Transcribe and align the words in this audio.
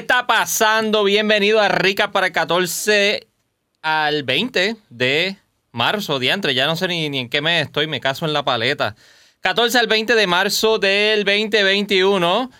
¿Qué, 0.00 0.06
¿Qué 0.06 0.14
está 0.14 0.26
pasando? 0.26 1.04
Bienvenido 1.04 1.60
a 1.60 1.68
Rica 1.68 2.10
para 2.10 2.28
el 2.28 2.32
14 2.32 3.28
al 3.82 4.22
20 4.22 4.76
de 4.88 5.36
marzo, 5.72 6.18
diantre. 6.18 6.54
Ya 6.54 6.66
no 6.66 6.74
sé 6.74 6.88
ni, 6.88 7.10
ni 7.10 7.18
en 7.18 7.28
qué 7.28 7.42
mes 7.42 7.66
estoy, 7.66 7.86
me 7.86 8.00
caso 8.00 8.24
en 8.24 8.32
la 8.32 8.42
paleta. 8.42 8.96
14 9.40 9.78
al 9.78 9.88
20 9.88 10.14
de 10.14 10.26
marzo 10.26 10.78
del 10.78 11.24
2021. 11.24 12.50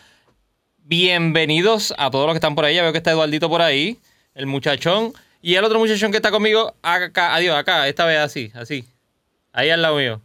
Bienvenidos 0.77 1.95
a 1.97 2.11
todos 2.11 2.27
los 2.27 2.35
que 2.35 2.39
están 2.39 2.55
por 2.55 2.67
ahí. 2.67 2.75
Ya 2.75 2.83
veo 2.83 2.93
que 2.93 2.99
está 2.99 3.13
Eduardito 3.13 3.49
por 3.49 3.63
ahí, 3.63 3.99
el 4.35 4.45
muchachón. 4.45 5.15
Y 5.41 5.55
el 5.55 5.65
otro 5.65 5.79
muchachón 5.79 6.11
que 6.11 6.19
está 6.19 6.31
conmigo, 6.31 6.75
acá, 6.83 7.35
adiós, 7.35 7.57
acá, 7.57 7.89
esta 7.89 8.05
vez 8.05 8.19
así, 8.19 8.53
así. 8.55 8.85
Ahí 9.55 9.71
al 9.71 9.81
lado 9.81 9.97
mío. 9.97 10.21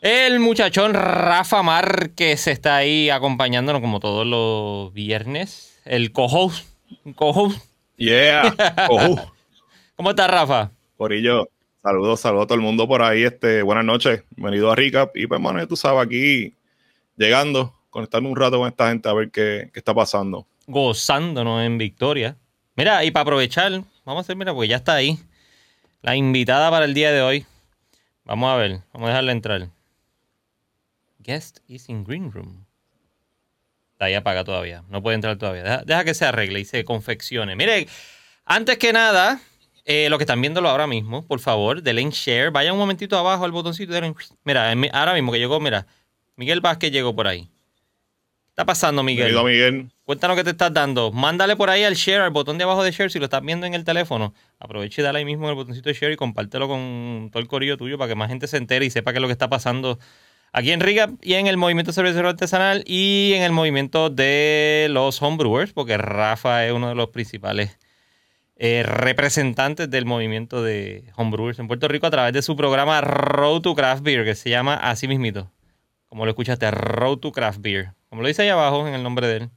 El 0.00 0.40
muchachón 0.40 0.94
Rafa 0.94 1.62
Márquez 1.62 2.46
está 2.46 2.76
ahí 2.76 3.10
acompañándonos 3.10 3.82
como 3.82 4.00
todos 4.00 4.26
los 4.26 4.94
viernes. 4.94 5.73
El 5.84 6.12
co-host. 6.12 6.66
Co-host. 7.14 7.62
Yeah. 7.96 8.54
co-host. 8.88 9.22
¿Cómo 9.96 10.10
estás, 10.10 10.30
Rafa? 10.30 10.70
Corillo, 10.96 11.50
saludos, 11.82 12.20
saludos 12.20 12.44
a 12.44 12.46
todo 12.46 12.54
el 12.54 12.62
mundo 12.62 12.88
por 12.88 13.02
ahí. 13.02 13.22
Este, 13.22 13.62
buenas 13.62 13.84
noches, 13.84 14.22
bienvenido 14.30 14.72
a 14.72 14.76
Recap. 14.76 15.14
Y 15.14 15.26
pues, 15.26 15.38
mano, 15.40 15.66
tú 15.68 15.76
sabes, 15.76 16.06
aquí 16.06 16.54
llegando, 17.16 17.74
conectando 17.90 18.30
un 18.30 18.36
rato 18.36 18.58
con 18.58 18.68
esta 18.68 18.88
gente 18.88 19.08
a 19.10 19.12
ver 19.12 19.30
qué, 19.30 19.70
qué 19.74 19.78
está 19.78 19.92
pasando. 19.92 20.46
Gozándonos 20.66 21.62
en 21.62 21.76
victoria. 21.76 22.36
Mira, 22.76 23.04
y 23.04 23.10
para 23.10 23.22
aprovechar, 23.22 23.72
vamos 24.06 24.20
a 24.20 24.20
hacer, 24.22 24.36
mira, 24.36 24.54
porque 24.54 24.68
ya 24.68 24.76
está 24.76 24.94
ahí. 24.94 25.18
La 26.00 26.16
invitada 26.16 26.70
para 26.70 26.86
el 26.86 26.94
día 26.94 27.12
de 27.12 27.20
hoy. 27.20 27.46
Vamos 28.24 28.50
a 28.50 28.56
ver, 28.56 28.80
vamos 28.94 29.06
a 29.06 29.10
dejarla 29.10 29.32
entrar. 29.32 29.68
Guest 31.18 31.58
is 31.68 31.90
in 31.90 32.04
green 32.04 32.32
room. 32.32 32.63
Está 34.04 34.08
ahí 34.08 34.14
apaga 34.14 34.44
todavía. 34.44 34.84
No 34.90 35.02
puede 35.02 35.14
entrar 35.14 35.38
todavía. 35.38 35.62
Deja, 35.62 35.82
deja, 35.84 36.04
que 36.04 36.12
se 36.12 36.26
arregle 36.26 36.60
y 36.60 36.64
se 36.66 36.84
confeccione. 36.84 37.56
Mire, 37.56 37.88
antes 38.44 38.76
que 38.76 38.92
nada, 38.92 39.40
eh, 39.86 40.08
lo 40.10 40.18
que 40.18 40.24
están 40.24 40.42
viéndolo 40.42 40.68
ahora 40.68 40.86
mismo, 40.86 41.26
por 41.26 41.40
favor, 41.40 41.82
denle 41.82 42.02
en 42.02 42.10
share. 42.10 42.50
Vaya 42.50 42.72
un 42.72 42.78
momentito 42.78 43.16
abajo 43.16 43.46
al 43.46 43.52
botoncito. 43.52 43.94
Denle, 43.94 44.14
mira, 44.44 44.72
ahora 44.92 45.14
mismo 45.14 45.32
que 45.32 45.38
llegó, 45.38 45.58
mira. 45.58 45.86
Miguel 46.36 46.60
Vázquez 46.60 46.92
llegó 46.92 47.16
por 47.16 47.28
ahí. 47.28 47.44
¿Qué 47.44 48.50
está 48.50 48.66
pasando, 48.66 49.02
Miguel? 49.02 49.32
Bienvenido, 49.32 49.70
Miguel. 49.70 49.90
Cuéntanos 50.04 50.36
qué 50.36 50.44
te 50.44 50.50
estás 50.50 50.74
dando. 50.74 51.10
Mándale 51.10 51.56
por 51.56 51.70
ahí 51.70 51.82
al 51.84 51.94
share, 51.94 52.20
al 52.20 52.30
botón 52.30 52.58
de 52.58 52.64
abajo 52.64 52.84
de 52.84 52.90
share, 52.92 53.10
si 53.10 53.18
lo 53.18 53.24
estás 53.24 53.40
viendo 53.40 53.66
en 53.66 53.72
el 53.72 53.84
teléfono. 53.84 54.34
Aproveche 54.58 55.00
y 55.00 55.04
dale 55.04 55.20
ahí 55.20 55.24
mismo 55.24 55.48
el 55.48 55.54
botoncito 55.54 55.88
de 55.88 55.94
share 55.94 56.12
y 56.12 56.16
compártelo 56.16 56.68
con 56.68 57.30
todo 57.32 57.40
el 57.40 57.48
corillo 57.48 57.78
tuyo 57.78 57.96
para 57.96 58.08
que 58.08 58.14
más 58.14 58.28
gente 58.28 58.46
se 58.48 58.58
entere 58.58 58.84
y 58.84 58.90
sepa 58.90 59.12
qué 59.12 59.18
es 59.18 59.22
lo 59.22 59.28
que 59.28 59.32
está 59.32 59.48
pasando 59.48 59.98
aquí 60.54 60.70
en 60.70 60.80
Riga 60.80 61.10
y 61.20 61.34
en 61.34 61.48
el 61.48 61.56
movimiento 61.56 61.92
cervecero 61.92 62.28
artesanal 62.28 62.84
y 62.86 63.32
en 63.34 63.42
el 63.42 63.50
movimiento 63.50 64.08
de 64.08 64.86
los 64.88 65.20
homebrewers, 65.20 65.72
porque 65.72 65.98
Rafa 65.98 66.64
es 66.64 66.72
uno 66.72 66.88
de 66.88 66.94
los 66.94 67.08
principales 67.08 67.76
eh, 68.56 68.84
representantes 68.84 69.90
del 69.90 70.06
movimiento 70.06 70.62
de 70.62 71.10
homebrewers 71.16 71.58
en 71.58 71.66
Puerto 71.66 71.88
Rico 71.88 72.06
a 72.06 72.10
través 72.12 72.32
de 72.32 72.40
su 72.40 72.54
programa 72.54 73.00
Road 73.00 73.62
to 73.62 73.74
Craft 73.74 74.04
Beer, 74.04 74.24
que 74.24 74.36
se 74.36 74.48
llama 74.48 74.76
así 74.76 75.08
mismito, 75.08 75.50
como 76.06 76.24
lo 76.24 76.30
escuchaste, 76.30 76.70
Road 76.70 77.18
to 77.18 77.32
Craft 77.32 77.60
Beer, 77.60 77.92
como 78.08 78.22
lo 78.22 78.28
dice 78.28 78.42
ahí 78.42 78.48
abajo 78.48 78.86
en 78.86 78.94
el 78.94 79.02
nombre 79.02 79.26
de 79.26 79.36
él. 79.36 79.50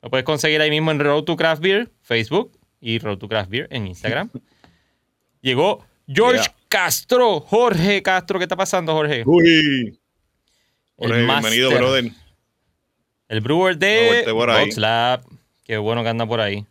Lo 0.00 0.10
puedes 0.10 0.24
conseguir 0.24 0.60
ahí 0.60 0.70
mismo 0.70 0.92
en 0.92 1.00
Road 1.00 1.24
to 1.24 1.36
Craft 1.36 1.60
Beer, 1.60 1.90
Facebook 2.02 2.52
y 2.80 3.00
Road 3.00 3.18
to 3.18 3.28
Craft 3.28 3.50
Beer 3.50 3.66
en 3.70 3.88
Instagram. 3.88 4.30
Llegó 5.42 5.84
George 6.06 6.42
yeah. 6.42 6.54
Castro, 6.68 7.40
Jorge 7.40 8.00
Castro, 8.00 8.38
¿qué 8.38 8.44
está 8.44 8.56
pasando, 8.56 8.92
Jorge? 8.92 9.24
Uy. 9.26 9.99
Bienvenido, 11.00 11.70
brother. 11.70 12.12
El 13.28 13.40
brewer 13.40 13.78
de 13.78 14.30
Boxlab. 14.32 15.22
Qué 15.64 15.78
bueno 15.78 16.02
que 16.02 16.08
anda 16.10 16.26
por 16.26 16.40
ahí. 16.40 16.66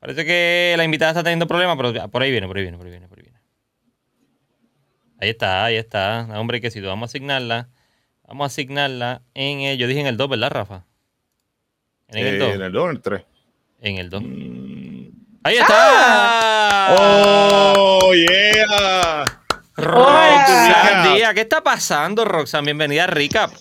Parece 0.00 0.24
que 0.24 0.74
la 0.76 0.84
invitada 0.84 1.12
está 1.12 1.22
teniendo 1.22 1.46
problemas, 1.46 1.76
pero 1.76 2.10
por 2.10 2.22
ahí 2.22 2.32
viene, 2.32 2.48
por 2.48 2.56
ahí 2.56 2.64
viene, 2.64 2.76
por 2.76 2.86
ahí 2.86 2.90
viene, 2.90 3.06
por 3.06 3.18
ahí 3.18 3.22
viene. 3.22 3.38
Ahí 5.20 5.28
está, 5.28 5.64
ahí 5.64 5.76
está. 5.76 6.26
Hombre, 6.34 6.60
que 6.60 6.72
si 6.72 6.80
vamos 6.80 7.08
a 7.08 7.10
asignarla. 7.10 7.68
Vamos 8.26 8.44
a 8.44 8.46
asignarla 8.46 9.22
en 9.34 9.60
el, 9.60 9.78
yo 9.78 9.86
dije 9.86 10.00
en 10.00 10.06
el 10.06 10.16
2, 10.16 10.28
¿verdad, 10.30 10.50
Rafa? 10.50 10.84
En 12.08 12.26
el 12.26 12.38
2. 12.38 12.48
Eh, 12.48 12.54
en 12.54 12.62
el 12.62 12.72
2 12.72 12.82
o 12.82 12.90
en 12.90 12.96
el 12.96 13.02
3. 13.02 13.22
En 13.82 13.96
el 13.98 14.10
2. 14.10 14.22
Mm. 14.22 15.08
Ahí 15.44 15.56
está. 15.56 15.76
¡Ah! 15.76 16.96
¡Oh, 16.98 18.12
yeah! 18.14 19.41
Roxanne 19.76 21.14
Díaz, 21.14 21.34
¿qué 21.34 21.40
está 21.42 21.62
pasando, 21.62 22.24
Roxanne? 22.24 22.66
Bienvenida 22.66 23.04
a 23.04 23.06
Recap. 23.06 23.52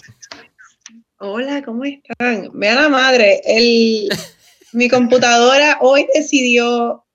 Hola, 1.20 1.62
¿cómo 1.64 1.86
están? 1.86 2.50
Vean 2.54 2.76
la 2.76 2.90
madre, 2.90 3.42
el, 3.46 4.10
mi 4.74 4.90
computadora 4.90 5.78
hoy 5.82 6.08
decidió 6.14 7.06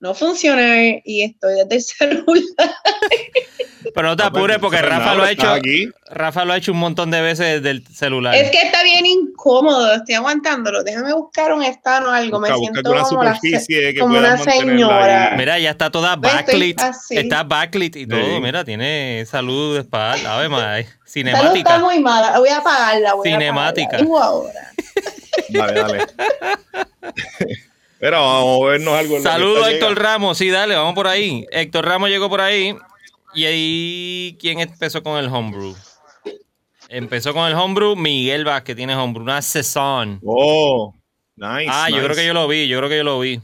no 0.00 0.14
funcionar 0.14 1.02
y 1.04 1.22
estoy 1.22 1.54
desde 1.56 1.74
el 1.74 1.82
celular. 1.82 2.74
Pero 3.94 4.08
no 4.08 4.16
te 4.16 4.22
apures 4.22 4.58
porque 4.58 4.80
Rafa 4.82 5.14
lo 5.14 5.24
ha 5.24 5.30
hecho. 5.30 5.54
Rafa 6.10 6.44
lo 6.44 6.52
ha 6.52 6.56
hecho 6.56 6.72
un 6.72 6.78
montón 6.78 7.10
de 7.10 7.20
veces 7.20 7.62
desde 7.62 7.70
el 7.70 7.86
celular. 7.86 8.34
Es 8.34 8.50
que 8.50 8.62
está 8.62 8.82
bien 8.82 9.06
incómodo, 9.06 9.94
estoy 9.94 10.14
aguantándolo. 10.16 10.82
Déjame 10.82 11.12
buscar 11.12 11.52
un 11.52 11.62
stand 11.62 12.06
o 12.06 12.10
algo. 12.10 12.40
Busca, 12.40 12.54
Me 12.54 12.58
siento 12.58 12.90
una 12.90 13.02
como, 13.02 13.22
la, 13.22 13.34
superficie 13.34 13.94
que 13.94 14.00
como 14.00 14.18
una 14.18 14.38
señora. 14.38 15.34
Mira, 15.36 15.58
ya 15.58 15.70
está 15.70 15.90
toda 15.90 16.16
backlit. 16.16 16.80
Está 17.10 17.44
backlit 17.44 17.96
y 17.96 18.06
todo. 18.06 18.20
Sí. 18.20 18.40
Mira, 18.40 18.64
tiene 18.64 19.24
salud 19.26 19.74
de 19.74 19.80
espalda. 19.80 20.36
Ave 20.36 20.48
madre. 20.48 20.86
Cinemática. 21.06 21.42
Salud 21.48 21.56
está 21.56 21.78
muy 21.78 22.00
mala. 22.00 22.38
Voy 22.38 22.48
a 22.48 22.58
apagarla. 22.58 23.14
Voy 23.14 23.28
Cinemática. 23.28 23.96
A 23.96 24.00
apagarla. 24.00 24.24
ahora. 24.24 24.72
Dale, 25.48 25.80
dale. 25.80 26.06
Pero 28.00 28.18
vamos 28.18 28.62
a 28.62 28.70
vernos 28.70 28.94
algo. 28.94 29.20
Saludos 29.20 29.66
a 29.66 29.70
Héctor 29.70 30.02
Ramos. 30.02 30.38
Sí, 30.38 30.48
dale, 30.48 30.74
vamos 30.74 30.94
por 30.94 31.06
ahí. 31.06 31.46
Héctor 31.52 31.84
Ramos 31.84 32.08
llegó 32.08 32.30
por 32.30 32.40
ahí. 32.40 32.74
Y 33.34 33.44
ahí, 33.44 34.36
¿quién 34.40 34.60
empezó 34.60 35.02
con 35.02 35.18
el 35.18 35.26
homebrew? 35.26 35.76
Empezó 36.88 37.32
con 37.32 37.46
el 37.46 37.54
homebrew 37.54 37.94
Miguel 37.94 38.44
Vázquez, 38.44 38.74
tiene 38.74 38.96
homebrew, 38.96 39.22
una 39.22 39.40
Saison. 39.40 40.20
Oh, 40.24 40.92
nice. 41.36 41.66
Ah, 41.68 41.86
nice. 41.86 41.98
yo 41.98 42.04
creo 42.04 42.16
que 42.16 42.26
yo 42.26 42.34
lo 42.34 42.48
vi, 42.48 42.66
yo 42.66 42.78
creo 42.78 42.88
que 42.88 42.96
yo 42.96 43.04
lo 43.04 43.20
vi. 43.20 43.40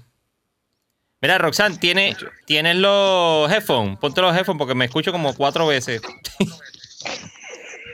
Mira, 1.21 1.39
Roxanne, 1.39 1.79
¿tiene, 1.79 2.17
¿tienes 2.45 2.77
los 2.77 3.51
headphones? 3.51 3.99
Ponte 3.99 4.21
los 4.21 4.37
headphones 4.37 4.59
porque 4.59 4.75
me 4.75 4.87
escucho 4.87 5.13
como 5.13 5.35
cuatro 5.35 5.67
veces. 5.67 6.03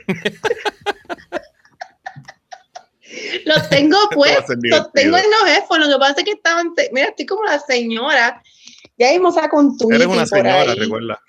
los 3.45 3.69
tengo 3.69 3.97
puestos, 4.09 4.55
los 4.63 4.91
tengo 4.91 5.17
en 5.17 5.23
los 5.23 5.49
headphones. 5.49 5.87
Lo 5.87 5.93
que 5.93 5.99
pasa 5.99 6.15
es 6.17 6.25
que 6.25 6.31
estaban. 6.31 6.73
Mira, 6.91 7.09
estoy 7.09 7.25
como 7.25 7.43
la 7.43 7.59
señora. 7.59 8.41
Ya 8.97 9.11
mismo 9.11 9.31
saco 9.31 9.57
un 9.57 9.77
tweet. 9.77 9.95
Eres 9.95 10.07
una 10.07 10.25
señora, 10.25 10.75
recuerda. 10.75 11.21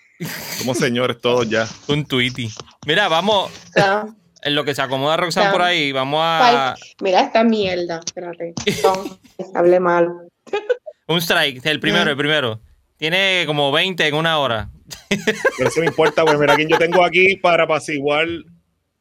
Somos 0.58 0.78
señores 0.78 1.20
todos 1.20 1.48
ya. 1.48 1.66
Un 1.88 2.04
tweety. 2.04 2.50
Mira, 2.86 3.08
vamos. 3.08 3.50
Ah. 3.76 4.06
En 4.42 4.54
lo 4.54 4.64
que 4.64 4.75
se 4.75 4.82
acomoda 4.82 5.16
Roxanne 5.16 5.48
ah. 5.48 5.52
por 5.52 5.62
ahí, 5.62 5.91
vamos 5.92 6.20
a. 6.22 6.75
Mira 7.00 7.22
esta 7.22 7.42
mierda. 7.42 8.00
Espérate. 8.04 8.54
No, 8.82 9.19
hablé 9.54 9.80
mal. 9.80 10.08
Un 11.06 11.19
strike, 11.19 11.64
el 11.66 11.80
primero, 11.80 12.10
el 12.10 12.16
primero. 12.16 12.60
Tiene 12.97 13.44
como 13.47 13.72
20 13.72 14.06
en 14.06 14.14
una 14.14 14.38
hora. 14.38 14.70
Pero 15.08 15.69
eso 15.69 15.80
no 15.80 15.86
importa, 15.86 16.25
pues 16.25 16.38
mira 16.38 16.54
quién 16.56 16.69
yo 16.69 16.78
tengo 16.78 17.04
aquí 17.04 17.36
para 17.36 17.64
apaciguar. 17.64 18.26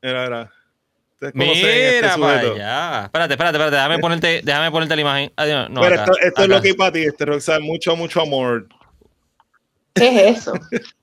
Era. 0.02 0.52
Mira 1.34 1.52
este 1.54 2.20
para 2.20 2.40
allá. 2.40 3.04
Espérate, 3.06 3.34
espérate, 3.34 3.58
espérate. 3.58 3.76
Déjame 3.76 4.00
ponerte, 4.00 4.42
déjame 4.44 4.72
ponerte 4.72 4.96
la 4.96 5.02
imagen. 5.02 5.32
Adiós, 5.36 5.70
no, 5.70 5.82
Pero 5.82 5.96
acá, 5.96 6.04
esto, 6.04 6.18
esto 6.20 6.42
acá. 6.42 6.44
es 6.44 6.50
lo 6.50 6.62
que 6.62 6.68
hay 6.70 6.74
para 6.74 6.92
ti, 6.92 7.04
este 7.04 7.26
Roxanne. 7.26 7.66
Mucho, 7.66 7.96
mucho 7.96 8.22
amor. 8.22 8.68
¿Qué 9.94 10.30
es 10.30 10.38
eso? 10.38 10.54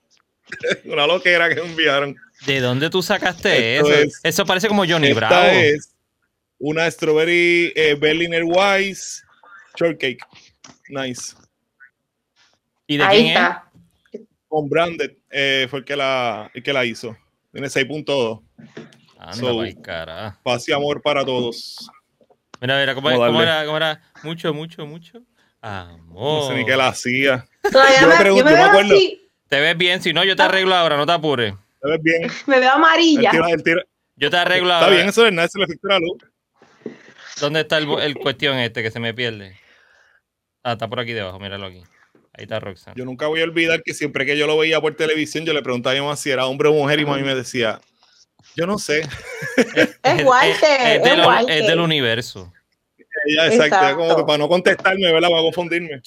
Una 0.85 1.06
loquera 1.06 1.52
que 1.55 1.61
enviaron. 1.61 2.17
¿De 2.47 2.61
dónde 2.61 2.88
tú 2.91 3.02
sacaste 3.02 3.76
Esto 3.76 3.91
eso? 3.93 4.00
es- 4.02 4.20
eso 4.23 4.47
parece 4.47 4.69
como 4.69 4.85
Johnny 4.87 5.08
Esta 5.08 5.29
Bravo. 5.29 5.47
es 5.50 5.94
una 6.58 6.91
strawberry 6.91 7.73
eh, 7.76 7.94
Berliner 7.99 8.44
Weiss 8.44 9.25
shortcake. 9.79 10.19
Nice. 10.88 11.35
¿Y 12.87 12.97
de 12.97 13.05
Ahí 13.05 13.17
quién 13.23 13.29
está. 13.29 13.70
Con 14.49 14.69
branded 14.69 15.12
eh, 15.31 15.67
fue 15.70 15.81
el 15.81 15.85
que 15.85 15.94
la, 15.97 16.50
el 16.52 16.62
que 16.62 16.73
la 16.73 16.85
hizo. 16.85 17.17
Tiene 17.52 17.69
6.2. 17.69 18.43
es? 18.58 18.85
Anda, 19.19 19.32
So- 19.35 19.56
pa'l 19.58 19.82
carajo. 19.82 20.38
Paz 20.43 20.69
y 20.69 20.73
amor 20.73 21.00
para 21.02 21.25
todos. 21.25 21.88
Mira, 22.61 22.79
mira, 22.81 22.94
¿cómo, 22.94 23.08
cómo 23.11 23.43
era, 23.43 23.64
¿cómo 23.64 23.76
era? 23.76 24.02
Mucho, 24.23 24.52
mucho, 24.52 24.87
mucho. 24.87 25.23
Amor. 25.62 26.43
No 26.43 26.49
sé 26.49 26.55
ni 26.56 26.64
qué 26.67 26.76
la 26.76 26.88
hacía. 26.88 27.47
Todavía 27.70 28.00
Yo 28.00 28.06
me 28.08 28.14
me, 28.14 28.20
pregunto, 28.20 28.44
yo 28.50 28.50
me 28.50 28.50
yo 28.50 28.56
me 28.64 28.69
acuerdo. 28.70 28.94
así, 28.94 29.20
Te 29.50 29.61
ves 29.61 29.76
bien, 29.76 30.00
si 30.00 30.12
no, 30.12 30.23
yo 30.25 30.35
te 30.37 30.43
arreglo 30.43 30.75
ahora, 30.75 30.97
no 30.97 31.05
te 31.05 31.12
apures. 31.12 31.52
¿Te 31.82 31.88
ves 31.91 32.02
bien? 32.02 32.31
me 32.47 32.61
veo 32.61 32.70
El 32.70 32.76
amarilla. 32.76 33.31
tiro- 33.32 33.47
el 33.49 33.62
tiro- 33.62 33.82
Yo 34.17 34.31
te 34.31 34.37
arreglo 34.38 34.69
Está 34.69 34.85
ahora. 34.85 34.97
bien, 34.97 35.08
eso 35.08 35.26
es 35.26 35.32
nada, 35.32 35.49
se 35.49 35.58
le 35.58 35.64
afecta 35.64 35.88
la 35.88 35.99
luz. 35.99 36.19
¿Dónde 37.41 37.61
está 37.61 37.79
el, 37.79 37.88
el 38.00 38.14
cuestión 38.17 38.58
este 38.58 38.82
que 38.82 38.91
se 38.91 39.00
me 39.00 39.12
pierde? 39.12 39.58
Ah, 40.62 40.73
está 40.73 40.88
por 40.88 41.00
aquí 41.00 41.12
debajo, 41.12 41.38
míralo 41.41 41.67
aquí. 41.67 41.82
Ahí 42.35 42.44
está 42.44 42.61
Roxanne. 42.61 42.94
Yo 42.97 43.05
nunca 43.05 43.26
voy 43.26 43.41
a 43.41 43.44
olvidar 43.44 43.82
que 43.82 43.93
siempre 43.93 44.25
que 44.25 44.38
yo 44.38 44.47
lo 44.47 44.56
veía 44.56 44.81
por 44.81 44.94
televisión, 44.94 45.44
yo 45.44 45.52
le 45.52 45.62
preguntaba 45.62 45.93
a 45.93 45.94
mi 45.97 46.00
mamá 46.00 46.17
si 46.17 46.31
era 46.31 46.47
hombre 46.47 46.69
o 46.69 46.73
mujer 46.73 47.00
y 47.00 47.05
mami 47.06 47.23
me 47.25 47.35
decía, 47.35 47.81
yo 48.55 48.67
no 48.67 48.79
sé. 48.79 49.02
Es 50.02 50.25
Walter, 50.25 50.81
es, 50.81 50.97
es 50.99 51.02
del, 51.02 51.20
Walter. 51.20 51.58
es 51.62 51.67
del 51.67 51.81
universo. 51.81 52.52
ella, 53.26 53.47
exacto, 53.47 53.76
ella 53.76 53.91
como 53.94 54.05
que 54.05 54.05
Exacto. 54.12 54.26
para 54.26 54.38
no 54.38 54.49
contestarme, 54.49 55.12
¿verdad? 55.12 55.29
Para 55.29 55.43
confundirme. 55.43 56.00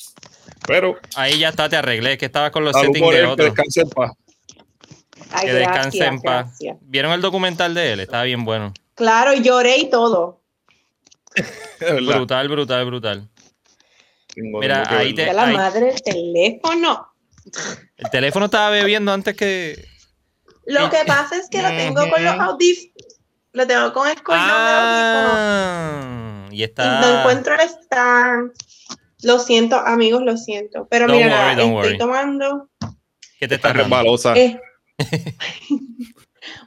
Pero, 0.68 0.98
Ahí 1.15 1.39
ya 1.39 1.50
está, 1.50 1.68
te 1.69 1.75
arreglé. 1.75 2.18
Que 2.18 2.25
estabas 2.25 2.51
con 2.51 2.63
los 2.63 2.75
settings 2.75 3.10
de 3.10 3.19
él, 3.19 3.25
que 3.25 3.31
otro. 3.31 3.45
descanse 3.45 3.81
en 3.81 3.89
paz. 3.89 4.12
Ay, 5.31 5.48
Que 5.48 5.54
descanse 5.54 5.98
gracias, 5.98 6.07
en 6.07 6.21
paz. 6.21 6.45
gracias. 6.48 6.77
¿Vieron 6.81 7.12
el 7.12 7.21
documental 7.21 7.74
de 7.74 7.94
él? 7.94 8.00
Estaba 8.00 8.24
bien 8.24 8.45
bueno. 8.45 8.74
Claro, 8.95 9.33
lloré 9.33 9.77
y 9.77 9.89
todo. 9.89 10.42
Brutal, 12.06 12.48
brutal, 12.48 12.86
brutal. 12.86 13.30
Tengo- 14.33 14.60
Mira, 14.60 14.83
ahí 14.89 15.13
te- 15.13 15.33
la 15.33 15.48
madre 15.48 15.88
del 15.88 16.01
teléfono. 16.01 17.07
El 17.98 18.10
teléfono 18.10 18.45
estaba 18.45 18.69
bebiendo 18.69 19.12
antes 19.12 19.36
que. 19.36 19.86
Lo 20.65 20.89
que 20.89 21.04
pasa 21.06 21.36
es 21.38 21.50
que 21.50 21.62
lo 21.62 21.69
tengo 21.69 22.10
con 22.10 22.24
los 22.24 22.39
audífonos. 22.39 22.94
Lo 23.51 23.68
tengo 23.68 23.94
con 23.94 24.07
el 24.07 24.24
cordón 24.24 24.45
de 24.48 24.51
audífonos. 24.51 25.33
Ah, 25.36 26.48
y 26.51 26.56
Y 26.57 26.63
está. 26.63 27.01
No 27.01 27.19
encuentro 27.19 27.54
el 27.56 27.62
stand. 27.69 28.51
Lo 29.23 29.39
siento, 29.39 29.77
amigos, 29.77 30.21
lo 30.23 30.37
siento. 30.37 30.87
Pero 30.89 31.07
Don't 31.07 31.17
mira, 31.23 31.29
worry, 31.35 31.39
nada, 31.39 31.51
estoy 31.63 31.71
worry. 31.73 31.97
tomando. 31.97 32.69
¿Qué 33.39 33.47
te 33.47 33.55
Está 33.55 33.73
resbalosa. 33.73 34.35
eh, 34.37 34.59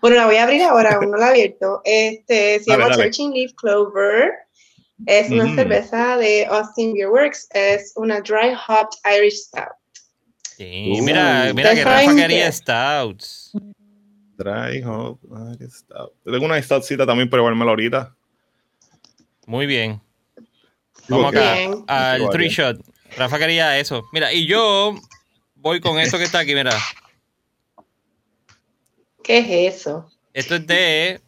bueno, 0.00 0.16
la 0.16 0.26
voy 0.26 0.36
a 0.36 0.44
abrir 0.44 0.62
ahora, 0.62 0.94
aún 0.94 1.10
no 1.10 1.16
la 1.16 1.26
he 1.28 1.30
abierto. 1.30 1.80
Este, 1.84 2.60
se 2.60 2.70
llama. 2.70 2.94
Searching 2.94 3.32
Leaf 3.32 3.52
Clover. 3.54 4.32
Es 5.06 5.30
una 5.30 5.44
Mm. 5.44 5.56
cerveza 5.56 6.16
de 6.16 6.46
Austin 6.46 6.94
Beer 6.94 7.08
Works. 7.08 7.48
Es 7.52 7.92
una 7.96 8.20
dry 8.20 8.54
hopped 8.66 8.98
Irish 9.18 9.42
Stout. 9.48 9.76
Sí, 10.56 10.92
Uh. 10.98 11.02
mira, 11.02 11.52
mira 11.54 11.74
que 11.74 11.84
Rafa 11.84 12.14
quería 12.16 12.46
que- 12.46 12.52
stouts. 12.52 13.52
Dry 14.38 14.82
hop, 14.84 15.18
qué 15.58 15.68
stout. 15.68 16.12
Tengo 16.24 16.44
una 16.46 16.60
stoutcita 16.62 17.04
también, 17.06 17.28
pero 17.28 17.42
igual 17.50 17.68
ahorita. 17.68 18.14
Muy 19.46 19.66
bien. 19.66 20.00
Vamos 21.08 21.32
acá 21.32 21.54
Bien. 21.54 21.84
al 21.86 22.30
three 22.30 22.48
shot. 22.48 22.80
Rafa 23.16 23.38
quería 23.38 23.78
eso. 23.78 24.04
Mira, 24.12 24.32
y 24.32 24.46
yo 24.46 24.94
voy 25.54 25.80
con 25.80 25.98
esto 25.98 26.18
que 26.18 26.24
está 26.24 26.40
aquí, 26.40 26.54
mira. 26.54 26.76
¿Qué 29.22 29.38
es 29.38 29.76
eso? 29.76 30.10
Esto 30.32 30.56
es 30.56 30.66
de. 30.66 31.20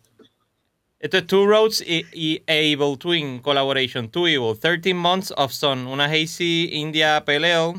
Esto 1.00 1.18
es 1.18 1.26
Two 1.28 1.46
Roads 1.46 1.80
y, 1.80 2.04
y 2.12 2.42
Evil 2.46 2.98
Twin 2.98 3.40
Collaboration. 3.40 4.10
Two 4.10 4.26
Evil. 4.26 4.58
13 4.58 4.94
Months 4.94 5.32
of 5.36 5.52
Sun. 5.52 5.86
Una 5.86 6.06
Hazy 6.06 6.70
India 6.72 7.18
Ale, 7.18 7.74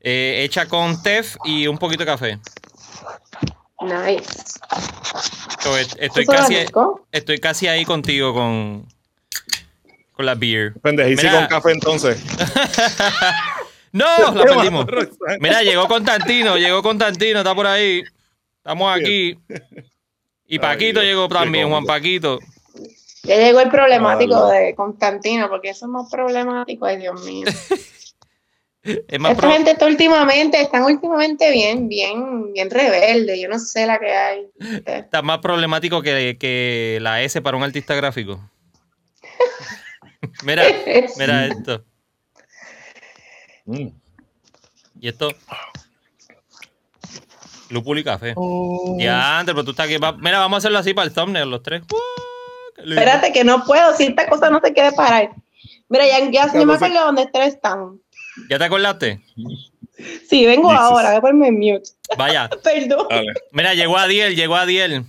eh, 0.00 0.44
hecha 0.44 0.66
con 0.66 1.02
tef 1.02 1.36
y 1.44 1.66
un 1.66 1.78
poquito 1.78 2.04
de 2.04 2.06
café. 2.06 2.38
Nice. 3.80 4.58
¿Eso 5.98 6.20
casi, 6.26 6.56
estoy 7.12 7.38
casi 7.38 7.66
ahí 7.66 7.84
contigo 7.84 8.32
con, 8.32 8.86
con 10.16 10.24
la 10.24 10.34
beer. 10.34 10.72
Pendejici 10.80 11.26
Mira. 11.26 11.40
con 11.40 11.46
café 11.48 11.72
entonces. 11.72 12.24
¡No! 13.92 14.04
La 14.18 14.32
perdimos. 14.32 14.86
Mira, 15.40 15.62
llegó 15.62 15.86
Constantino, 15.86 16.56
llegó 16.56 16.82
Constantino, 16.82 17.40
está 17.40 17.54
por 17.54 17.66
ahí. 17.66 18.02
Estamos 18.56 18.96
aquí. 18.96 19.38
Y 20.48 20.58
Paquito 20.58 21.02
llegó 21.02 21.28
también, 21.28 21.68
Juan. 21.68 21.84
Paquito. 21.84 22.38
Ya 23.24 23.36
llegó 23.36 23.60
el 23.60 23.68
problemático 23.68 24.48
de 24.48 24.74
Constantino, 24.74 25.48
porque 25.48 25.70
eso 25.70 25.86
es 25.86 25.90
más 25.90 26.08
problemático, 26.10 26.86
ay 26.86 26.98
Dios 26.98 27.22
mío. 27.24 27.46
Es 29.08 29.18
más 29.18 29.32
Esta 29.32 29.50
gente 29.50 29.72
está 29.72 29.84
últimamente, 29.84 30.60
están 30.60 30.84
últimamente 30.84 31.50
bien, 31.50 31.88
bien, 31.88 32.52
bien 32.52 32.70
rebelde. 32.70 33.40
Yo 33.40 33.48
no 33.48 33.58
sé 33.58 33.84
la 33.84 33.98
que 33.98 34.12
hay. 34.12 34.46
está 34.86 35.22
más 35.22 35.40
problemático 35.40 36.02
que, 36.02 36.36
que 36.38 37.00
la 37.02 37.20
S 37.20 37.42
para 37.42 37.56
un 37.56 37.64
artista 37.64 37.96
gráfico. 37.96 38.40
Mira, 40.44 40.62
mira 41.18 41.46
esto. 41.46 41.84
Mm. 43.64 43.88
Y 45.00 45.08
esto. 45.08 45.30
Lúpulo 47.68 47.98
y 48.00 48.04
café. 48.04 48.32
Oh. 48.36 48.96
Ya, 48.98 49.38
antes, 49.40 49.52
pero 49.54 49.64
tú 49.64 49.72
estás 49.72 49.86
aquí. 49.86 49.96
va- 49.98 50.12
Mira, 50.12 50.38
vamos 50.38 50.56
a 50.56 50.58
hacerlo 50.58 50.78
así 50.78 50.94
para 50.94 51.08
el 51.08 51.12
thumbnail, 51.14 51.50
los 51.50 51.62
tres. 51.62 51.82
¡Uh! 51.92 52.80
Espérate 52.80 53.32
que 53.32 53.42
no 53.42 53.64
puedo, 53.64 53.94
si 53.96 54.04
esta 54.04 54.28
cosa 54.28 54.50
no 54.50 54.60
se 54.60 54.72
quiere 54.72 54.92
parar. 54.92 55.30
Mira, 55.88 56.06
ya, 56.06 56.30
ya 56.30 56.52
yo 56.52 56.64
me 56.66 56.74
acuerdo 56.74 57.04
dónde 57.06 57.22
ustedes 57.24 57.54
están. 57.54 58.00
¿Ya 58.50 58.58
te 58.58 58.64
acordaste? 58.64 59.20
Sí, 60.28 60.44
vengo 60.46 60.68
Jesus. 60.68 60.84
ahora, 60.84 61.08
voy 61.10 61.18
a 61.18 61.20
ponerme 61.22 61.48
en 61.48 61.54
mute. 61.58 61.90
Vaya. 62.16 62.48
Perdón. 62.62 63.06
Dale. 63.10 63.32
Mira, 63.50 63.74
llegó 63.74 63.96
Adiel, 63.96 64.36
llegó 64.36 64.56
Adiel. 64.56 65.04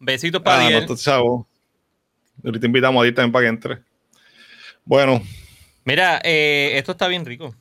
Besitos 0.00 0.42
para 0.42 0.56
Ah, 0.56 0.60
no, 0.62 0.66
Adiel. 0.78 0.86
Ahorita 2.44 2.66
invitamos 2.66 3.02
a 3.02 3.04
Dir 3.04 3.14
también 3.14 3.32
para 3.32 3.44
que 3.44 3.48
entre. 3.48 3.78
Bueno, 4.84 5.22
Mira, 5.88 6.20
eh, 6.22 6.72
esto 6.74 6.92
está 6.92 7.08
bien 7.08 7.24
rico. 7.24 7.54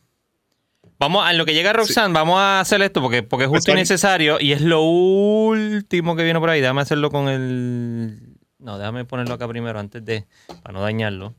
Vamos, 0.99 1.25
a 1.25 1.31
lo 1.31 1.45
que 1.45 1.53
llega 1.53 1.71
Roxanne, 1.71 2.13
vamos 2.13 2.37
a 2.37 2.59
hacer 2.59 2.81
esto 2.81 3.01
porque, 3.01 3.23
porque 3.23 3.45
es 3.45 3.49
justo 3.49 3.71
y 3.71 3.75
necesario 3.75 4.37
y 4.37 4.51
es 4.51 4.59
lo 4.59 4.81
último 4.81 6.13
que 6.17 6.25
viene 6.25 6.37
por 6.37 6.49
ahí. 6.49 6.59
Déjame 6.59 6.81
hacerlo 6.81 7.09
con 7.09 7.29
el. 7.29 8.37
No, 8.59 8.77
déjame 8.77 9.05
ponerlo 9.05 9.33
acá 9.33 9.47
primero 9.47 9.79
antes 9.79 10.03
de. 10.03 10.25
para 10.61 10.73
no 10.73 10.81
dañarlo. 10.81 11.35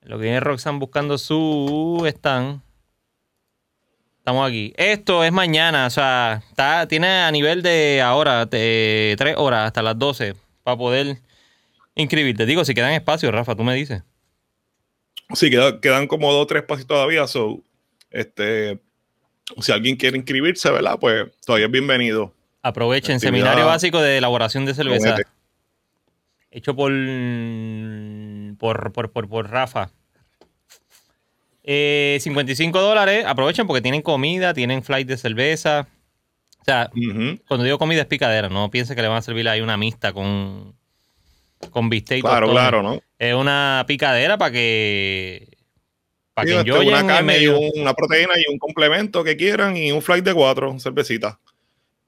Lo 0.00 0.16
que 0.16 0.22
viene 0.22 0.40
Roxanne 0.40 0.78
buscando 0.78 1.18
su 1.18 2.02
stand. 2.06 2.62
Estamos 4.16 4.48
aquí. 4.48 4.72
Esto 4.78 5.24
es 5.24 5.32
mañana, 5.32 5.86
o 5.88 5.90
sea, 5.90 6.42
está, 6.48 6.88
tiene 6.88 7.08
a 7.08 7.30
nivel 7.30 7.60
de 7.60 8.00
ahora, 8.00 8.46
de 8.46 9.14
tres 9.18 9.34
horas 9.36 9.66
hasta 9.66 9.82
las 9.82 9.98
12 9.98 10.36
para 10.62 10.78
poder 10.78 11.18
inscribirte. 11.94 12.46
Digo, 12.46 12.64
si 12.64 12.74
quedan 12.74 12.92
espacios, 12.92 13.32
Rafa, 13.32 13.54
tú 13.54 13.64
me 13.64 13.74
dices. 13.74 14.02
sí, 15.34 15.50
queda- 15.50 15.80
quedan 15.80 16.06
como 16.06 16.32
dos 16.32 16.42
o 16.42 16.46
tres 16.46 16.62
pasos 16.62 16.86
todavía. 16.86 17.26
So, 17.26 17.62
este, 18.10 18.78
si 19.60 19.72
alguien 19.72 19.96
quiere 19.96 20.16
inscribirse, 20.16 20.70
¿verdad? 20.70 20.98
Pues 21.00 21.30
todavía 21.44 21.66
es 21.66 21.72
bienvenido. 21.72 22.34
Aprovechen, 22.62 23.16
Actividad- 23.16 23.20
seminario 23.20 23.66
básico 23.66 24.00
de 24.00 24.18
elaboración 24.18 24.64
de 24.66 24.74
cerveza. 24.74 25.14
Promete. 25.14 25.30
Hecho 26.50 26.76
por, 26.76 26.92
por, 28.58 28.92
por, 28.92 29.10
por, 29.12 29.28
por 29.28 29.50
Rafa. 29.50 29.90
Eh, 31.64 32.18
55 32.20 32.80
dólares. 32.80 33.24
Aprovechen 33.26 33.66
porque 33.66 33.80
tienen 33.80 34.02
comida, 34.02 34.52
tienen 34.54 34.82
flight 34.82 35.08
de 35.08 35.16
cerveza. 35.16 35.88
O 36.60 36.64
sea, 36.64 36.90
cuando 37.48 37.64
digo 37.64 37.78
comida 37.78 38.02
es 38.02 38.06
picadera, 38.06 38.48
no 38.48 38.70
piense 38.70 38.94
que 38.94 39.02
le 39.02 39.08
van 39.08 39.16
a 39.18 39.22
servir 39.22 39.48
ahí 39.48 39.60
una 39.60 39.76
mixta 39.76 40.12
con, 40.12 40.76
con 41.70 41.88
bistec 41.88 42.18
y 42.18 42.20
Claro, 42.22 42.46
tostones. 42.46 42.68
claro, 42.70 42.82
¿no? 42.82 43.00
Es 43.18 43.34
una 43.34 43.84
picadera 43.86 44.36
para 44.38 44.50
que 44.52 45.48
para 46.34 46.48
Sí, 46.48 46.54
que 46.64 46.70
este, 46.70 46.88
una 46.88 47.06
carne 47.06 47.38
y 47.42 47.46
medio. 47.46 47.58
una 47.76 47.94
proteína 47.94 48.32
y 48.38 48.50
un 48.50 48.58
complemento 48.58 49.22
que 49.22 49.36
quieran 49.36 49.76
y 49.76 49.92
un 49.92 50.00
flight 50.02 50.24
de 50.24 50.32
cuatro 50.34 50.78
cervecitas. 50.80 51.36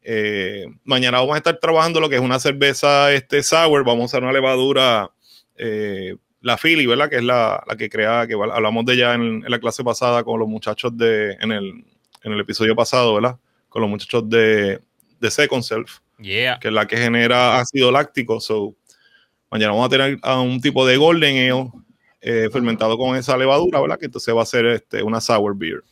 Eh, 0.02 0.66
mañana 0.84 1.18
vamos 1.20 1.34
a 1.34 1.38
estar 1.38 1.58
trabajando 1.58 2.00
lo 2.00 2.08
que 2.08 2.16
es 2.16 2.20
una 2.20 2.38
cerveza 2.38 3.12
este, 3.12 3.42
sour. 3.42 3.84
Vamos 3.84 4.02
a 4.02 4.04
usar 4.06 4.22
una 4.22 4.32
levadura, 4.32 5.10
eh, 5.56 6.16
la 6.40 6.56
Philly, 6.58 6.86
¿verdad? 6.86 7.08
Que 7.08 7.16
es 7.16 7.22
la, 7.22 7.62
la 7.66 7.76
que 7.76 7.88
crea, 7.88 8.26
que 8.26 8.34
hablamos 8.34 8.84
de 8.84 8.94
ella 8.94 9.14
en, 9.14 9.22
en 9.44 9.50
la 9.50 9.58
clase 9.58 9.82
pasada 9.84 10.24
con 10.24 10.38
los 10.40 10.48
muchachos 10.48 10.96
de, 10.96 11.32
en 11.40 11.52
el, 11.52 11.84
en 12.22 12.32
el 12.32 12.40
episodio 12.40 12.74
pasado, 12.76 13.14
¿verdad? 13.14 13.36
Con 13.68 13.80
los 13.82 13.90
muchachos 13.90 14.28
de, 14.28 14.78
de 15.20 15.30
Second 15.30 15.62
Self 15.62 15.98
Yeah. 16.18 16.60
que 16.60 16.68
es 16.68 16.74
la 16.74 16.86
que 16.86 16.96
genera 16.96 17.58
ácido 17.58 17.90
láctico. 17.90 18.40
So, 18.40 18.74
mañana 19.54 19.70
vamos 19.70 19.86
a 19.86 19.88
tener 19.88 20.18
a 20.22 20.40
un 20.40 20.60
tipo 20.60 20.84
de 20.84 20.96
golden 20.96 21.36
ale 21.52 21.70
eh, 22.20 22.48
fermentado 22.52 22.98
con 22.98 23.16
esa 23.16 23.36
levadura, 23.36 23.80
¿verdad? 23.80 24.00
Que 24.00 24.06
entonces 24.06 24.34
va 24.34 24.42
a 24.42 24.46
ser 24.46 24.66
este, 24.66 25.00
una 25.00 25.20
sour 25.20 25.56
beer. 25.56 25.84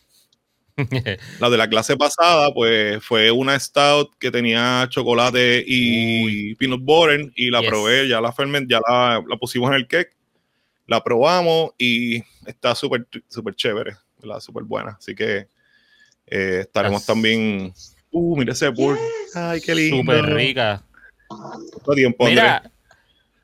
La 1.38 1.49
de 1.49 1.57
la 1.57 1.69
clase 1.69 1.97
pasada, 1.97 2.52
pues 2.52 3.04
fue 3.04 3.31
una 3.31 3.57
stout 3.61 4.16
que 4.19 4.33
tenía 4.33 4.88
chocolate 4.90 5.62
y 5.64 6.57
peanut 6.57 6.81
butter 6.83 7.31
y 7.37 7.50
la 7.50 7.61
Yes. 7.61 7.69
probé, 7.69 8.09
ya 8.09 8.21
la 8.21 8.33
ferment, 8.33 8.69
ya 8.69 8.81
la, 8.88 9.23
la 9.28 9.37
pusimos 9.37 9.69
en 9.71 9.76
el 9.76 9.87
cake, 9.87 10.16
la 10.88 11.00
probamos 11.04 11.71
y 11.78 12.25
está 12.47 12.75
súper 12.75 13.07
súper 13.28 13.54
chévere, 13.54 13.92
¿verdad? 14.21 14.40
Súper 14.40 14.64
buena. 14.64 14.97
Así 14.99 15.14
que 15.14 15.47
eh, 16.26 16.59
estaremos 16.62 17.02
As- 17.02 17.07
también. 17.07 17.73
Uh, 18.11 18.37
mira 18.37 18.52
ese 18.54 18.73
pour. 18.73 18.99
Ay, 19.37 19.61
qué 19.61 19.73
lindo. 19.73 19.99
Súper 19.99 20.25
rica. 20.35 20.83
Todo 21.85 21.95
tiempo. 21.95 22.26
Mira, 22.26 22.72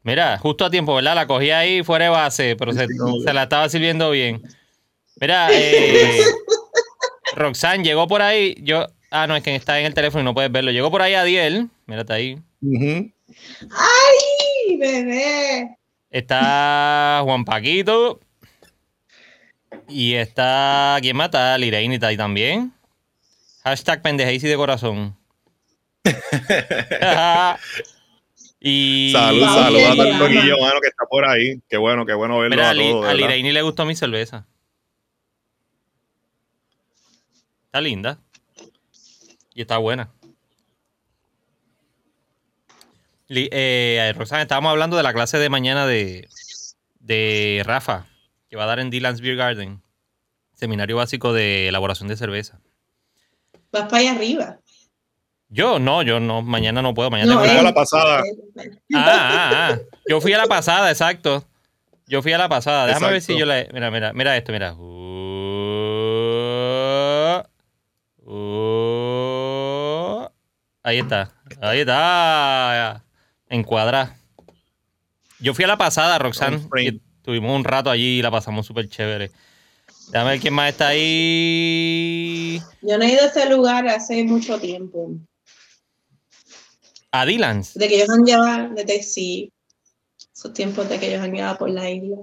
mira, 0.09 0.39
justo 0.39 0.65
a 0.65 0.71
tiempo, 0.71 0.95
¿verdad? 0.95 1.15
La 1.15 1.27
cogí 1.27 1.51
ahí 1.51 1.83
fuera 1.83 2.07
de 2.07 2.11
base, 2.11 2.57
pero 2.57 2.73
se, 2.73 2.87
la 3.35 3.43
estaba 3.43 3.69
sirviendo 3.69 4.11
bien. 4.11 4.43
Mira, 5.21 5.49
eh, 5.53 6.23
Roxanne 7.37 7.85
llegó 7.85 8.09
por 8.09 8.23
ahí. 8.23 8.57
Yo, 8.63 8.87
ah, 9.11 9.27
no, 9.27 9.37
es 9.37 9.43
que 9.43 9.55
está 9.55 9.79
en 9.79 9.85
el 9.85 9.93
teléfono 9.93 10.23
y 10.23 10.25
no 10.25 10.33
puedes 10.33 10.51
verlo. 10.51 10.71
Llegó 10.71 10.91
por 10.91 11.03
ahí 11.03 11.13
Adiel. 11.13 11.69
Mírate 11.87 12.13
ahí. 12.15 12.39
Ujú. 12.63 13.13
¡Ay, 13.71 14.79
bebé! 14.79 15.77
Está 16.11 17.21
Juan 17.23 17.45
Paquito. 17.45 18.19
Y 19.89 20.15
está. 20.15 20.97
¿Quién 21.03 21.19
mata? 21.19 21.59
Lireini 21.59 21.97
está 21.97 22.07
ahí 22.07 22.17
también. 22.17 22.73
Hashtag 23.63 24.01
pendejacy 24.01 24.49
de 24.49 24.57
corazón. 24.57 25.15
Y 28.61 29.11
Salud, 29.13 29.45
salud 29.45 29.81
a 29.85 29.95
todo 29.95 30.05
el 30.05 30.19
coquillo, 30.19 30.59
mano, 30.59 30.81
que 30.81 30.89
está 30.89 31.05
por 31.09 31.25
ahí. 31.25 31.61
Qué 31.69 31.77
bueno, 31.77 32.05
qué 32.05 32.15
bueno 32.15 32.39
verlo 32.39 32.57
Mira, 32.57 32.71
a 32.71 32.75
todos. 32.75 33.07
a. 33.07 33.15
Liraini 33.15 33.53
le 33.53 33.63
gustó 33.63 33.85
mi 33.87 33.95
cerveza. 33.95 34.47
Está 37.67 37.81
linda. 37.81 38.19
Y 39.55 39.61
está 39.61 39.79
buena. 39.79 40.11
Eh, 43.29 44.13
estábamos 44.19 44.71
hablando 44.71 44.97
de 44.97 45.03
la 45.03 45.13
clase 45.13 45.39
de 45.39 45.51
mañana 45.51 45.87
de, 45.87 46.29
de 46.99 47.63
Rafa, 47.65 48.07
que 48.49 48.57
va 48.57 48.65
a 48.65 48.67
dar 48.67 48.81
en 48.81 48.91
Dylan's 48.91 49.21
Beer 49.21 49.37
Garden. 49.37 49.83
Seminario 50.55 50.97
básico 50.97 51.33
de 51.33 51.69
elaboración 51.69 52.09
de 52.09 52.17
cerveza. 52.17 52.61
Vas 53.71 53.85
para 53.85 53.99
allá 53.99 54.13
arriba. 54.13 54.59
Yo 55.51 55.79
no, 55.79 56.03
yo 56.03 56.21
no, 56.21 56.43
mañana 56.43 56.83
no 56.83 56.93
puedo. 56.95 57.11
Mañana 57.11 57.33
No, 57.35 57.41
tengo 57.41 57.53
Fue 57.53 57.59
él. 57.61 57.65
la- 57.65 57.75
pasada. 57.75 58.23
Ah, 58.95 59.07
ah, 59.07 59.51
ah. 59.73 59.79
Yo 60.09 60.21
fui 60.21 60.33
a 60.33 60.39
la 60.39 60.47
pasada, 60.47 60.91
exacto. 60.91 61.45
Yo 62.07 62.23
fui 62.23 62.33
a 62.33 62.39
la 62.39 62.49
pasada. 62.49 62.87
Déjame 62.87 63.11
ver 63.11 63.23
si 63.23 63.37
yo 63.39 63.47
la. 63.47 63.67
Mira, 63.73 63.91
mira, 63.91 64.13
mira 64.13 64.37
esto, 64.37 64.53
mira. 64.53 64.75
Uh, 64.75 64.99
uh. 68.99 70.29
Ahí 70.83 70.99
está. 70.99 71.31
Ahí 71.61 71.81
está. 71.81 73.03
Encuadra. 73.49 74.17
Yo 75.41 75.55
fui 75.55 75.65
a 75.65 75.69
la 75.69 75.79
pasada, 75.79 76.19
Roxanne. 76.19 76.61
Y 76.79 77.01
Tuvimos 77.23 77.55
un 77.55 77.65
rato 77.65 77.91
allí 77.91 78.19
y 78.19 78.23
la 78.23 78.31
pasamos 78.31 78.65
súper 78.65 78.89
chévere. 78.89 79.31
Déjame 80.11 80.31
ver 80.31 80.41
quién 80.41 80.55
más 80.55 80.71
está 80.71 80.89
ahí. 80.89 82.59
Yo 82.81 82.97
no 82.97 83.05
he 83.05 83.13
ido 83.13 83.21
a 83.23 83.27
ese 83.27 83.51
lugar 83.51 83.87
hace 83.87 84.25
mucho 84.25 84.59
tiempo. 84.59 85.11
A 87.11 87.25
Dylan's. 87.25 87.75
De 87.75 87.89
que 87.89 87.97
ellos 87.97 88.11
han 88.11 88.25
llevado, 88.25 88.75
desde 88.75 89.03
sí, 89.03 89.53
esos 90.35 90.53
tiempos 90.53 90.89
de 90.89 90.99
que 90.99 91.09
ellos 91.09 91.23
han 91.23 91.33
llevado 91.33 91.59
por 91.59 91.71
la 91.71 91.91
isla. 91.91 92.17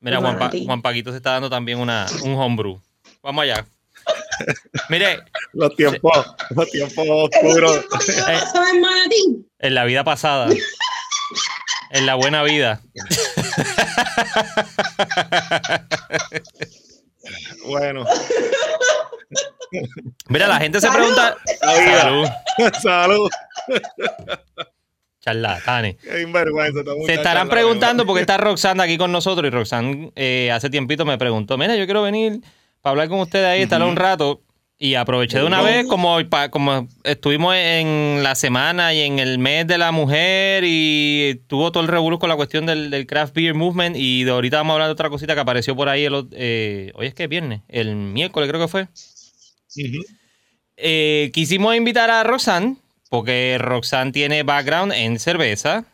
Mira, 0.00 0.18
Juan, 0.18 0.38
Pa-. 0.38 0.50
Juan 0.64 0.82
Paquito 0.82 1.10
se 1.10 1.18
está 1.18 1.32
dando 1.32 1.50
también 1.50 1.78
una, 1.78 2.06
un 2.24 2.34
homebrew. 2.34 2.80
Vamos 3.22 3.42
allá. 3.44 3.66
Mire, 4.88 5.18
Los 5.52 5.76
tiempos, 5.76 6.34
los 6.50 6.70
tiempos 6.70 7.06
oscuros. 7.08 7.84
en 9.58 9.74
la 9.74 9.84
vida 9.84 10.04
pasada. 10.04 10.48
En 11.94 12.06
la 12.06 12.14
buena 12.14 12.42
vida. 12.42 12.80
Bueno, 17.66 18.06
Mira, 20.28 20.46
la 20.48 20.58
gente 20.58 20.80
se 20.80 20.86
Salud. 20.88 20.98
pregunta. 20.98 21.36
Salud, 22.00 22.28
Salud. 22.82 23.30
charlatanes. 25.20 25.96
Qué 25.96 26.26
Se 27.06 27.14
estarán 27.14 27.48
preguntando 27.48 28.04
por 28.06 28.16
qué 28.16 28.22
está 28.22 28.36
Roxanne 28.36 28.82
aquí 28.82 28.98
con 28.98 29.12
nosotros. 29.12 29.46
Y 29.46 29.50
Roxanne 29.50 30.12
eh, 30.16 30.50
hace 30.52 30.68
tiempito 30.70 31.04
me 31.04 31.18
preguntó: 31.18 31.56
Mira, 31.56 31.76
yo 31.76 31.84
quiero 31.84 32.02
venir 32.02 32.40
para 32.80 32.90
hablar 32.92 33.08
con 33.08 33.20
ustedes 33.20 33.46
ahí, 33.46 33.62
estar 33.62 33.82
un 33.82 33.96
rato. 33.96 34.42
Y 34.78 34.96
aproveché 34.96 35.38
de 35.38 35.44
una 35.44 35.62
vez, 35.62 35.86
como, 35.86 36.18
como 36.50 36.88
estuvimos 37.04 37.54
en 37.56 38.24
la 38.24 38.34
semana 38.34 38.92
y 38.92 39.02
en 39.02 39.20
el 39.20 39.38
mes 39.38 39.64
de 39.68 39.78
la 39.78 39.92
mujer, 39.92 40.64
y 40.66 41.40
tuvo 41.46 41.70
todo 41.70 41.84
el 41.84 41.88
revuelo 41.88 42.18
con 42.18 42.28
la 42.28 42.34
cuestión 42.34 42.66
del, 42.66 42.90
del 42.90 43.06
craft 43.06 43.32
beer 43.32 43.54
movement. 43.54 43.94
Y 43.96 44.24
de 44.24 44.32
ahorita 44.32 44.56
vamos 44.56 44.72
a 44.72 44.74
hablar 44.74 44.88
de 44.88 44.94
otra 44.94 45.08
cosita 45.08 45.34
que 45.34 45.40
apareció 45.40 45.76
por 45.76 45.88
ahí. 45.88 46.04
El, 46.06 46.26
eh, 46.32 46.90
hoy 46.96 47.06
es 47.06 47.14
que 47.14 47.22
es 47.24 47.28
viernes, 47.28 47.60
el 47.68 47.94
miércoles 47.94 48.48
creo 48.48 48.60
que 48.60 48.66
fue. 48.66 48.88
Eh, 50.76 51.30
quisimos 51.32 51.74
invitar 51.76 52.10
a 52.10 52.22
Roxanne, 52.22 52.76
porque 53.08 53.58
Roxanne 53.58 54.12
tiene 54.12 54.42
background 54.42 54.92
en 54.92 55.18
cerveza. 55.18 55.84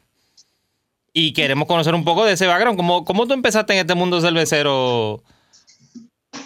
Y 1.13 1.33
queremos 1.33 1.67
conocer 1.67 1.95
un 1.95 2.05
poco 2.05 2.25
de 2.25 2.35
ese 2.35 2.47
background. 2.47 2.77
¿Cómo, 2.77 3.05
cómo 3.05 3.27
tú 3.27 3.35
empezaste 3.35 3.73
en 3.73 3.81
este 3.81 3.95
mundo 3.95 4.21
cervecero? 4.21 5.23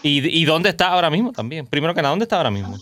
¿Y, 0.02 0.40
y 0.40 0.44
dónde 0.44 0.70
estás 0.70 0.88
ahora 0.88 1.10
mismo 1.10 1.32
también? 1.32 1.66
Primero 1.66 1.94
que 1.94 2.00
nada, 2.00 2.10
¿dónde 2.10 2.24
estás 2.24 2.38
ahora 2.38 2.50
mismo? 2.50 2.78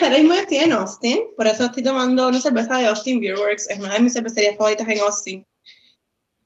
Ahora 0.00 0.18
mismo 0.18 0.34
estoy 0.34 0.58
en 0.58 0.72
Austin, 0.72 1.20
por 1.36 1.46
eso 1.46 1.66
estoy 1.66 1.82
tomando 1.82 2.28
una 2.28 2.40
cerveza 2.40 2.78
de 2.78 2.86
Austin 2.86 3.20
Beer 3.20 3.36
Works, 3.36 3.68
es 3.68 3.78
una 3.78 3.94
de 3.94 4.00
mis 4.00 4.12
cervecerías 4.14 4.56
favoritas 4.56 4.88
en 4.88 4.98
Austin. 5.00 5.46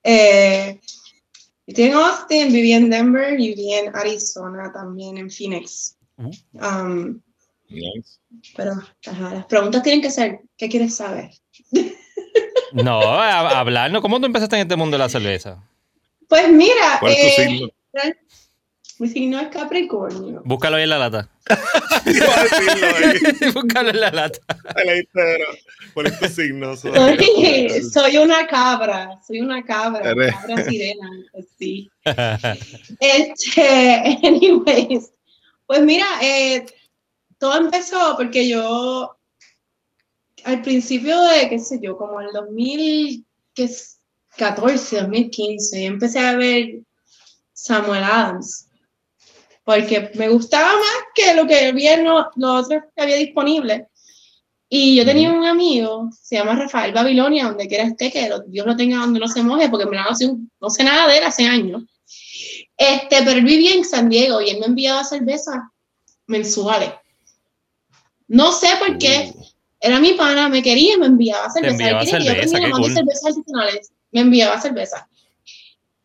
Eh, 0.02 0.80
estoy 1.66 1.84
en 1.84 1.92
Austin, 1.92 2.52
viví 2.52 2.72
en 2.72 2.90
Denver, 2.90 3.38
y 3.38 3.54
viví 3.54 3.74
en 3.74 3.94
Arizona 3.94 4.72
también, 4.72 5.18
en 5.18 5.30
Phoenix. 5.30 5.96
Uh. 6.18 6.30
Um, 6.54 7.20
Nice. 7.70 8.18
pero 8.56 8.72
ajá, 9.06 9.34
las 9.34 9.46
preguntas 9.46 9.82
tienen 9.82 10.02
que 10.02 10.10
ser, 10.10 10.40
¿qué 10.56 10.68
quieres 10.68 10.94
saber? 10.96 11.30
No, 12.72 13.00
a, 13.00 13.40
a 13.40 13.60
hablarnos. 13.60 14.02
¿Cómo 14.02 14.20
tú 14.20 14.26
empezaste 14.26 14.56
en 14.56 14.62
este 14.62 14.76
mundo 14.76 14.96
de 14.96 15.02
la 15.02 15.08
cerveza? 15.08 15.62
Pues 16.28 16.52
mira, 16.52 16.98
¿Cuál 17.00 17.12
es 17.12 17.36
tu 17.36 17.42
eh, 17.42 17.46
signo? 17.46 17.68
mi 18.98 19.08
signo 19.08 19.40
es 19.40 19.48
Capricornio. 19.48 20.42
Búscalo 20.44 20.76
ahí 20.76 20.82
en 20.82 20.90
la 20.90 20.98
lata. 20.98 21.30
Búscalo 23.54 23.90
en 23.90 24.00
la 24.00 24.10
lata. 24.10 24.38
El 24.76 24.88
entero. 24.90 25.46
¿Cuál 25.94 26.06
es 26.06 26.18
tu 26.18 26.28
signo? 26.28 26.76
Soy, 26.76 27.80
soy 27.92 28.18
una 28.18 28.46
cabra, 28.46 29.18
soy 29.26 29.40
una 29.40 29.64
cabra, 29.64 30.02
cabra 30.02 30.64
sirena, 30.64 31.08
pues 31.32 31.46
sí. 31.58 31.88
Este, 33.00 34.18
anyways, 34.22 35.10
pues 35.68 35.82
mira, 35.82 36.06
eh, 36.22 36.64
todo 37.38 37.56
empezó 37.58 38.16
porque 38.16 38.48
yo, 38.48 39.16
al 40.44 40.62
principio 40.62 41.20
de, 41.22 41.48
qué 41.48 41.58
sé 41.58 41.78
yo, 41.80 41.96
como 41.96 42.20
el 42.20 42.32
2014, 42.32 45.00
2015, 45.02 45.82
yo 45.82 45.86
empecé 45.88 46.18
a 46.20 46.36
ver 46.36 46.80
Samuel 47.52 48.02
Adams, 48.02 48.68
porque 49.64 50.10
me 50.14 50.28
gustaba 50.28 50.72
más 50.72 51.04
que 51.14 51.34
lo 51.34 51.46
que 51.46 51.66
había 51.66 51.94
en 51.94 52.04
lo, 52.04 52.26
lo 52.36 52.54
otro 52.54 52.82
que 52.96 53.02
había 53.02 53.16
disponible. 53.16 53.88
Y 54.70 54.96
yo 54.96 55.04
tenía 55.04 55.30
un 55.32 55.46
amigo, 55.46 56.10
se 56.20 56.36
llama 56.36 56.54
Rafael 56.54 56.92
Babilonia, 56.92 57.44
donde 57.46 57.68
quiera 57.68 57.84
esté, 57.84 58.10
que 58.10 58.30
Dios 58.48 58.66
lo 58.66 58.76
tenga 58.76 58.98
donde 58.98 59.18
no 59.20 59.26
se 59.28 59.42
moje, 59.42 59.68
porque 59.70 59.86
no 59.86 60.14
sé, 60.14 60.26
un- 60.26 60.50
no 60.60 60.68
sé 60.70 60.84
nada 60.84 61.10
de 61.10 61.18
él 61.18 61.24
hace 61.24 61.46
años. 61.46 61.84
Este, 62.78 63.16
pero 63.24 63.32
él 63.32 63.44
vivía 63.44 63.74
en 63.74 63.84
San 63.84 64.08
Diego 64.08 64.40
y 64.40 64.50
él 64.50 64.60
me 64.60 64.66
enviaba 64.66 65.02
cervezas 65.02 65.56
mensuales. 66.28 66.92
No 68.28 68.52
sé 68.52 68.68
por 68.78 68.96
qué, 68.98 69.34
era 69.80 69.98
mi 69.98 70.12
pana, 70.12 70.48
me 70.48 70.62
quería 70.62 70.94
y 70.94 70.98
me 70.98 71.06
enviaba 71.06 71.50
cerveza. 71.50 71.74
Él 71.74 71.80
enviaba 71.80 72.00
que 72.00 72.06
yo 72.06 72.12
cerveza, 72.12 72.58
de 72.58 72.70
cool. 72.70 72.92
cervezas. 72.94 73.92
Me 74.12 74.20
enviaba 74.20 74.60
cerveza. 74.60 75.08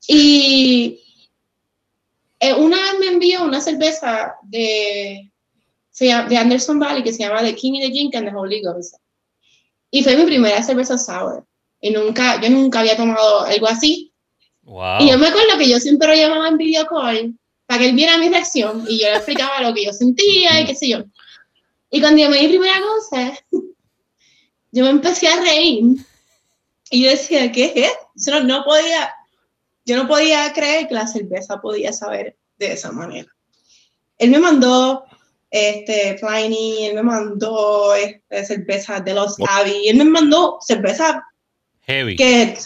Y 0.08 1.00
eh, 2.40 2.54
una 2.54 2.78
vez 2.78 3.00
me 3.00 3.08
envió 3.08 3.44
una 3.44 3.62
cerveza 3.62 4.36
de, 4.44 5.32
de 6.00 6.38
Anderson 6.38 6.80
Valley 6.80 7.04
que 7.04 7.14
se 7.14 7.20
llama 7.20 7.42
The 7.42 7.56
King 7.56 7.74
and 7.76 7.84
the 7.84 7.92
Gin 7.92 8.12
and 8.16 8.30
the 8.30 8.36
Holy 8.36 8.62
Ghost. 8.62 8.96
Y 9.92 10.04
fue 10.04 10.18
mi 10.18 10.26
primera 10.26 10.64
cerveza 10.64 10.98
sour. 10.98 11.46
Y 11.80 11.92
nunca, 11.92 12.42
yo 12.42 12.50
nunca 12.50 12.80
había 12.80 12.98
tomado 12.98 13.42
algo 13.42 13.68
así. 13.68 14.13
Wow. 14.64 15.02
Y 15.02 15.10
yo 15.10 15.18
me 15.18 15.28
acuerdo 15.28 15.58
que 15.58 15.70
yo 15.70 15.80
siempre 15.80 16.08
lo 16.08 16.16
llamaba 16.16 16.48
en 16.48 16.58
video 16.58 16.86
call 16.86 17.34
para 17.66 17.80
que 17.80 17.90
él 17.90 17.96
viera 17.96 18.18
mi 18.18 18.30
reacción 18.30 18.86
y 18.88 19.00
yo 19.00 19.08
le 19.08 19.16
explicaba 19.16 19.62
lo 19.62 19.74
que 19.74 19.86
yo 19.86 19.94
sentía 19.94 20.62
y 20.62 20.66
qué 20.66 20.76
sé 20.76 20.90
yo. 20.90 21.04
Y 21.90 22.02
cuando 22.02 22.22
yo 22.22 22.30
me 22.30 22.40
di 22.40 22.48
primera 22.48 22.80
cosa, 22.82 23.34
yo 24.72 24.84
me 24.84 24.90
empecé 24.90 25.28
a 25.28 25.40
reír 25.42 25.84
y 26.90 27.04
yo 27.04 27.10
decía, 27.10 27.52
¿qué 27.52 27.66
es 27.66 27.92
esto? 27.92 28.08
Yo 28.16 28.40
no, 28.40 28.60
no 28.60 28.64
podía, 28.64 29.14
yo 29.86 29.98
no 29.98 30.08
podía 30.08 30.52
creer 30.54 30.88
que 30.88 30.94
la 30.94 31.08
cerveza 31.08 31.62
podía 31.62 31.94
saber 31.94 32.38
de 32.58 32.74
esa 32.74 32.92
manera. 32.92 33.32
Él 34.18 34.30
me 34.32 34.40
mandó 34.40 35.06
este 35.50 36.18
Pliny, 36.20 36.86
él 36.86 36.96
me 36.96 37.04
mandó 37.04 37.94
este, 37.94 38.46
cerveza 38.46 39.00
de 39.00 39.14
los 39.14 39.36
Abbey, 39.48 39.88
él 39.88 39.98
me 39.98 40.06
mandó 40.06 40.58
cerveza 40.62 41.24
Heavy. 41.82 42.16
que 42.16 42.58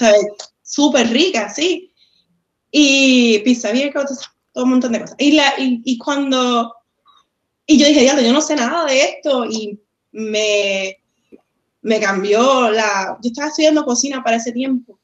súper 0.64 1.10
rica, 1.10 1.50
sí. 1.50 1.87
Y 2.72 3.40
pizza 3.40 3.72
vieja, 3.72 4.06
todo, 4.54 4.66
un 4.66 4.72
montón 4.72 4.92
de 4.92 5.02
cosas. 5.02 5.16
Y, 5.20 5.32
la, 5.32 5.54
y, 5.58 5.82
y 5.86 5.98
cuando, 5.98 6.74
y 7.66 7.78
yo 7.78 7.88
dije, 7.88 8.02
diablo, 8.02 8.22
yo 8.22 8.34
no 8.34 8.42
sé 8.42 8.56
nada 8.56 8.86
de 8.86 9.02
esto 9.02 9.46
y 9.46 9.80
me, 10.12 10.98
me 11.82 12.00
cambió 12.00 12.70
la, 12.72 13.18
yo 13.22 13.30
estaba 13.30 13.48
estudiando 13.50 13.86
cocina 13.86 14.24
para 14.24 14.38
ese 14.38 14.52
tiempo. 14.52 15.00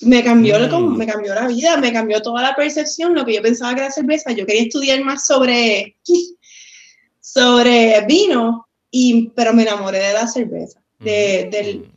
Me 0.00 0.24
cambió, 0.24 0.58
Mm. 0.58 0.96
me 0.96 1.06
cambió 1.06 1.34
la 1.34 1.46
vida, 1.46 1.76
me 1.76 1.92
cambió 1.92 2.20
toda 2.20 2.42
la 2.42 2.56
percepción, 2.56 3.14
lo 3.14 3.24
que 3.24 3.34
yo 3.34 3.42
pensaba 3.42 3.74
que 3.74 3.80
era 3.80 3.90
cerveza. 3.90 4.32
Yo 4.32 4.44
quería 4.44 4.62
estudiar 4.62 5.00
más 5.04 5.26
sobre, 5.26 5.96
sobre 7.20 8.04
vino, 8.06 8.66
y, 8.90 9.28
pero 9.30 9.52
me 9.52 9.62
enamoré 9.62 9.98
de 9.98 10.12
la 10.12 10.26
cerveza. 10.26 10.80
De, 10.98 11.48
del, 11.50 11.88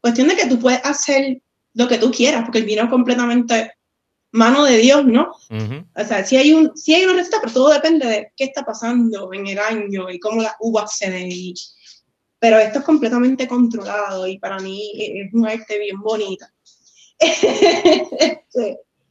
cuestión 0.00 0.28
de 0.28 0.36
que 0.36 0.46
tú 0.46 0.58
puedes 0.58 0.80
hacer 0.84 1.40
lo 1.74 1.88
que 1.88 1.98
tú 1.98 2.10
quieras, 2.10 2.42
porque 2.44 2.58
el 2.58 2.64
vino 2.64 2.84
es 2.84 2.90
completamente 2.90 3.72
mano 4.36 4.64
de 4.64 4.78
Dios, 4.78 5.04
¿no? 5.04 5.32
Ujú. 5.50 5.84
O 5.94 6.04
sea, 6.04 6.24
sí 6.24 6.36
hay, 6.36 6.52
un, 6.52 6.76
sí 6.76 6.94
hay 6.94 7.04
una 7.04 7.14
receta, 7.14 7.38
pero 7.40 7.52
todo 7.52 7.72
depende 7.72 8.06
de 8.06 8.32
qué 8.36 8.44
está 8.44 8.64
pasando 8.64 9.32
en 9.32 9.46
el 9.46 9.58
año 9.58 10.10
y 10.10 10.20
cómo 10.20 10.42
las 10.42 10.54
uvas 10.60 10.96
se 10.96 11.10
den. 11.10 11.28
Y, 11.30 11.54
pero 12.38 12.58
esto 12.58 12.80
es 12.80 12.84
completamente 12.84 13.48
controlado 13.48 14.26
y 14.26 14.38
para 14.38 14.58
mí 14.58 14.92
es 14.96 15.32
un 15.32 15.46
arte 15.46 15.78
bien 15.78 16.00
bonita. 16.00 16.52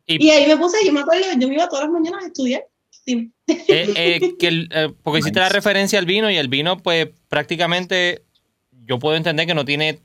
y, 0.05 0.29
ahí 0.29 0.47
me 0.47 0.57
puse, 0.57 0.77
yo 0.85 0.93
me 0.93 1.01
acuerdo, 1.01 1.25
yo 1.37 1.47
me 1.47 1.55
iba 1.55 1.67
todas 1.67 1.85
las 1.85 1.93
mañanas 1.93 2.23
a 2.23 2.27
estudiar. 2.27 2.63
Eh, 3.07 3.29
eh, 3.67 4.35
que 4.39 4.67
eh, 4.71 4.93
porque 5.03 5.19
hiciste 5.19 5.39
la 5.39 5.49
referencia 5.49 5.99
al 5.99 6.05
vino 6.05 6.29
y 6.31 6.37
el 6.37 6.47
vino, 6.47 6.77
pues 6.77 7.09
prácticamente 7.27 8.23
yo 8.71 8.99
puedo 8.99 9.15
entender 9.15 9.45
que 9.47 9.53
no 9.53 9.65
tiene, 9.65 9.99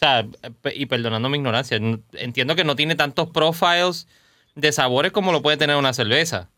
sea, 0.00 0.26
y 0.74 0.86
perdonando 0.86 1.28
mi 1.28 1.38
ignorancia, 1.38 1.78
entiendo 2.14 2.56
que 2.56 2.64
no 2.64 2.76
tiene 2.76 2.94
tantos 2.94 3.30
profiles 3.30 4.06
de 4.54 4.72
sabores 4.72 5.12
como 5.12 5.32
lo 5.32 5.42
puede 5.42 5.56
tener 5.56 5.76
una 5.76 5.92
cerveza. 5.92 6.48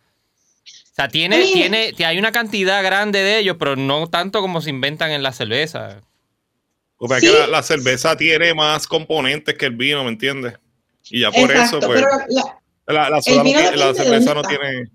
O 0.64 0.94
sea, 0.94 1.08
tiene, 1.08 1.42
tiene, 1.52 1.94
hay 2.04 2.18
una 2.18 2.32
cantidad 2.32 2.82
grande 2.82 3.20
de 3.20 3.38
ellos, 3.38 3.56
pero 3.58 3.76
no 3.76 4.08
tanto 4.08 4.40
como 4.40 4.60
se 4.60 4.70
inventan 4.70 5.10
en 5.10 5.22
la 5.22 5.32
cerveza. 5.32 6.00
O 6.98 7.08
que 7.08 7.46
la, 7.48 7.62
cerveza 7.62 8.16
tiene 8.16 8.54
más 8.54 8.86
componentes 8.86 9.56
que 9.56 9.66
el 9.66 9.74
vino, 9.74 10.04
¿me 10.04 10.10
entiendes? 10.10 10.54
Y 11.10 11.22
ya 11.22 11.32
por 11.32 11.50
eso, 11.50 11.80
pues. 11.80 12.04
La, 12.86 13.20
cerveza 13.22 14.34
no 14.34 14.42
tiene. 14.42 14.88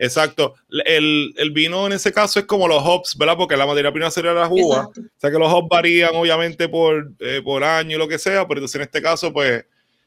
Exacto. 0.00 0.54
El, 0.84 1.34
vino 1.52 1.86
en 1.86 1.92
ese 1.92 2.12
caso 2.12 2.38
es 2.38 2.46
como 2.46 2.68
los 2.68 2.82
hops, 2.84 3.16
¿verdad? 3.16 3.36
Porque 3.36 3.56
la 3.56 3.66
materia 3.66 3.92
prima 3.92 4.10
sería 4.10 4.32
la 4.32 4.48
uva. 4.48 4.86
O 4.86 4.92
sea 5.16 5.30
que 5.30 5.38
los 5.38 5.52
hops 5.52 5.68
varían 5.68 6.14
obviamente 6.14 6.68
por, 6.68 7.12
eh, 7.18 7.42
por 7.42 7.64
año 7.64 7.96
y 7.96 7.98
lo 7.98 8.08
que 8.08 8.18
sea, 8.18 8.46
pero 8.46 8.60
entonces 8.60 8.76
en 8.76 8.82
este 8.82 9.02
caso, 9.02 9.32
pues, 9.32 9.64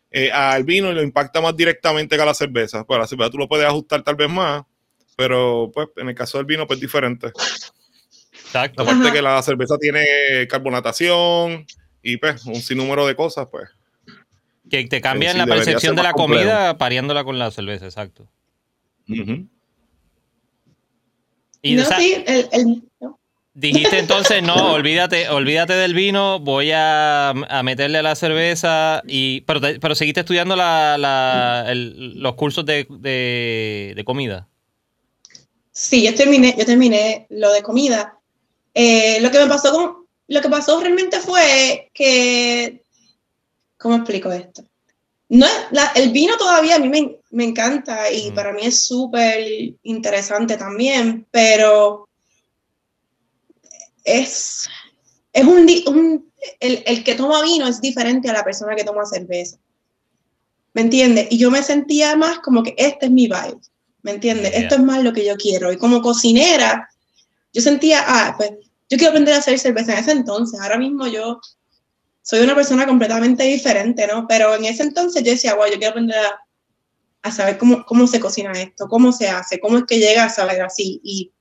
eh, 0.10 0.32
al 0.32 0.64
vino 0.64 0.92
lo 0.92 1.02
impacta 1.02 1.42
más 1.42 1.56
directamente 1.56 2.16
que 2.16 2.22
a 2.22 2.26
la 2.26 2.34
cerveza. 2.34 2.86
Pues 2.86 3.00
la 3.00 3.08
cerveza 3.08 3.32
tú 3.32 3.38
lo 3.38 3.48
puedes 3.48 3.68
ajustar 3.68 4.02
tal 4.04 4.16
vez 4.16 4.30
más, 4.30 4.64
pero 5.18 5.70
pues 5.74 5.90
en 5.98 6.10
el 6.10 6.16
caso 6.16 6.38
del 6.38 6.46
vino, 6.46 6.66
pues 6.66 6.80
diferente. 6.80 7.28
Exacto. 8.34 8.84
Aparte 8.84 9.12
que 9.12 9.22
la 9.22 9.42
cerveza 9.42 9.78
tiene 9.78 10.48
carbonatación 10.50 11.66
y 12.02 12.18
pues 12.18 12.46
un 12.46 12.56
sinnúmero 12.56 13.06
de 13.06 13.16
cosas, 13.16 13.48
pues. 13.52 13.70
Que 14.70 14.86
te 14.86 15.02
cambian 15.02 15.38
la 15.38 15.46
percepción 15.46 15.98
de 15.98 16.04
la 16.04 16.14
comida 16.14 16.78
pariéndola 16.78 17.26
con 17.26 17.38
la 17.38 17.52
cerveza, 17.52 17.86
exacto. 17.86 18.30
Y 21.62 21.76
no, 21.76 21.86
sí, 21.98 22.24
el, 22.26 22.84
Dijiste 23.54 24.00
entonces, 24.00 24.42
no, 24.42 24.74
olvídate, 24.74 25.30
olvídate 25.30 25.74
del 25.74 25.94
vino, 25.94 26.40
voy 26.40 26.72
a, 26.74 27.34
meterle 27.64 28.00
a 28.00 28.04
la 28.04 28.16
cerveza, 28.16 29.04
y 29.08 29.42
pero, 29.42 29.60
pero 29.80 29.96
seguiste 29.96 30.22
estudiando 30.22 30.56
los 30.56 32.36
cursos 32.36 32.66
de, 32.66 32.86
de 32.90 34.04
comida. 34.06 34.48
Sí, 35.72 36.04
yo 36.04 36.14
terminé, 36.14 36.56
yo 36.58 36.66
terminé 36.66 37.26
lo 37.30 37.52
de 37.52 37.64
comida. 37.64 38.18
Eh, 38.74 39.20
lo 39.22 39.32
que 39.32 39.40
me 39.40 39.48
pasó 39.48 39.72
con, 39.72 40.06
lo 40.28 40.42
que 40.42 40.50
pasó 40.50 40.80
realmente 40.80 41.20
fue 41.20 41.90
que, 41.94 42.84
¿cómo 43.78 43.96
explico 43.96 44.32
esto? 44.32 44.64
No, 45.30 45.48
el 45.96 46.12
vino 46.12 46.38
todavía 46.38 46.76
a 46.76 46.80
mí 46.80 46.90
me, 46.90 47.18
encanta 47.40 48.12
y 48.12 48.32
para 48.32 48.54
mí 48.54 48.62
es 48.64 48.86
súper 48.86 49.76
interesante 49.84 50.58
también, 50.58 51.26
pero 51.32 52.10
es, 54.04 54.68
es 55.32 55.46
un, 55.46 55.68
el, 56.60 56.84
el, 56.86 57.04
que 57.04 57.16
toma 57.16 57.42
vino 57.42 57.68
es 57.68 57.80
diferente 57.80 58.30
a 58.30 58.34
la 58.34 58.44
persona 58.44 58.76
que 58.76 58.84
toma 58.84 59.06
cerveza. 59.06 59.58
¿Me 60.74 60.82
entiendes? 60.82 61.28
Y 61.30 61.38
yo 61.38 61.52
me 61.52 61.64
sentía 61.64 62.16
más 62.16 62.40
como 62.40 62.64
que 62.64 62.76
este 62.78 63.06
es 63.06 63.12
mi 63.12 63.28
vibe. 63.28 63.60
¿me 64.04 64.12
entiendes? 64.12 64.54
Esto 64.56 64.76
es 64.76 64.82
más 64.82 65.04
lo 65.04 65.14
que 65.14 65.26
yo 65.26 65.36
quiero. 65.36 65.72
Y 65.72 65.78
como 65.78 66.02
cocinera, 66.02 66.90
yo 67.54 67.62
sentía, 67.62 68.04
ah, 68.06 68.34
pues 68.38 68.52
yo 68.90 68.98
quiero 68.98 69.10
aprender 69.10 69.34
a 69.34 69.38
hacer 69.38 69.58
cerveza 69.60 69.94
en 69.94 70.00
ese 70.00 70.12
entonces. 70.12 70.60
Ahora 70.60 70.78
mismo 70.78 71.08
yo 71.08 71.40
soy 72.22 72.42
una 72.42 72.56
persona 72.56 72.86
completamente 72.86 73.44
diferente, 73.44 74.08
¿no? 74.08 74.28
Pero 74.28 74.56
en 74.56 74.66
ese 74.66 74.84
entonces 74.84 75.24
yo 75.24 75.32
decía, 75.32 75.56
wow, 75.56 75.66
yo 75.68 75.78
quiero 75.78 75.92
aprender 75.92 76.18
a, 76.18 76.40
saber 77.30 77.58
cómo, 77.58 77.86
cómo 77.86 78.08
se 78.08 78.20
cocina 78.20 78.52
esto, 78.54 78.88
cómo 78.88 79.12
se 79.12 79.28
hace, 79.28 79.60
cómo 79.60 79.78
es 79.78 79.84
que 79.84 80.00
llega 80.00 80.24
a 80.24 80.30
saber 80.30 80.62
así. 80.62 81.00
Y, 81.04 81.32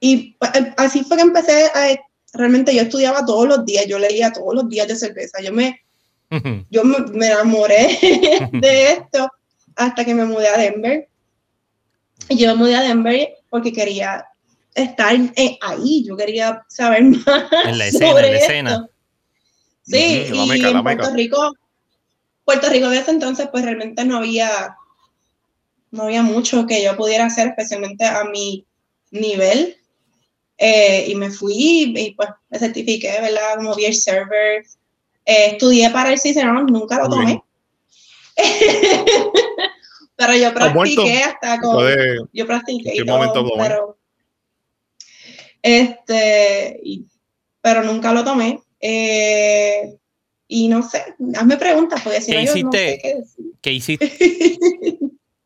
y 0.00 0.32
pues, 0.38 0.50
eh, 0.54 0.74
así 0.76 1.04
fue 1.04 1.18
que 1.18 1.22
empecé 1.22 1.66
a, 1.66 1.96
realmente 2.32 2.74
yo 2.74 2.82
estudiaba 2.82 3.24
todos 3.24 3.46
los 3.46 3.64
días, 3.64 3.86
yo 3.86 3.98
leía 3.98 4.32
todos 4.32 4.54
los 4.54 4.68
días 4.68 4.88
de 4.88 4.96
cerveza. 4.96 5.40
Yo 5.40 5.52
me, 5.52 5.80
yo 6.70 6.82
me, 6.82 6.98
me 7.12 7.26
enamoré 7.26 7.98
de 8.52 8.92
esto 8.92 9.30
hasta 9.76 10.04
que 10.04 10.14
me 10.14 10.24
mudé 10.24 10.48
a 10.48 10.58
Denver 10.58 11.08
yo 12.28 12.48
me 12.48 12.54
mudé 12.54 12.76
a 12.76 12.82
Denver 12.82 13.28
porque 13.50 13.72
quería 13.72 14.26
estar 14.74 15.14
ahí, 15.60 16.04
yo 16.04 16.16
quería 16.16 16.64
saber 16.68 17.02
más. 17.26 17.44
En 17.64 17.78
la 17.78 17.86
escena, 17.86 18.10
sobre 18.10 18.26
en 18.26 18.32
la 18.32 18.38
escena. 18.38 18.88
Sí, 19.84 20.26
y 20.32 20.64
en 20.64 20.82
Puerto 20.82 21.10
Rico, 21.14 21.54
Puerto 22.44 22.68
Rico 22.68 22.88
de 22.90 22.98
ese 22.98 23.10
entonces, 23.10 23.48
pues 23.50 23.64
realmente 23.64 24.04
no 24.04 24.18
había, 24.18 24.76
no 25.90 26.04
había 26.04 26.22
mucho 26.22 26.66
que 26.66 26.82
yo 26.82 26.96
pudiera 26.96 27.26
hacer, 27.26 27.48
especialmente 27.48 28.04
a 28.04 28.24
mi 28.24 28.66
nivel. 29.10 29.76
Eh, 30.58 31.06
y 31.08 31.14
me 31.14 31.30
fui 31.30 31.92
y 31.96 32.14
pues 32.14 32.28
me 32.48 32.58
certifiqué, 32.58 33.20
¿verdad? 33.20 33.56
Como 33.56 33.74
beer 33.74 33.94
server. 33.94 34.64
Eh, 35.24 35.46
estudié 35.52 35.90
para 35.90 36.12
el 36.12 36.18
Cicerón, 36.18 36.66
nunca 36.66 36.98
lo 36.98 37.08
tomé. 37.08 37.42
Pero 40.16 40.36
yo 40.36 40.54
practiqué 40.54 41.24
hasta 41.24 41.60
con. 41.60 41.84
yo 42.32 42.46
practiqué 42.46 42.94
y 42.94 43.04
todo, 43.04 43.50
pero. 43.56 43.98
Este. 45.62 46.80
pero 47.60 47.82
nunca 47.82 48.12
lo 48.12 48.22
tomé. 48.22 48.62
Eh, 48.78 49.96
y 50.52 50.68
no 50.68 50.82
sé, 50.82 51.14
hazme 51.34 51.56
preguntas, 51.56 52.02
porque 52.02 52.20
si 52.20 52.32
¿Qué 52.32 52.42
hiciste? 52.42 53.24
qué, 53.60 53.72
hiciste? 53.72 54.12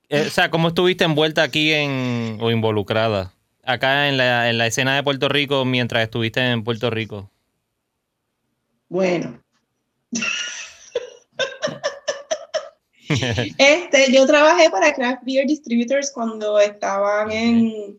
Eh, 0.09 0.23
o 0.25 0.31
sea, 0.31 0.53
¿cómo 0.53 0.69
estuviste 0.69 1.03
envuelta 1.03 1.42
aquí 1.42 1.73
en, 1.73 2.38
o 2.40 2.53
involucrada 2.53 3.35
acá 3.64 4.09
en 4.09 4.16
la, 4.16 4.49
en 4.49 4.57
la 4.57 4.69
escena 4.69 4.95
de 4.95 5.03
Puerto 5.03 5.29
Rico 5.29 5.64
mientras 5.64 6.05
estuviste 6.05 6.49
en 6.49 6.62
Puerto 6.62 6.90
Rico? 6.90 7.29
Bueno. 8.88 9.42
este, 13.59 14.12
yo 14.12 14.29
trabajé 14.29 14.71
para 14.71 14.95
Craft 14.95 15.25
Beer 15.25 15.49
Distributors 15.49 16.12
cuando 16.12 16.61
estaban 16.61 17.33
en, 17.33 17.99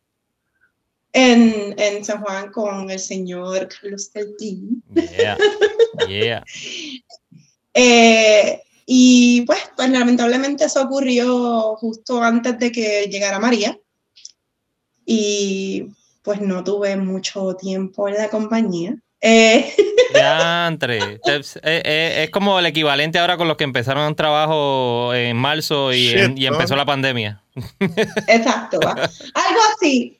en, 1.17 1.73
en 1.79 2.05
San 2.05 2.21
Juan 2.21 2.51
con 2.51 2.91
el 2.91 2.99
señor 2.99 3.67
Carlos 3.69 4.11
Teltín. 4.11 4.83
Yeah, 4.93 5.37
yeah. 6.07 6.43
eh, 7.73 8.61
y 8.85 9.41
pues, 9.41 9.59
pues 9.75 9.89
lamentablemente 9.89 10.65
eso 10.65 10.83
ocurrió 10.83 11.75
justo 11.77 12.21
antes 12.21 12.59
de 12.59 12.71
que 12.71 13.07
llegara 13.09 13.39
María. 13.39 13.79
Y 15.07 15.87
pues 16.21 16.39
no 16.39 16.63
tuve 16.63 16.95
mucho 16.97 17.55
tiempo 17.55 18.07
en 18.07 18.15
la 18.15 18.29
compañía. 18.29 18.95
Eh. 19.21 19.73
Ya, 20.13 20.67
entre. 20.67 20.99
Eh, 20.99 21.19
eh, 21.63 22.23
es, 22.23 22.29
como 22.29 22.57
el 22.59 22.65
equivalente 22.65 23.19
ahora 23.19 23.35
con 23.35 23.47
los 23.47 23.57
que 23.57 23.65
empezaron 23.65 24.07
un 24.07 24.15
trabajo 24.15 25.13
en 25.13 25.35
marzo 25.35 25.91
y, 25.93 26.11
empezó 26.11 26.77
la 26.77 26.85
pandemia. 26.85 27.43
Exacto. 28.27 28.79
Algo 28.81 29.59
así. 29.75 30.17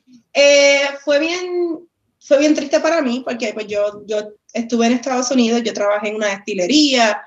Fue 1.04 1.18
bien 1.18 1.88
fue 2.20 2.38
bien 2.38 2.54
triste 2.54 2.80
para 2.80 3.00
mí 3.00 3.22
porque 3.24 3.52
pues 3.54 3.66
yo, 3.66 4.02
yo 4.06 4.32
estuve 4.52 4.86
en 4.86 4.92
Estados 4.92 5.30
Unidos, 5.30 5.62
yo 5.62 5.72
trabajé 5.72 6.08
en 6.08 6.16
una 6.16 6.28
destilería, 6.28 7.22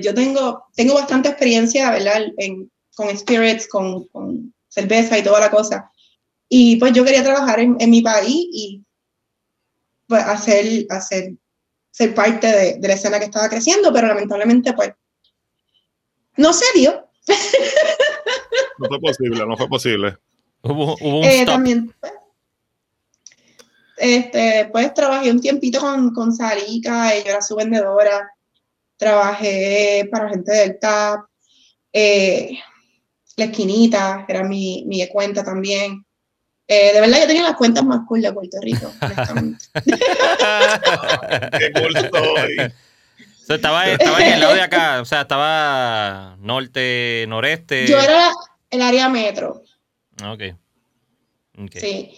yo 0.00 0.14
tengo, 0.14 0.64
tengo 0.74 0.94
bastante 0.94 1.28
experiencia, 1.28 1.90
¿verdad? 1.90 2.26
con 2.94 3.16
spirits, 3.16 3.68
con, 3.68 4.06
con, 4.08 4.52
cerveza 4.68 5.18
y 5.18 5.22
toda 5.22 5.40
la 5.40 5.50
cosa. 5.50 5.90
Y 6.48 6.76
pues 6.76 6.92
yo 6.92 7.04
quería 7.04 7.24
trabajar 7.24 7.60
en, 7.60 7.76
en 7.80 7.90
mi 7.90 8.02
país 8.02 8.46
y 8.52 8.84
pues, 10.06 10.22
hacer, 10.22 10.86
hacer, 10.90 11.32
ser 11.90 12.14
parte 12.14 12.46
de, 12.46 12.78
de, 12.78 12.88
la 12.88 12.94
escena 12.94 13.18
que 13.18 13.24
estaba 13.24 13.48
creciendo, 13.48 13.90
pero 13.92 14.08
lamentablemente, 14.08 14.74
pues, 14.74 14.92
no 16.36 16.52
se 16.52 16.66
dio. 16.74 17.08
No 18.78 18.88
fue 18.88 19.00
posible, 19.00 19.46
no 19.46 19.56
fue 19.56 19.68
posible. 19.68 20.18
Hubo, 20.68 20.96
hubo 21.00 21.18
un 21.20 21.24
eh, 21.24 21.44
También, 21.46 21.94
este, 23.96 24.68
pues 24.72 24.92
trabajé 24.94 25.30
un 25.30 25.40
tiempito 25.40 25.80
con, 25.80 26.12
con 26.12 26.34
Sarika, 26.34 27.14
yo 27.16 27.30
era 27.30 27.40
su 27.40 27.56
vendedora, 27.56 28.30
trabajé 28.96 30.08
para 30.10 30.28
gente 30.28 30.52
del 30.52 30.78
TAP, 30.78 31.20
eh, 31.92 32.58
La 33.36 33.46
Esquinita, 33.46 34.24
era 34.28 34.42
mi, 34.42 34.84
mi 34.86 35.06
cuenta 35.08 35.42
también. 35.42 36.04
Eh, 36.68 36.92
de 36.92 37.00
verdad, 37.00 37.20
yo 37.20 37.26
tenía 37.28 37.44
las 37.44 37.56
cuentas 37.56 37.84
más 37.84 38.00
cool 38.08 38.20
de 38.22 38.32
Puerto 38.32 38.58
Rico, 38.60 38.92
Qué 41.58 41.72
cool 41.72 41.94
estaba, 43.48 43.88
estaba 43.88 44.26
en 44.26 44.32
el 44.34 44.40
lado 44.40 44.54
de 44.54 44.62
acá, 44.62 45.00
o 45.00 45.04
sea, 45.04 45.20
estaba 45.22 46.36
norte, 46.40 47.24
noreste. 47.28 47.86
Yo 47.86 48.00
era 48.00 48.32
el 48.70 48.82
área 48.82 49.08
metro. 49.08 49.62
Ok. 50.24 50.42
Sí. 51.80 52.10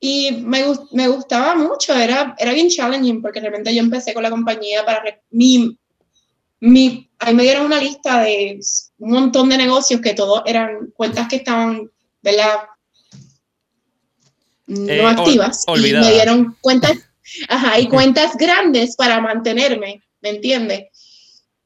Y 0.00 0.32
me, 0.32 0.64
me 0.92 1.06
gustaba 1.08 1.54
mucho, 1.54 1.94
era, 1.94 2.34
era 2.38 2.52
bien 2.52 2.68
challenging 2.68 3.22
porque 3.22 3.40
realmente 3.40 3.72
yo 3.74 3.80
empecé 3.82 4.12
con 4.12 4.22
la 4.24 4.30
compañía 4.30 4.84
para 4.84 5.02
mi, 5.30 5.78
mi, 6.58 7.08
ahí 7.20 7.34
me 7.34 7.44
dieron 7.44 7.66
una 7.66 7.78
lista 7.78 8.20
de 8.22 8.58
un 8.98 9.10
montón 9.12 9.48
de 9.48 9.58
negocios 9.58 10.00
que 10.00 10.14
todos 10.14 10.42
eran 10.46 10.90
cuentas 10.94 11.28
que 11.28 11.36
estaban, 11.36 11.88
¿verdad? 12.20 12.62
No 14.66 14.90
Eh, 14.92 15.00
ol- 15.04 15.06
activas. 15.18 15.64
y 15.66 15.70
olvidadas. 15.70 16.06
me 16.08 16.14
dieron 16.14 16.56
cuentas, 16.60 16.92
ajá, 17.48 17.78
y 17.78 17.88
cuentas 17.88 18.36
grandes 18.36 18.96
para 18.96 19.20
mantenerme, 19.20 20.02
¿me 20.20 20.30
entiendes? 20.30 20.84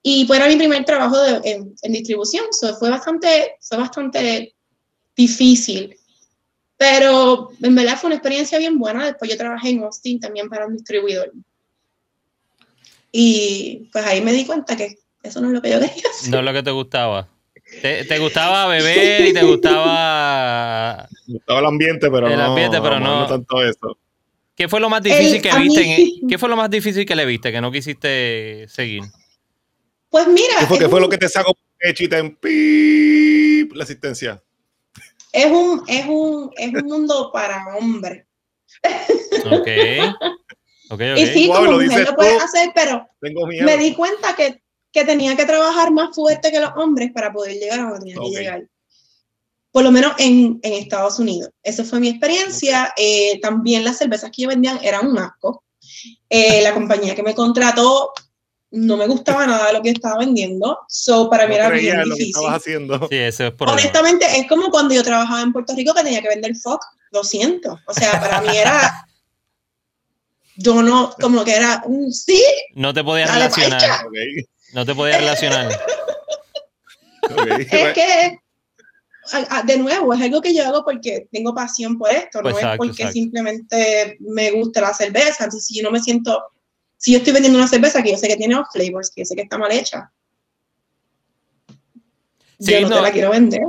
Y 0.02 0.26
fue 0.26 0.36
era 0.36 0.46
mi 0.48 0.56
primer 0.56 0.84
trabajo 0.84 1.18
de- 1.20 1.40
en, 1.50 1.74
en 1.82 1.92
distribución, 1.92 2.46
so 2.52 2.76
fue 2.76 2.90
bastante, 2.90 3.56
fue 3.60 3.78
bastante 3.78 4.54
difícil. 5.16 5.96
Pero 6.76 7.50
en 7.62 7.74
verdad 7.74 7.96
fue 7.98 8.08
una 8.08 8.16
experiencia 8.16 8.58
bien 8.58 8.78
buena. 8.78 9.06
Después 9.06 9.30
yo 9.30 9.36
trabajé 9.36 9.70
en 9.70 9.82
Austin 9.82 10.20
también 10.20 10.48
para 10.48 10.66
un 10.66 10.74
distribuidor. 10.76 11.32
Y 13.12 13.88
pues 13.92 14.04
ahí 14.04 14.20
me 14.20 14.32
di 14.32 14.44
cuenta 14.44 14.76
que 14.76 14.98
eso 15.22 15.40
no 15.40 15.48
es 15.48 15.54
lo 15.54 15.62
que 15.62 15.70
yo 15.70 15.80
quería 15.80 16.02
hacer. 16.10 16.30
No 16.30 16.38
es 16.40 16.44
lo 16.44 16.52
que 16.52 16.62
te 16.62 16.70
gustaba. 16.70 17.28
Te, 17.82 18.04
te 18.04 18.18
gustaba 18.18 18.66
beber 18.68 19.26
y 19.28 19.32
te 19.32 19.42
gustaba. 19.42 21.08
Me 21.26 21.34
gustaba 21.34 21.60
el 21.60 21.66
ambiente, 21.66 22.10
pero 22.10 22.28
El 22.28 22.36
no, 22.36 22.44
ambiente, 22.44 22.76
pero 22.80 22.90
vamos, 23.00 23.08
no. 23.22 23.26
tanto 23.26 23.62
eso. 23.62 23.98
¿Qué 24.54 24.68
fue 24.68 24.80
lo 24.80 24.88
más 24.88 25.02
difícil 25.02 25.36
El- 25.36 25.42
que 25.42 25.50
a 25.50 25.58
viste? 25.58 25.80
mí- 25.82 26.18
en- 26.22 26.28
¿Qué 26.28 26.38
fue 26.38 26.48
lo 26.48 26.56
más 26.56 26.70
difícil 26.70 27.04
que 27.04 27.14
le 27.16 27.26
viste 27.26 27.50
que 27.52 27.60
no 27.60 27.72
quisiste 27.72 28.66
seguir? 28.68 29.02
Pues 30.10 30.28
mira, 30.28 30.60
¿Qué 30.60 30.66
fue, 30.66 30.78
qué 30.78 30.88
fue 30.88 30.96
un, 30.98 31.02
lo 31.02 31.08
que 31.08 31.18
te 31.18 31.28
sacó 31.28 31.56
hechita 31.80 32.18
en 32.18 32.36
pip, 32.36 33.72
la 33.74 33.84
asistencia? 33.84 34.42
Es, 35.36 35.52
un, 35.52 35.82
es, 35.86 36.06
un, 36.06 36.50
es 36.56 36.72
un 36.74 36.86
mundo 36.88 37.30
para 37.32 37.76
hombres. 37.76 38.24
Ok. 39.46 39.68
Ok, 40.88 41.00
ok. 41.12 41.18
Y 41.18 41.26
sí, 41.26 41.46
Wow, 41.48 41.56
como 41.56 41.70
lo 41.72 41.80
mujer 41.80 42.04
lo 42.06 42.16
puedes 42.16 42.38
tú. 42.38 42.44
hacer, 42.44 42.72
pero 42.74 43.06
Tengo 43.20 43.46
miedo. 43.46 43.64
me 43.64 43.76
di 43.76 43.94
cuenta 43.94 44.34
que, 44.36 44.62
que 44.92 45.04
tenía 45.04 45.36
que 45.36 45.44
trabajar 45.44 45.90
más 45.92 46.14
fuerte 46.14 46.50
que 46.50 46.60
los 46.60 46.70
hombres 46.76 47.10
para 47.12 47.32
poder 47.32 47.54
llegar 47.54 47.80
a 47.80 47.90
donde 47.90 48.12
tenía 48.14 48.30
que 48.30 48.36
llegar. 48.36 48.66
Por 49.72 49.84
lo 49.84 49.90
menos 49.90 50.14
en, 50.18 50.58
en 50.62 50.72
Estados 50.72 51.18
Unidos. 51.18 51.50
Esa 51.62 51.84
fue 51.84 52.00
mi 52.00 52.08
experiencia. 52.08 52.94
Eh, 52.96 53.38
también 53.42 53.84
las 53.84 53.98
cervezas 53.98 54.30
que 54.34 54.42
yo 54.42 54.48
vendían 54.48 54.78
eran 54.82 55.06
un 55.06 55.18
asco. 55.18 55.64
Eh, 56.30 56.62
la 56.62 56.72
compañía 56.72 57.14
que 57.14 57.22
me 57.22 57.34
contrató 57.34 58.12
no 58.76 58.96
me 58.96 59.06
gustaba 59.06 59.46
nada 59.46 59.68
de 59.68 59.72
lo 59.72 59.82
que 59.82 59.90
estaba 59.90 60.18
vendiendo. 60.18 60.78
So, 60.88 61.30
para 61.30 61.46
mí 61.46 61.54
no 61.54 61.60
era 61.60 61.70
bien 61.70 61.96
lo 61.96 62.04
que 62.04 62.10
difícil. 62.10 62.28
estabas 62.28 62.56
haciendo. 62.56 63.08
Sí, 63.08 63.16
ese 63.16 63.46
es. 63.48 63.54
Honestamente, 63.58 64.26
es 64.38 64.46
como 64.48 64.70
cuando 64.70 64.94
yo 64.94 65.02
trabajaba 65.02 65.40
en 65.40 65.52
Puerto 65.52 65.74
Rico 65.74 65.94
que 65.94 66.02
tenía 66.02 66.20
que 66.20 66.28
vender 66.28 66.54
FOC. 66.54 66.84
Lo 67.12 67.24
siento. 67.24 67.78
O 67.86 67.94
sea, 67.94 68.20
para 68.20 68.40
mí 68.42 68.56
era. 68.56 69.02
Yo 70.58 70.80
no, 70.82 71.14
como 71.20 71.44
que 71.44 71.54
era 71.54 71.82
un 71.84 72.10
sí, 72.10 72.42
No 72.74 72.94
te 72.94 73.04
podías 73.04 73.30
relacionar. 73.30 74.06
No 74.72 74.86
te 74.86 74.94
podías 74.94 75.18
relacionar. 75.18 75.68
es 77.70 77.92
que, 77.92 78.38
de 79.64 79.76
nuevo, 79.76 80.14
es 80.14 80.22
algo 80.22 80.40
que 80.40 80.54
yo 80.54 80.66
hago 80.66 80.82
porque 80.82 81.28
tengo 81.30 81.54
pasión 81.54 81.98
por 81.98 82.10
esto, 82.10 82.40
no 82.40 82.48
Exacto, 82.48 82.72
es 82.72 82.78
porque 82.78 82.92
exacto. 82.92 83.12
simplemente 83.12 84.16
me 84.20 84.50
gusta 84.52 84.80
la 84.80 84.94
cerveza. 84.94 85.44
Entonces, 85.44 85.66
si 85.66 85.76
yo 85.76 85.82
no 85.82 85.90
me 85.90 86.00
siento, 86.00 86.42
si 86.98 87.12
yo 87.12 87.18
estoy 87.18 87.32
vendiendo 87.32 87.58
una 87.58 87.68
cerveza 87.68 88.02
que 88.02 88.12
yo 88.12 88.16
sé 88.18 88.28
que 88.28 88.36
tiene 88.36 88.56
off 88.56 88.68
flavors, 88.72 89.10
que 89.14 89.22
yo 89.22 89.26
sé 89.26 89.34
que 89.36 89.42
está 89.42 89.58
mal 89.58 89.72
hecha, 89.72 90.10
Sí, 92.58 92.72
yo 92.72 92.80
no, 92.82 92.88
no. 92.88 92.96
te 92.96 93.02
la 93.02 93.12
quiero 93.12 93.30
vender. 93.30 93.60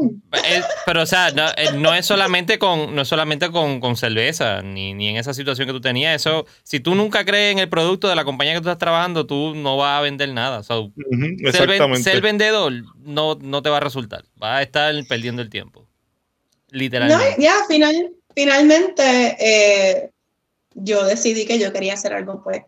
Eh, 0.46 0.62
pero, 0.86 1.02
o 1.02 1.06
sea, 1.06 1.32
no, 1.32 1.46
eh, 1.58 1.74
no 1.76 1.94
es 1.94 2.06
solamente 2.06 2.58
con, 2.58 2.96
no 2.96 3.02
es 3.02 3.08
solamente 3.10 3.52
con, 3.52 3.82
con 3.82 3.98
cerveza, 3.98 4.62
ni, 4.62 4.94
ni 4.94 5.10
en 5.10 5.18
esa 5.18 5.34
situación 5.34 5.68
que 5.68 5.74
tú 5.74 5.82
tenías. 5.82 6.16
Eso, 6.16 6.46
si 6.63 6.80
tú 6.80 6.96
nunca 6.96 7.26
crees 7.26 7.52
en 7.52 7.60
el 7.60 7.68
producto 7.68 8.08
de 8.08 8.16
la 8.16 8.24
compañía 8.24 8.54
que 8.54 8.62
tú 8.62 8.70
estás 8.70 8.78
trabajando, 8.78 9.26
tú 9.28 9.54
no 9.56 9.76
vas 9.76 10.00
a 10.00 10.02
vender 10.04 10.30
nada. 10.30 10.60
O 10.60 10.63
sea, 10.63 10.78
Ujú, 10.80 10.94
ser, 10.96 11.28
ven- 11.28 11.48
Exactamente. 11.48 12.04
ser 12.04 12.22
vendedor 12.22 12.72
no, 13.04 13.36
no 13.42 13.62
te 13.62 13.70
va 13.70 13.76
a 13.78 13.82
resultar. 13.82 14.24
Vas 14.38 14.60
a 14.60 14.62
estar 14.62 14.96
perdiendo 15.10 15.42
el 15.42 15.50
tiempo. 15.50 15.82
No, 15.82 15.88
Literalmente. 16.72 17.36
ya, 17.42 17.56
final, 17.68 18.12
finalmente 18.34 19.36
eh, 19.38 20.12
yo 20.76 21.04
decidí 21.04 21.46
que 21.46 21.60
yo 21.60 21.74
quería 21.74 21.96
hacer 21.96 22.13
algo 22.13 22.42
pues 22.42 22.62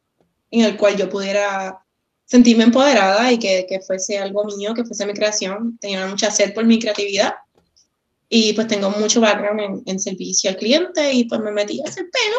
en 0.51 0.62
el 0.65 0.77
cual 0.77 0.95
yo 0.97 1.09
pudiera 1.09 1.79
sentirme 2.25 2.63
empoderada 2.63 3.31
y 3.31 3.39
que, 3.39 3.65
que 3.67 3.79
fuese 3.79 4.17
algo 4.19 4.43
mío, 4.45 4.73
que 4.73 4.83
fuese 4.85 5.05
mi 5.05 5.13
creación. 5.13 5.77
Tenía 5.79 6.05
mucha 6.07 6.29
sed 6.31 6.53
por 6.53 6.63
mi 6.65 6.77
creatividad 6.79 7.35
y 8.29 8.53
pues 8.53 8.67
tengo 8.67 8.89
mucho 8.91 9.19
background 9.21 9.59
en, 9.59 9.81
en 9.85 9.99
servicio 9.99 10.49
al 10.51 10.57
cliente 10.57 11.12
y 11.13 11.23
pues 11.25 11.41
me 11.41 11.51
metí 11.51 11.81
a 11.81 11.89
hacer 11.89 12.05
pelo 12.12 12.38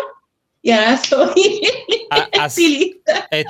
y 0.63 0.71
ahora 0.71 0.97
soy 0.99 1.61
Ah, 2.11 2.29
as- 2.39 2.57
estilista. 2.59 3.27
eh, 3.33 3.45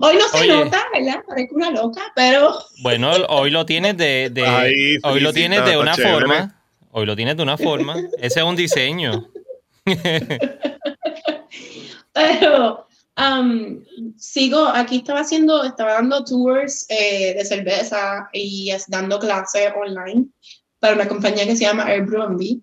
Hoy 0.00 0.16
no 0.16 0.28
se 0.28 0.38
Oye. 0.40 0.48
nota, 0.64 0.84
¿verdad? 0.92 1.22
Parezco 1.26 1.54
una 1.54 1.70
loca, 1.70 2.02
pero 2.16 2.58
bueno, 2.82 3.12
hoy 3.28 3.50
lo 3.50 3.64
tienes 3.64 3.96
de, 3.96 4.28
de- 4.30 4.44
Ahí, 4.46 4.98
hoy 5.04 5.20
lo 5.20 5.32
tienes 5.32 5.64
de 5.64 5.76
una 5.78 5.94
chévere. 5.94 6.12
forma. 6.14 6.60
Hoy 6.90 7.06
lo 7.06 7.14
tienes 7.16 7.36
de 7.36 7.42
una 7.44 7.56
forma. 7.56 7.96
Ese 8.18 8.40
es 8.40 8.44
un 8.44 8.56
diseño. 8.56 9.28
Pero 12.12 12.86
um, 13.18 13.82
sigo, 14.16 14.66
aquí 14.66 14.96
estaba 14.96 15.20
haciendo, 15.20 15.64
estaba 15.64 15.92
dando 15.94 16.24
tours 16.24 16.86
eh, 16.88 17.34
de 17.34 17.44
cerveza 17.44 18.28
y 18.32 18.70
es- 18.70 18.88
dando 18.88 19.18
clases 19.18 19.72
online 19.76 20.26
para 20.78 20.94
una 20.94 21.08
compañía 21.08 21.46
que 21.46 21.56
se 21.56 21.64
llama 21.64 21.84
Airbnb. 21.84 22.60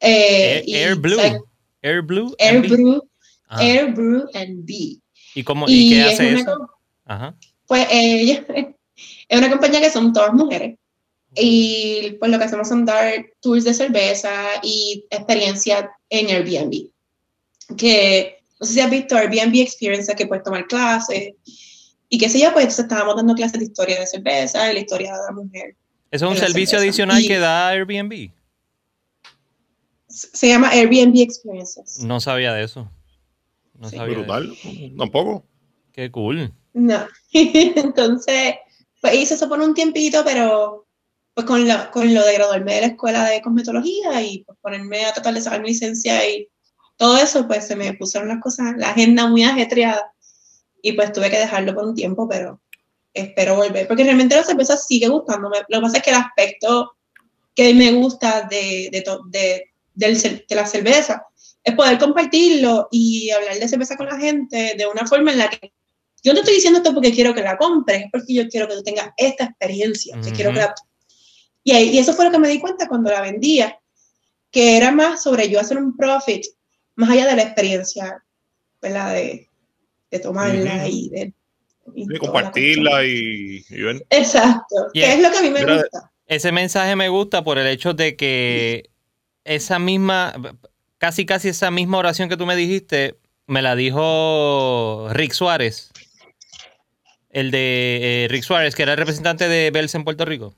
Eh, 0.00 0.56
Air, 0.58 0.64
y, 0.66 0.74
Air 0.76 0.94
Blue. 0.96 1.16
o 1.16 1.20
sea, 1.20 1.38
Air 1.82 2.02
Blue. 2.02 2.34
Airbrew, 2.38 3.02
Ah, 3.48 3.60
Airbrew 3.60 4.24
and 4.34 4.64
Bee. 4.64 4.98
¿Y, 5.34 5.42
cómo, 5.44 5.66
¿Y 5.68 5.72
Y 5.72 5.90
qué 5.90 6.00
es 6.06 6.14
hace 6.14 6.28
una, 6.32 6.40
eso? 6.40 6.70
Ajá. 7.04 7.34
pues 7.66 7.86
eh, 7.90 8.44
es 9.28 9.38
una 9.38 9.50
compañía 9.50 9.80
que 9.80 9.90
son 9.90 10.12
todas 10.12 10.32
mujeres. 10.32 10.78
Y 11.34 12.16
pues 12.20 12.30
lo 12.30 12.38
que 12.38 12.44
hacemos 12.44 12.68
son 12.68 12.84
dar 12.84 13.24
tours 13.40 13.64
de 13.64 13.72
cerveza 13.74 14.32
y 14.62 15.06
experiencia 15.10 15.90
en 16.10 16.28
Airbnb. 16.28 16.88
Que 17.76 18.41
no 18.62 18.66
sé 18.68 18.74
si 18.74 18.80
has 18.80 18.90
visto 18.90 19.16
Airbnb 19.16 19.56
Experience, 19.60 20.14
que 20.14 20.24
puedes 20.26 20.44
tomar 20.44 20.68
clases 20.68 21.32
y 22.08 22.16
qué 22.18 22.28
sé 22.28 22.38
yo, 22.38 22.52
pues 22.52 22.62
entonces 22.64 22.84
estábamos 22.84 23.16
dando 23.16 23.34
clases 23.34 23.58
de 23.58 23.64
historia 23.64 23.98
de 23.98 24.06
cerveza 24.06 24.70
y 24.70 24.74
la 24.74 24.80
historia 24.80 25.12
de 25.12 25.18
la 25.26 25.32
mujer. 25.32 25.76
Eso 26.12 26.26
es 26.26 26.28
un 26.30 26.34
de 26.34 26.40
servicio 26.46 26.78
cerveza. 26.78 26.84
adicional 26.90 27.22
Y- 27.24 27.26
que 27.26 27.38
da 27.38 27.68
Airbnb. 27.70 28.30
Se 30.06 30.48
llama 30.48 30.68
Airbnb 30.70 31.16
Experiences. 31.22 32.00
No 32.04 32.20
sabía 32.20 32.52
de 32.52 32.64
eso. 32.64 32.88
No 33.74 33.88
Sí. 33.88 33.96
sabía 33.96 34.16
de 34.16 34.22
eso. 34.22 34.32
Brutal. 34.32 34.96
Tampoco. 34.96 35.44
Qué 35.92 36.10
cool. 36.12 36.52
No. 36.74 37.04
Entonces, 37.32 38.54
pues 39.00 39.14
hice 39.14 39.34
eso 39.34 39.48
por 39.48 39.58
un 39.60 39.74
tiempito, 39.74 40.22
pero 40.24 40.86
pues 41.34 41.46
con 41.46 41.66
lo, 41.66 41.90
con 41.90 42.12
lo 42.12 42.24
de 42.24 42.34
graduarme 42.34 42.74
de 42.74 42.80
la 42.82 42.86
escuela 42.88 43.24
de 43.28 43.40
cosmetología 43.40 44.20
y 44.22 44.44
pues, 44.44 44.58
ponerme 44.60 45.06
a 45.06 45.12
tratar 45.14 45.32
de 45.34 45.40
sacar 45.40 45.62
mi 45.62 45.68
licencia 45.68 46.28
y 46.28 46.46
todo 47.02 47.16
eso, 47.18 47.48
pues 47.48 47.66
se 47.66 47.74
me 47.74 47.92
pusieron 47.94 48.28
las 48.28 48.40
cosas, 48.40 48.74
la 48.76 48.90
agenda 48.90 49.26
muy 49.26 49.42
ajetreada 49.42 50.12
y 50.80 50.92
pues 50.92 51.12
tuve 51.12 51.30
que 51.30 51.38
dejarlo 51.38 51.74
por 51.74 51.84
un 51.84 51.96
tiempo, 51.96 52.28
pero 52.28 52.60
espero 53.12 53.56
volver, 53.56 53.88
porque 53.88 54.04
realmente 54.04 54.36
la 54.36 54.44
cerveza 54.44 54.76
sigue 54.76 55.08
gustándome. 55.08 55.58
Lo 55.68 55.78
que 55.78 55.82
pasa 55.82 55.96
es 55.96 56.02
que 56.04 56.10
el 56.10 56.16
aspecto 56.16 56.92
que 57.56 57.74
me 57.74 57.90
gusta 57.92 58.42
de, 58.42 58.88
de, 58.92 59.64
de, 59.94 60.08
cer- 60.14 60.46
de 60.46 60.54
la 60.54 60.64
cerveza 60.64 61.26
es 61.64 61.74
poder 61.74 61.98
compartirlo 61.98 62.86
y 62.92 63.30
hablar 63.30 63.56
de 63.58 63.66
cerveza 63.68 63.96
con 63.96 64.06
la 64.06 64.16
gente 64.18 64.74
de 64.78 64.86
una 64.86 65.04
forma 65.04 65.32
en 65.32 65.38
la 65.38 65.50
que 65.50 65.72
yo 66.22 66.32
no 66.32 66.36
te 66.36 66.40
estoy 66.42 66.54
diciendo 66.54 66.78
esto 66.78 66.94
porque 66.94 67.12
quiero 67.12 67.34
que 67.34 67.42
la 67.42 67.56
compres, 67.58 68.02
es 68.04 68.10
porque 68.12 68.32
yo 68.32 68.48
quiero 68.48 68.68
que 68.68 68.74
tú 68.76 68.82
tengas 68.84 69.08
esta 69.16 69.44
experiencia, 69.44 70.16
que 70.22 70.32
quiero 70.32 70.52
que 70.52 70.60
la- 70.60 70.74
y, 71.64 71.72
y 71.76 71.98
eso 71.98 72.12
fue 72.14 72.26
lo 72.26 72.30
que 72.30 72.38
me 72.38 72.48
di 72.48 72.60
cuenta 72.60 72.86
cuando 72.86 73.10
la 73.10 73.20
vendía, 73.22 73.76
que 74.52 74.76
era 74.76 74.92
más 74.92 75.22
sobre 75.22 75.48
yo 75.48 75.58
hacer 75.58 75.78
un 75.78 75.96
profit, 75.96 76.44
más 76.96 77.10
allá 77.10 77.26
de 77.26 77.36
la 77.36 77.42
experiencia, 77.42 78.22
¿verdad? 78.80 79.14
De, 79.14 79.48
de 80.10 80.18
tomarla 80.18 80.86
y 80.88 81.08
de... 81.10 81.32
y 81.94 82.18
compartirla 82.18 83.04
y. 83.04 83.64
Exacto, 84.10 84.90
Yeah. 84.94 85.06
que 85.06 85.14
es 85.14 85.22
lo 85.22 85.30
que 85.30 85.38
a 85.38 85.42
mí 85.42 85.50
me 85.50 85.60
Mira, 85.60 85.76
gusta. 85.76 86.10
Ese 86.26 86.52
mensaje 86.52 86.96
me 86.96 87.08
gusta 87.08 87.42
por 87.44 87.58
el 87.58 87.66
hecho 87.66 87.94
de 87.94 88.16
que 88.16 88.90
esa 89.44 89.78
misma, 89.78 90.34
casi 90.98 91.26
casi 91.26 91.48
esa 91.48 91.70
misma 91.70 91.98
oración 91.98 92.28
que 92.28 92.36
tú 92.36 92.46
me 92.46 92.56
dijiste, 92.56 93.18
me 93.46 93.62
la 93.62 93.74
dijo 93.76 95.08
Rick 95.12 95.32
Suárez. 95.32 95.90
El 97.30 97.50
de 97.50 98.24
eh, 98.24 98.28
Rick 98.28 98.42
Suárez, 98.44 98.74
que 98.74 98.82
era 98.82 98.92
el 98.92 98.98
representante 98.98 99.48
de 99.48 99.70
Bells 99.70 99.94
en 99.94 100.04
Puerto 100.04 100.24
Rico. 100.24 100.54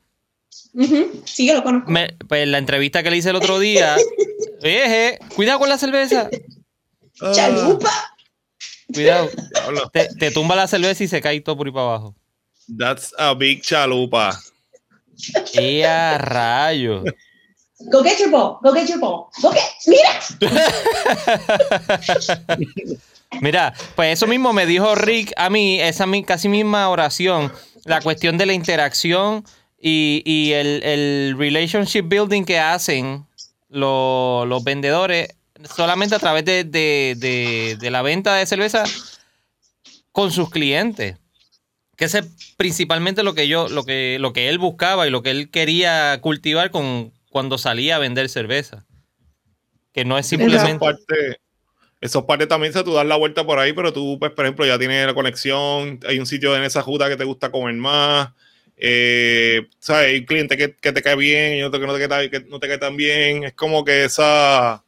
Sí, 1.25 1.47
yo 1.47 1.55
lo 1.55 1.63
conozco. 1.63 1.91
Me- 1.91 2.17
pues 2.29 2.47
la 2.49 2.59
entrevista 2.59 3.03
que 3.03 3.11
le 3.11 3.17
hice 3.19 3.31
el 3.31 3.37
otro 3.37 3.59
día, 3.59 3.97
eje, 4.63 5.19
cuidado 5.35 5.59
con 5.59 5.69
la 5.69 5.79
cerveza, 5.79 6.29
Ah, 7.21 7.31
Chalupa. 7.33 7.93
cuidado. 8.93 9.31
Te, 9.93 10.09
te 10.19 10.31
tumba 10.33 10.57
la 10.57 10.67
cerveza 10.67 11.05
y 11.05 11.09
se 11.09 11.21
cae 11.21 11.41
todo 11.41 11.57
por 11.57 11.67
ahí 11.69 11.73
para 11.73 11.87
abajo. 11.87 12.15
That's 12.79 13.13
a 13.19 13.35
big 13.35 13.63
chalupa. 13.63 14.39
¡Y 15.55 15.83
a 15.83 16.19
rayo! 16.19 17.05
Go 17.91 18.03
get 18.03 18.19
your 18.19 18.31
ball, 18.31 18.57
go 18.63 18.73
get 18.73 18.89
your 18.89 18.99
ball, 18.99 19.27
go 19.43 19.51
get, 19.51 19.63
mira. 19.87 20.21
Mira, 23.41 23.75
pues 23.97 24.13
eso 24.15 24.27
mismo 24.27 24.53
me 24.53 24.67
dijo 24.67 24.95
Rick 24.95 25.33
a 25.37 25.51
mí, 25.51 25.81
esa 25.81 26.07
casi 26.25 26.49
misma 26.49 26.89
oración, 26.89 27.53
la 27.85 28.01
cuestión 28.01 28.39
de 28.39 28.47
la 28.47 28.53
interacción 28.53 29.45
y, 29.87 30.23
y 30.25 30.53
el, 30.53 30.83
el 30.83 31.35
relationship 31.37 32.05
building 32.09 32.45
que 32.45 32.59
hacen 32.59 33.27
los, 33.69 34.49
los 34.49 34.65
vendedores 34.65 35.29
solamente 35.77 36.15
a 36.15 36.19
través 36.19 36.47
de, 36.47 36.65
de- 36.65 37.15
de- 37.19 37.77
de 37.79 37.91
la 37.91 38.01
venta 38.01 38.35
de 38.37 38.47
cerveza 38.47 38.85
con 40.11 40.33
sus 40.33 40.49
clientes. 40.49 41.19
Que 41.97 42.07
ese 42.07 42.21
es 42.21 42.55
principalmente 42.57 43.23
lo 43.23 43.35
que 43.35 43.47
yo, 43.47 43.69
lo 43.69 43.85
que, 43.85 44.17
lo 44.21 44.33
que 44.33 44.49
él 44.49 44.59
buscaba 44.59 45.07
y 45.07 45.11
lo 45.11 45.23
que 45.23 45.31
él 45.31 45.51
quería 45.51 46.19
cultivar 46.23 46.71
con, 46.71 47.13
cuando 47.29 47.59
salía 47.59 47.97
a 47.97 47.99
vender 47.99 48.31
cerveza. 48.31 48.87
Que 49.93 50.07
no 50.07 50.17
es 50.17 50.27
simplemente. 50.27 50.79
partes, 50.79 51.37
esos 52.01 52.25
partes 52.25 52.49
también 52.49 52.73
se 52.73 52.83
tú 52.85 52.95
das 52.95 53.07
la 53.07 53.17
vuelta 53.17 53.45
por 53.45 53.59
ahí, 53.59 53.75
pero 53.75 53.93
tú, 53.93 54.17
pues, 54.19 54.33
por 54.33 54.47
ejemplo, 54.47 54.65
ya 54.65 54.79
tienes 54.79 55.07
la 55.07 55.13
conexión, 55.15 56.01
hay 56.09 56.19
un 56.19 56.27
sitio 56.27 56.57
en 56.57 56.63
esa 56.65 56.81
ruta 56.81 57.09
que 57.11 57.17
te 57.17 57.25
gusta 57.25 57.53
comer 57.53 57.75
más, 57.75 58.31
eh, 58.77 59.69
¿sabes? 59.79 60.09
Hay 60.09 60.19
un 60.19 60.27
cliente 60.27 60.57
que, 60.57 60.75
que 60.77 60.93
te 60.93 61.03
cae 61.03 61.17
bien 61.17 61.57
y 61.57 61.63
otro 61.63 61.81
que 61.81 61.87
no 61.87 61.97
te 61.97 62.09
cae, 62.09 62.31
que 62.31 62.41
no 62.41 62.59
te 62.59 62.69
cae 62.69 62.79
tan 62.79 62.97
bien. 62.97 63.45
Es 63.45 63.55
como 63.55 63.85
que 63.85 64.05
esa 64.05 64.85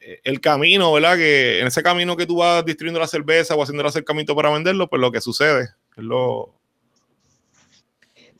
eh, 0.00 0.20
el 0.24 0.40
camino, 0.40 0.92
¿verdad? 0.92 1.16
Que 1.16 1.60
en 1.60 1.66
ese 1.66 1.82
camino 1.82 2.16
que 2.16 2.26
tú 2.26 2.36
vas 2.36 2.64
distribuyendo 2.64 3.00
la 3.00 3.06
cerveza 3.06 3.54
o 3.54 3.62
haciendo 3.62 3.82
el 3.82 3.88
acercamiento 3.88 4.36
para 4.36 4.50
venderlo, 4.50 4.88
pues 4.88 5.00
lo 5.00 5.10
que 5.10 5.20
sucede 5.20 5.70
es 5.96 6.02
lo 6.04 6.54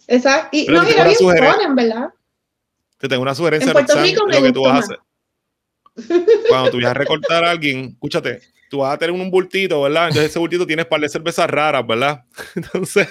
Exacto. 0.07 0.49
Y 0.53 0.67
Pero 0.67 0.83
no, 0.83 0.89
mira, 0.89 1.05
bien 1.05 1.17
ponen, 1.19 1.75
¿verdad? 1.75 2.11
te 2.99 3.09
tengo 3.09 3.23
una 3.23 3.35
sugerencia 3.35 3.69
En 3.69 3.73
Puerto 3.73 3.93
Roxanne, 3.93 4.13
Rico 4.13 4.27
me 4.27 4.35
lo 4.35 4.43
que 4.43 4.53
tú 4.53 4.63
vas 4.63 4.75
a 4.75 4.79
hacer. 4.79 4.99
Cuando 6.49 6.71
tú 6.71 6.81
vas 6.81 6.91
a 6.91 6.95
recortar 6.95 7.45
a 7.45 7.51
alguien, 7.51 7.91
escúchate, 7.95 8.41
tú 8.71 8.79
vas 8.79 8.95
a 8.95 8.99
tener 8.99 9.13
un 9.15 9.31
bultito, 9.31 9.83
¿verdad? 9.83 10.09
Entonces 10.09 10.31
ese 10.31 10.39
bultito 10.39 10.67
tienes 10.67 10.87
par 10.87 11.01
de 11.01 11.09
cervezas 11.09 11.49
raras, 11.49 11.87
¿verdad? 11.87 12.25
Entonces, 12.57 13.09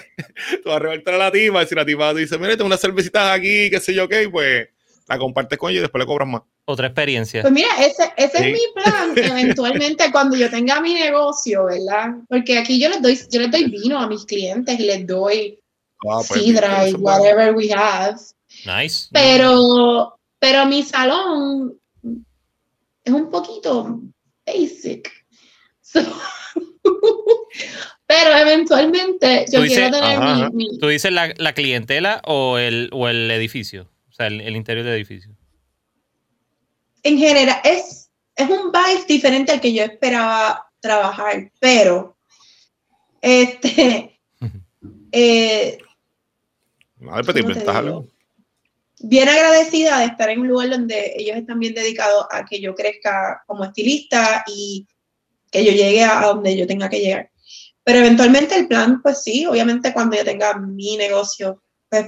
tú 0.63 0.69
vas 0.69 0.75
a 0.77 0.79
recortar 0.79 1.13
a 1.15 1.17
la 1.17 1.31
tipa 1.31 1.63
y 1.63 1.67
si 1.67 1.75
la 1.75 1.85
tipa 1.85 2.13
te 2.13 2.19
dice, 2.21 2.37
mira, 2.37 2.51
tengo 2.51 2.65
unas 2.67 2.81
cervecitas 2.81 3.31
aquí, 3.37 3.69
qué 3.69 3.79
sé 3.79 3.93
yo 3.93 4.07
qué, 4.09 4.29
pues 4.29 4.67
la 5.07 5.17
compartes 5.17 5.57
con 5.57 5.69
ella 5.69 5.79
y 5.79 5.81
después 5.81 6.01
le 6.01 6.05
cobras 6.05 6.27
más. 6.29 6.41
Otra 6.65 6.87
experiencia. 6.87 7.41
Pues 7.41 7.53
mira, 7.53 7.67
ese, 7.79 8.11
ese 8.15 8.37
Sí. 8.37 8.43
es 8.45 8.53
mi 8.53 8.81
plan 8.81 9.13
eventualmente 9.17 10.11
cuando 10.11 10.37
yo 10.37 10.49
tenga 10.49 10.79
mi 10.79 10.93
negocio, 10.93 11.65
¿verdad? 11.65 12.15
Porque 12.29 12.57
aquí 12.57 12.79
yo 12.81 12.87
les 12.89 13.01
doy, 13.01 13.19
yo 13.29 13.41
les 13.41 13.51
doy 13.51 13.65
vino 13.69 13.99
a 13.99 14.07
mis 14.07 14.25
clientes 14.25 14.79
y 14.79 14.83
les 14.83 15.05
doy 15.05 15.59
Ah, 16.09 16.19
pues, 16.27 16.41
sidra 16.41 16.87
y 16.87 16.93
bueno. 16.93 17.05
whatever 17.05 17.53
we 17.55 17.69
have. 17.73 18.17
Nice. 18.65 19.07
Pero, 19.11 20.17
pero 20.39 20.65
mi 20.65 20.83
salón 20.83 21.77
es 23.05 23.13
un 23.13 23.29
poquito 23.29 23.99
basic. 24.45 25.09
So- 25.93 26.21
pero 28.05 28.35
eventualmente 28.37 29.45
yo 29.51 29.61
dices- 29.61 29.77
quiero 29.77 29.91
tener 29.99 30.17
ajá, 30.19 30.49
mi- 30.49 30.69
mi, 30.69 30.77
¿Tú 30.79 30.87
dices 30.87 31.11
la, 31.11 31.33
la 31.37 31.53
clientela 31.53 32.21
o 32.25 32.57
el, 32.57 32.89
o 32.91 33.07
el 33.07 33.29
edificio? 33.31 33.89
O 34.09 34.13
sea, 34.13 34.27
el, 34.27 34.41
el 34.41 34.55
interior 34.55 34.85
del 34.85 34.95
edificio. 34.95 35.31
en 37.03 37.17
general, 37.17 37.59
es, 37.63 38.09
es 38.35 38.49
un 38.49 38.71
vibe 38.71 39.05
diferente 39.07 39.51
al 39.51 39.61
que 39.61 39.73
yo 39.73 39.83
esperaba 39.83 40.69
trabajar, 40.79 41.51
pero 41.59 42.17
este, 43.21 44.19
eh, 45.11 45.77
No, 46.99 47.15
después 47.17 47.35
te 47.63 47.69
algo. 47.71 48.05
bien 48.99 49.27
agradecida 49.29 49.99
de 49.99 50.05
estar 50.05 50.29
en 50.29 50.41
un 50.41 50.47
lugar 50.49 50.69
donde 50.69 51.13
ellos 51.17 51.37
están 51.37 51.59
bien 51.59 51.73
dedicados 51.73 52.25
a 52.31 52.45
que 52.45 52.61
yo 52.61 52.75
crezca 52.75 53.43
como 53.47 53.63
estilista 53.65 54.43
y 54.47 54.85
que 55.53 55.63
yo 55.63 55.71
llegue 55.71 56.03
a, 56.03 56.25
donde 56.25 56.57
yo 56.57 56.67
tenga 56.67 56.89
que 56.89 56.99
llegar. 56.99 57.29
Pero 57.83 57.99
eventualmente 57.99 58.55
el 58.55 58.67
plan, 58.67 59.01
pues 59.01 59.23
sí, 59.23 59.45
obviamente 59.45 59.93
cuando 59.93 60.17
yo 60.17 60.25
tenga 60.25 60.57
mi 60.57 60.97
negocio, 60.97 61.61
pues 61.89 62.07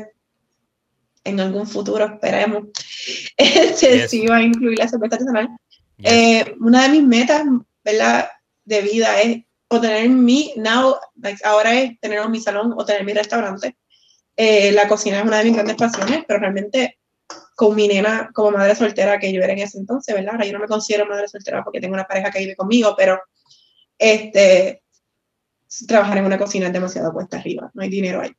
en 1.24 1.40
algún 1.40 1.68
futuro 1.68 2.06
esperemos, 2.06 2.66
este, 3.38 4.00
Yes. 4.00 4.12
sí 4.12 4.26
va 4.28 4.38
a 4.38 4.42
incluir 4.42 4.80
la 4.80 4.88
cerveza 4.88 5.16
artesanal. 5.16 5.50
Yes. 5.98 6.12
Eh, 6.12 6.56
una 6.60 6.84
de 6.84 6.90
mis 6.90 7.04
metas, 7.04 7.44
¿verdad? 7.84 8.30
De 8.66 8.82
vida 8.82 9.22
es 9.22 9.44
o 9.68 9.82
tener 9.82 10.10
mi, 10.10 10.54
now, 10.58 10.96
like, 11.16 11.42
ahora 11.44 11.74
es 11.74 12.00
tener 12.00 12.28
mi 12.30 12.40
salón 12.40 12.74
o 12.78 12.86
tener 12.86 13.04
mi 13.04 13.14
restaurante. 13.14 13.76
Eh, 14.38 14.72
la 14.72 14.88
cocina 14.88 15.20
es 15.20 15.26
una 15.26 15.40
de 15.40 15.46
mis 15.46 15.54
grandes 15.54 15.76
pasiones, 15.76 16.24
pero 16.28 16.40
realmente 16.40 17.00
con 17.56 17.76
mi 17.76 17.88
nena 17.88 18.30
como 18.34 18.52
madre 18.52 18.76
soltera 18.76 19.18
que 19.18 19.32
yo 19.32 19.42
era 19.42 19.54
en 19.54 19.60
ese 19.60 19.78
entonces, 19.78 20.14
¿verdad? 20.14 20.34
Ahora 20.34 20.46
yo 20.46 20.54
no 20.54 20.60
me 20.60 20.68
considero 20.68 21.06
madre 21.06 21.28
soltera 21.28 21.64
porque 21.64 21.80
tengo 21.80 21.94
una 21.94 22.06
pareja 22.06 22.30
que 22.30 22.40
vive 22.40 22.56
conmigo, 22.56 22.94
pero 22.98 23.20
este, 23.98 24.84
trabajar 25.88 26.18
en 26.18 26.26
una 26.26 26.38
cocina 26.38 26.68
es 26.68 26.74
demasiado 26.74 27.14
cuesta 27.14 27.38
arriba, 27.38 27.72
no 27.74 27.82
hay 27.84 27.90
dinero 27.90 28.22
ahí. 28.22 28.32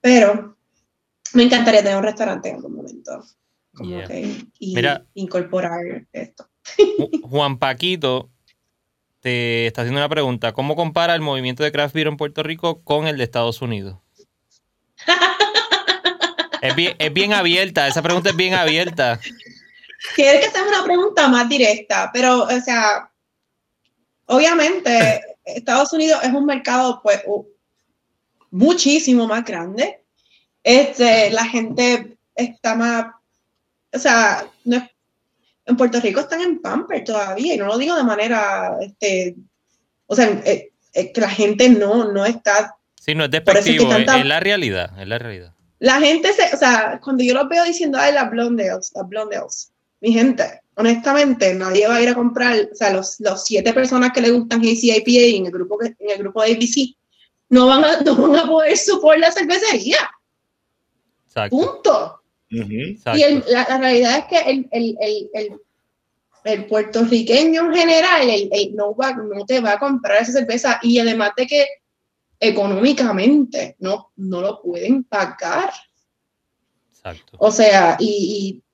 Pero 0.00 0.56
me 1.32 1.42
encantaría 1.44 1.82
tener 1.82 1.96
un 1.96 2.04
restaurante 2.04 2.48
en 2.50 2.56
algún 2.56 2.76
momento. 2.76 3.22
Yeah. 3.82 4.06
y 4.60 4.74
Mira. 4.74 5.04
incorporar 5.14 5.80
esto. 6.12 6.48
Ju- 6.78 7.28
Juan 7.28 7.58
Paquito 7.58 8.30
te 9.20 9.66
está 9.66 9.80
haciendo 9.82 10.00
una 10.00 10.08
pregunta. 10.08 10.52
¿Cómo 10.52 10.76
compara 10.76 11.14
el 11.14 11.20
movimiento 11.22 11.64
de 11.64 11.72
craft 11.72 11.94
beer 11.94 12.06
en 12.06 12.16
Puerto 12.16 12.42
Rico 12.44 12.82
con 12.84 13.08
el 13.08 13.16
de 13.16 13.24
Estados 13.24 13.62
Unidos? 13.62 13.98
es, 16.60 16.74
bien, 16.76 16.94
es 16.98 17.12
bien 17.12 17.32
abierta, 17.32 17.88
esa 17.88 18.02
pregunta 18.02 18.30
es 18.30 18.36
bien 18.36 18.54
abierta. 18.54 19.18
Quiero 20.14 20.40
que 20.40 20.50
sea 20.50 20.62
una 20.68 20.84
pregunta 20.84 21.28
más 21.28 21.48
directa, 21.48 22.10
pero, 22.12 22.44
o 22.44 22.60
sea, 22.60 23.10
obviamente 24.26 25.22
Estados 25.44 25.92
Unidos 25.92 26.20
es 26.22 26.32
un 26.32 26.46
mercado, 26.46 27.00
pues, 27.02 27.22
muchísimo 28.50 29.26
más 29.26 29.44
grande. 29.44 30.00
Este, 30.62 31.30
la 31.30 31.44
gente 31.44 32.16
está 32.34 32.74
más, 32.74 33.06
o 33.92 33.98
sea, 33.98 34.46
no 34.64 34.76
es- 34.76 34.90
en 35.66 35.76
Puerto 35.76 36.00
Rico 36.00 36.20
están 36.20 36.40
en 36.42 36.60
pamper 36.60 37.04
todavía, 37.04 37.54
y 37.54 37.58
no 37.58 37.66
lo 37.66 37.78
digo 37.78 37.96
de 37.96 38.04
manera, 38.04 38.76
este, 38.82 39.34
o 40.06 40.14
sea, 40.14 40.26
eh, 40.44 40.72
eh, 40.92 41.12
que 41.12 41.20
la 41.20 41.30
gente 41.30 41.68
no, 41.68 42.12
no 42.12 42.24
está 42.24 42.76
Sí, 43.00 43.14
no 43.14 43.24
es 43.24 43.30
que 43.30 43.40
despectivo, 43.40 43.84
es, 43.84 43.96
tanta- 43.96 44.18
es 44.20 44.26
la 44.26 44.40
realidad, 44.40 44.98
es 45.00 45.08
la 45.08 45.18
realidad. 45.18 45.52
La 45.78 46.00
gente 46.00 46.32
se, 46.32 46.54
o 46.54 46.58
sea, 46.58 46.98
cuando 47.02 47.22
yo 47.24 47.34
los 47.34 47.48
veo 47.48 47.64
diciendo, 47.64 47.98
ay, 48.00 48.12
las 48.14 48.30
blondes, 48.30 48.92
las 48.94 49.08
blondes, 49.08 49.72
mi 50.00 50.12
gente, 50.12 50.60
honestamente, 50.76 51.54
nadie 51.54 51.86
va 51.86 51.96
a 51.96 52.02
ir 52.02 52.08
a 52.08 52.14
comprar, 52.14 52.68
o 52.72 52.74
sea, 52.74 52.92
los, 52.92 53.20
los 53.20 53.44
siete 53.44 53.72
personas 53.72 54.12
que 54.12 54.20
le 54.20 54.30
gustan 54.30 54.60
ACIPA 54.60 55.36
en 55.36 55.46
el 55.46 55.52
grupo, 55.52 55.78
que- 55.78 55.94
en 55.98 56.10
el 56.10 56.18
grupo 56.18 56.42
de 56.42 56.52
ABC, 56.52 56.96
no 57.50 57.66
van 57.66 57.84
a, 57.84 58.00
no 58.04 58.16
van 58.16 58.36
a 58.40 58.46
poder 58.46 58.76
supor 58.76 59.18
la 59.18 59.30
cervecería, 59.32 59.98
Exacto. 61.26 61.56
punto. 61.56 62.20
Y 62.50 63.22
el- 63.22 63.44
la, 63.48 63.66
la 63.68 63.78
realidad 63.78 64.18
es 64.18 64.24
que 64.26 64.50
el, 64.50 64.68
el, 64.70 64.96
el, 65.00 65.30
el, 65.34 65.60
el 66.44 66.66
puertorriqueño 66.66 67.66
en 67.66 67.74
general 67.74 68.28
el, 68.28 68.48
el 68.52 68.74
no, 68.76 68.94
va, 68.94 69.12
no 69.14 69.44
te 69.46 69.60
va 69.60 69.72
a 69.72 69.78
comprar 69.78 70.22
esa 70.22 70.32
cerveza 70.32 70.78
y 70.82 70.98
además 70.98 71.32
de 71.36 71.46
que 71.46 71.66
económicamente 72.38 73.76
no, 73.80 74.12
no 74.16 74.40
lo 74.40 74.60
pueden 74.62 75.04
pagar. 75.04 75.72
exacto. 76.90 77.36
O 77.38 77.50
sea, 77.50 77.96
y, 77.98 78.62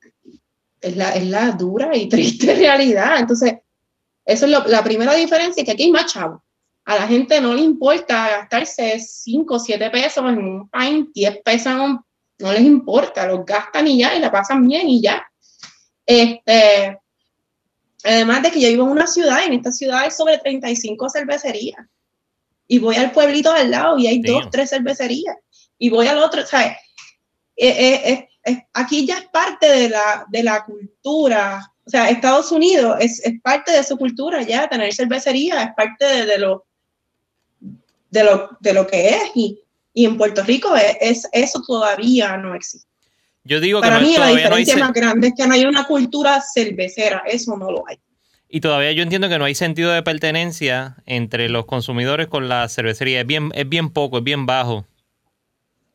es, 0.81 0.97
la, 0.97 1.11
es 1.13 1.25
la 1.27 1.51
dura 1.51 1.95
y 1.95 2.09
triste 2.09 2.53
realidad. 2.55 3.19
Entonces, 3.19 3.55
eso 4.25 4.45
es 4.45 4.51
lo- 4.51 4.67
la 4.67 4.83
primera 4.83 5.13
diferencia, 5.13 5.63
que 5.63 5.71
aquí 5.71 5.83
hay 5.83 5.91
más 5.91 6.11
chavos. 6.11 6.41
A 6.85 6.95
la 6.95 7.07
gente 7.07 7.39
no 7.39 7.53
le 7.53 7.61
importa 7.61 8.29
gastarse 8.29 8.99
5 8.99 9.55
o 9.55 9.59
7 9.59 9.89
pesos 9.91 10.23
en 10.27 10.37
un 10.39 10.69
pint, 10.69 11.09
10 11.13 11.37
pesos 11.43 11.67
en 11.73 11.79
un- 11.79 11.99
no 12.39 12.51
les 12.51 12.61
importa, 12.63 13.27
los 13.27 13.45
gastan 13.45 13.87
y 13.87 13.99
ya, 13.99 14.15
y 14.15 14.19
la 14.19 14.31
pasan 14.31 14.67
bien 14.67 14.89
y 14.89 14.99
ya. 15.01 15.23
Este, 16.05 16.97
además 18.03 18.41
de 18.43 18.51
que 18.51 18.59
yo 18.59 18.67
vivo 18.69 18.83
en 18.85 18.89
una 18.91 19.07
ciudad, 19.07 19.41
y 19.43 19.47
en 19.47 19.53
esta 19.53 19.71
ciudad 19.71 19.99
hay 19.99 20.11
sobre 20.11 20.39
35 20.39 21.07
cervecerías. 21.09 21.85
Y 22.67 22.79
voy 22.79 22.95
al 22.95 23.11
pueblito 23.11 23.51
al 23.51 23.69
lado 23.69 23.97
y 23.99 24.07
hay 24.07 24.21
Damn. 24.21 24.33
dos, 24.35 24.49
tres 24.49 24.69
cervecerías. 24.71 25.35
Y 25.77 25.89
voy 25.89 26.07
al 26.07 26.17
otro, 26.19 26.45
¿sabes? 26.45 26.73
Eh, 27.55 27.67
eh, 27.69 28.01
eh, 28.11 28.29
aquí 28.73 29.05
ya 29.05 29.17
es 29.19 29.25
parte 29.27 29.67
de 29.67 29.89
la, 29.89 30.25
de 30.29 30.43
la 30.43 30.63
cultura. 30.65 31.71
O 31.85 31.89
sea, 31.89 32.09
Estados 32.09 32.51
Unidos 32.51 32.97
es, 32.99 33.19
es 33.25 33.39
parte 33.41 33.71
de 33.71 33.83
su 33.83 33.97
cultura 33.97 34.41
ya, 34.43 34.67
tener 34.69 34.93
cervecería, 34.93 35.63
es 35.63 35.69
parte 35.75 36.05
de, 36.05 36.25
de 36.25 36.37
lo, 36.39 36.65
de, 38.09 38.23
lo, 38.23 38.49
de 38.59 38.73
lo 38.73 38.87
que 38.87 39.09
es. 39.09 39.23
Y, 39.35 39.59
y 39.93 40.05
en 40.05 40.17
Puerto 40.17 40.43
Rico 40.43 40.75
es, 40.75 40.97
es- 41.01 41.29
eso 41.31 41.61
todavía 41.65 42.37
no 42.37 42.55
existe. 42.55 42.87
Yo 43.43 43.59
digo 43.59 43.81
que 43.81 43.87
Para 43.87 43.99
no- 43.99 44.05
mí 44.05 44.13
la 44.13 44.17
todavía 44.17 44.49
no 44.49 44.55
hay 44.55 44.61
diferencia 44.63 44.77
más 44.85 44.93
grande 44.93 45.27
es 45.29 45.33
que 45.35 45.47
no 45.47 45.53
hay 45.55 45.65
una 45.65 45.85
cultura 45.85 46.41
cervecera, 46.53 47.23
eso 47.25 47.57
no 47.57 47.71
lo 47.71 47.87
hay. 47.87 47.99
y 48.47 48.59
todavía 48.61 48.91
yo 48.91 49.01
entiendo 49.01 49.29
que 49.29 49.39
no 49.39 49.45
hay 49.45 49.55
sentido 49.55 49.91
de 49.91 50.03
pertenencia 50.03 50.97
entre 51.07 51.49
los 51.49 51.65
consumidores 51.65 52.27
con 52.27 52.47
la 52.49 52.67
cervecería. 52.69 53.21
Es 53.21 53.25
bien, 53.27 53.49
es 53.55 53.67
bien 53.67 53.89
poco, 53.89 54.19
es 54.19 54.23
bien 54.23 54.45
bajo 54.45 54.85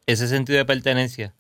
ese 0.06 0.26
sentido 0.26 0.58
de 0.58 0.64
pertenencia. 0.64 1.34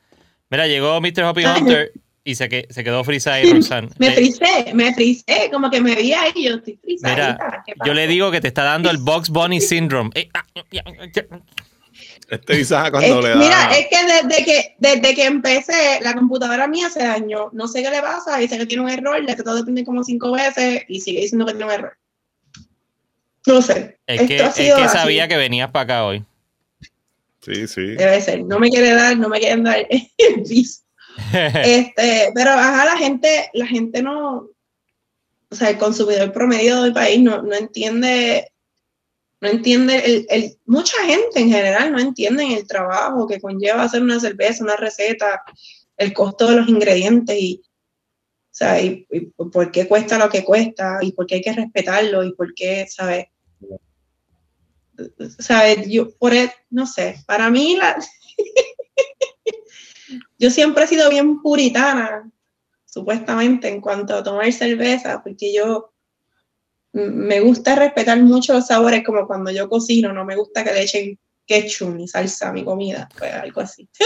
Mira, 0.50 0.66
llegó 0.66 1.00
Mr. 1.00 1.24
Hoppy 1.24 1.44
Ay. 1.44 1.60
Hunter 1.62 1.92
Y 2.24 2.34
se, 2.34 2.48
que, 2.48 2.66
se 2.70 2.82
quedó 2.82 3.04
frisa 3.04 3.34
ahí, 3.34 3.52
Roxanne. 3.52 3.88
Me 3.98 4.10
frisé, 4.12 4.72
me 4.74 4.92
frisé, 4.94 5.48
como 5.52 5.70
que 5.70 5.80
me 5.80 5.94
vi 5.94 6.12
ahí 6.12 6.32
y 6.34 6.44
yo 6.48 6.56
estoy 6.56 6.76
frisada. 6.82 7.14
Mira, 7.14 7.64
yo 7.84 7.94
le 7.94 8.06
digo 8.08 8.30
que 8.30 8.40
te 8.40 8.48
está 8.48 8.64
dando 8.64 8.90
el 8.90 8.98
Box 8.98 9.30
Bunny 9.30 9.60
Syndrome. 9.60 10.10
Eh, 10.14 10.28
ah, 10.34 10.44
ya. 10.72 10.82
Este 12.28 12.58
Isaac 12.60 12.90
cuando 12.90 13.18
Es- 13.20 13.24
le 13.24 13.30
da. 13.30 13.36
mira, 13.36 13.70
es 13.78 13.86
que 13.88 14.28
desde 14.28 14.44
que 14.44 14.74
desde 14.78 15.14
que 15.14 15.24
empecé, 15.24 16.00
la 16.02 16.14
computadora 16.14 16.66
mía 16.66 16.90
se 16.90 17.04
dañó. 17.04 17.50
No 17.52 17.68
sé 17.68 17.82
qué 17.82 17.90
le 17.90 18.02
pasa, 18.02 18.36
dice 18.38 18.58
que 18.58 18.66
tiene 18.66 18.82
un 18.82 18.90
error, 18.90 19.22
le 19.22 19.34
trató 19.34 19.54
de 19.54 19.62
prender 19.62 19.84
como 19.84 20.02
cinco 20.02 20.32
veces 20.32 20.82
y 20.88 21.00
sigue 21.00 21.20
diciendo 21.20 21.46
que 21.46 21.52
tiene 21.52 21.66
un 21.66 21.70
error. 21.70 21.96
No 23.46 23.62
sé. 23.62 23.98
Es 24.08 24.22
que, 24.26 24.36
es 24.36 24.42
así. 24.42 24.68
sabía 24.88 25.28
que 25.28 25.36
venías 25.36 25.70
para 25.70 25.84
acá 25.84 26.04
hoy. 26.04 26.24
Sí, 27.46 27.66
sí. 27.68 27.82
Debe 27.94 28.20
ser. 28.20 28.44
No 28.44 28.58
me 28.58 28.70
quiere 28.70 28.90
dar, 28.92 29.16
no 29.16 29.28
me 29.28 29.38
quieren 29.38 29.62
dar 29.64 29.86
el 29.88 30.42
viso. 30.48 30.82
Este, 31.32 32.30
pero 32.34 32.50
ajá, 32.50 32.84
la 32.84 32.96
gente, 32.98 33.48
la 33.54 33.66
gente 33.66 34.02
no, 34.02 34.50
o 35.48 35.54
sea, 35.54 35.70
el 35.70 35.78
consumidor 35.78 36.32
promedio 36.32 36.82
del 36.82 36.92
país 36.92 37.20
no, 37.22 37.40
no 37.42 37.54
entiende, 37.54 38.52
no 39.40 39.48
entiende, 39.48 39.96
el, 40.04 40.26
el- 40.28 40.58
mucha 40.66 40.96
gente 41.06 41.40
en 41.40 41.50
general 41.50 41.92
no 41.92 42.00
entiende 42.00 42.44
el 42.52 42.66
trabajo 42.66 43.26
que 43.26 43.40
conlleva 43.40 43.84
hacer 43.84 44.02
una 44.02 44.20
cerveza, 44.20 44.62
una 44.64 44.76
receta, 44.76 45.42
el 45.96 46.12
costo 46.12 46.48
de 46.50 46.56
los 46.56 46.68
ingredientes 46.68 47.36
y, 47.40 47.62
o 47.64 47.68
sea, 48.50 48.80
y, 48.82 49.06
y 49.10 49.20
por 49.50 49.70
qué 49.70 49.86
cuesta 49.88 50.18
lo 50.18 50.28
que 50.28 50.44
cuesta 50.44 50.98
y 51.00 51.12
por 51.12 51.26
qué 51.26 51.36
hay 51.36 51.42
que 51.42 51.52
respetarlo 51.52 52.24
y 52.24 52.34
por 52.34 52.52
qué, 52.54 52.86
¿sabes? 52.88 53.26
¿Sabes? 55.38 55.88
Yo, 55.88 56.10
por 56.18 56.34
e- 56.34 56.52
no 56.70 56.86
sé, 56.86 57.22
para 57.26 57.50
mí 57.50 57.76
la, 57.76 57.96
yo 60.38 60.50
siempre 60.50 60.84
he 60.84 60.86
sido 60.86 61.10
bien 61.10 61.42
puritana, 61.42 62.30
supuestamente, 62.84 63.68
en 63.68 63.80
cuanto 63.80 64.14
a 64.14 64.22
tomar 64.22 64.52
cerveza, 64.52 65.22
porque 65.22 65.54
yo 65.54 65.92
me 66.92 67.40
gusta 67.40 67.74
respetar 67.74 68.18
mucho 68.20 68.52
los 68.54 68.66
sabores, 68.66 69.04
como 69.04 69.26
cuando 69.26 69.50
yo 69.50 69.68
cocino, 69.68 70.12
no 70.12 70.24
me 70.24 70.36
gusta 70.36 70.64
que 70.64 70.72
le 70.72 70.82
echen 70.82 71.18
ketchup 71.46 71.94
ni 71.94 72.08
salsa 72.08 72.48
a 72.48 72.52
mi 72.52 72.64
comida, 72.64 73.08
pues 73.18 73.34
algo 73.34 73.60
así. 73.60 73.88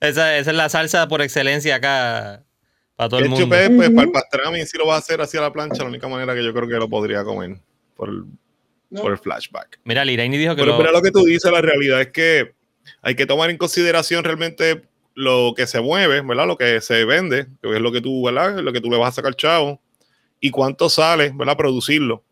esa, 0.00 0.36
esa 0.36 0.50
es 0.50 0.56
la 0.56 0.68
salsa 0.68 1.08
por 1.08 1.22
excelencia 1.22 1.76
acá 1.76 2.44
para 2.96 3.08
todo 3.08 3.20
el 3.20 3.28
mundo. 3.28 3.56
es, 3.56 3.70
pues, 3.70 3.90
para 3.90 4.02
el 4.02 4.12
pastrami, 4.12 4.66
si 4.66 4.78
lo 4.78 4.86
vas 4.86 4.96
a 4.96 4.98
hacer 4.98 5.20
hacia 5.20 5.40
la 5.40 5.52
plancha, 5.52 5.82
la 5.82 5.88
única 5.88 6.08
manera 6.08 6.34
que 6.34 6.44
yo 6.44 6.52
creo 6.52 6.68
que 6.68 6.74
lo 6.74 6.88
podría 6.88 7.24
comer 7.24 7.58
por 7.96 8.08
el, 8.08 8.24
¿no? 8.90 9.02
por 9.02 9.12
el 9.12 9.18
flashback. 9.18 9.80
Mira, 9.84 10.04
Liraini 10.04 10.36
dijo 10.36 10.54
que 10.54 10.62
Pero, 10.62 10.72
lo, 10.72 10.78
pero 10.78 10.92
lo 10.92 11.02
que 11.02 11.10
tú 11.10 11.24
dices, 11.24 11.50
la 11.50 11.60
realidad 11.60 12.00
es 12.00 12.08
que 12.08 12.54
hay 13.02 13.14
que 13.14 13.26
tomar 13.26 13.50
en 13.50 13.58
consideración 13.58 14.24
realmente 14.24 14.82
lo 15.14 15.54
que 15.56 15.66
se 15.66 15.80
mueve, 15.80 16.20
¿verdad? 16.22 16.46
Lo 16.46 16.56
que 16.56 16.80
se 16.80 17.04
vende, 17.04 17.46
que 17.62 17.74
es 17.74 17.80
lo 17.80 17.92
que 17.92 18.00
tú, 18.00 18.24
¿verdad? 18.24 18.58
Lo 18.58 18.72
que 18.72 18.80
tú 18.80 18.90
le 18.90 18.98
vas 18.98 19.10
a 19.10 19.16
sacar 19.16 19.34
chavo 19.34 19.80
y 20.40 20.50
cuánto 20.50 20.88
sale, 20.88 21.32
¿verdad? 21.34 21.56
Producirlo. 21.56 22.22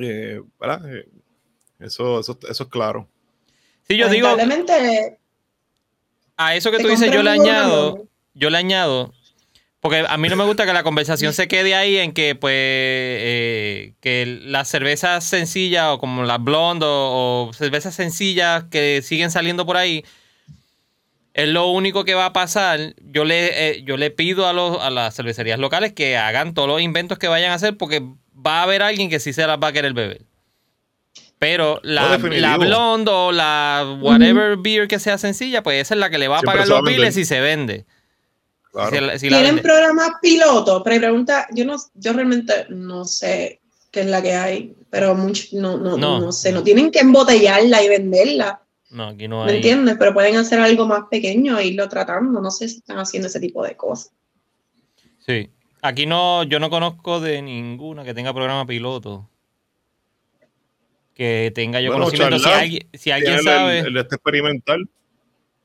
Eh, 0.00 0.40
¿verdad? 0.60 0.94
Eh, 0.94 1.08
eso, 1.80 2.20
eso, 2.20 2.38
eso 2.48 2.62
es 2.62 2.68
claro. 2.68 3.08
Sí, 3.88 3.96
yo 3.96 4.08
digo, 4.08 4.28
a 6.36 6.54
eso 6.54 6.70
que 6.70 6.78
tú 6.78 6.88
dices, 6.88 7.10
yo 7.10 7.22
le 7.22 7.30
añado, 7.30 8.06
yo 8.34 8.50
le 8.50 8.58
añado, 8.58 9.12
porque 9.82 10.04
a 10.08 10.16
mí 10.16 10.28
no 10.28 10.36
me 10.36 10.44
gusta 10.44 10.64
que 10.64 10.72
la 10.72 10.84
conversación 10.84 11.32
se 11.32 11.48
quede 11.48 11.74
ahí 11.74 11.96
en 11.96 12.12
que, 12.12 12.36
pues, 12.36 12.54
eh, 12.54 13.94
que 14.00 14.38
las 14.44 14.68
cervezas 14.68 15.24
sencillas 15.24 15.86
o 15.88 15.98
como 15.98 16.22
las 16.22 16.40
blonde 16.40 16.86
o, 16.86 17.48
o 17.48 17.52
cervezas 17.52 17.92
sencillas 17.92 18.62
que 18.70 19.02
siguen 19.02 19.32
saliendo 19.32 19.66
por 19.66 19.76
ahí, 19.76 20.04
es 21.34 21.48
lo 21.48 21.66
único 21.66 22.04
que 22.04 22.14
va 22.14 22.26
a 22.26 22.32
pasar. 22.32 22.94
Yo 23.10 23.24
le, 23.24 23.70
eh, 23.70 23.82
yo 23.82 23.96
le 23.96 24.12
pido 24.12 24.46
a, 24.46 24.52
los, 24.52 24.80
a 24.80 24.88
las 24.90 25.16
cervecerías 25.16 25.58
locales 25.58 25.92
que 25.92 26.16
hagan 26.16 26.54
todos 26.54 26.68
los 26.68 26.80
inventos 26.80 27.18
que 27.18 27.26
vayan 27.26 27.50
a 27.50 27.54
hacer 27.54 27.76
porque 27.76 28.02
va 28.34 28.60
a 28.60 28.62
haber 28.62 28.82
alguien 28.82 29.10
que 29.10 29.18
sí 29.18 29.32
se 29.32 29.44
las 29.48 29.58
va 29.58 29.66
a 29.66 29.72
querer 29.72 29.94
beber. 29.94 30.22
Pero 31.40 31.80
la, 31.82 32.18
la 32.18 32.56
blonde 32.56 33.10
o 33.10 33.32
la 33.32 33.98
whatever 34.00 34.58
beer 34.58 34.86
que 34.86 35.00
sea 35.00 35.18
sencilla, 35.18 35.64
pues 35.64 35.80
esa 35.82 35.94
es 35.94 35.98
la 35.98 36.08
que 36.08 36.18
le 36.18 36.28
va 36.28 36.36
a 36.36 36.38
Siempre 36.38 36.60
pagar 36.60 36.68
los 36.68 36.88
biles 36.88 37.16
y 37.16 37.24
se 37.24 37.40
vende. 37.40 37.84
Claro. 38.72 38.90
Si 38.96 39.00
la- 39.04 39.18
si 39.18 39.30
la 39.30 39.42
tienen 39.42 39.62
programas 39.62 40.12
piloto, 40.22 40.82
pero 40.82 40.96
pregunta, 40.98 41.46
yo 41.54 41.64
no, 41.66 41.76
yo 41.94 42.12
realmente 42.14 42.66
no 42.70 43.04
sé 43.04 43.60
qué 43.90 44.00
es 44.00 44.06
la 44.06 44.22
que 44.22 44.34
hay, 44.34 44.74
pero 44.88 45.14
mucho, 45.14 45.44
no, 45.52 45.76
no, 45.76 45.98
No. 45.98 46.18
no, 46.20 46.32
sé, 46.32 46.52
no 46.52 46.62
tienen 46.62 46.90
que 46.90 47.00
embotellarla 47.00 47.82
y 47.82 47.88
venderla. 47.90 48.62
No, 48.90 49.08
aquí 49.08 49.28
no 49.28 49.44
¿Me 49.44 49.50
hay. 49.52 49.56
entiendes? 49.56 49.96
Pero 49.98 50.14
pueden 50.14 50.36
hacer 50.36 50.58
algo 50.60 50.86
más 50.86 51.02
pequeño 51.10 51.58
e 51.58 51.66
irlo 51.66 51.88
tratando. 51.88 52.40
No 52.40 52.50
sé 52.50 52.68
si 52.68 52.78
están 52.78 52.98
haciendo 52.98 53.28
ese 53.28 53.40
tipo 53.40 53.62
de 53.64 53.76
cosas. 53.76 54.12
Sí. 55.26 55.50
Aquí 55.82 56.06
no, 56.06 56.42
yo 56.44 56.58
no 56.60 56.70
conozco 56.70 57.20
de 57.20 57.42
ninguna 57.42 58.04
que 58.04 58.14
tenga 58.14 58.32
programa 58.32 58.66
piloto. 58.66 59.28
Que 61.14 61.52
tenga 61.54 61.80
yo 61.80 61.90
Bueno, 61.90 62.04
conocimiento. 62.06 62.38
Si 62.38 62.50
alguien, 62.50 62.88
si 62.94 63.10
alguien 63.10 63.34
el- 63.34 63.42
sabe. 63.44 63.78
El, 63.80 63.94
de 63.94 64.00
este 64.00 64.14
experimental. 64.16 64.88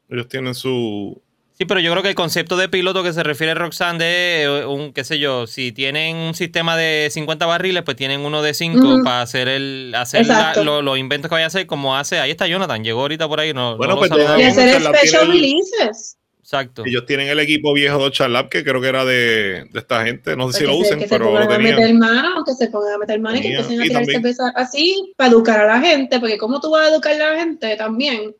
Ellos 0.09 0.27
tienen 0.27 0.55
su. 0.55 1.21
Sí, 1.57 1.65
pero 1.65 1.79
yo 1.79 1.89
creo 1.91 2.03
que 2.03 2.09
el 2.09 2.15
concepto 2.15 2.55
de 2.55 2.69
piloto 2.69 3.01
que 3.01 3.13
se 3.13 3.23
refiere 3.23 3.55
Roxanne 3.55 3.97
de 4.03 4.43
eh, 4.43 4.65
un, 4.67 4.93
qué 4.93 5.03
sé 5.03 5.17
yo, 5.17 5.47
si 5.47 5.71
tienen 5.71 6.15
un 6.15 6.35
sistema 6.35 6.77
de 6.77 7.07
50 7.11 7.47
barriles, 7.47 7.81
pues 7.83 7.97
tienen 7.97 8.21
uno 8.21 8.43
de 8.43 8.53
5 8.53 8.77
Ujú. 8.77 9.03
para 9.03 9.23
hacer 9.23 9.47
el 9.47 9.91
hacer 9.97 10.27
la- 10.27 10.33
Exacto. 10.35 10.63
lo- 10.63 10.83
los 10.83 10.99
inventos 10.99 11.29
que 11.29 11.33
vaya 11.35 11.45
a 11.45 11.47
hacer 11.47 11.65
como 11.65 11.97
hace. 11.97 12.19
Ahí 12.19 12.29
está 12.29 12.45
Jonathan, 12.45 12.83
llegó 12.83 13.01
ahorita 13.01 13.27
por 13.27 13.39
ahí, 13.39 13.53
no, 13.55 13.75
Bueno, 13.75 13.95
no 13.95 13.99
pues. 14.01 14.11
Y 14.37 14.43
hacer 14.43 14.81
special 14.83 15.23
el- 15.23 15.31
releases. 15.31 16.17
Exacto. 16.39 16.83
Ellos 16.85 17.05
tienen 17.07 17.27
el 17.27 17.39
equipo 17.39 17.73
viejo 17.73 18.05
de 18.05 18.11
Charlab, 18.11 18.47
que 18.49 18.63
creo 18.63 18.79
que 18.79 18.87
era 18.87 19.03
de, 19.03 19.65
de 19.69 19.79
esta 19.79 20.05
gente. 20.05 20.37
No 20.37 20.49
sé 20.51 20.59
si 20.59 20.63
que 20.63 20.67
lo 20.71 20.73
se- 20.77 20.81
usen, 20.81 20.99
que 20.99 21.05
se 21.05 21.09
pero 21.09 21.25
lo 21.25 21.31
pongan 21.39 21.51
a 21.53 21.57
meter 21.57 21.75
tenían. 21.77 21.97
mano, 21.97 22.43
que 22.45 22.53
se 22.53 22.67
pongan 22.67 22.93
a 22.93 22.97
meter 22.99 23.19
mano 23.19 23.37
y 23.37 23.41
que 23.41 23.47
empiecen 23.49 23.79
a 23.79 23.83
tirar 23.83 23.97
también- 24.03 24.21
cerveza 24.21 24.43
así 24.55 25.13
para 25.17 25.31
educar 25.31 25.59
a 25.59 25.65
la 25.65 25.81
gente, 25.81 26.19
porque 26.19 26.37
¿cómo 26.37 26.61
tú 26.61 26.69
vas 26.69 26.85
a 26.87 26.93
educar 26.93 27.19
a 27.19 27.33
la 27.33 27.39
gente 27.39 27.75
también? 27.75 28.33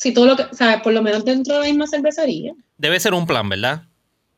Si 0.00 0.14
todo 0.14 0.24
lo 0.24 0.36
que, 0.36 0.46
sabes, 0.52 0.80
por 0.80 0.94
lo 0.94 1.02
menos 1.02 1.26
dentro 1.26 1.52
de 1.52 1.60
la 1.60 1.66
misma 1.66 1.86
cervecería. 1.86 2.54
Debe 2.78 2.98
ser 2.98 3.12
un 3.12 3.26
plan, 3.26 3.46
¿verdad? 3.50 3.82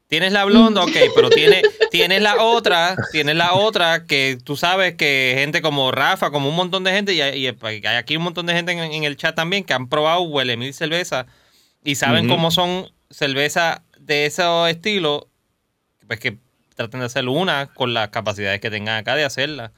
Tienes 0.09 0.33
la 0.33 0.44
blonde, 0.44 0.81
ok, 0.81 0.96
pero 1.14 1.31
tiene, 1.31 1.62
tienes 1.92 2.20
la 2.20 2.42
otra, 2.42 2.96
tienes 3.12 3.37
la 3.37 3.55
otra 3.55 4.05
que 4.05 4.38
tú 4.42 4.57
sabes 4.57 4.96
que 4.96 5.35
gente 5.38 5.62
como 5.62 5.92
Rafa, 5.92 6.33
como 6.33 6.48
un 6.48 6.57
montón 6.57 6.83
de 6.83 6.90
gente, 6.90 7.14
y 7.14 7.20
hay, 7.20 7.46
y 7.46 7.57
hay 7.62 7.96
aquí 7.96 8.16
un 8.16 8.25
montón 8.25 8.46
de 8.46 8.55
gente 8.55 8.72
en, 8.72 8.81
en 8.81 9.05
el 9.05 9.16
chat 9.16 9.37
también 9.37 9.62
que 9.62 9.72
han 9.72 9.88
probado 9.88 10.22
Huele 10.22 10.57
Mil 10.57 10.75
cerveza 10.75 11.27
y 11.85 11.94
saben 11.94 12.29
cómo 12.29 12.51
son 12.51 12.90
cervezas 13.09 13.83
de 14.01 14.27
ese 14.27 14.42
estilo, 14.68 15.29
pues 16.09 16.18
que 16.18 16.38
traten 16.75 17.01
de 17.01 17.07
hacer 17.07 17.29
una 17.29 17.66
con 17.66 17.94
las 17.94 18.09
capacidades 18.09 18.61
que 18.61 18.70
tengan 18.70 18.96
acá 18.96 19.14
de 19.14 19.25
hacerla. 19.25 19.70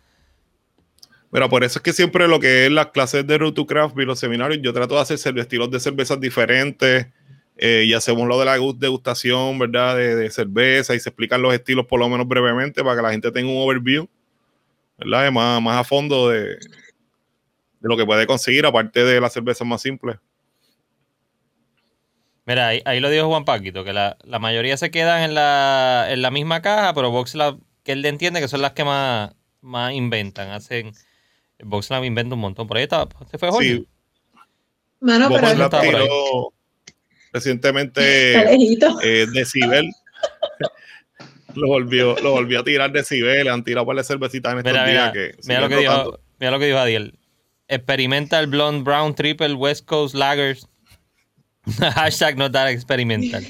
Mira, 1.35 1.49
por 1.49 1.65
eso 1.65 1.81
es 1.81 1.83
que 1.83 1.93
siempre 1.93 2.29
lo 2.29 2.39
que 2.39 2.67
es 2.67 2.71
las 2.71 2.87
clases 2.93 3.27
de 3.27 3.37
Root 3.39 3.57
to 3.57 3.67
Craft 3.67 3.99
y 3.99 4.05
los 4.05 4.21
seminarios, 4.21 4.63
yo 4.63 4.73
trato 4.73 4.95
de 4.95 5.01
hacer 5.01 5.37
estilos 5.37 5.69
de 5.69 5.81
cervezas 5.81 6.21
diferentes 6.21 7.09
eh, 7.57 7.83
y 7.89 7.93
hacemos 7.93 8.29
lo 8.29 8.39
de 8.39 8.45
la 8.45 8.57
gu- 8.57 8.79
degustación, 8.79 9.59
¿verdad? 9.59 9.97
De, 9.97 10.15
de 10.15 10.31
cerveza 10.31 10.95
y 10.95 11.01
se 11.01 11.09
explican 11.09 11.43
los 11.43 11.53
estilos 11.53 11.87
por 11.87 11.99
lo 11.99 12.09
menos 12.09 12.29
brevemente 12.29 12.85
para 12.85 12.95
que 12.95 13.03
la 13.03 13.11
gente 13.11 13.33
tenga 13.33 13.51
un 13.51 13.57
overview, 13.57 14.07
¿verdad? 14.97 15.33
Más, 15.33 15.61
más 15.61 15.81
a 15.81 15.83
fondo 15.83 16.29
de, 16.29 16.51
de 16.51 16.59
lo 17.81 17.97
que 17.97 18.07
puede 18.07 18.29
conseguir, 18.29 18.65
aparte 18.65 19.03
de 19.03 19.21
las 19.21 19.33
cervezas 19.33 19.67
más 19.67 19.83
simples. 19.83 20.19
Mira, 22.47 22.69
ahí, 22.69 22.81
ahí 22.85 23.01
lo 23.01 23.11
dijo 23.11 23.27
Juan 23.27 23.45
Paquito, 23.45 23.83
que 23.83 23.93
la, 23.93 24.19
la 24.23 24.39
mayoría 24.39 24.77
se 24.77 24.93
quedan 24.93 25.23
en 25.25 25.35
la, 25.35 26.07
en 26.11 26.23
la 26.23 26.31
misma 26.31 26.63
caja, 26.63 26.95
pero 26.95 27.11
VoxLab, 27.11 27.59
que 27.83 27.91
él 27.91 28.05
entiende 28.05 28.41
que 28.41 28.47
son 28.47 28.63
las 28.63 28.71
que 28.71 28.85
más, 28.85 29.35
más 29.63 29.93
inventan, 29.95 30.51
hacen... 30.51 30.93
VoxLab 31.63 32.05
inventa 32.05 32.35
un 32.35 32.41
montón. 32.41 32.67
Por 32.67 32.77
ahí 32.77 32.85
está, 32.85 33.07
se 33.31 33.39
fue 33.39 33.51
Jorge. 33.51 33.69
Sí, 33.69 33.89
Mano, 35.01 35.29
pero 35.29 35.49
está 35.49 35.81
tiró 35.83 35.99
está 36.87 36.95
recientemente 37.35 38.33
eh, 39.03 39.27
Decibel. 39.33 39.91
lo, 41.55 41.69
volvió, 41.69 42.17
lo 42.21 42.31
volvió 42.31 42.61
a 42.61 42.65
tirar 42.65 42.91
Decibel, 42.91 43.49
han 43.49 43.65
tirado 43.65 43.87
para 43.87 43.97
la 43.97 44.05
cervecitas 44.05 44.53
en 44.53 44.59
estos 44.59 44.73
Mira, 44.73 44.87
días 44.87 45.13
mira, 45.13 45.13
que 45.13 45.37
mira 45.47 45.61
lo 45.61 45.69
que 45.69 45.77
dijo, 45.77 46.21
mira 46.39 46.51
lo 46.53 46.59
que 46.59 46.67
dijo 46.67 46.79
Adiel. 46.79 47.19
Experimental 47.69 48.47
Blonde 48.47 48.83
Brown 48.83 49.15
Triple 49.15 49.55
West 49.55 49.85
Coast 49.85 50.15
Lagers. 50.15 50.67
Hashtag 51.95 52.37
not 52.37 52.53
that 52.53 52.69
experimental. 52.69 53.43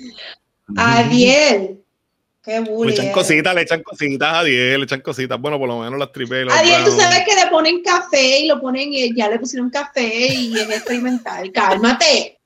Adiel. 0.77 1.84
Qué 2.45 2.61
Le 2.61 2.61
bully. 2.61 2.93
echan 2.93 3.11
cositas, 3.13 3.55
le 3.55 3.63
echan 3.63 3.83
cositas 3.83 4.35
a 4.35 4.45
10, 4.45 4.79
le 4.79 4.85
echan 4.85 5.01
cositas. 5.01 5.41
Bueno, 5.41 5.59
por 5.59 5.67
lo 5.67 5.81
menos 5.81 5.99
las 5.99 6.13
triple. 6.13 6.45
los 6.45 6.55
Adiel, 6.55 6.85
tú 6.85 6.91
sabes 6.91 7.25
que 7.25 7.35
le 7.35 7.47
ponen 7.51 7.83
café 7.83 8.41
y 8.41 8.49
lo 8.49 8.61
ponen, 8.61 8.93
y 8.93 9.15
ya 9.17 9.31
le 9.31 9.39
pusieron 9.39 9.71
café 9.71 10.27
y 10.35 10.55
es 10.59 10.69
experimental. 10.69 11.51
Cálmate. 11.53 12.39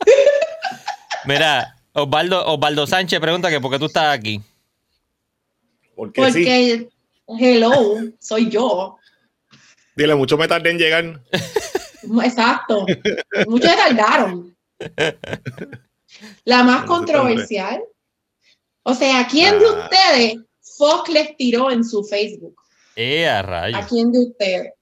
Mira, 1.24 1.74
Osvaldo, 1.92 2.46
Osvaldo 2.46 2.86
Sánchez 2.86 3.18
pregunta 3.18 3.48
que 3.48 3.60
por 3.60 3.70
qué 3.70 3.78
tú 3.78 3.86
estás 3.86 4.16
aquí. 4.16 4.42
Porque 5.94 6.30
sí. 6.30 6.44
Porque, 6.44 6.88
hello, 7.42 7.72
soy 8.20 8.50
yo. 8.50 8.98
Dile, 9.96 10.14
mucho 10.14 10.36
me 10.36 10.46
tardé 10.46 10.70
en 10.70 10.78
llegar. 10.78 11.20
Exacto. 12.22 12.84
Muchos 13.46 13.70
se 13.70 13.76
tardaron. 13.76 14.54
La 16.44 16.62
más 16.62 16.84
controversial. 16.84 17.82
O 18.88 18.94
sea, 18.94 19.26
¿quién 19.28 19.58
de 19.58 19.66
Ah. 19.66 19.88
ustedes 19.90 20.36
Fox 20.78 21.08
les 21.10 21.36
tiró 21.36 21.70
en 21.72 21.82
su 21.82 22.04
Facebook? 22.04 22.54
Eh, 22.94 23.26
a 23.28 23.42
rayos. 23.42 23.80
¿A 23.82 23.86
quién 23.88 24.12
de 24.12 24.20
ustedes? 24.20 24.72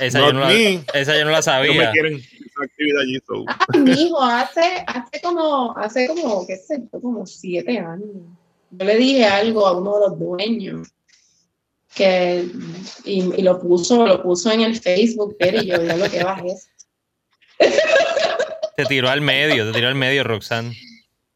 Esa, 0.00 0.20
yo 0.20 0.32
no 0.32 0.40
la, 0.40 0.52
esa 0.52 1.16
yo 1.18 1.24
no 1.24 1.30
la 1.30 1.36
No 1.36 1.36
me 1.36 1.42
sabía. 1.42 1.90
quieren 1.92 2.16
esa 2.16 2.64
actividad 2.64 3.00
allí. 3.02 3.18
so. 3.26 3.78
Mi 3.78 3.92
hijo, 3.92 4.20
hace, 4.22 4.84
hace 4.86 5.20
como, 5.22 5.76
hace 5.76 6.06
como, 6.08 6.46
qué 6.46 6.56
sé 6.56 6.82
yo, 6.92 7.00
como 7.00 7.24
siete 7.26 7.78
años. 7.78 8.08
Yo 8.70 8.84
le 8.86 8.96
dije 8.96 9.24
algo 9.24 9.66
a 9.66 9.76
uno 9.78 9.94
de 9.98 10.08
los 10.08 10.18
dueños 10.18 10.88
que, 11.94 12.46
y, 13.04 13.34
y 13.38 13.42
lo 13.42 13.58
puso, 13.60 14.06
lo 14.06 14.22
puso 14.22 14.50
en 14.50 14.62
el 14.62 14.78
Facebook, 14.80 15.36
él, 15.38 15.62
y 15.62 15.66
yo, 15.68 15.82
ya 15.82 15.96
lo 15.96 16.10
que 16.10 16.24
vas 16.24 16.42
es. 16.44 16.68
Te 18.76 18.84
tiró 18.86 19.08
al 19.10 19.20
medio, 19.20 19.66
te 19.66 19.72
tiró 19.72 19.88
al 19.88 19.94
medio, 19.94 20.24
Roxanne. 20.24 20.74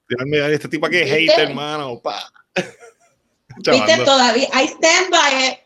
A 0.08 0.48
este 0.50 0.68
tipo 0.68 0.88
que 0.88 1.02
es 1.02 1.10
hater, 1.10 1.48
hermano. 1.50 2.00
Pa. 2.00 2.30
Viste, 3.56 4.04
todavía, 4.04 4.48
I 4.54 4.66
stand 4.66 5.10
by 5.10 5.48
it. 5.48 5.58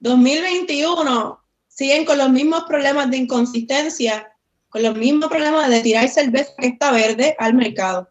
2021 0.00 1.40
siguen 1.68 2.04
con 2.04 2.18
los 2.18 2.30
mismos 2.30 2.64
problemas 2.68 3.10
de 3.10 3.16
inconsistencia, 3.16 4.30
con 4.68 4.82
los 4.82 4.96
mismos 4.96 5.28
problemas 5.28 5.68
de 5.70 5.80
tirar 5.80 6.08
cerveza 6.08 6.52
que 6.58 6.68
está 6.68 6.92
verde 6.92 7.34
al 7.38 7.54
mercado. 7.54 8.10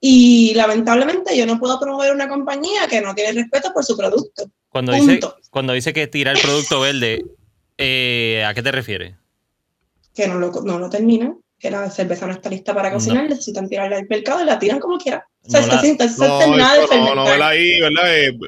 Y 0.00 0.52
lamentablemente 0.54 1.36
yo 1.36 1.46
no 1.46 1.58
puedo 1.58 1.80
promover 1.80 2.12
una 2.12 2.28
compañía 2.28 2.86
que 2.88 3.00
no 3.00 3.14
tiene 3.14 3.32
respeto 3.32 3.72
por 3.72 3.84
su 3.84 3.96
producto. 3.96 4.50
Cuando 4.68 4.92
dice, 4.92 5.20
cuando 5.50 5.72
dice 5.72 5.92
que 5.92 6.06
tira 6.08 6.32
el 6.32 6.40
producto 6.40 6.80
verde, 6.80 7.24
eh, 7.78 8.44
¿a 8.46 8.52
qué 8.52 8.62
te 8.62 8.72
refieres? 8.72 9.14
Que 10.14 10.28
no 10.28 10.34
lo, 10.34 10.50
no 10.62 10.78
lo 10.78 10.90
terminan, 10.90 11.38
que 11.64 11.70
la 11.70 11.88
cerveza 11.88 12.26
no 12.26 12.34
está 12.34 12.50
lista 12.50 12.74
para 12.74 12.92
cocinar, 12.92 13.26
necesitan 13.26 13.66
tirarla 13.66 13.96
al 13.96 14.06
mercado 14.06 14.42
y 14.42 14.44
la 14.44 14.58
tiran 14.58 14.78
como 14.78 14.98
quieran. 14.98 15.22
O 15.46 15.50
sea, 15.50 15.62
No 15.62 15.66
la- 15.68 15.80
sin- 15.80 15.92
está 15.92 16.08
sin 16.08 16.26
No, 16.28 16.38
de 16.38 16.44
eso 16.84 16.94
no, 16.98 17.14
no, 17.14 17.26
ahí, 17.46 17.80
¿verdad? 17.80 18.18
Eh, 18.18 18.38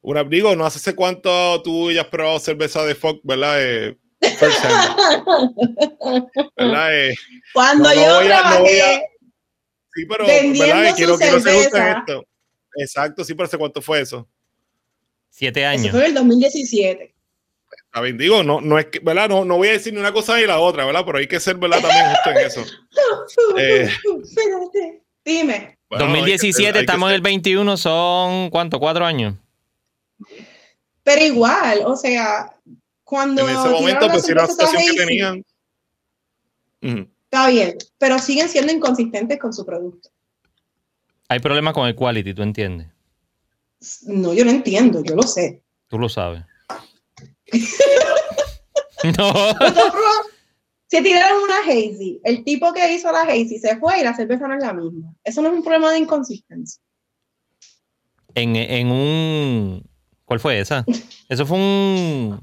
una, 0.00 0.24
digo, 0.24 0.56
no 0.56 0.66
hace 0.66 0.92
cuánto 0.96 1.62
tú 1.62 1.92
ya 1.92 2.00
has 2.00 2.08
probado 2.08 2.40
cerveza 2.40 2.84
de 2.84 2.96
Fox, 2.96 3.20
¿verdad? 3.22 3.62
Eh, 3.62 3.96
¿verdad? 6.56 6.98
Eh, 7.10 7.14
Cuando 7.54 7.84
No, 7.90 7.94
no 7.94 7.94
yo 7.94 8.20
no 8.20 8.26
trabajé, 8.26 9.02
sí, 9.94 10.04
pero, 10.08 10.26
¿verdad? 10.26 10.84
Eh, 10.86 10.90
su 10.90 10.96
Quiero, 10.96 11.16
quiero 11.18 11.36
esto. 11.36 12.24
Exacto, 12.74 13.22
sí, 13.24 13.34
pero 13.34 13.46
¿hace 13.46 13.58
cuánto 13.58 13.80
fue 13.80 14.00
eso? 14.00 14.28
Siete 15.30 15.60
eso 15.60 15.68
años. 15.70 15.90
fue 15.92 16.00
en 16.00 16.06
el 16.06 16.14
2017. 16.14 17.14
A 17.92 18.00
ver, 18.00 18.16
digo, 18.16 18.42
no, 18.42 18.60
no 18.60 18.78
es 18.78 18.86
que, 18.86 18.98
¿verdad? 19.00 19.28
No, 19.28 19.44
no 19.44 19.56
voy 19.56 19.68
a 19.68 19.72
decir 19.72 19.92
ni 19.94 19.98
una 20.00 20.12
cosa 20.12 20.36
ni 20.36 20.44
la 20.46 20.58
otra, 20.60 20.84
¿verdad? 20.84 21.02
Pero 21.06 21.18
hay 21.18 21.26
que 21.26 21.40
ser, 21.40 21.56
¿verdad? 21.56 21.80
También 21.80 22.06
justo 22.10 22.30
en 22.30 22.46
eso. 22.46 22.64
Eh. 23.58 23.88
Dime. 25.24 25.78
Bueno, 25.88 26.04
hay 26.06 26.10
que 26.10 26.32
2017, 26.32 26.66
ser- 26.68 26.76
hay 26.76 26.80
estamos 26.82 27.08
en 27.10 27.14
el 27.14 27.20
21, 27.20 27.76
son 27.76 28.50
¿cuánto? 28.50 28.78
¿Cuatro 28.78 29.04
años? 29.04 29.34
Pero 31.02 31.24
igual, 31.24 31.82
o 31.86 31.96
sea, 31.96 32.52
cuando 33.04 33.42
En 33.48 33.56
ese 33.56 33.68
momento, 33.68 34.06
la 34.06 34.12
pues 34.12 34.26
sí, 34.26 34.34
la 34.34 34.46
situación 34.46 34.82
que 34.90 34.96
tenían. 34.96 35.44
Está 37.24 37.48
bien, 37.48 37.76
pero 37.98 38.18
siguen 38.18 38.48
siendo 38.48 38.72
inconsistentes 38.72 39.38
con 39.38 39.52
su 39.52 39.64
producto. 39.64 40.10
Hay 41.28 41.40
problemas 41.40 41.74
con 41.74 41.86
el 41.86 41.94
quality, 41.94 42.32
¿tú 42.34 42.42
entiendes? 42.42 42.88
No, 44.06 44.32
yo 44.34 44.44
no 44.44 44.50
entiendo, 44.50 45.02
yo 45.04 45.14
lo 45.14 45.22
sé. 45.22 45.62
Tú 45.88 45.98
lo 45.98 46.08
sabes. 46.08 46.42
no. 49.18 49.32
Se 50.86 51.02
tiraron 51.02 51.42
una 51.42 51.58
hazy. 51.66 52.20
El 52.24 52.44
tipo 52.44 52.72
que 52.72 52.92
hizo 52.94 53.12
la 53.12 53.22
hazy 53.22 53.58
se 53.58 53.76
fue 53.76 54.00
y 54.00 54.04
la 54.04 54.14
cerveza 54.14 54.48
no 54.48 54.54
es 54.56 54.62
la 54.64 54.72
misma. 54.72 55.14
Eso 55.22 55.42
no 55.42 55.48
es 55.48 55.54
un 55.54 55.62
problema 55.62 55.92
de 55.92 55.98
inconsistencia. 55.98 56.80
En, 58.34 58.56
en 58.56 58.90
un... 58.90 59.82
¿Cuál 60.24 60.40
fue 60.40 60.60
esa? 60.60 60.84
Eso 61.28 61.46
fue 61.46 61.56
un... 61.58 62.40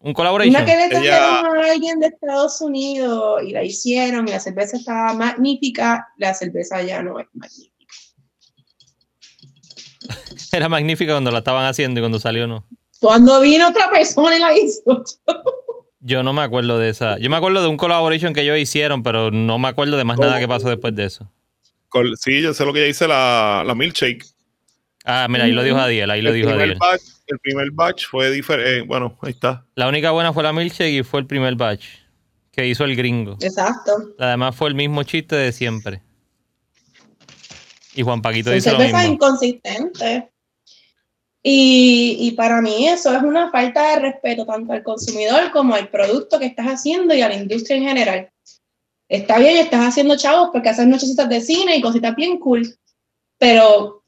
Un 0.00 0.12
collaboration. 0.14 0.54
Una 0.54 0.64
que 0.64 0.76
le 0.76 0.84
Ella- 0.86 1.18
trajeron 1.18 1.58
a 1.58 1.70
alguien 1.72 1.98
de 1.98 2.06
Estados 2.06 2.60
Unidos 2.60 3.42
y 3.42 3.50
la 3.50 3.64
hicieron 3.64 4.28
y 4.28 4.30
la 4.30 4.38
cerveza 4.38 4.76
estaba 4.76 5.12
magnífica, 5.14 6.06
la 6.18 6.34
cerveza 6.34 6.80
ya 6.82 7.02
no 7.02 7.18
es 7.18 7.26
magnífica. 7.32 7.74
Era 10.52 10.68
magnífica 10.68 11.12
cuando 11.14 11.32
la 11.32 11.38
estaban 11.38 11.66
haciendo 11.66 11.98
y 11.98 12.02
cuando 12.02 12.20
salió 12.20 12.46
no. 12.46 12.64
Cuando 13.00 13.40
vino 13.40 13.68
otra 13.68 13.90
persona 13.90 14.36
y 14.36 14.40
la 14.40 14.56
hizo. 14.58 15.04
Yo 16.00 16.22
no 16.22 16.32
me 16.32 16.42
acuerdo 16.42 16.78
de 16.78 16.88
esa. 16.90 17.18
Yo 17.18 17.28
me 17.30 17.36
acuerdo 17.36 17.60
de 17.62 17.68
un 17.68 17.76
collaboration 17.76 18.32
que 18.32 18.42
ellos 18.42 18.58
hicieron, 18.58 19.02
pero 19.02 19.30
no 19.30 19.58
me 19.58 19.68
acuerdo 19.68 19.96
de 19.96 20.04
más 20.04 20.18
nada 20.18 20.38
que 20.38 20.48
pasó 20.48 20.68
después 20.68 20.94
de 20.94 21.04
eso. 21.04 21.30
Col- 21.88 22.16
Sí, 22.18 22.40
yo 22.42 22.52
sé 22.54 22.64
lo 22.64 22.72
que 22.72 22.80
ya 22.80 22.86
dice 22.86 23.08
la, 23.08 23.62
la 23.66 23.74
milkshake. 23.74 24.24
Ah, 25.04 25.26
mira, 25.28 25.44
ahí 25.44 25.52
lo 25.52 25.62
dijo 25.62 25.78
Adiel, 25.78 26.10
ahí 26.10 26.20
lo 26.20 26.30
el, 26.30 26.36
dijo 26.36 26.50
Adiel. 26.50 26.76
batch, 26.78 27.02
el 27.28 27.38
primer 27.38 27.70
batch 27.72 28.06
fue 28.06 28.30
diferente. 28.30 28.82
bueno, 28.82 29.16
ahí 29.22 29.30
está. 29.30 29.64
La 29.74 29.88
única 29.88 30.10
buena 30.10 30.32
fue 30.32 30.42
la 30.42 30.52
milkshake 30.52 30.92
y 31.00 31.02
fue 31.02 31.20
el 31.20 31.26
primer 31.26 31.54
batch 31.54 31.84
que 32.52 32.66
hizo 32.66 32.84
el 32.84 32.94
gringo. 32.94 33.36
Exacto. 33.40 33.92
Además 34.18 34.54
fue 34.54 34.68
el 34.68 34.74
mismo 34.74 35.02
chiste 35.04 35.34
de 35.36 35.52
siempre. 35.52 36.02
Y 37.94 38.02
Juan 38.02 38.20
Paquito 38.22 38.50
dice 38.50 38.70
lo 38.72 38.78
mismo. 38.78 39.00
inconsistentes. 39.02 40.24
Y, 41.50 42.18
y 42.20 42.32
para 42.32 42.60
mí 42.60 42.86
eso 42.88 43.16
es 43.16 43.22
una 43.22 43.50
falta 43.50 43.92
de 43.94 44.00
respeto 44.00 44.44
tanto 44.44 44.70
al 44.74 44.82
consumidor 44.82 45.50
como 45.50 45.74
al 45.74 45.88
producto 45.88 46.38
que 46.38 46.44
estás 46.44 46.66
haciendo 46.66 47.14
y 47.14 47.22
a 47.22 47.28
la 47.30 47.36
industria 47.36 47.78
en 47.78 47.84
general. 47.84 48.30
Está 49.08 49.38
bien, 49.38 49.56
estás 49.56 49.80
haciendo 49.86 50.18
chavos 50.18 50.50
porque 50.52 50.68
haces 50.68 50.86
nochecitas 50.86 51.26
de 51.26 51.40
cine 51.40 51.74
y 51.74 51.80
cositas 51.80 52.14
bien 52.14 52.36
cool, 52.38 52.76
pero 53.38 54.02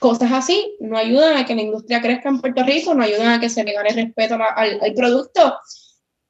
cosas 0.00 0.32
así 0.32 0.76
no 0.80 0.98
ayudan 0.98 1.38
a 1.38 1.46
que 1.46 1.54
la 1.54 1.62
industria 1.62 2.02
crezca 2.02 2.28
en 2.28 2.42
Puerto 2.42 2.62
Rico, 2.62 2.92
no 2.92 3.04
ayudan 3.04 3.28
a 3.28 3.40
que 3.40 3.48
se 3.48 3.64
le 3.64 3.72
gane 3.72 3.88
respeto 3.88 4.34
al, 4.34 4.78
al 4.82 4.92
producto. 4.92 5.56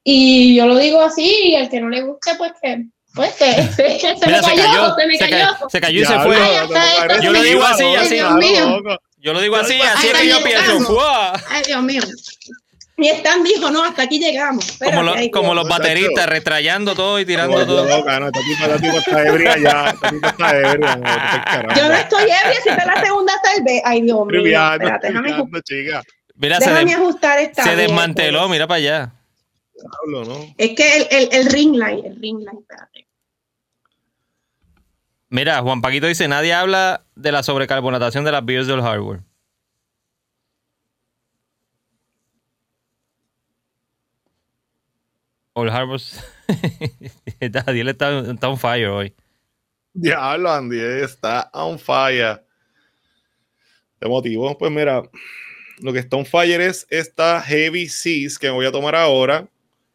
Y 0.01 0.55
yo 0.55 0.65
lo 0.65 0.77
digo 0.77 1.01
así, 1.01 1.29
y 1.43 1.55
al 1.55 1.67
que 1.67 1.81
no 1.81 1.89
le 1.89 2.03
guste, 2.03 2.35
pues 2.37 2.53
que, 2.61 2.85
pues 3.13 3.33
que, 3.33 3.45
que 3.75 3.99
se 4.17 4.25
Mira, 4.27 4.41
me 4.41 4.43
se 4.47 4.55
cayó, 4.55 4.63
cayó, 4.63 4.95
se 4.95 5.07
me 5.07 5.17
se 5.17 5.29
cayó. 5.29 5.45
cayó, 5.45 5.69
se 5.69 5.81
cayó 5.81 6.01
y 6.01 6.05
se 6.05 6.19
fue. 6.19 6.37
Yo 7.21 7.33
lo 7.33 7.41
digo 7.43 7.59
cayó. 7.59 7.99
así, 7.99 8.15
así. 8.15 8.19
Yo 9.23 9.33
lo 9.33 9.39
digo 9.41 9.55
así, 9.55 9.79
así 9.81 10.07
es 10.07 10.13
que 10.19 10.27
yo 10.27 10.43
pienso. 10.43 10.81
¡fua! 10.81 11.33
Ay, 11.49 11.63
Dios 11.65 11.81
mío. 11.81 12.01
Y 12.97 13.07
Stan 13.07 13.43
dijo, 13.43 13.71
no, 13.71 13.83
hasta 13.83 14.03
aquí 14.03 14.19
llegamos. 14.19 14.77
Como, 15.31 15.53
lo- 15.53 15.61
los 15.63 15.67
bateristas, 15.69 16.27
retrayando 16.27 16.93
todo 16.93 17.19
y 17.19 17.25
tirando 17.25 17.57
No, 17.59 17.65
todo. 17.65 17.85
loca, 17.87 18.19
no, 18.19 18.27
esta 18.27 18.39
tipa, 18.41 18.65
esta 18.65 18.77
tipa 18.79 18.97
está 18.97 19.27
ebria 19.27 19.55
ya. 19.57 19.89
Esta 19.91 20.09
tipa 20.09 20.27
está 20.29 20.57
ebria. 20.59 20.95
no. 20.97 21.75
Yo 21.75 21.87
no 21.89 21.95
estoy 21.95 22.21
ebria, 22.23 22.61
si 22.61 22.69
está 22.69 22.85
la 22.85 23.01
segunda 23.03 23.33
cerveza. 23.43 23.81
Ay, 23.85 24.01
Dios 24.01 24.17
mío. 24.19 24.27
Triviando, 24.27 24.85
Espérate, 24.85 25.07
déjame, 25.07 25.61
chica. 25.63 26.03
Mira, 26.35 26.59
se, 26.59 26.65
déjame 26.69 26.85
des- 26.85 26.95
ajustar 26.95 27.39
esta. 27.39 27.63
se 27.63 27.69
vez, 27.69 27.77
desmanteló, 27.79 28.39
pues. 28.41 28.51
mira 28.51 28.67
para 28.67 28.77
allá. 28.77 29.13
Hablo, 30.03 30.25
¿no? 30.25 30.53
Es 30.57 30.71
que 30.75 30.97
el, 30.97 31.07
el, 31.09 31.29
el 31.31 31.45
ring 31.51 31.75
light, 31.75 32.05
el 32.05 32.15
ring 32.21 32.39
light, 32.43 32.59
espérate. 32.59 32.92
Mira, 35.33 35.63
Juan 35.63 35.81
Paquito 35.81 36.05
dice, 36.05 36.27
nadie 36.27 36.53
habla 36.53 37.07
de 37.15 37.31
la 37.31 37.41
sobrecarbonatación 37.41 38.23
de 38.23 38.31
las 38.31 38.45
beers 38.45 38.67
del 38.67 38.81
hardware. 38.81 39.21
Old 45.53 45.71
Harbor. 45.71 45.99
Adiel 47.65 47.89
está, 47.89 48.19
está 48.19 48.47
on 48.47 48.59
fire 48.59 48.89
hoy. 48.89 49.15
Diablo, 49.95 50.51
Andy 50.51 50.79
está 50.79 51.49
on 51.51 51.79
fire. 51.79 52.43
¿Te 53.97 54.07
motivo? 54.07 54.55
Pues 54.55 54.71
mira, 54.71 55.01
lo 55.79 55.93
que 55.93 55.97
está 55.97 56.15
on 56.15 56.27
fire 56.27 56.61
es 56.61 56.85
esta 56.91 57.41
Heavy 57.41 57.87
Seas 57.87 58.37
que 58.37 58.49
me 58.49 58.53
voy 58.53 58.67
a 58.67 58.71
tomar 58.71 58.93
ahora. 58.93 59.47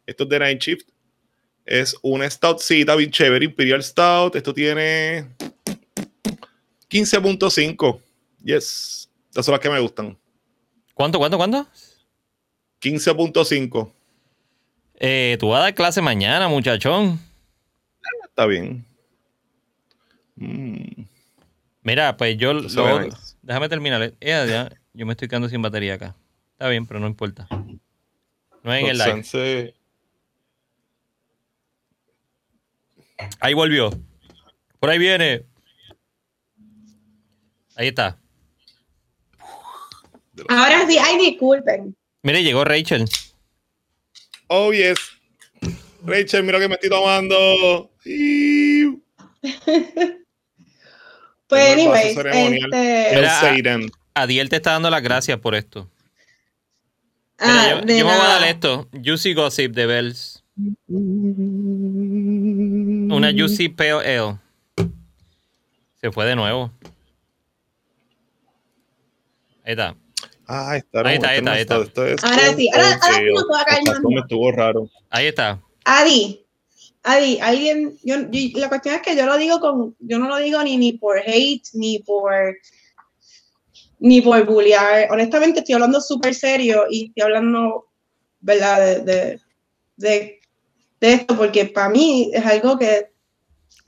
Esto 0.05 0.25
es 0.25 0.29
de 0.31 0.39
Night 0.39 0.61
Shift. 0.61 0.89
Es 1.71 1.95
una 2.01 2.27
stoutcita 2.27 2.95
bien 2.95 3.11
chévere, 3.11 3.45
Imperial 3.45 3.83
Stout. 3.83 4.35
Esto 4.35 4.55
tiene 4.55 5.27
15.5. 6.89 8.01
Yes. 8.43 9.07
Estas 9.27 9.45
son 9.45 9.51
las 9.51 9.61
que 9.61 9.69
me 9.69 9.79
gustan. 9.79 10.17
¿Cuánto, 10.95 11.19
cuánto, 11.19 11.37
cuánto? 11.37 11.67
15.5. 12.81 13.91
Eh, 14.95 15.37
tú 15.39 15.49
vas 15.49 15.59
a 15.59 15.63
dar 15.65 15.75
clase 15.75 16.01
mañana, 16.01 16.47
muchachón. 16.47 17.19
Está 18.25 18.47
bien. 18.47 18.83
Mm, 20.37 21.03
Mira, 21.83 22.17
pues 22.17 22.35
yo 22.35 22.51
lo. 22.53 22.67
Déjame 23.43 23.69
terminar. 23.69 24.01
Eh, 24.01 24.15
ya, 24.49 24.71
yo 24.93 25.05
me 25.05 25.13
estoy 25.13 25.27
quedando 25.27 25.49
sin 25.49 25.61
batería 25.61 25.93
acá. 25.93 26.15
Está 26.53 26.67
bien, 26.67 26.87
pero 26.87 26.99
no 26.99 27.05
importa. 27.05 27.47
No 28.63 28.73
es 28.73 28.81
en 28.83 28.87
el 28.89 28.97
live. 28.97 29.11
Roxanne 29.11 29.23
se- 29.23 29.75
Ahí 33.39 33.53
volvió. 33.53 33.91
Por 34.79 34.89
ahí 34.89 34.97
viene. 34.97 35.45
Ahí 37.75 37.87
está. 37.87 38.17
Ahora 40.47 40.87
sí, 40.87 40.97
ay, 40.97 41.17
disculpen. 41.17 41.95
Mire, 42.23 42.43
llegó 42.43 42.63
Rachel. 42.63 43.05
Oh, 44.47 44.71
yes. 44.71 44.97
Rachel, 46.03 46.43
mira 46.43 46.59
que 46.59 46.67
me 46.67 46.75
estoy 46.75 46.89
tomando. 46.89 47.91
Pues, 51.47 51.71
anyways, 51.73 52.15
este, 52.15 53.15
Mira. 53.15 53.79
Adiel 54.13 54.49
te 54.49 54.57
está 54.57 54.73
dando 54.73 54.91
las 54.91 55.01
gracias 55.01 55.39
por 55.39 55.55
esto. 55.55 55.89
Mira, 57.39 57.61
ah, 57.61 57.69
yo, 57.69 57.79
yo 57.79 57.85
me 57.85 58.03
voy 58.03 58.11
a 58.11 58.39
dar 58.39 58.47
esto. 58.47 58.87
Juicy 59.03 59.33
Gossip 59.33 59.73
de 59.73 59.87
Bells. 59.87 60.43
Una 63.11 63.31
Juicy 63.31 63.69
Pale 63.69 63.91
Ale. 64.17 64.37
Se 66.01 66.11
fue 66.11 66.25
de 66.25 66.35
nuevo. 66.35 66.71
Ahí 69.63 69.73
está. 69.73 69.95
Ah, 70.47 70.77
está, 70.77 71.01
Ahí 71.01 71.15
está, 71.15 71.35
este 71.35 71.49
ahí 71.49 71.61
está, 71.61 71.75
ahí 71.75 71.81
está. 71.81 71.81
Esto 71.81 72.05
es 72.05 72.23
Ahora 72.23 72.53
sí, 72.55 72.69
ahora- 72.73 72.85
ahora 72.93 72.99
sí 73.01 73.13
feo. 73.13 73.35
me 73.35 73.41
puedo 73.43 73.63
calmar. 73.65 73.95
Esto 73.95 74.09
me 74.09 74.19
estuvo 74.21 74.51
raro. 74.51 74.89
Ahí 75.09 75.27
está. 75.27 75.61
Adi, 75.85 76.45
Adi, 77.03 77.39
alguien, 77.39 77.97
yo, 78.03 78.15
yo- 78.31 78.59
la 78.59 78.69
cuestión 78.69 78.95
es 78.95 79.01
que 79.01 79.15
yo 79.15 79.25
lo 79.25 79.37
digo 79.37 79.59
con, 79.59 79.95
yo 79.99 80.17
no 80.19 80.27
lo 80.27 80.37
digo 80.37 80.61
ni, 80.63 80.77
ni 80.77 80.93
por 80.93 81.19
hate, 81.19 81.63
ni 81.73 81.99
por, 81.99 82.33
ni 83.99 84.21
por 84.21 84.43
bullear. 84.45 85.07
Honestamente 85.11 85.59
estoy 85.59 85.75
hablando 85.75 86.01
súper 86.01 86.33
serio 86.33 86.85
y 86.89 87.07
estoy 87.07 87.23
hablando, 87.23 87.87
¿verdad? 88.39 88.79
De, 88.79 88.99
de, 89.01 89.39
de, 89.97 90.38
de 91.01 91.13
esto, 91.13 91.37
porque 91.37 91.65
para 91.65 91.89
mí 91.89 92.29
es 92.33 92.45
algo 92.45 92.77
que, 92.77 93.11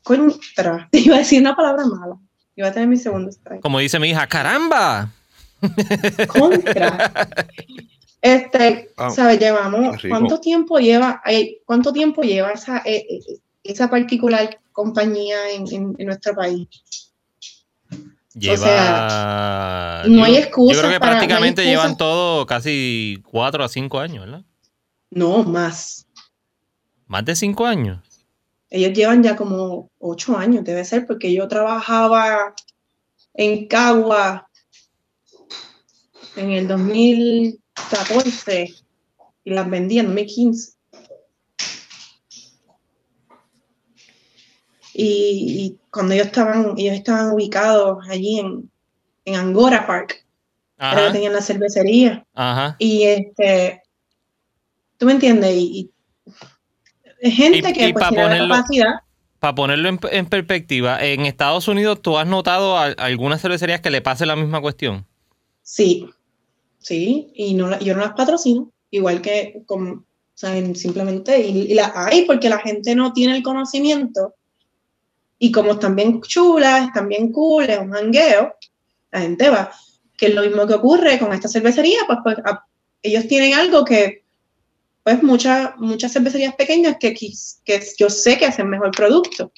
contra, 0.03 0.87
te 0.91 0.99
iba 0.99 1.15
a 1.15 1.19
decir 1.19 1.41
una 1.41 1.55
palabra 1.55 1.85
mala. 1.85 2.15
Iba 2.55 2.67
a 2.67 2.71
tener 2.73 2.87
mi 2.89 2.97
segundo 2.97 3.29
strike. 3.29 3.61
Como 3.61 3.79
dice 3.79 3.97
mi 3.99 4.09
hija, 4.09 4.27
¡caramba! 4.27 5.11
contra. 6.27 7.11
Este, 8.21 8.89
Ah, 8.97 9.09
¿sabes? 9.09 9.39
Llevamos. 9.39 9.97
¿cuánto 10.07 10.39
tiempo 10.39 10.77
lleva, 10.79 11.21
eh, 11.25 11.59
cuánto 11.65 11.91
tiempo 11.93 12.21
lleva 12.21 12.51
esa, 12.51 12.79
eh, 12.85 13.05
eh, 13.09 13.19
esa 13.63 13.89
particular 13.89 14.59
compañía 14.71 15.49
en, 15.51 15.63
en- 15.73 15.95
en 15.97 16.05
nuestro 16.05 16.35
país? 16.35 16.67
Lleva. 18.33 18.57
sea, 18.57 20.03
no 20.07 20.23
hay 20.23 20.37
excusas 20.37 20.75
Yo 20.77 20.81
creo 20.81 20.93
que 20.93 20.99
para- 20.99 21.11
prácticamente 21.13 21.65
llevan 21.65 21.97
todo 21.97 22.45
casi 22.45 23.21
4 23.29 23.63
a 23.63 23.67
5 23.69 23.99
años, 23.99 24.25
¿verdad? 24.25 24.43
No, 25.09 25.43
más. 25.43 26.05
Más 27.11 27.25
de 27.25 27.35
5 27.35 27.65
años. 27.65 27.99
Ellos 28.69 28.93
llevan 28.93 29.21
ya 29.21 29.35
como 29.35 29.91
ocho 29.99 30.37
años, 30.37 30.63
debe 30.63 30.85
ser, 30.85 31.05
porque 31.05 31.33
yo 31.33 31.45
trabajaba 31.49 32.55
en 33.33 33.67
Cagua 33.67 34.47
en 36.37 36.51
el 36.51 36.69
2014 36.69 38.73
y 39.43 39.51
las 39.51 39.69
vendía 39.69 39.99
en 39.99 40.07
2015. 40.07 40.77
Y, 44.93 45.03
y 45.03 45.79
cuando 45.91 46.13
ellos 46.13 46.27
estaban, 46.27 46.75
ellos 46.77 46.95
estaban 46.95 47.33
ubicados 47.33 48.07
allí 48.09 48.39
en, 48.39 48.71
en 49.25 49.35
Angora 49.35 49.85
Park, 49.85 50.25
era 50.77 50.91
que 50.91 51.01
Ajá. 51.01 51.11
tenían 51.11 51.33
la 51.33 51.41
cervecería. 51.41 52.25
Ajá. 52.33 52.77
Y 52.79 53.03
este, 53.03 53.83
¿tú 54.97 55.07
me 55.07 55.11
entiendes? 55.11 55.57
Y, 55.57 55.77
y 55.77 55.90
gente 57.21 57.69
Y- 57.69 57.73
que 57.73 57.87
y 57.89 57.93
pues 57.93 58.09
tiene 58.09 58.39
la 58.39 58.55
capacidad. 58.55 58.93
Para 59.39 59.55
ponerlo 59.55 59.89
en, 59.89 59.99
en 60.11 60.25
perspectiva, 60.27 61.03
en 61.03 61.25
Estados 61.25 61.67
Unidos, 61.67 62.01
¿tú 62.01 62.17
has 62.17 62.27
notado 62.27 62.77
a- 62.77 62.85
algunas 62.97 63.41
cervecerías 63.41 63.81
que 63.81 63.89
le 63.89 64.01
pase 64.01 64.25
la 64.25 64.35
misma 64.35 64.61
cuestión? 64.61 65.05
Sí, 65.63 66.07
sí, 66.79 67.31
y 67.35 67.53
no, 67.55 67.77
yo 67.79 67.95
no 67.95 68.01
las 68.01 68.13
patrocino, 68.13 68.71
igual 68.91 69.21
que 69.21 69.63
con, 69.65 69.89
o 69.91 70.03
sea, 70.35 70.55
en- 70.57 70.75
simplemente, 70.75 71.39
y, 71.39 71.71
y 71.71 71.73
las 71.73 71.91
hay 71.95 72.25
porque 72.25 72.49
la 72.49 72.59
gente 72.59 72.93
no 72.95 73.13
tiene 73.13 73.35
el 73.35 73.43
conocimiento, 73.43 74.35
y 75.39 75.51
como 75.51 75.71
están 75.71 75.95
bien 75.95 76.21
chulas, 76.21 76.85
están 76.87 77.07
bien 77.09 77.31
cool, 77.31 77.63
es 77.67 77.79
un 77.79 77.91
jangueo, 77.91 78.55
la 79.11 79.21
gente 79.21 79.49
va, 79.49 79.71
que 80.17 80.27
es 80.27 80.35
lo 80.35 80.43
mismo 80.43 80.67
que 80.67 80.75
ocurre 80.75 81.17
con 81.17 81.33
esta 81.33 81.47
cervecería, 81.47 81.99
pues, 82.05 82.19
pues 82.23 82.37
a- 82.45 82.63
ellos 83.01 83.27
tienen 83.27 83.55
algo 83.55 83.83
que, 83.83 84.20
pues 85.03 85.23
muchas 85.23 85.77
muchas 85.77 86.13
cervecerías 86.13 86.55
pequeñas 86.55 86.97
que, 86.99 87.13
que 87.13 87.83
yo 87.97 88.09
sé 88.09 88.37
que 88.37 88.45
hacen 88.45 88.69
mejor 88.69 88.91
producto, 88.91 89.51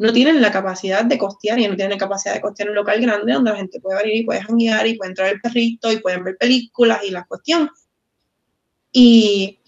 no 0.00 0.14
tienen 0.14 0.40
la 0.40 0.50
capacidad 0.50 1.04
de 1.04 1.18
costear 1.18 1.58
y 1.58 1.68
no 1.68 1.76
tienen 1.76 1.90
la 1.90 1.98
capacidad 1.98 2.32
de 2.32 2.40
costear 2.40 2.70
un 2.70 2.74
local 2.74 3.02
grande 3.02 3.34
donde 3.34 3.50
la 3.50 3.58
gente 3.58 3.80
puede 3.80 4.02
venir 4.02 4.22
y 4.22 4.24
puede 4.24 4.42
janguear 4.42 4.86
y 4.86 4.94
puede 4.96 5.10
entrar 5.10 5.28
el 5.28 5.40
perrito 5.42 5.92
y 5.92 5.98
pueden 5.98 6.24
ver 6.24 6.38
películas 6.38 7.00
y 7.04 7.10
la 7.10 7.24
cuestión. 7.24 7.68
Y, 8.92 9.60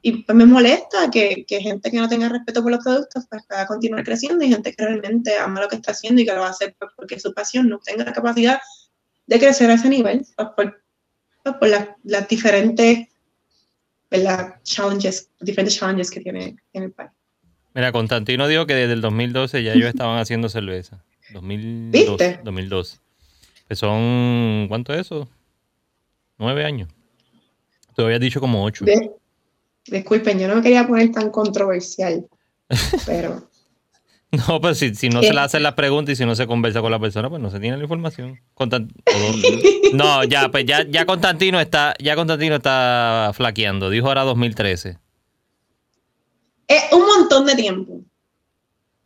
y 0.00 0.22
pues 0.22 0.34
me 0.34 0.46
molesta 0.46 1.10
que, 1.10 1.44
que 1.46 1.60
gente 1.60 1.90
que 1.90 1.98
no 1.98 2.08
tenga 2.08 2.30
respeto 2.30 2.62
por 2.62 2.72
los 2.72 2.82
productos 2.82 3.26
pues 3.28 3.42
pueda 3.46 3.66
continuar 3.66 4.02
creciendo 4.04 4.42
y 4.42 4.48
gente 4.48 4.74
que 4.74 4.86
realmente 4.86 5.36
ama 5.36 5.60
lo 5.60 5.68
que 5.68 5.76
está 5.76 5.92
haciendo 5.92 6.22
y 6.22 6.24
que 6.24 6.32
lo 6.32 6.40
va 6.40 6.46
a 6.46 6.50
hacer 6.50 6.74
pues, 6.78 6.90
porque 6.96 7.20
su 7.20 7.34
pasión 7.34 7.68
no 7.68 7.78
tenga 7.78 8.06
la 8.06 8.14
capacidad 8.14 8.58
de 9.26 9.38
crecer 9.38 9.70
a 9.70 9.74
ese 9.74 9.90
nivel 9.90 10.26
pues, 10.34 10.48
por, 10.56 10.82
pues, 11.44 11.56
por 11.56 11.68
las, 11.68 11.88
las 12.04 12.26
diferentes 12.26 13.06
¿verdad? 14.12 14.60
challenges, 14.62 15.28
diferentes 15.40 15.76
challenges 15.76 16.10
que 16.10 16.20
tiene 16.20 16.56
en 16.72 16.82
el 16.84 16.92
país. 16.92 17.10
Mira, 17.74 17.90
Constantino 17.90 18.46
dijo 18.46 18.66
que 18.66 18.74
desde 18.74 18.92
el 18.92 19.00
2012 19.00 19.62
ya 19.64 19.72
ellos 19.74 19.88
estaban 19.88 20.18
haciendo 20.18 20.48
cerveza. 20.48 21.02
2002, 21.30 22.18
¿Viste? 22.18 22.40
2012. 22.44 22.98
Pues 23.66 23.78
son, 23.78 24.66
¿cuánto 24.68 24.92
es 24.92 25.00
eso? 25.00 25.28
Nueve 26.38 26.64
años. 26.64 26.90
Tú 27.96 28.02
habías 28.02 28.20
dicho 28.20 28.40
como 28.40 28.62
ocho. 28.64 28.84
De- 28.84 29.10
disculpen, 29.86 30.38
yo 30.38 30.48
no 30.48 30.56
me 30.56 30.62
quería 30.62 30.86
poner 30.86 31.10
tan 31.10 31.30
controversial, 31.30 32.26
pero 33.06 33.48
No, 34.48 34.60
pues 34.62 34.78
si, 34.78 34.94
si 34.94 35.10
no 35.10 35.20
¿Qué? 35.20 35.26
se 35.28 35.34
le 35.34 35.40
hacen 35.40 35.62
las 35.62 35.74
preguntas 35.74 36.14
y 36.14 36.16
si 36.16 36.24
no 36.24 36.34
se 36.34 36.46
conversa 36.46 36.80
con 36.80 36.90
la 36.90 36.98
persona, 36.98 37.28
pues 37.28 37.42
no 37.42 37.50
se 37.50 37.60
tiene 37.60 37.76
la 37.76 37.82
información. 37.82 38.40
Constant- 38.54 38.90
No, 39.92 40.24
ya, 40.24 40.48
pues 40.48 40.64
ya, 40.64 40.86
ya 40.88 41.04
Constantino 41.04 41.60
está, 41.60 41.94
ya 41.98 42.16
Constantino 42.16 42.56
está 42.56 43.30
flaqueando. 43.34 43.90
Dijo 43.90 44.06
ahora 44.08 44.22
2013. 44.24 44.96
es 46.68 46.82
un 46.92 47.04
montón 47.06 47.44
de 47.44 47.54
tiempo. 47.56 48.00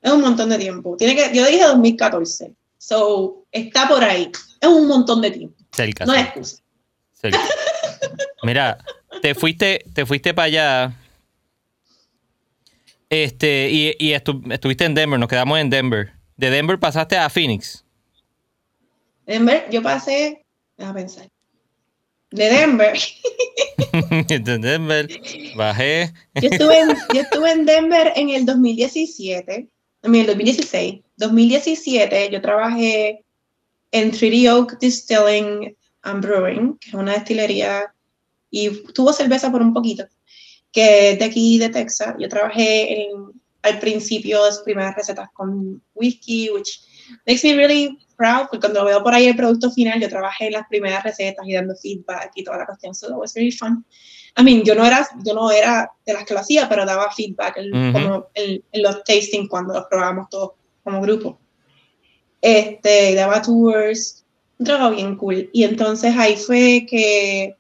Es 0.01 0.13
un 0.13 0.21
montón 0.21 0.49
de 0.51 0.59
tiempo. 0.59 0.97
Tiene 0.97 1.17
que, 1.17 1.37
yo 1.37 1.45
dije 1.45 1.65
2014, 1.65 2.53
so 2.79 3.45
está 3.51 3.89
por 3.89 4.05
ahí. 4.05 4.31
Es 4.61 4.69
un 4.69 4.87
montón 4.87 5.21
de 5.23 5.33
tiempo. 5.33 5.57
Cerca. 5.73 6.07
No 6.07 6.13
hay 6.13 6.19
cerca, 6.25 6.39
excusa. 6.39 6.63
cerca. 7.15 7.41
Mira, 8.45 8.79
te 9.23 9.35
fuiste, 9.35 9.85
te 9.93 10.07
fuiste 10.07 10.33
para 10.35 10.47
allá. 10.47 10.93
Este, 13.11 13.71
y, 13.71 13.95
y 13.99 14.13
estu- 14.13 14.53
estuviste 14.53 14.85
en 14.85 14.95
Denver, 14.95 15.19
nos 15.19 15.29
quedamos 15.29 15.59
en 15.59 15.71
Denver. 15.71 16.13
De 16.37 16.51
Denver 16.51 16.79
pasaste 16.79 17.17
a 17.17 17.31
Phoenix. 17.31 17.85
Denver, 19.27 19.67
yo 19.71 19.83
pasé, 19.83 20.45
déjame 20.77 21.01
pensar. 21.01 21.29
De 22.31 22.49
Denver, 22.51 22.99
de 24.29 24.59
Denver, 24.59 25.09
bajé. 25.57 26.13
yo 26.35 26.49
estuve, 26.51 26.81
en, 26.81 26.89
yo 27.15 27.21
estuve 27.21 27.51
en 27.53 27.65
Denver 27.65 28.13
en 28.17 28.31
el 28.31 28.45
2017, 28.45 29.69
en 30.03 30.15
el 30.15 30.27
2016. 30.27 31.01
2017 31.17 32.31
yo 32.31 32.41
trabajé 32.43 33.25
en 33.93 34.11
Treaty 34.11 34.49
Oak 34.49 34.79
Distilling 34.81 35.77
and 36.03 36.25
Brewing, 36.27 36.77
que 36.79 36.89
es 36.91 36.95
una 36.95 37.13
destilería, 37.13 37.95
y 38.51 38.71
tuvo 38.93 39.13
cerveza 39.13 39.51
por 39.51 39.63
un 39.63 39.73
poquito, 39.73 40.05
que 40.73 41.11
es 41.11 41.19
de 41.19 41.25
aquí 41.25 41.59
de 41.59 41.69
Texas. 41.71 42.15
Yo 42.19 42.29
trabajé 42.29 43.03
en- 43.05 43.33
al 43.63 43.79
principio 43.81 44.45
sus 44.53 44.63
primeras 44.63 44.95
recetas 44.95 45.29
con 45.33 45.83
whisky, 45.95 46.51
which 46.51 46.81
makes 47.27 47.43
me 47.43 47.55
really 47.55 47.99
proud, 48.17 48.47
porque 48.49 48.61
cuando 48.61 48.85
veo 48.85 49.03
por 49.03 49.13
ahí 49.13 49.27
el 49.27 49.35
producto 49.37 49.71
final, 49.73 50.01
yo 50.01 50.09
trabajé 50.09 50.47
en 50.47 50.53
las 50.53 50.69
primeras 50.69 51.03
recetas 51.03 51.45
y 51.47 51.53
dando 51.53 51.75
feedback 51.75 52.31
y 52.37 52.45
toda 52.45 52.59
la 52.59 52.67
cuestión, 52.67 52.95
so 52.95 53.09
that 53.09 53.17
was 53.17 53.35
really 53.35 53.51
fun. 53.51 53.85
I 54.39 54.43
mean, 54.45 54.63
yo 54.65 54.75
no 54.75 54.85
era, 54.87 55.09
yo 55.25 55.35
no 55.35 55.51
era 55.51 55.91
de 56.05 56.13
las 56.13 56.25
que 56.25 56.35
lo 56.35 56.41
hacía, 56.41 56.69
pero 56.69 56.85
daba 56.87 57.11
feedback 57.11 57.57
en, 57.57 57.75
Ujú. 57.75 57.93
como 57.93 58.27
en, 58.35 58.63
en 58.71 58.83
los 58.83 59.03
tasting 59.03 59.49
cuando 59.49 59.75
los 59.75 59.85
probábamos 59.87 60.29
todos 60.31 60.53
como 60.85 61.01
grupo. 61.01 61.41
Este, 62.41 63.15
daba 63.15 63.43
tours, 63.43 64.25
un 64.59 64.67
trabajo 64.67 64.95
bien 64.95 65.17
cool. 65.17 65.51
Y 65.53 65.65
entonces 65.65 66.15
ahí 66.17 66.37
fue 66.37 66.87
que 66.89 67.57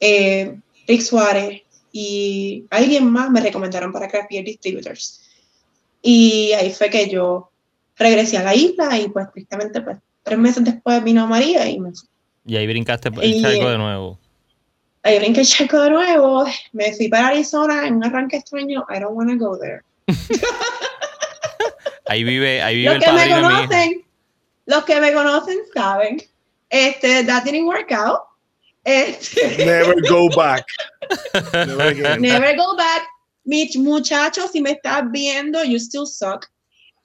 eh, 0.00 0.60
Rick 0.86 1.00
Suárez 1.00 1.62
y 1.96 2.66
alguien 2.70 3.08
más 3.08 3.30
me 3.30 3.40
recomendaron 3.40 3.92
para 3.92 4.08
Craft 4.08 4.28
Beer 4.28 4.44
Distributors. 4.44 5.22
Y 6.02 6.50
ahí 6.54 6.72
fue 6.72 6.90
que 6.90 7.08
yo 7.08 7.52
regresé 7.96 8.36
a 8.36 8.42
la 8.42 8.52
isla 8.52 8.98
y 8.98 9.08
pues 9.08 9.30
tristemente 9.32 9.80
pues 9.80 9.98
tres 10.24 10.36
meses 10.36 10.64
después 10.64 11.04
vino 11.04 11.24
María 11.28 11.68
y 11.68 11.78
me 11.78 11.92
fui. 11.92 12.08
Y 12.46 12.56
ahí 12.56 12.66
brincaste 12.66 13.10
el 13.22 13.40
charco 13.40 13.70
de 13.70 13.78
nuevo. 13.78 14.18
Ahí 15.04 15.20
brinqué 15.20 15.42
el 15.42 15.46
charco 15.46 15.80
de 15.82 15.90
nuevo, 15.90 16.44
me 16.72 16.92
fui 16.94 17.06
para 17.06 17.28
Arizona 17.28 17.86
en 17.86 17.94
un 17.94 18.04
arranque 18.04 18.38
extraño, 18.38 18.84
I 18.90 18.98
don't 18.98 19.16
wanna 19.16 19.36
go 19.36 19.56
there. 19.56 19.82
Ahí 22.06 22.22
vive, 22.22 22.60
ahí 22.60 22.76
vive 22.76 22.86
Los 22.86 22.94
el 22.96 23.00
que 23.00 23.12
me 23.12 23.18
padrino 23.18 23.48
conocen, 23.48 24.04
los 24.66 24.84
que 24.84 25.00
me 25.00 25.12
conocen 25.14 25.58
saben, 25.72 26.22
este, 26.68 27.24
that 27.24 27.44
didn't 27.44 27.66
work 27.66 27.90
out. 27.92 28.20
Este, 28.84 29.64
Never 29.64 29.94
go 30.08 30.28
back. 30.36 30.64
Never 31.54 31.88
again. 31.88 32.20
never 32.20 32.54
go 32.56 32.76
back. 32.76 33.06
Mitch, 33.46 33.76
muchachos, 33.76 34.50
si 34.52 34.60
me 34.60 34.72
estás 34.72 35.04
viendo, 35.12 35.62
you 35.64 35.78
still 35.78 36.06
suck. 36.06 36.46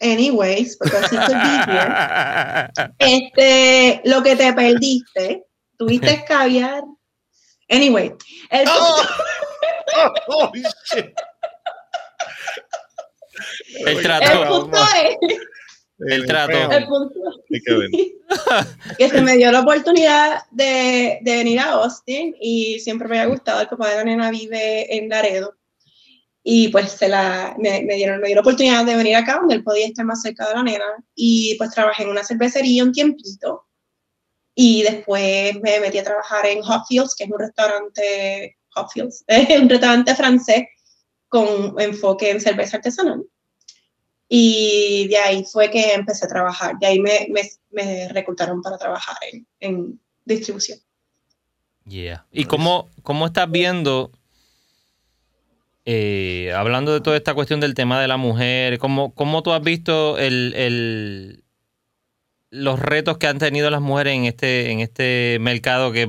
Anyways, 0.02 0.78
because 0.78 1.10
could 1.10 1.28
be 1.28 1.72
here. 1.72 2.70
Este, 3.00 4.02
lo 4.06 4.22
que 4.24 4.36
te 4.38 4.54
perdiste, 4.54 5.44
tuviste 5.78 6.24
caviar. 6.26 6.84
Anyway, 7.70 8.12
el 8.52 8.66
Oh, 8.68 9.06
oh, 10.30 10.52
shit. 10.86 11.14
El 13.86 13.88
El 13.98 14.04
trato. 14.04 14.48
punto 14.48 14.78
es, 14.78 15.18
El 16.00 16.26
trato. 16.26 16.72
el 16.72 16.86
punto 16.86 17.20
que 18.98 19.10
se 19.10 19.22
me 19.22 19.36
dio 19.36 19.52
la 19.52 19.62
oportunidad 19.62 20.44
de, 20.52 21.20
de 21.22 21.36
venir 21.36 21.60
a 21.60 21.72
Austin 21.72 22.36
y 22.40 22.80
siempre 22.80 23.08
me 23.08 23.20
había 23.20 23.32
gustado, 23.32 23.62
el 23.62 23.68
papá 23.68 23.90
de 23.90 23.96
la 23.96 24.04
nena 24.04 24.32
vive 24.32 24.96
en 24.96 25.10
Laredo. 25.10 25.56
Y 26.42 26.70
pues 26.70 26.92
se 26.92 27.10
la, 27.10 27.56
me, 27.60 27.84
me 27.84 27.96
dieron, 27.96 28.22
me 28.22 28.28
dio 28.28 28.36
la 28.36 28.42
oportunidad 28.42 28.86
de 28.86 28.96
venir 28.96 29.16
acá 29.16 29.40
donde 29.40 29.56
él 29.56 29.64
podía 29.64 29.88
estar 29.88 30.06
más 30.06 30.22
cerca 30.22 30.48
de 30.48 30.56
la 30.56 30.64
nena. 30.64 30.86
Y 31.14 31.56
pues 31.58 31.72
trabajé 31.72 32.04
en 32.04 32.10
una 32.10 32.24
cervecería 32.24 32.84
un 32.84 32.94
tiempito. 32.94 33.66
Y 34.56 34.84
después 34.84 35.60
me 35.62 35.80
metí 35.80 35.98
a 35.98 36.04
trabajar 36.04 36.46
en 36.46 36.62
Hot 36.62 36.84
Fields, 36.88 37.16
que 37.16 37.26
es 37.26 37.30
un 37.30 37.40
restaurante, 37.40 38.58
Hot 38.72 38.92
Fields, 38.92 39.26
un 39.62 39.70
restaurante 39.70 40.16
francés 40.16 40.66
con 41.28 41.80
enfoque 41.80 42.32
en 42.32 42.42
cerveza 42.42 42.78
artesanal. 42.78 43.24
Y 44.32 45.08
de 45.08 45.18
ahí 45.18 45.44
fue 45.52 45.72
que 45.72 45.94
empecé 45.94 46.26
a 46.26 46.30
trabajar. 46.30 46.78
De 46.80 46.86
ahí 46.86 47.00
me, 47.00 47.28
me, 47.32 47.42
me 47.72 48.08
reclutaron 48.10 48.62
para 48.62 48.78
trabajar 48.78 49.18
en, 49.32 49.48
en 49.60 50.00
distribución. 50.24 50.78
Yeah. 51.88 52.28
¿Y 52.32 52.46
cómo, 52.46 52.90
cómo 53.02 53.26
estás 53.26 53.50
viendo, 53.50 54.12
eh, 55.86 56.54
hablando 56.56 56.94
de 56.94 57.02
toda 57.02 57.18
esta 57.18 57.34
cuestión 57.34 57.60
del 57.60 57.74
tema 57.74 58.00
de 58.00 58.08
la 58.08 58.18
mujer, 58.18 58.78
cómo, 58.78 59.16
cómo 59.16 59.42
tú 59.42 59.52
has 59.52 59.64
visto 59.64 60.20
el, 60.20 60.54
el- 60.56 61.44
los 62.52 62.80
retos 62.80 63.18
que 63.18 63.26
han 63.28 63.40
tenido 63.40 63.70
las 63.72 63.82
mujeres 63.82 64.14
en 64.14 64.26
este, 64.26 64.72
en 64.72 64.80
este 64.80 65.38
mercado 65.42 65.92
que 65.92 66.08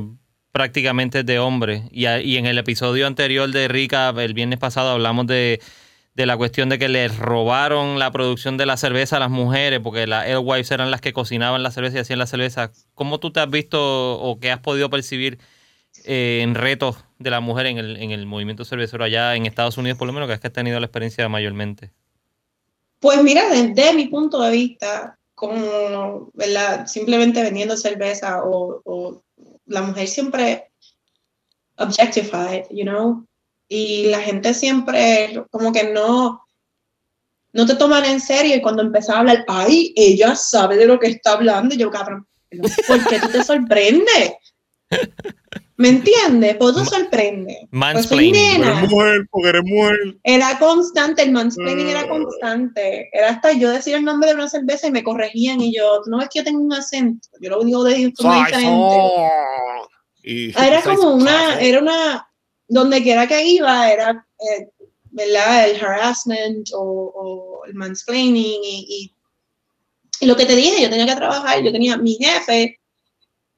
prácticamente 0.52 1.20
es 1.20 1.26
de 1.26 1.38
hombres? 1.38 1.84
Y, 1.90 2.06
y 2.06 2.36
en 2.36 2.44
el 2.44 2.58
episodio 2.58 3.06
anterior 3.06 3.50
de 3.50 3.68
Rica, 3.68 4.10
el 4.18 4.34
viernes 4.34 4.58
pasado, 4.58 4.90
hablamos 4.90 5.26
de, 5.26 5.60
de 6.14 6.26
la 6.26 6.36
cuestión 6.36 6.68
de 6.68 6.78
que 6.78 6.88
les 6.88 7.16
robaron 7.16 7.98
la 7.98 8.11
producción 8.11 8.56
de 8.56 8.66
la 8.66 8.76
cerveza 8.76 9.16
a 9.16 9.20
las 9.20 9.30
mujeres, 9.30 9.80
porque 9.80 10.06
las 10.06 10.26
Wives 10.42 10.70
eran 10.70 10.90
las 10.90 11.00
que 11.00 11.12
cocinaban 11.12 11.62
la 11.62 11.70
cerveza 11.70 11.98
y 11.98 12.00
hacían 12.00 12.18
la 12.18 12.26
cerveza. 12.26 12.72
¿Cómo 12.94 13.20
tú 13.20 13.32
te 13.32 13.40
has 13.40 13.50
visto 13.50 14.20
o 14.20 14.38
qué 14.40 14.50
has 14.50 14.61
podido 14.61 14.90
percibir 14.90 15.38
eh, 16.04 16.40
en 16.42 16.54
retos 16.54 16.96
de 17.18 17.30
la 17.30 17.40
mujer 17.40 17.66
en 17.66 17.78
el, 17.78 17.96
en 17.96 18.11
el 18.11 18.26
movimiento 18.26 18.64
cervecero 18.64 19.04
allá 19.04 19.34
en 19.34 19.46
Estados 19.46 19.78
Unidos, 19.78 19.98
por 19.98 20.06
lo 20.06 20.12
menos, 20.12 20.28
que 20.28 20.34
es 20.34 20.40
que 20.40 20.48
has 20.48 20.52
tenido 20.52 20.80
la 20.80 20.86
experiencia 20.86 21.28
mayormente? 21.28 21.90
Pues 22.98 23.22
mira, 23.22 23.48
desde 23.48 23.94
mi 23.94 24.08
punto 24.08 24.42
de 24.42 24.50
vista, 24.50 25.18
como 25.34 26.30
simplemente 26.86 27.42
vendiendo 27.42 27.76
cerveza 27.76 28.42
o, 28.44 28.82
o 28.84 29.22
la 29.66 29.82
mujer 29.82 30.06
siempre 30.06 30.70
objectified, 31.76 32.64
you 32.70 32.84
know, 32.84 33.26
y 33.72 34.06
la 34.06 34.20
gente 34.20 34.52
siempre 34.52 35.42
como 35.50 35.72
que 35.72 35.84
no, 35.84 36.42
no 37.52 37.66
te 37.66 37.76
toman 37.76 38.04
en 38.04 38.20
serio 38.20 38.56
y 38.56 38.60
cuando 38.60 38.82
empezaba 38.82 39.18
a 39.18 39.20
hablar, 39.20 39.44
ay, 39.48 39.92
ella 39.96 40.34
sabe 40.34 40.76
de 40.76 40.86
lo 40.86 40.98
que 40.98 41.06
está 41.06 41.32
hablando, 41.34 41.72
y 41.74 41.78
yo, 41.78 41.88
cabrón, 41.90 42.26
¿por 42.88 43.06
qué 43.08 43.20
tú 43.20 43.28
te 43.28 43.44
sorprendes? 43.44 44.32
¿Me 45.76 45.88
entiendes? 45.88 46.56
¿Por 46.56 46.74
qué 46.74 46.80
tú 46.80 46.84
sorprendes? 46.84 47.56
Pues 47.70 47.70
soy 47.70 47.78
Mansplaining. 48.32 48.34
Porque 48.34 48.58
nena. 48.58 48.78
eres 48.80 48.90
mujer, 48.90 49.26
porque 49.30 49.48
eres 49.48 49.62
mujer. 49.64 49.96
Era 50.24 50.58
constante, 50.58 51.22
el 51.22 51.32
mansplaining 51.32 51.88
era 51.88 52.04
Mm. 52.04 52.08
constante. 52.08 53.08
Era 53.12 53.30
hasta 53.30 53.52
yo 53.52 53.70
decir 53.70 53.94
el 53.94 54.04
nombre 54.04 54.28
de 54.30 54.34
una 54.34 54.48
cerveza 54.48 54.88
y 54.88 54.90
me 54.90 55.02
corregían 55.04 55.60
y 55.62 55.74
yo, 55.74 56.02
"¿Tú 56.04 56.10
no 56.10 56.18
ves 56.18 56.28
que 56.28 56.40
yo 56.40 56.44
tengo 56.44 56.60
un 56.60 56.72
acento, 56.74 57.28
yo 57.40 57.48
lo 57.50 57.64
digo 57.64 57.82
de 57.84 58.12
forma 58.16 58.44
diferente. 58.46 58.96
Y- 60.22 60.52
Ah, 60.54 60.66
Era 60.66 60.82
como 60.82 61.14
una, 61.14 61.58
era 61.60 61.78
una, 61.80 62.28
donde 62.70 63.02
quiera 63.02 63.26
que 63.26 63.44
iba, 63.44 63.90
era, 63.90 64.26
eh, 64.38 64.68
¿verdad? 65.10 65.68
El 65.68 65.84
harassment 65.84 66.70
o, 66.72 66.80
o 66.80 67.64
el 67.66 67.74
mansplaining 67.74 68.60
y, 68.64 68.86
y, 68.88 69.14
y 70.20 70.26
lo 70.26 70.36
que 70.36 70.46
te 70.46 70.56
dije, 70.56 70.80
yo 70.82 70.88
tenía 70.88 71.06
que 71.06 71.16
trabajar, 71.16 71.62
yo 71.62 71.72
tenía, 71.72 71.96
mi 71.98 72.14
jefe 72.14 72.78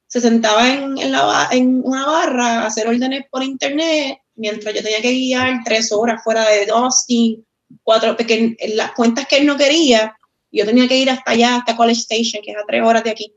se 0.07 0.21
sentaba 0.21 0.69
en, 0.73 0.99
en, 0.99 1.13
la, 1.13 1.25
ba- 1.25 1.49
en 1.53 1.83
una 1.85 2.07
barra 2.07 2.63
a 2.63 2.67
hacer 2.67 2.89
órdenes 2.89 3.25
por 3.31 3.43
internet, 3.43 4.19
mientras 4.35 4.75
yo 4.75 4.83
tenía 4.83 5.01
que 5.01 5.13
guiar 5.13 5.61
tres 5.65 5.93
horas 5.93 6.23
fuera 6.25 6.49
de 6.49 6.71
Austin, 6.71 7.47
cuatro, 7.83 8.17
porque 8.17 8.57
en 8.59 8.77
las 8.77 8.93
cuentas 8.93 9.27
que 9.27 9.37
él 9.39 9.47
no 9.47 9.57
quería, 9.57 10.17
yo 10.51 10.65
tenía 10.67 10.87
que 10.89 10.99
ir 10.99 11.11
hasta 11.11 11.31
allá, 11.33 11.57
hasta 11.57 11.77
College 11.77 12.01
Station, 12.01 12.43
que 12.43 12.51
es 12.53 12.57
a 12.57 12.65
tres 12.67 12.83
horas 12.83 13.05
de 13.05 13.11
aquí. 13.11 13.35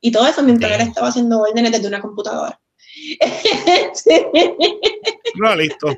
Y 0.00 0.10
todo 0.10 0.26
eso 0.26 0.42
mientras 0.42 0.72
él 0.72 0.88
estaba 0.88 1.08
haciendo 1.08 1.40
órdenes 1.40 1.72
desde 1.72 1.88
una 1.88 2.00
computadora. 2.00 2.58
No, 5.36 5.54
listo. 5.54 5.94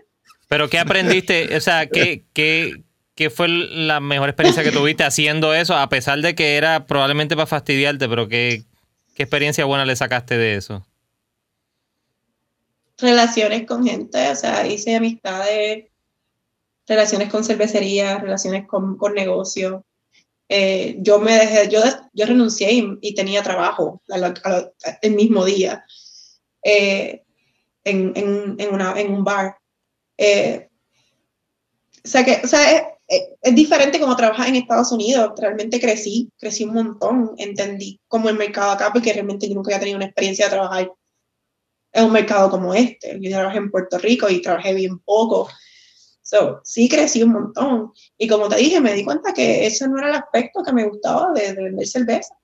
Pero 0.48 0.68
¿qué 0.68 0.78
aprendiste? 0.78 1.56
O 1.56 1.60
sea, 1.60 1.86
¿qué, 1.86 2.24
qué, 2.32 2.82
qué 3.14 3.30
fue 3.30 3.48
la 3.48 4.00
mejor 4.00 4.28
experiencia 4.28 4.62
que 4.64 4.72
tuviste 4.72 5.04
haciendo 5.04 5.54
eso? 5.54 5.76
A 5.76 5.88
pesar 5.88 6.20
de 6.20 6.34
que 6.34 6.56
era 6.56 6.86
probablemente 6.86 7.36
para 7.36 7.46
fastidiarte, 7.46 8.08
pero 8.08 8.28
¿qué, 8.28 8.64
qué 9.14 9.22
experiencia 9.24 9.64
buena 9.64 9.84
le 9.84 9.96
sacaste 9.96 10.36
de 10.38 10.56
eso? 10.56 10.84
relaciones 13.00 13.64
con 13.64 13.86
gente, 13.86 14.28
o 14.28 14.34
sea, 14.34 14.66
hice 14.66 14.96
amistades, 14.96 15.84
relaciones 16.84 17.28
con 17.30 17.44
cervecería, 17.44 18.18
relaciones 18.18 18.66
con, 18.66 18.96
con 18.98 19.14
negocios. 19.14 19.82
Eh, 20.48 20.96
yo 20.98 21.20
me 21.20 21.34
dejé, 21.34 21.68
yo, 21.68 21.80
yo 22.12 22.26
renuncié 22.26 22.72
y, 22.72 22.98
y 23.00 23.14
tenía 23.14 23.44
trabajo 23.44 24.02
la- 24.08 24.18
la- 24.18 24.72
el 25.02 25.14
mismo 25.14 25.44
día 25.44 25.84
eh, 26.68 27.22
en, 27.84 28.12
en, 28.16 28.56
en, 28.58 28.74
una, 28.74 28.88
en 29.00 29.12
un 29.12 29.24
bar. 29.24 29.56
Eh, 30.18 30.68
o 32.04 32.08
sea, 32.08 32.24
que, 32.24 32.40
o 32.44 32.46
sea 32.46 32.70
es, 32.76 32.82
es- 33.08 33.28
es 33.40 33.54
diferente 33.54 33.98
como 34.00 34.16
trabajar 34.16 34.48
en 34.48 34.56
Estados 34.56 34.92
Unidos. 34.92 35.32
Realmente 35.38 35.80
crecí, 35.80 36.30
crecí 36.38 36.64
un 36.64 36.74
montón, 36.74 37.34
entendí 37.38 38.00
cómo 38.08 38.28
el 38.28 38.36
mercado 38.36 38.72
acá, 38.72 38.90
porque 38.92 39.12
realmente 39.12 39.48
yo 39.48 39.54
nunca 39.54 39.70
había 39.70 39.80
tenido 39.80 39.96
una 39.96 40.06
experiencia 40.06 40.46
de 40.46 40.50
trabajar 40.52 40.92
en 41.92 42.04
un 42.04 42.12
mercado 42.12 42.50
como 42.50 42.74
este. 42.74 43.18
Yo 43.20 43.30
trabajé 43.30 43.58
en 43.58 43.70
Puerto 43.70 43.98
Rico 43.98 44.28
y 44.28 44.42
trabajé 44.42 44.74
bien 44.74 44.98
poco. 45.00 45.48
So, 46.22 46.60
sí 46.64 46.88
crecí 46.88 47.22
un 47.22 47.32
montón. 47.32 47.92
Y 48.18 48.28
como 48.28 48.48
te 48.48 48.56
dije, 48.56 48.80
me 48.80 48.92
di 48.94 49.04
cuenta 49.04 49.32
que 49.32 49.66
ese 49.66 49.88
no 49.88 49.98
era 49.98 50.10
el 50.10 50.16
aspecto 50.16 50.62
que 50.62 50.72
me 50.72 50.86
gustaba 50.88 51.32
de, 51.32 51.54
de 51.54 51.62
vender 51.64 51.86
cerveza. 51.86 52.34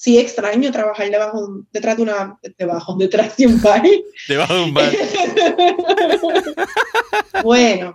Sí 0.00 0.16
extraño 0.18 0.72
trabajar 0.72 1.10
debajo, 1.10 1.62
detrás 1.72 1.98
de 1.98 2.04
una, 2.04 2.38
debajo, 2.56 2.96
detrás 2.96 3.36
de 3.36 3.46
un 3.48 3.60
bar. 3.60 3.82
Debajo 4.28 4.54
de 4.54 4.62
un 4.62 4.72
bar. 4.72 4.90
bueno, 7.44 7.94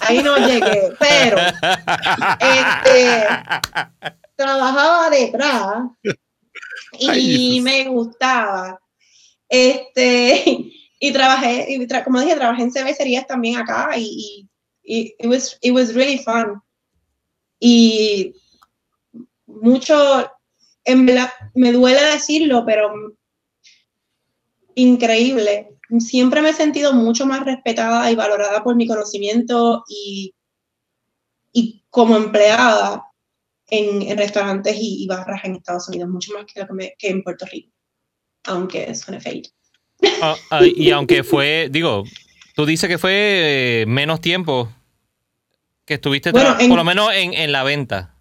ahí 0.00 0.18
no 0.24 0.36
llegué, 0.38 0.92
pero 0.98 1.36
este, 2.40 3.28
trabajaba 4.34 5.08
detrás 5.10 5.84
y 6.98 7.08
Ay, 7.08 7.60
me 7.60 7.84
gustaba. 7.84 8.80
Este, 9.48 10.72
y 10.98 11.12
trabajé, 11.12 11.66
y 11.68 11.78
tra- 11.86 12.02
como 12.02 12.18
dije, 12.20 12.34
trabajé 12.34 12.62
en 12.62 12.72
cervecerías 12.72 13.28
también 13.28 13.56
acá 13.56 13.90
y, 13.96 14.48
y, 14.82 14.82
y 14.82 15.14
it, 15.16 15.26
was, 15.26 15.56
it 15.60 15.72
was 15.72 15.94
really 15.94 16.18
fun. 16.18 16.60
Y 17.60 18.34
mucho, 19.46 20.28
en 20.90 21.06
verdad, 21.06 21.30
me 21.54 21.72
duele 21.72 22.00
decirlo, 22.02 22.64
pero 22.66 22.92
increíble. 24.74 25.68
Siempre 25.98 26.40
me 26.42 26.50
he 26.50 26.52
sentido 26.54 26.92
mucho 26.92 27.26
más 27.26 27.44
respetada 27.44 28.10
y 28.10 28.14
valorada 28.14 28.62
por 28.62 28.76
mi 28.76 28.86
conocimiento 28.86 29.82
y, 29.88 30.34
y 31.52 31.84
como 31.90 32.16
empleada 32.16 33.04
en, 33.68 34.02
en 34.02 34.16
restaurantes 34.16 34.76
y, 34.78 35.02
y 35.02 35.06
barras 35.06 35.44
en 35.44 35.56
Estados 35.56 35.88
Unidos, 35.88 36.08
mucho 36.08 36.32
más 36.32 36.44
que, 36.46 36.60
lo 36.60 36.66
que, 36.68 36.72
me- 36.72 36.94
que 36.98 37.08
en 37.08 37.22
Puerto 37.22 37.44
Rico, 37.46 37.72
aunque 38.44 38.94
suene 38.94 39.20
feo. 39.20 39.42
Ah, 40.22 40.36
ah, 40.50 40.64
y 40.64 40.90
aunque 40.92 41.24
fue, 41.24 41.68
digo, 41.70 42.04
tú 42.54 42.64
dices 42.66 42.88
que 42.88 42.98
fue 42.98 43.82
eh, 43.82 43.86
menos 43.86 44.20
tiempo 44.20 44.68
que 45.84 45.94
estuviste, 45.94 46.30
Bueno, 46.30 46.50
tra- 46.56 46.60
en- 46.62 46.68
por 46.68 46.78
lo 46.78 46.84
menos 46.84 47.10
en, 47.12 47.34
en 47.34 47.50
la 47.52 47.64
venta. 47.64 48.14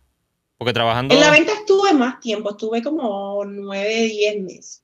Porque 0.59 0.73
trabajando. 0.73 1.15
En 1.15 1.21
la 1.21 1.31
venta 1.31 1.53
estuve 1.53 1.93
más 1.93 2.19
tiempo, 2.19 2.51
estuve 2.51 2.83
como 2.83 3.43
nueve, 3.45 4.03
diez 4.03 4.39
meses 4.41 4.83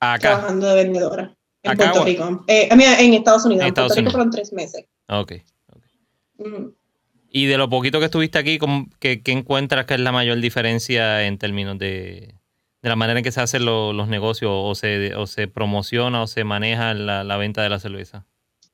acá. 0.00 0.18
trabajando 0.30 0.66
de 0.66 0.74
vendedora 0.84 1.36
en 1.62 1.70
Acá, 1.72 1.92
Puerto 1.92 2.04
Rico. 2.04 2.44
Eh, 2.48 2.68
en 2.70 3.14
Estados 3.14 3.44
Unidos, 3.44 3.62
En 3.62 3.68
en, 3.68 3.74
Puerto 3.74 3.92
Estados 3.92 3.96
Rico 3.96 3.98
Unidos. 4.00 4.12
fueron 4.12 4.30
tres 4.30 4.52
meses. 4.52 4.86
Ok. 5.08 5.32
Ujú. 6.38 6.74
Y 7.30 7.46
de 7.46 7.58
lo 7.58 7.68
poquito 7.68 7.98
que 7.98 8.06
estuviste 8.06 8.38
aquí, 8.38 8.58
¿cómo- 8.58 8.86
¿qué, 8.98 9.22
qué 9.22 9.32
encuentras 9.32 9.84
que 9.86 9.94
es 9.94 10.00
la 10.00 10.12
mayor 10.12 10.38
diferencia 10.40 11.26
en 11.26 11.36
términos 11.36 11.78
de, 11.78 12.34
de 12.80 12.88
la 12.88 12.96
manera 12.96 13.18
en 13.18 13.24
que 13.24 13.32
se 13.32 13.40
hacen 13.42 13.66
lo- 13.66 13.92
los 13.92 14.08
negocios 14.08 14.50
o 14.54 14.74
se, 14.74 15.14
o 15.16 15.26
se 15.26 15.48
promociona 15.48 16.22
o 16.22 16.26
se 16.26 16.44
maneja 16.44 16.94
la, 16.94 17.24
la 17.24 17.36
venta 17.36 17.62
de 17.62 17.68
la 17.68 17.78
cerveza? 17.78 18.24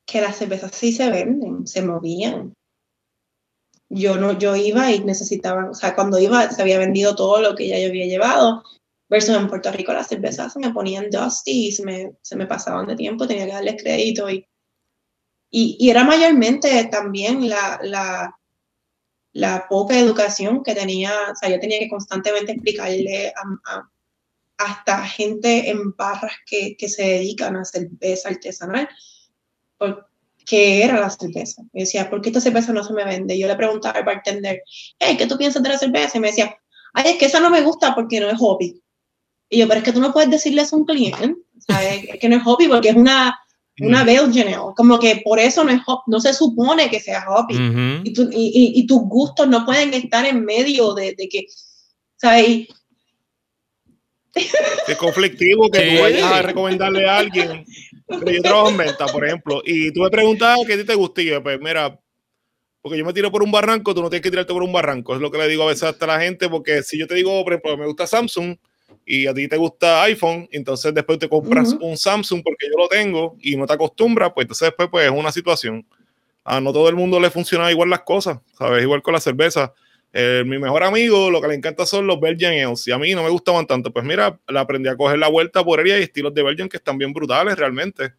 que 0.07 0.20
las 0.20 0.37
cervezas 0.37 0.72
sí 0.74 0.93
se 0.93 1.11
venden, 1.11 1.66
se 1.66 1.80
movían. 1.80 2.53
Yo 3.89 4.16
no, 4.16 4.39
yo 4.39 4.57
iba 4.57 4.91
y 4.91 5.01
necesitaba, 5.01 5.70
o 5.70 5.74
sea, 5.74 5.95
cuando 5.95 6.18
iba 6.18 6.51
se 6.51 6.62
había 6.62 6.78
vendido 6.78 7.14
todo 7.14 7.41
lo 7.41 7.55
que 7.55 7.68
ya 7.68 7.78
yo 7.78 7.89
había 7.89 8.07
llevado, 8.07 8.62
versus 9.09 9.37
en 9.37 9.49
Puerto 9.49 9.70
Rico 9.70 9.93
las 9.93 10.09
cervezas 10.09 10.53
se 10.53 10.59
me 10.59 10.72
ponían 10.72 11.11
dusty 11.11 11.68
y 11.68 11.72
se 11.72 11.85
me, 11.85 12.12
se 12.22 12.37
me 12.37 12.47
pasaban 12.47 12.87
de 12.87 12.97
tiempo, 12.97 13.26
tenía 13.26 13.47
que 13.47 13.53
darles 13.53 13.82
crédito 13.82 14.28
y, 14.30 14.47
y, 15.51 15.76
y 15.78 15.91
era 15.91 16.05
mayormente 16.05 16.85
también 16.91 17.49
la, 17.49 17.78
la, 17.82 18.39
la 19.32 19.66
poca 19.68 19.99
educación 19.99 20.62
que 20.62 20.74
tenía, 20.74 21.12
o 21.32 21.37
sea, 21.37 21.51
yo 21.51 21.61
tenía 21.61 21.78
que 21.78 21.89
constantemente 21.89 22.53
explicarle 22.53 23.28
a, 23.28 23.72
a 23.72 23.91
hasta 24.57 25.05
gente 25.07 25.68
en 25.68 25.95
barras 25.97 26.32
que, 26.47 26.76
que, 26.76 26.89
se 26.89 27.03
dedican 27.03 27.57
a 27.57 27.64
cerveza 27.64 28.28
artesanal, 28.28 28.89
qué 30.45 30.84
era 30.84 31.01
la 31.01 31.11
cerveza. 31.11 31.62
Me 31.72 31.82
decía, 31.82 32.11
¿por 32.11 32.20
qué 32.20 32.30
esta 32.30 32.40
cerveza 32.40 32.72
no 32.72 32.84
se 32.84 32.92
me 32.92 33.05
vende? 33.05 33.38
Yo 33.38 33.47
le 33.47 33.57
preguntaba 33.57 33.99
al 33.99 34.05
bartender, 34.05 34.62
hey, 34.99 35.16
¿qué 35.18 35.26
tú 35.26 35.36
piensas 35.36 35.62
de 35.62 35.68
la 35.68 35.78
cerveza? 35.78 36.18
Y 36.18 36.20
me 36.20 36.28
decía, 36.28 36.57
ay, 36.92 37.12
es 37.12 37.18
que 37.18 37.26
esa 37.26 37.40
no 37.40 37.51
me 37.51 37.62
gusta 37.62 37.95
porque 37.95 38.20
no 38.20 38.28
es 38.30 38.38
hobby. 38.38 38.80
Y 39.49 39.59
yo, 39.59 39.68
pero 39.68 39.78
es 39.78 39.84
que 39.84 39.92
tú 39.92 40.01
no 40.01 40.12
puedes 40.12 40.30
decirle 40.30 40.62
eso 40.62 40.76
a 40.76 40.78
un 40.78 40.84
cliente, 40.84 41.34
es 42.12 42.18
que 42.20 42.28
no 42.28 42.36
es 42.36 42.42
hobby 42.42 42.68
porque 42.68 42.90
es 42.90 42.97
una, 42.97 43.38
una 43.80 44.05
mm. 44.05 44.74
como 44.76 44.99
que 44.99 45.22
por 45.24 45.38
eso 45.38 45.64
no 45.64 45.70
es 45.70 45.80
no 46.07 46.20
se 46.20 46.32
supone 46.32 46.90
que 46.90 47.01
sea 47.01 47.26
hobby. 47.26 47.57
y, 48.05 48.12
tu, 48.12 48.22
y, 48.30 48.72
y, 48.74 48.86
tus 48.86 49.01
gustos 49.03 49.49
no 49.49 49.64
pueden 49.64 49.92
estar 49.95 50.24
en 50.26 50.45
medio 50.45 50.95
de, 50.95 51.14
de 51.16 51.28
que, 51.28 51.47
¿sabes? 52.16 52.68
Es 54.89 54.97
conflictivo 54.97 55.70
que 55.70 55.80
tú 55.80 56.03
vayas 56.03 56.30
a 56.30 56.43
recomendarle 56.43 57.09
a 57.09 57.18
alguien. 57.18 57.64
Pero 58.07 58.30
yo 58.30 58.43
trabajo 58.43 58.70
en 58.70 58.76
venta, 58.76 59.07
por 59.07 59.24
ejemplo, 59.24 59.62
y 59.64 59.93
tú 59.93 60.01
me 60.01 60.11
preguntabas 60.11 60.61
qué 60.66 60.74
a 60.74 60.76
ti 60.76 60.85
te 60.85 60.95
gustaba. 60.95 61.43
Pues 61.43 61.61
mira, 61.61 61.99
porque 62.82 62.99
yo 62.99 63.05
me 63.05 63.14
tiro 63.14 63.30
por 63.32 63.43
un 63.43 63.51
barranco, 63.51 63.95
tú 63.95 64.03
no 64.03 64.11
tienes 64.11 64.22
que 64.22 64.30
tirarte 64.30 64.53
por 64.53 64.62
un 64.62 64.72
barranco. 64.72 65.14
Es 65.14 65.20
lo 65.20 65.30
que 65.30 65.39
le 65.39 65.49
digo 65.49 65.62
a 65.62 65.68
veces 65.68 65.85
hasta 65.85 66.07
la 66.07 66.20
gente, 66.20 66.49
porque 66.49 66.82
si 66.82 66.99
yo 66.99 67.07
te 67.07 67.14
digo, 67.14 67.43
por 67.43 67.55
ejemplo, 67.55 67.78
me 67.78 67.87
gusta 67.87 68.07
Samsung 68.07 68.57
y 69.07 69.26
a 69.26 69.35
ti 69.35 69.49
te 69.49 69.57
gusta 69.57 70.03
iPhone, 70.03 70.49
entonces 70.51 70.93
después 70.93 71.18
te 71.18 71.28
compras 71.28 71.74
un 71.80 71.97
Samsung 71.97 72.43
porque 72.45 72.66
yo 72.66 72.76
lo 72.76 72.89
tengo 72.89 73.37
y 73.41 73.57
no 73.57 73.66
te 73.66 73.72
acostumbras, 73.72 74.32
pues 74.35 74.45
entonces 74.45 74.68
después 74.68 74.89
pues 74.91 75.07
es 75.07 75.12
una 75.12 75.32
situación. 75.32 75.87
A 76.45 76.61
no 76.61 76.74
todo 76.74 76.91
el 76.91 76.95
mundo 76.95 77.18
le 77.18 77.30
funciona 77.30 77.70
igual 77.70 77.89
las 77.89 78.01
cosas, 78.01 78.39
¿sabes? 78.59 78.82
Igual 78.82 79.01
con 79.01 79.14
la 79.14 79.20
cerveza. 79.20 79.72
Eh, 80.17 80.45
mi 80.47 80.61
mejor 80.61 80.85
amigo 80.85 81.29
lo 81.29 81.41
que 81.43 81.49
le 81.49 81.55
encanta 81.55 81.85
son 81.85 82.07
los 82.07 82.21
Belgian 82.21 82.53
Ales 82.53 82.87
y 82.87 82.93
a 82.93 82.99
mí 82.99 83.12
no 83.15 83.25
me 83.25 83.31
gustaban 83.31 83.67
tanto. 83.67 83.93
Pues 83.93 84.05
mira, 84.05 84.39
le 84.47 84.59
aprendí 84.61 84.89
a 84.89 84.97
coger 84.97 85.19
la 85.19 85.27
vuelta 85.27 85.65
por 85.65 85.81
él 85.81 85.89
y 85.89 85.91
hay 85.91 86.03
estilos 86.05 86.33
de 86.33 86.45
Belgian 86.45 86.69
que 86.69 86.77
están 86.77 86.97
bien 86.97 87.12
brutales 87.12 87.59
realmente, 87.59 88.15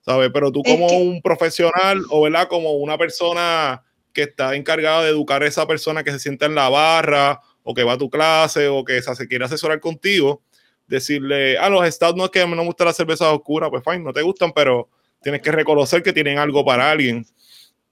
¿sabes? 0.00 0.30
Pero 0.34 0.50
tú 0.50 0.64
como 0.64 0.88
un 0.88 1.22
profesional 1.22 2.02
o 2.10 2.22
¿verdad? 2.22 2.48
como 2.48 2.72
una 2.72 2.98
persona 2.98 3.84
que 4.12 4.22
está 4.22 4.56
encargada 4.56 5.04
de 5.04 5.10
educar 5.10 5.44
a 5.44 5.46
esa 5.46 5.64
persona 5.64 6.02
que 6.02 6.10
se 6.10 6.18
sienta 6.18 6.46
en 6.46 6.56
la 6.56 6.68
barra 6.70 7.40
o 7.62 7.72
que 7.72 7.84
va 7.84 7.92
a 7.92 7.98
tu 7.98 8.10
clase 8.10 8.66
o 8.66 8.84
que 8.84 9.00
se 9.00 9.28
quiere 9.28 9.44
asesorar 9.44 9.78
contigo, 9.78 10.42
decirle, 10.88 11.56
a 11.56 11.66
ah, 11.66 11.70
los 11.70 11.86
estados 11.86 12.16
no 12.16 12.24
es 12.24 12.30
que 12.30 12.40
no 12.40 12.56
me 12.56 12.64
gusta 12.64 12.84
la 12.84 12.92
cerveza 12.92 13.32
oscura, 13.32 13.70
pues 13.70 13.84
fine, 13.84 14.00
no 14.00 14.12
te 14.12 14.22
gustan, 14.22 14.50
pero 14.52 14.88
tienes 15.22 15.40
que 15.40 15.52
reconocer 15.52 16.02
que 16.02 16.12
tienen 16.12 16.38
algo 16.38 16.64
para 16.64 16.90
alguien. 16.90 17.24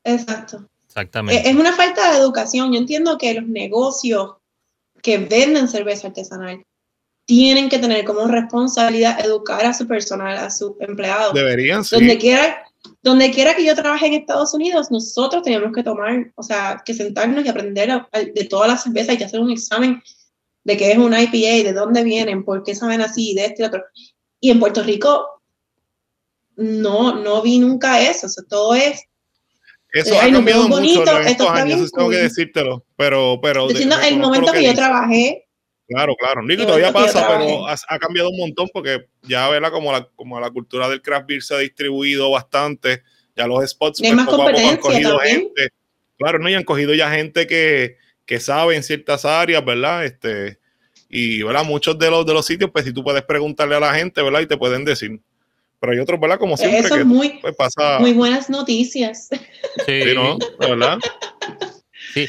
Exacto. 0.03 0.69
Exactamente. 0.97 1.47
Es 1.47 1.55
una 1.55 1.75
falta 1.75 2.13
de 2.13 2.19
educación. 2.19 2.73
Yo 2.73 2.79
entiendo 2.79 3.19
que 3.19 3.35
los 3.35 3.47
negocios 3.47 4.37
que 5.03 5.19
venden 5.19 5.69
cerveza 5.69 6.07
artesanal 6.07 6.65
tienen 7.27 7.69
que 7.69 7.79
tener 7.79 8.03
como 8.07 8.27
responsabilidad 8.27 9.21
educar 9.21 9.67
a 9.67 9.75
su 9.75 9.87
personal, 9.87 10.39
a 10.39 10.51
sus 10.51 10.73
empleados. 10.81 11.35
Deberían, 11.35 11.85
sí. 11.85 11.97
Donde 11.97 12.17
quiera, 12.17 12.65
donde 13.03 13.31
quiera 13.31 13.55
que 13.55 13.65
yo 13.65 13.75
trabaje 13.75 14.07
en 14.07 14.15
Estados 14.15 14.55
Unidos, 14.55 14.91
nosotros 14.91 15.43
tenemos 15.43 15.71
que 15.75 15.83
tomar, 15.83 16.33
o 16.35 16.43
sea, 16.43 16.83
que 16.83 16.95
sentarnos 16.95 17.45
y 17.45 17.49
aprender 17.49 18.07
de 18.35 18.45
todas 18.45 18.69
las 18.69 18.83
cervezas 18.85 19.21
y 19.21 19.23
hacer 19.23 19.41
un 19.41 19.51
examen 19.51 20.03
de 20.65 20.77
qué 20.79 20.93
es 20.93 20.99
un 20.99 21.13
IPA, 21.13 21.63
de 21.63 21.73
dónde 21.75 22.05
vienen, 22.05 22.43
por 22.43 22.63
qué 22.63 22.75
saben 22.75 23.03
así, 23.03 23.35
de 23.35 23.45
este 23.45 23.63
y 23.63 23.67
otro. 23.67 23.85
Y 24.41 24.51
en 24.51 24.61
Puerto 24.61 24.83
Rico 24.83 25.43
no, 26.57 27.15
no 27.17 27.43
vi 27.43 27.59
nunca 27.59 28.01
eso. 28.01 28.29
O 28.29 28.31
sea, 28.31 28.45
todo 28.49 28.75
es 28.75 29.03
eso 29.93 30.21
ha 30.21 30.31
cambiado 30.31 30.69
mucho 30.69 31.21
en 31.21 31.29
estos 31.29 31.49
años, 31.49 31.91
tengo 31.93 32.11
que 32.11 32.17
decirtelo, 32.17 32.85
pero... 32.97 33.39
pero 33.43 33.69
Diciendo, 33.69 33.97
el 34.03 34.19
momento 34.19 34.53
que, 34.53 34.65
yo 34.65 34.75
trabajé... 34.75 35.47
Claro, 35.89 36.17
claro. 36.17 36.43
Nico, 36.43 36.65
todavía 36.65 36.93
pasa, 36.93 37.29
pero 37.29 37.67
ha, 37.69 37.99
cambiado 38.01 38.31
un 38.31 38.39
montón 38.39 38.69
porque 38.73 39.07
ya, 39.23 39.49
¿verdad? 39.49 39.71
Como 39.71 39.93
la, 39.93 40.05
como 40.17 40.41
la 40.41 40.51
cultura 40.51 40.89
del 40.89 41.01
craft 41.01 41.29
beer 41.29 41.43
se 41.43 41.55
ha 41.55 41.59
distribuido 41.59 42.29
bastante, 42.31 43.05
ya 43.37 43.47
los 43.47 43.65
spots 43.71 44.01
pues, 44.01 44.13
poco 44.13 44.43
a 44.43 44.47
poco 44.47 44.59
han 44.59 44.77
cogido 44.79 45.19
gente. 45.21 45.69
Claro, 46.19 46.41
¿no? 46.41 46.49
Y 46.49 46.55
han 46.55 46.65
cogido 46.65 46.93
ya 46.95 47.11
gente 47.11 47.47
que, 47.47 47.99
que 48.25 48.41
sabe 48.41 48.75
en 48.75 48.83
ciertas 48.83 49.25
áreas, 49.25 49.65
¿verdad? 49.65 50.05
Este, 50.05 50.59
y, 51.09 51.43
¿verdad? 51.43 51.65
Muchos 51.65 51.99
de 51.99 52.11
los, 52.11 52.27
de 52.27 52.33
los 52.33 52.45
sitios, 52.45 52.71
pues 52.73 52.85
si 52.85 52.93
tú 52.93 53.05
puedes 53.05 53.23
preguntarle 53.23 53.77
a 53.77 53.81
la 53.81 53.95
gente, 53.95 54.23
¿verdad? 54.23 54.41
Y 54.41 54.47
te 54.47 54.57
pueden 54.57 54.85
decir. 54.85 55.21
Pero 55.79 55.93
hay 55.93 55.99
otros, 55.99 56.19
¿verdad? 56.19 56.39
Como 56.39 56.57
siempre. 56.57 56.81
Eso 56.81 56.97
que, 56.97 57.05
muy, 57.05 57.39
pues, 57.41 57.55
pasa... 57.55 57.99
muy 57.99 58.13
buenas 58.13 58.49
noticias. 58.49 59.29
Sí, 59.87 60.03
¿no? 60.15 60.39
¿Verdad? 60.59 60.99
Sí. 62.15 62.27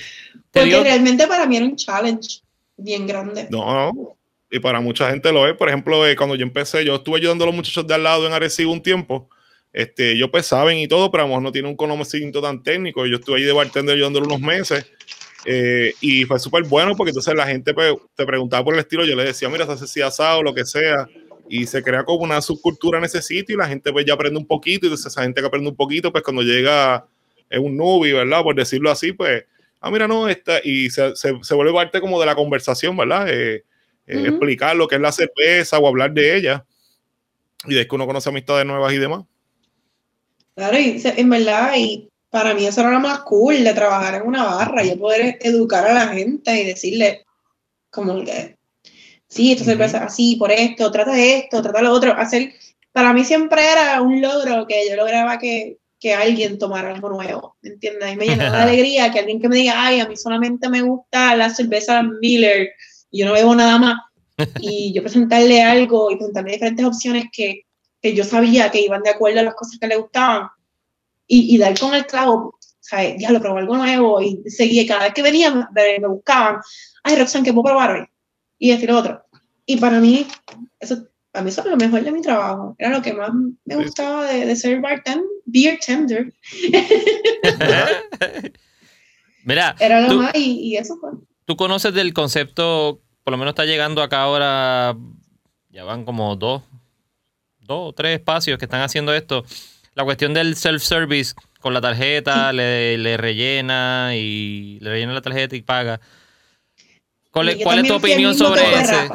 Porque 0.51 0.79
realmente 0.81 1.27
para 1.27 1.45
mí 1.45 1.57
era 1.57 1.65
un 1.65 1.75
challenge 1.75 2.41
bien 2.75 3.07
grande. 3.07 3.47
No, 3.49 3.93
no. 3.93 4.17
Y 4.49 4.59
para 4.59 4.79
mucha 4.79 5.09
gente 5.09 5.31
lo 5.31 5.47
es. 5.47 5.55
Por 5.55 5.69
ejemplo, 5.69 6.07
eh, 6.07 6.15
cuando 6.15 6.35
yo 6.35 6.43
empecé, 6.43 6.83
yo 6.85 6.95
estuve 6.95 7.17
ayudando 7.17 7.43
a 7.43 7.47
los 7.47 7.55
muchachos 7.55 7.85
de 7.85 7.93
al 7.93 8.03
lado 8.03 8.25
en 8.27 8.33
Arecibo 8.33 8.71
un 8.71 8.81
tiempo. 8.81 9.29
Este, 9.73 10.13
ellos 10.13 10.29
pues 10.31 10.45
saben 10.45 10.77
y 10.77 10.87
todo, 10.87 11.11
pero 11.11 11.25
a 11.25 11.27
lo 11.27 11.41
no 11.41 11.51
tienen 11.51 11.69
un 11.71 11.77
conocimiento 11.77 12.41
tan 12.41 12.63
técnico. 12.63 13.05
Yo 13.05 13.17
estuve 13.17 13.37
ahí 13.37 13.43
de 13.43 13.51
bartender 13.51 13.95
ayudándolo 13.95 14.27
unos 14.27 14.41
meses. 14.41 14.85
Eh, 15.45 15.93
y 16.01 16.25
fue 16.25 16.39
súper 16.39 16.63
bueno 16.63 16.95
porque 16.95 17.11
entonces 17.11 17.33
la 17.35 17.47
gente 17.47 17.73
pues, 17.73 17.93
te 18.15 18.25
preguntaba 18.25 18.63
por 18.63 18.73
el 18.73 18.79
estilo. 18.79 19.05
Yo 19.05 19.15
le 19.15 19.25
decía, 19.25 19.49
mira, 19.49 19.65
se 19.65 19.73
hace 19.73 19.83
así 19.85 20.01
asado, 20.01 20.43
lo 20.43 20.53
que 20.53 20.65
sea 20.65 21.07
y 21.49 21.65
se 21.65 21.83
crea 21.83 22.03
como 22.03 22.23
una 22.23 22.41
subcultura 22.41 22.97
en 22.97 23.05
ese 23.05 23.21
sitio 23.21 23.55
y 23.55 23.57
la 23.57 23.67
gente 23.67 23.91
pues 23.91 24.05
ya 24.05 24.13
aprende 24.13 24.39
un 24.39 24.47
poquito 24.47 24.85
y 24.85 24.89
entonces 24.89 25.11
esa 25.11 25.23
gente 25.23 25.41
que 25.41 25.47
aprende 25.47 25.69
un 25.69 25.75
poquito 25.75 26.11
pues 26.11 26.23
cuando 26.23 26.41
llega 26.41 27.05
es 27.49 27.59
un 27.59 27.77
newbie, 27.77 28.13
¿verdad? 28.13 28.43
Por 28.43 28.55
decirlo 28.55 28.91
así, 28.91 29.13
pues, 29.13 29.45
ah, 29.79 29.89
mira, 29.91 30.07
no, 30.07 30.27
está, 30.27 30.59
y 30.63 30.89
se, 30.89 31.15
se, 31.15 31.33
se 31.41 31.55
vuelve 31.55 31.73
parte 31.73 32.01
como 32.01 32.19
de 32.19 32.25
la 32.25 32.35
conversación, 32.35 32.97
¿verdad? 32.97 33.27
Eh, 33.29 33.63
eh, 34.07 34.23
explicar 34.27 34.75
lo 34.75 34.87
que 34.87 34.95
es 34.95 35.01
la 35.01 35.11
cerveza 35.11 35.77
o 35.79 35.87
hablar 35.87 36.11
de 36.11 36.37
ella 36.37 36.65
y 37.65 37.73
de 37.73 37.87
que 37.87 37.95
uno 37.95 38.07
conoce 38.07 38.29
amistades 38.29 38.65
nuevas 38.65 38.93
y 38.93 38.97
demás. 38.97 39.25
Claro, 40.55 40.77
y 40.77 41.01
en 41.03 41.29
verdad, 41.29 41.73
y 41.75 42.09
para 42.29 42.53
mí 42.53 42.65
eso 42.65 42.81
era 42.81 42.91
lo 42.91 42.99
más 42.99 43.19
cool 43.19 43.63
de 43.63 43.73
trabajar 43.73 44.15
en 44.15 44.27
una 44.27 44.43
barra, 44.43 44.83
y 44.83 44.95
poder 44.95 45.37
educar 45.41 45.85
a 45.85 45.93
la 45.93 46.07
gente 46.07 46.61
y 46.61 46.65
decirle, 46.65 47.25
como 47.89 48.23
que 48.23 48.56
sí, 49.27 49.51
esto 49.51 49.63
cerveza 49.63 50.03
así, 50.03 50.35
por 50.35 50.51
esto, 50.51 50.91
trata 50.91 51.19
esto, 51.19 51.61
trata 51.61 51.81
lo 51.81 51.93
otro. 51.93 52.13
Hacer, 52.13 52.53
para 52.91 53.13
mí 53.13 53.23
siempre 53.23 53.61
era 53.71 54.01
un 54.01 54.21
logro 54.21 54.65
que 54.67 54.87
yo 54.89 54.95
lograba 54.95 55.37
que, 55.37 55.79
que 55.99 56.13
alguien 56.13 56.57
tomara 56.57 56.93
algo 56.93 57.09
nuevo, 57.09 57.57
¿me 57.61 57.69
entiendes? 57.71 58.13
Y 58.13 58.15
me 58.15 58.25
llenaba 58.25 58.57
de 58.57 58.63
alegría 58.71 59.11
que 59.11 59.19
alguien 59.19 59.41
que 59.41 59.49
me 59.49 59.57
diga, 59.57 59.73
ay, 59.75 59.99
a 59.99 60.07
mí 60.07 60.15
solamente 60.15 60.69
me 60.69 60.81
gusta 60.81 61.35
la 61.35 61.49
cerveza 61.49 62.03
Miller 62.03 62.69
y 63.11 63.19
yo 63.19 63.25
no 63.25 63.33
bebo 63.33 63.55
nada 63.55 63.77
más. 63.77 63.99
Y 64.59 64.93
yo 64.95 65.01
presentarle 65.01 65.63
algo 65.63 66.11
y 66.11 66.15
presentarle 66.17 66.53
diferentes 66.53 66.85
opciones 66.85 67.25
que, 67.31 67.63
que 68.01 68.13
yo 68.13 68.23
sabía 68.23 68.71
que 68.71 68.81
iban 68.81 69.03
de 69.03 69.09
acuerdo 69.09 69.39
a 69.39 69.43
las 69.43 69.55
cosas 69.55 69.79
que 69.79 69.87
le 69.87 69.95
gustaban. 69.95 70.49
Y, 71.29 71.53
y 71.53 71.57
dar 71.57 71.77
con 71.77 71.93
el 71.93 72.05
clavo, 72.05 72.57
¿sabes? 72.79 73.15
Ya 73.19 73.31
lo 73.31 73.41
probé 73.41 73.59
algo 73.59 73.75
nuevo 73.75 74.21
y 74.21 74.41
seguía. 74.49 74.87
cada 74.87 75.03
vez 75.03 75.13
que 75.13 75.21
venía 75.21 75.51
me, 75.51 75.99
me 75.99 76.07
buscaban, 76.07 76.61
ay, 77.03 77.17
Roxanne, 77.17 77.43
¿qué 77.43 77.51
puedo 77.51 77.65
probar 77.65 77.91
hoy? 77.91 78.07
Y 78.59 78.71
decir 78.71 78.91
otro. 78.91 79.23
Y 79.65 79.77
para 79.77 79.99
mí, 79.99 80.27
eso, 80.79 81.07
para 81.31 81.43
mí 81.43 81.49
eso 81.49 81.61
era 81.61 81.71
lo 81.71 81.77
mejor 81.77 82.03
de 82.03 82.11
mi 82.11 82.21
trabajo. 82.21 82.75
Era 82.77 82.91
lo 82.91 83.01
que 83.01 83.13
más 83.13 83.31
me 83.65 83.75
gustaba 83.75 84.25
de, 84.25 84.45
de 84.45 84.55
ser 84.55 84.79
bartender, 84.81 85.25
beer 85.45 85.79
tender. 85.85 86.33
Mira, 89.43 89.75
era 89.79 90.01
lo 90.01 90.15
más 90.15 90.35
y, 90.35 90.59
y, 90.61 90.77
eso 90.77 90.97
fue. 90.97 91.11
Tú 91.45 91.55
conoces 91.55 91.93
del 91.93 92.13
concepto, 92.13 93.01
por 93.23 93.31
lo 93.31 93.37
menos 93.37 93.53
está 93.53 93.65
llegando 93.65 94.01
acá 94.01 94.23
ahora, 94.23 94.97
ya 95.69 95.85
van 95.85 96.03
como 96.03 96.35
dos, 96.35 96.63
dos 97.59 97.89
o 97.89 97.93
tres 97.93 98.19
espacios 98.19 98.57
que 98.57 98.65
están 98.65 98.81
haciendo 98.81 99.13
esto. 99.13 99.45
La 99.95 100.03
cuestión 100.03 100.33
del 100.33 100.55
self-service 100.55 101.33
con 101.59 101.73
la 101.73 101.81
tarjeta, 101.81 102.53
le, 102.53 102.97
le, 102.97 103.17
rellena 103.17 104.11
y 104.15 104.79
le 104.81 104.89
rellena 104.89 105.13
la 105.13 105.21
tarjeta 105.21 105.55
y 105.55 105.61
paga. 105.61 105.99
¿Cuál, 107.63 107.79
es 107.79 107.87
tu 107.87 107.95
opinión 107.95 108.35
sobre 108.35 108.61
ese? 108.79 109.09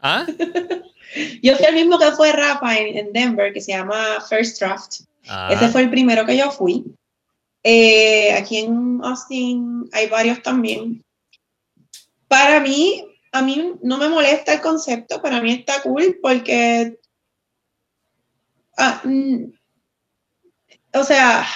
¿Ah? 0.00 0.26
yo 1.42 1.56
fui 1.56 1.66
el 1.66 1.74
mismo 1.74 1.98
que 1.98 2.12
fue 2.12 2.32
Rafa 2.32 2.78
en, 2.78 3.12
Denver, 3.12 3.52
que 3.52 3.60
se 3.60 3.72
llama 3.72 4.20
First 4.28 4.60
Draft. 4.60 5.00
Ah. 5.28 5.48
Ese 5.52 5.68
fue 5.68 5.82
el 5.82 5.90
primero 5.90 6.24
que 6.24 6.36
yo 6.36 6.50
fui. 6.50 6.84
Eh, 7.62 8.32
aquí 8.34 8.58
en 8.58 9.00
Austin 9.02 9.88
hay 9.92 10.06
varios 10.08 10.42
también. 10.42 11.04
Para 12.28 12.60
mí, 12.60 13.04
a 13.32 13.42
mí 13.42 13.74
no 13.82 13.98
me 13.98 14.08
molesta 14.08 14.52
el 14.52 14.60
concepto, 14.60 15.20
para 15.20 15.40
mí 15.40 15.52
está 15.52 15.82
cool 15.82 16.18
porque 16.22 16.98
ah, 18.76 19.00
mm, 19.04 19.52
o 20.94 21.04
sea, 21.04 21.46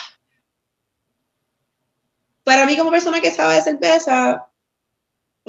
para 2.45 2.67
mí 2.67 2.77
como 2.77 2.91
persona 2.91 3.21
que 3.21 3.31
sabe 3.31 3.55
de 3.55 3.63
cerveza, 3.63 4.50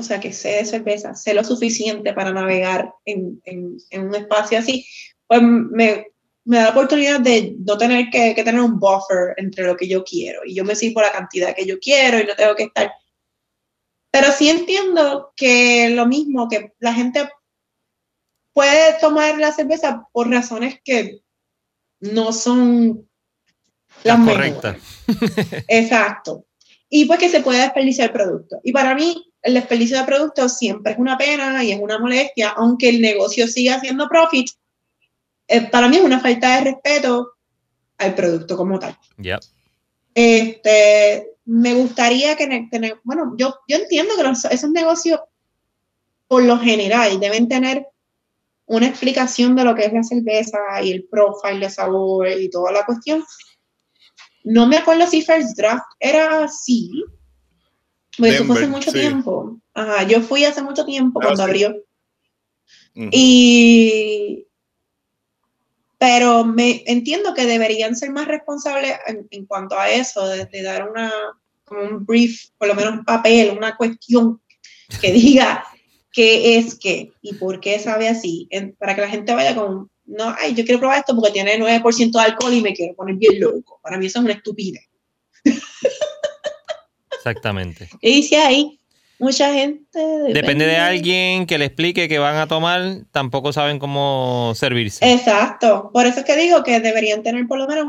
o 0.02 0.04
sea, 0.04 0.20
que 0.20 0.34
sé 0.34 0.50
de 0.50 0.66
cerveza, 0.66 1.16
sé 1.16 1.34
lo 1.34 1.44
suficiente 1.44 2.14
para 2.14 2.34
navegar 2.34 2.94
en, 3.06 3.42
en, 3.46 3.78
en 3.90 4.08
un 4.08 4.16
espacio 4.16 4.60
así, 4.60 4.86
pues 5.28 5.42
me, 5.42 6.08
me, 6.44 6.58
da 6.58 6.64
la 6.64 6.70
oportunidad 6.72 7.20
de 7.20 7.56
no 7.60 7.78
tener 7.78 8.10
que, 8.12 8.34
que, 8.36 8.44
tener 8.44 8.62
un 8.62 8.80
buffer 8.80 9.36
entre 9.38 9.66
lo 9.66 9.78
que 9.78 9.88
yo 9.88 10.04
quiero 10.04 10.42
y 10.44 10.56
yo 10.56 10.66
me 10.66 10.76
por 10.92 11.04
la 11.04 11.12
cantidad 11.12 11.56
que 11.56 11.66
yo 11.66 11.80
quiero 11.80 12.20
y 12.20 12.26
no 12.26 12.36
tengo 12.36 12.56
que 12.56 12.64
estar. 12.64 12.92
Pero 14.12 14.32
sí 14.32 14.50
entiendo 14.50 15.32
que 15.36 15.92
lo 15.92 16.06
mismo, 16.06 16.50
que 16.50 16.74
la 16.80 16.94
gente 16.94 17.30
puede 18.54 19.00
tomar 19.00 19.38
la 19.38 19.52
cerveza 19.52 20.08
por 20.12 20.30
razones 20.30 20.80
que 20.84 21.22
no 22.00 22.34
son 22.34 23.08
las 24.04 24.28
correctas. 24.28 24.78
Exacto. 25.68 26.46
Y 26.94 27.06
pues 27.06 27.20
que 27.20 27.30
se 27.30 27.40
puede 27.40 27.62
desperdiciar 27.62 28.10
el 28.10 28.14
producto. 28.14 28.60
Y 28.64 28.74
para 28.74 28.94
mí, 28.94 29.34
el 29.42 29.54
desperdicio 29.54 29.98
de 29.98 30.04
productos 30.04 30.58
siempre 30.58 30.92
es 30.92 31.00
una 31.00 31.18
pena 31.18 31.64
y 31.64 31.72
es 31.72 31.80
una 31.80 31.98
molestia, 31.98 32.50
aunque 32.50 32.90
el 32.90 33.02
negocio 33.02 33.48
siga 33.48 33.76
haciendo 33.76 34.10
profit. 34.10 34.50
Eh, 35.48 35.62
para 35.62 35.88
mí 35.88 35.96
es 35.96 36.04
una 36.04 36.20
falta 36.20 36.58
de 36.58 36.72
respeto 36.72 37.32
al 37.98 38.14
producto 38.14 38.58
como 38.58 38.78
tal. 38.78 38.98
Este, 40.14 41.30
me 41.46 41.74
gustaría 41.76 42.36
que, 42.36 42.68
tener, 42.70 43.00
bueno, 43.04 43.36
yo, 43.38 43.56
yo 43.70 43.78
entiendo 43.78 44.16
que 44.18 44.24
los, 44.24 44.44
esos 44.46 44.70
negocios, 44.72 45.22
por 46.28 46.44
lo 46.44 46.60
general, 46.60 47.22
deben 47.22 47.48
tener 47.48 47.88
una 48.66 48.88
explicación 48.88 49.56
de 49.56 49.64
lo 49.64 49.76
que 49.76 49.86
es 49.86 49.94
la 49.94 50.04
cerveza 50.04 50.60
y 50.84 50.92
el 50.92 51.06
profile 51.06 51.60
de 51.60 51.70
sabor 51.70 52.28
y 52.28 52.50
toda 52.50 52.72
la 52.72 52.86
cuestión. 52.86 53.24
No 54.44 54.68
me 54.68 54.78
acuerdo 54.78 55.08
si 55.08 55.22
First 55.22 55.58
Draft 55.58 55.86
era 56.00 56.44
así, 56.44 56.90
porque 58.18 58.36
eso 58.36 58.46
fue 58.46 58.58
hace 58.58 58.68
mucho 58.68 58.92
tiempo. 58.92 59.58
Ajá, 59.74 60.04
yo 60.04 60.22
fui 60.22 60.44
hace 60.46 60.62
mucho 60.62 60.86
tiempo 60.86 61.20
ah, 61.22 61.26
cuando 61.26 61.44
abrió. 61.44 61.76
Y. 62.94 64.46
Pero 65.98 66.44
me 66.44 66.84
entiendo 66.88 67.34
que 67.36 67.46
deberían 67.46 67.96
ser 67.96 68.10
más 68.10 68.28
responsables 68.28 68.96
en, 69.30 69.46
cuanto 69.46 69.78
a 69.78 69.90
eso, 69.90 70.28
de, 70.28 70.46
de, 70.46 70.64
dar 70.64 70.90
una, 70.90 71.12
como 71.64 71.84
un 71.84 72.06
brief, 72.06 72.50
por 72.58 72.68
lo 72.68 72.74
menos 72.74 72.94
un 72.94 73.06
papel, 73.06 73.56
una 73.56 73.78
cuestión 73.78 74.42
que 75.00 75.12
diga 75.14 75.64
qué 76.12 76.58
es 76.58 76.76
qué 76.76 77.14
y 77.22 77.34
por 77.36 77.60
qué 77.60 77.80
sabe 77.80 78.08
así, 78.10 78.50
para 78.80 78.96
que 78.96 79.02
la 79.02 79.10
gente 79.10 79.34
vaya 79.34 79.56
con, 79.56 79.90
no, 80.12 80.36
ay, 80.40 80.54
yo 80.54 80.66
quiero 80.66 80.80
probar 80.80 81.00
esto 81.00 81.16
porque 81.16 81.32
tiene 81.32 81.60
9% 81.60 82.12
de 82.12 82.20
alcohol 82.20 82.54
y 82.54 82.62
me 82.62 82.74
quiero 82.74 82.94
poner 82.96 83.16
bien 83.16 83.40
loco. 83.40 83.80
Para 83.82 83.98
mí 83.98 84.06
eso 84.08 84.20
es 84.20 84.26
una 84.26 84.34
estupidez. 84.34 84.88
Exactamente. 87.14 87.88
Y 88.02 88.16
dice 88.16 88.38
ahí, 88.38 88.80
mucha 89.20 89.54
gente... 89.54 90.00
Depende, 90.34 90.66
de 90.66 90.78
alguien 90.78 91.46
que 91.46 91.58
le 91.58 91.66
explique 91.66 92.10
que 92.10 92.20
van 92.20 92.38
a 92.38 92.48
tomar, 92.48 93.04
tampoco 93.12 93.54
saben 93.54 93.80
cómo 93.80 94.54
servirse. 94.56 95.10
Exacto. 95.14 95.92
Por 95.94 96.08
eso 96.08 96.20
es 96.20 96.26
que 96.26 96.36
digo 96.36 96.64
que 96.64 96.80
deberían 96.80 97.24
tener 97.24 97.48
por 97.48 97.60
lo 97.60 97.68
menos, 97.68 97.88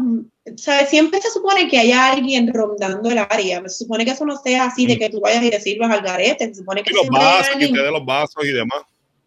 ¿sabes? 0.56 0.90
Siempre 0.90 1.20
se 1.20 1.30
supone 1.30 1.68
que 1.68 1.78
haya 1.78 2.12
alguien 2.12 2.52
rondando 2.52 3.10
el 3.10 3.18
área. 3.18 3.62
Se 3.62 3.84
supone 3.84 4.04
que 4.04 4.12
eso 4.12 4.26
no 4.26 4.36
sea 4.36 4.66
así 4.66 4.86
de 4.86 4.96
mm. 4.96 4.98
que 4.98 5.10
tú 5.10 5.20
vayas 5.20 5.42
y 5.42 5.50
le 5.50 5.60
sirvas 5.60 5.90
al 5.90 6.02
garete. 6.02 6.48
Se 6.48 6.56
supone 6.56 6.82
que 6.82 6.92
y 6.92 6.94
los 6.94 7.08
vasos, 7.08 7.54
alguien... 7.54 7.72
de 7.72 7.90
los 7.90 8.04
vasos 8.04 8.44
y 8.44 8.52
demás. 8.52 8.82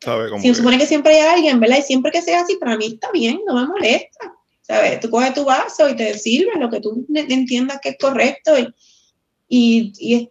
¿Sabe? 0.05 0.29
se 0.39 0.53
supone 0.53 0.77
que 0.77 0.85
siempre 0.85 1.19
hay 1.19 1.35
alguien, 1.35 1.59
¿verdad? 1.59 1.79
Y 1.79 1.81
siempre 1.81 2.11
que 2.11 2.21
sea 2.21 2.41
así, 2.41 2.55
para 2.55 2.77
mí 2.77 2.85
está 2.85 3.11
bien, 3.11 3.41
no 3.45 3.55
me 3.55 3.67
molesta. 3.67 4.33
¿Sabes? 4.61 4.99
Tú 4.99 5.09
coges 5.09 5.33
tu 5.33 5.43
vaso 5.45 5.89
y 5.89 5.95
te 5.95 6.17
sirves 6.17 6.55
lo 6.57 6.69
que 6.69 6.79
tú 6.79 7.05
entiendas 7.13 7.79
que 7.81 7.89
es 7.89 7.97
correcto 7.99 8.57
y, 8.57 8.73
y, 9.47 9.93
y 9.99 10.29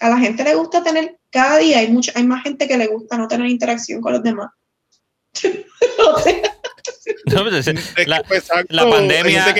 a 0.00 0.10
la 0.10 0.18
gente 0.18 0.44
le 0.44 0.54
gusta 0.54 0.82
tener, 0.82 1.18
cada 1.30 1.58
día 1.58 1.78
hay, 1.78 1.88
mucha, 1.88 2.12
hay 2.14 2.24
más 2.24 2.42
gente 2.42 2.66
que 2.68 2.76
le 2.76 2.86
gusta 2.88 3.16
no 3.16 3.28
tener 3.28 3.46
interacción 3.48 4.00
con 4.00 4.12
los 4.12 4.22
demás. 4.22 4.50
la, 8.06 8.22
pandemia 8.88 9.54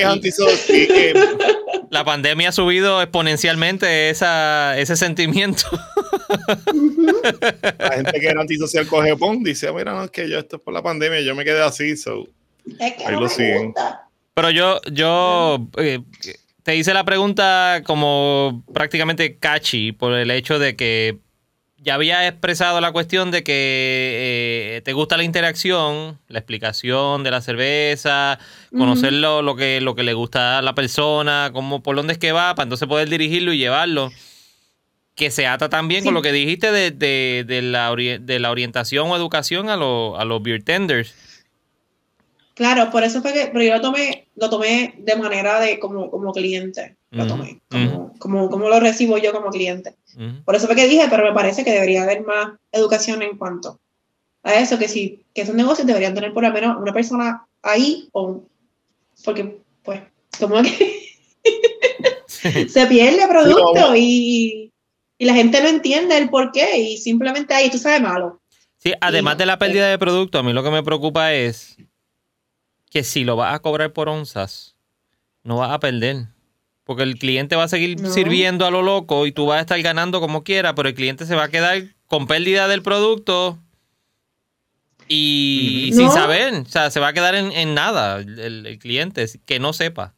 la 1.91 2.05
pandemia 2.05 2.49
ha 2.49 2.53
subido 2.53 3.01
exponencialmente 3.01 4.11
esa, 4.11 4.79
ese 4.79 4.97
sentimiento 4.97 5.65
la 7.79 7.93
gente 7.93 8.21
que 8.21 8.27
era 8.27 8.41
antisocial 8.41 8.87
coge 8.87 9.17
pon 9.17 9.43
dice 9.43 9.73
mira 9.73 9.93
no 9.93 10.05
es 10.05 10.11
que 10.11 10.29
yo 10.29 10.39
esto 10.39 10.57
es 10.57 10.63
por 10.63 10.75
la 10.75 10.83
pandemia 10.83 11.21
yo 11.21 11.35
me 11.35 11.45
quedé 11.45 11.63
así 11.63 11.97
so. 11.97 12.29
ahí 12.81 13.15
lo 13.15 13.29
siguen 13.29 13.75
pero 14.35 14.51
yo 14.51 14.81
yo 14.93 15.69
eh, 15.77 16.01
te 16.63 16.77
hice 16.77 16.95
la 16.95 17.05
pregunta 17.05 17.83
como 17.85 18.65
prácticamente 18.73 19.37
catchy 19.39 19.93
por 19.93 20.13
el 20.13 20.31
hecho 20.31 20.59
de 20.59 20.77
que 20.77 21.19
ya 21.83 21.95
había 21.95 22.29
expresado 22.29 22.81
la 22.81 22.93
cuestión 22.93 23.31
de 23.31 23.43
que 23.43 24.77
eh, 24.77 24.83
te 24.85 24.93
gusta 24.93 25.17
la 25.17 25.25
interacción, 25.25 26.19
la 26.29 26.39
explicación 26.39 27.23
de 27.25 27.31
la 27.31 27.41
cerveza, 27.41 28.39
conocerlo, 28.71 29.41
lo, 29.41 29.57
que, 29.57 29.81
lo 29.81 29.95
que 29.95 30.03
le 30.03 30.13
gusta 30.13 30.59
a 30.59 30.63
la 30.63 30.75
persona, 30.75 31.51
cómo, 31.55 31.83
por 31.83 31.97
dónde 31.97 32.13
es 32.13 32.19
que 32.19 32.33
va, 32.33 32.55
para 32.55 32.65
entonces 32.65 32.87
poder 32.87 33.09
dirigirlo 33.09 33.53
y 33.53 33.59
llevarlo. 33.59 34.11
Que 35.21 35.31
se 35.31 35.47
ata 35.47 35.69
también 35.69 36.03
con 36.03 36.15
lo 36.15 36.23
que 36.23 36.33
dijiste 36.33 36.73
de, 36.73 36.93
de, 36.93 37.45
de, 37.47 37.61
la, 37.61 37.95
de 37.95 38.39
la 38.39 38.51
orientación 38.51 39.11
o 39.11 39.17
educación 39.17 39.69
a, 39.69 39.75
a 39.75 40.25
los 40.25 40.43
beer 40.43 40.63
tenders. 40.63 41.15
Claro, 42.55 42.91
por 42.91 43.05
eso 43.05 43.21
fue 43.21 43.35
que, 43.35 43.51
pero 43.53 43.63
yo 43.63 43.75
lo 43.75 43.83
tomé, 43.83 44.29
lo 44.35 44.49
tomé 44.49 44.95
de 44.97 45.17
manera 45.17 45.61
de 45.61 45.79
como, 45.79 46.11
como 46.11 46.33
cliente, 46.33 46.97
lo 47.11 47.27
tomé, 47.27 47.61
como, 47.69 48.15
como, 48.19 48.49
como, 48.49 48.71
lo 48.71 48.81
recibo 48.81 49.19
yo 49.19 49.35
como 49.35 49.51
cliente. 49.51 49.95
Por 50.47 50.55
eso 50.55 50.67
fue 50.67 50.75
que 50.75 50.89
dije, 50.89 51.07
pero 51.11 51.23
me 51.23 51.35
parece 51.35 51.65
que 51.65 51.73
debería 51.73 52.05
haber 52.05 52.23
más 52.23 52.53
educación 52.73 53.21
en 53.21 53.37
cuanto 53.37 53.79
a 54.43 54.55
eso, 54.55 54.79
que 54.79 54.89
si, 54.89 55.23
que 55.35 55.43
esos 55.43 55.55
negocios 55.55 55.87
deberían 55.87 56.15
tener 56.15 56.33
por 56.33 56.45
lo 56.45 56.51
menos 56.51 56.79
una 56.81 56.95
persona 56.95 57.47
ahí, 57.61 58.09
o, 58.13 58.43
porque, 59.23 59.61
pues, 59.83 60.01
como 60.39 60.63
que 60.63 61.03
se 62.69 62.87
pierde 62.87 63.23
el 63.23 63.29
producto 63.29 63.95
y, 63.95 64.70
y, 65.21 65.25
la 65.27 65.35
gente 65.35 65.63
no 65.63 65.69
entiende 65.69 66.17
el 66.17 66.31
por 66.31 66.51
qué 66.51 66.79
y 66.79 66.97
simplemente 66.97 67.55
ahí 67.55 67.71
tú 67.71 67.79
sabes 67.79 68.01
malo. 68.01 68.41
Sí, 68.79 68.95
además 69.01 69.37
de 69.37 69.47
la 69.47 69.59
pérdida 69.59 69.89
de 69.89 69.99
producto, 69.99 70.39
a 70.39 70.43
mí 70.43 70.53
lo 70.53 70.65
que 70.65 70.71
me 70.71 70.83
preocupa 70.83 71.35
es 71.35 71.77
que 72.91 73.05
si 73.05 73.25
lo 73.25 73.37
vas 73.37 73.55
a 73.55 73.59
cobrar 73.61 73.93
por 73.93 74.09
onzas, 74.09 74.75
no 75.45 75.59
vas 75.59 75.71
a 75.71 75.81
perder. 75.81 76.27
Porque 76.85 77.03
el 77.05 77.19
cliente 77.19 77.55
va 77.55 77.65
a 77.65 77.69
seguir 77.69 77.99
sirviendo 78.09 78.67
a 78.67 78.71
lo 78.71 78.83
loco 78.83 79.27
y 79.27 79.33
tú 79.33 79.47
vas 79.47 79.59
a 79.59 79.61
estar 79.61 79.81
ganando 79.81 80.21
como 80.21 80.43
quiera, 80.43 80.75
pero 80.75 80.89
el 80.89 80.95
cliente 80.95 81.25
se 81.25 81.37
va 81.37 81.45
a 81.45 81.49
quedar 81.49 81.85
con 82.07 82.27
pérdida 82.27 82.67
del 82.67 82.83
producto 82.83 83.59
y 85.07 85.91
sin 85.95 86.11
saber. 86.11 86.55
O 86.55 86.65
sea, 86.65 86.91
se 86.91 86.99
va 86.99 87.09
a 87.09 87.13
quedar 87.13 87.35
en, 87.35 87.75
nada 87.75 88.19
el, 88.19 88.79
cliente 88.81 89.27
que 89.45 89.61
no 89.61 89.73
sepa. 89.73 90.15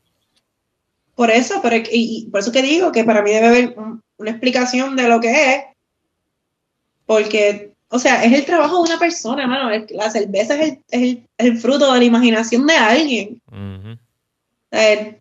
Por 1.14 1.30
eso, 1.30 1.60
pero 1.62 1.76
y, 1.90 2.28
por 2.30 2.40
eso 2.40 2.52
que 2.52 2.62
digo 2.62 2.92
que 2.92 3.04
para 3.04 3.22
mí 3.22 3.32
debe 3.32 3.48
haber 3.48 3.74
una 4.22 4.30
explicación 4.30 4.96
de 4.96 5.08
lo 5.08 5.20
que 5.20 5.54
es. 5.54 5.64
Porque 7.04 7.72
o 7.94 7.98
sea, 7.98 8.24
es 8.24 8.32
el 8.32 8.46
trabajo 8.46 8.76
de 8.76 8.90
una 8.90 8.98
persona, 8.98 9.42
hermano. 9.42 9.68
La 9.90 10.10
cerveza 10.10 10.54
es 10.58 10.78
el, 10.90 11.28
el, 11.36 11.58
fruto 11.58 11.92
de 11.92 11.98
la 11.98 12.04
imaginación 12.04 12.66
de 12.66 12.74
alguien. 12.74 13.42
el, 14.70 15.20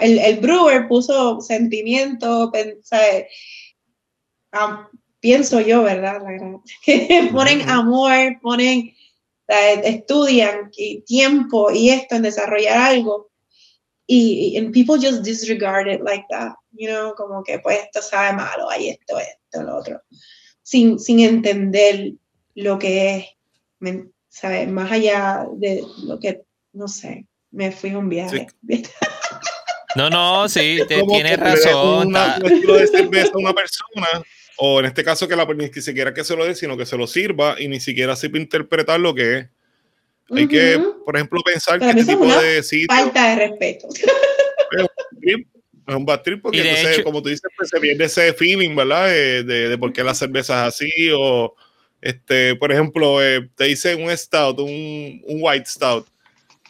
el, 0.00 0.40
brewer 0.40 0.88
puso 0.88 1.40
sentimiento, 1.40 2.50
pienso 5.20 5.60
yo, 5.60 5.84
¿verdad? 5.84 6.20
ponen 7.32 7.68
amor, 7.68 8.40
ponen, 8.42 8.92
estudian 9.46 10.72
tiempo 11.06 11.70
y 11.70 11.90
esto 11.90 12.16
en 12.16 12.22
desarrollar 12.22 12.76
algo. 12.76 13.27
Y, 14.10 14.56
y 14.56 14.70
people 14.70 14.96
just 14.96 15.22
disregard 15.22 15.86
it 15.86 16.00
like 16.02 16.24
that, 16.30 16.54
you 16.72 16.88
know, 16.88 17.14
como 17.14 17.42
que 17.44 17.58
pues 17.58 17.78
esto 17.84 18.00
sabe 18.00 18.34
malo, 18.34 18.68
hay 18.70 18.88
esto, 18.88 19.18
esto, 19.18 19.62
lo 19.62 19.76
otro 19.76 20.00
sin, 20.68 20.98
sin 20.98 21.20
entender 21.20 22.12
lo 22.54 22.78
que 22.78 23.16
es, 23.16 23.24
¿sabes? 24.28 24.68
Más 24.68 24.92
allá 24.92 25.46
de 25.56 25.82
lo 26.04 26.20
que, 26.20 26.42
no 26.74 26.88
sé, 26.88 27.24
me 27.50 27.72
fui 27.72 27.90
a 27.90 27.98
un 27.98 28.08
viaje. 28.08 28.46
No, 29.96 30.10
no, 30.10 30.48
sí, 30.50 30.78
tienes 30.86 31.40
razón. 31.40 32.08
Una, 32.08 32.38
de 32.38 32.86
cerveza 32.86 33.32
a 33.34 33.38
una 33.38 33.54
persona, 33.54 34.22
o 34.58 34.78
en 34.78 34.86
este 34.86 35.02
caso 35.02 35.26
que 35.26 35.34
la 35.34 35.46
ni 35.46 35.72
siquiera 35.72 36.12
que 36.12 36.22
se 36.22 36.36
lo 36.36 36.44
dé, 36.44 36.54
sino 36.54 36.76
que 36.76 36.84
se 36.84 36.96
lo 36.96 37.06
sirva 37.06 37.56
y 37.58 37.66
ni 37.68 37.80
siquiera 37.80 38.14
sepa 38.14 38.36
interpretar 38.36 39.00
lo 39.00 39.14
que 39.14 39.38
es. 39.38 39.46
Hay 40.30 40.46
que, 40.46 40.78
por 41.04 41.16
ejemplo, 41.16 41.40
pensar 41.42 41.78
que 41.78 41.88
este 41.88 42.04
tipo 42.04 42.26
de 42.26 42.62
sitio, 42.62 42.86
Falta 42.88 43.30
de 43.30 43.48
respeto. 43.48 43.88
es 45.88 45.94
un 45.94 46.04
bad 46.04 46.22
trip 46.22 46.42
porque 46.42 46.60
entonces, 46.60 47.02
como 47.02 47.22
tú 47.22 47.30
dices, 47.30 47.50
pues, 47.56 47.70
se 47.70 47.80
pierde 47.80 48.04
ese 48.04 48.32
feeling, 48.34 48.76
¿verdad? 48.76 49.06
De, 49.08 49.42
de, 49.42 49.78
por 49.78 49.92
qué 49.92 50.04
la 50.04 50.14
cerveza 50.14 50.66
es 50.66 50.74
así 50.74 51.10
o, 51.16 51.54
este, 52.00 52.54
por 52.56 52.70
ejemplo, 52.70 53.22
eh, 53.22 53.48
te 53.56 53.64
dice 53.64 53.94
un 53.94 54.14
stout, 54.16 54.60
un, 54.60 55.22
un, 55.26 55.38
white 55.40 55.66
stout, 55.66 56.06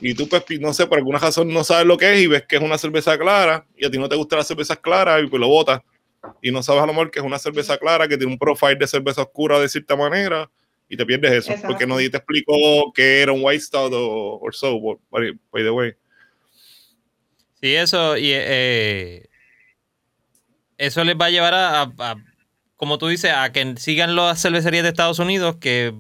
y 0.01 0.15
tú, 0.15 0.29
pues, 0.29 0.45
no 0.61 0.73
sé, 0.73 0.87
por 0.87 0.99
alguna 0.99 1.19
razón 1.19 1.53
no 1.53 1.65
sabes 1.65 1.87
lo 1.87 1.97
que 1.97 2.13
es 2.13 2.21
y 2.21 2.27
ves 2.29 2.45
que 2.49 2.57
es 2.57 2.63
una 2.63 2.79
cerveza 2.79 3.19
clara 3.19 3.67
y 3.77 3.85
a 3.85 3.91
ti 3.91 3.99
no 3.99 4.09
te 4.09 4.15
gustan 4.15 4.39
las 4.39 4.47
cervezas 4.47 4.79
claras 4.79 5.23
y 5.23 5.27
pues 5.27 5.41
lo 5.41 5.49
botas 5.49 5.81
y 6.41 6.53
no 6.53 6.63
sabes 6.63 6.83
a 6.83 6.87
lo 6.87 6.93
mejor 6.93 7.11
que 7.11 7.19
es 7.19 7.25
una 7.25 7.39
cerveza 7.39 7.77
clara 7.79 8.07
que 8.07 8.17
tiene 8.17 8.33
un 8.33 8.39
profile 8.39 8.77
de 8.77 8.87
cerveza 8.87 9.23
oscura 9.23 9.59
de 9.59 9.69
cierta 9.69 9.97
manera 9.97 10.49
y 10.89 10.97
te 10.97 11.05
pierdes 11.07 11.33
eso 11.33 11.51
Exacto. 11.53 11.69
porque 11.69 11.87
nadie 11.87 12.11
te 12.11 12.17
explicó 12.17 12.93
que 12.95 13.21
era 13.23 13.33
un 13.33 13.41
white 13.43 13.61
stout 13.61 13.93
o 13.93 14.39
or 14.41 14.55
so, 14.55 14.79
by, 15.11 15.33
by 15.53 15.63
the 15.63 15.71
way. 15.71 15.93
Sí, 17.61 17.75
eso, 17.75 18.17
y 18.17 18.31
eh, 18.33 19.29
eso 20.77 21.05
les 21.05 21.17
va 21.17 21.27
a 21.27 21.31
llevar 21.31 21.55
a, 21.55 21.83
a- 21.83 21.93
a, 21.99 22.17
como 22.77 22.99
tú 22.99 23.09
dices, 23.09 23.33
a 23.35 23.51
que 23.53 23.75
sigan 23.77 24.15
las 24.15 24.41
cervecerías 24.41 24.85
de 24.85 24.91
Estados 24.91 25.19
Unidos 25.19 25.57
que 25.57 25.93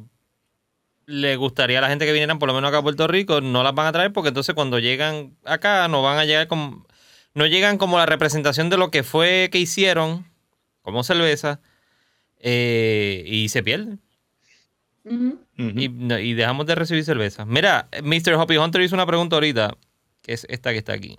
le 1.07 1.37
gustaría 1.37 1.79
a 1.79 1.83
la 1.83 1.89
gente 1.89 2.05
que 2.05 2.13
vinieran 2.13 2.39
por 2.39 2.49
lo 2.49 2.55
menos 2.55 2.69
acá 2.69 2.79
a 2.79 2.83
Puerto 2.83 3.07
Rico, 3.09 3.41
no 3.41 3.63
las 3.63 3.75
van 3.75 3.87
a 3.87 3.93
traer 3.93 4.13
porque 4.13 4.29
entonces 4.29 4.55
cuando 4.55 4.79
llegan 4.79 5.37
acá 5.45 5.89
no 5.89 6.03
van 6.03 6.19
a 6.19 6.25
llegar 6.27 6.47
como, 6.49 6.87
no 7.35 7.47
llegan 7.47 7.79
como 7.79 7.97
la 7.99 8.07
representación 8.07 8.69
de 8.71 8.77
lo 8.77 8.91
que 8.91 9.03
fue 9.03 9.49
que 9.51 9.59
hicieron 9.59 10.31
como 10.83 11.03
cerveza 11.03 11.61
eh, 12.41 13.25
y 13.27 13.49
se 13.49 13.63
pierden. 13.63 14.01
No- 15.57 16.19
y 16.19 16.35
dejamos 16.35 16.67
de 16.67 16.75
recibir 16.75 17.05
cerveza. 17.05 17.45
Mira, 17.45 17.89
Mr. 18.03 18.35
Hoppy 18.35 18.57
Hunter 18.57 18.83
hizo 18.83 18.95
una 18.95 19.07
pregunta 19.07 19.37
ahorita, 19.37 19.77
que 20.23 20.33
es 20.33 20.47
esta 20.49 20.73
que 20.73 20.79
está 20.79 20.93
aquí. 20.93 21.19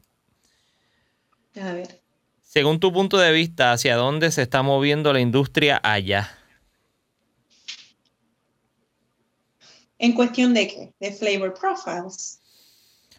A 1.60 1.74
ver. 1.74 2.00
Según 2.42 2.80
tu 2.80 2.92
punto 2.94 3.18
de 3.18 3.32
vista, 3.32 3.74
¿hacia 3.74 3.96
dónde 3.96 4.32
se 4.32 4.42
está 4.42 4.64
moviendo 4.64 5.14
la 5.14 5.20
industria 5.20 5.80
allá? 5.84 6.36
¿En 9.98 10.14
cuestión 10.14 10.54
de 10.54 10.68
qué? 10.68 10.94
De 11.00 11.12
flavor 11.12 11.54
profiles. 11.54 12.40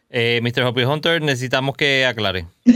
Eh, 0.08 0.40
Mr. 0.42 0.62
Hoppy 0.64 0.82
Hunter, 0.82 1.20
necesitamos 1.22 1.76
que 1.76 2.06
aclare. 2.06 2.48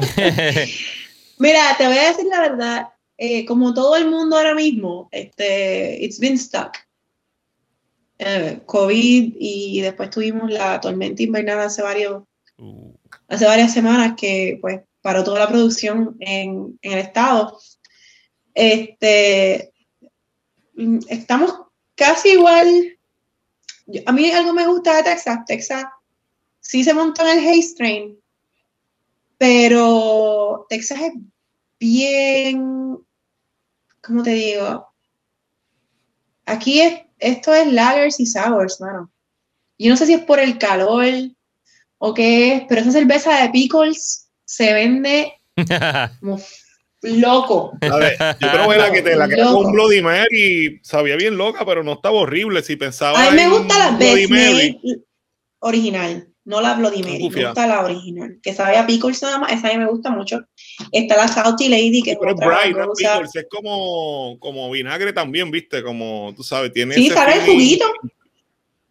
Mira, 1.38 1.74
te 1.78 1.86
voy 1.86 1.96
a 1.96 2.08
decir 2.08 2.26
la 2.26 2.40
verdad. 2.40 2.88
Eh, 3.22 3.44
como 3.44 3.74
todo 3.74 3.96
el 3.96 4.08
mundo 4.08 4.34
ahora 4.34 4.54
mismo, 4.54 5.10
este, 5.12 6.02
it's 6.02 6.18
been 6.18 6.38
stuck. 6.38 6.74
Eh, 8.18 8.62
COVID 8.64 9.34
y 9.38 9.82
después 9.82 10.08
tuvimos 10.08 10.50
la 10.50 10.80
tormenta 10.80 11.22
invernal 11.22 11.60
hace 11.60 11.82
varios, 11.82 12.22
Uh, 12.56 12.92
hace 13.28 13.46
varias 13.46 13.72
semanas 13.72 14.16
que 14.18 14.58
pues 14.60 14.82
paró 15.00 15.24
toda 15.24 15.38
la 15.38 15.48
producción 15.48 16.14
en, 16.20 16.78
en 16.82 16.92
el 16.92 16.98
estado. 16.98 17.58
Este, 18.52 19.72
mm, 20.74 20.98
estamos 21.08 21.54
casi 21.94 22.32
igual. 22.32 22.98
A 24.04 24.12
mí 24.12 24.30
algo 24.30 24.52
me 24.52 24.66
gusta 24.66 24.96
de 24.96 25.04
Texas. 25.04 25.38
Texas 25.46 25.84
sí 26.60 26.84
se 26.84 26.92
montó 26.92 27.26
en 27.26 27.38
el 27.38 27.48
Haze 27.48 27.74
Train, 27.76 28.18
pero 29.38 30.66
Texas 30.68 31.00
es 31.00 31.12
bien, 31.78 33.00
¿cómo 34.02 34.22
te 34.22 34.30
digo? 34.30 34.86
Aquí 36.46 36.80
es, 36.80 37.00
esto 37.18 37.54
es 37.54 37.72
lagers 37.72 38.18
y 38.20 38.26
sours, 38.26 38.80
mano. 38.80 39.10
Yo 39.78 39.90
no 39.90 39.96
sé 39.96 40.06
si 40.06 40.14
es 40.14 40.22
por 40.22 40.40
el 40.40 40.58
calor 40.58 41.04
o 41.98 42.14
qué 42.14 42.54
es, 42.54 42.62
pero 42.68 42.80
esa 42.80 42.92
cerveza 42.92 43.40
de 43.42 43.50
pickles 43.50 44.28
se 44.44 44.72
vende 44.74 45.32
como 46.20 46.40
loco. 47.02 47.78
La 47.80 47.98
de- 47.98 48.16
yo 48.40 48.50
creo 48.50 48.68
que 48.68 48.76
la 48.78 48.92
que 48.92 49.02
te 49.02 49.16
la 49.16 49.28
que 49.28 49.34
era 49.34 49.44
con 49.46 49.72
Bloody 49.72 50.02
Mary 50.02 50.80
sabía 50.82 51.16
bien 51.16 51.36
loca, 51.36 51.64
pero 51.64 51.82
no 51.82 51.92
estaba 51.94 52.16
horrible. 52.16 52.62
Si 52.62 52.76
pensaba. 52.76 53.26
A 53.26 53.30
mí 53.30 53.36
me 53.36 53.48
gusta 53.48 53.78
la 53.78 53.96
Bloody 53.96 54.26
Mary, 54.26 54.80
original, 55.60 56.29
no 56.44 56.60
la 56.60 56.74
Bloody 56.74 57.02
Mary, 57.02 57.28
me 57.30 57.44
gusta 57.44 57.66
la 57.66 57.84
original, 57.84 58.38
que 58.42 58.52
sabe 58.54 58.76
a 58.76 58.86
pickles 58.86 59.22
nada 59.22 59.38
más, 59.38 59.52
esa 59.52 59.68
a 59.68 59.72
mí 59.72 59.78
me 59.78 59.86
gusta 59.90 60.10
mucho. 60.10 60.40
Está 60.90 61.16
la 61.16 61.28
Salty 61.28 61.68
Lady, 61.68 62.02
que 62.02 62.12
Sí, 62.12 62.16
pero 62.18 62.30
es 62.32 62.36
otra 62.36 62.46
bright, 62.48 62.76
no 62.76 62.82
es 62.92 62.98
pickles, 62.98 63.36
es 63.36 63.46
como, 63.50 64.38
como 64.40 64.70
vinagre 64.70 65.12
también, 65.12 65.50
viste, 65.50 65.82
como 65.82 66.32
tú 66.36 66.42
sabes, 66.42 66.72
tiene 66.72 66.94
Sí, 66.94 67.06
ese 67.06 67.14
sabe 67.14 67.34
el 67.34 67.40
juguito. 67.42 67.86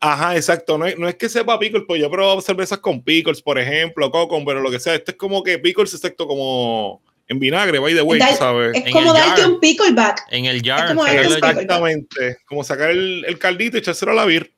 Ajá, 0.01 0.35
exacto. 0.37 0.77
No 0.77 0.85
es, 0.85 0.97
no 0.97 1.09
es 1.09 1.15
que 1.15 1.27
sepa 1.27 1.59
pickles, 1.59 1.83
pues 1.85 1.99
yo 1.99 2.07
he 2.07 2.09
probado 2.09 2.39
cervezas 2.39 2.79
con 2.79 3.01
pickles, 3.03 3.41
por 3.41 3.59
ejemplo, 3.59 4.09
cocon, 4.11 4.45
pero 4.45 4.61
lo 4.61 4.71
que 4.71 4.79
sea, 4.79 4.95
este 4.95 5.11
es 5.11 5.17
como 5.17 5.43
que 5.43 5.59
pickles, 5.59 5.93
exacto, 5.93 6.25
como 6.25 7.01
en 7.27 7.37
vinagre, 7.39 7.79
by 7.79 7.93
the 7.93 8.01
way, 8.01 8.17
Dar- 8.19 8.31
tú 8.31 8.37
sabes. 8.37 8.77
Es 8.77 8.85
En 8.85 8.91
como 8.93 9.11
darte 9.13 9.41
jar. 9.41 9.51
un 9.51 9.59
pickleback. 9.59 10.25
en 10.31 10.45
el 10.45 10.61
jar. 10.61 10.87
como 10.89 11.05
el 11.05 11.15
del 11.17 11.39
jar. 11.41 11.51
Exactamente. 11.51 12.37
Como 12.45 12.63
sacar 12.63 12.91
el, 12.91 13.25
el 13.27 13.37
caldito 13.37 13.75
y 13.75 13.81
echárselo 13.81 14.13
a 14.13 14.15
la 14.15 14.25
vir. 14.25 14.53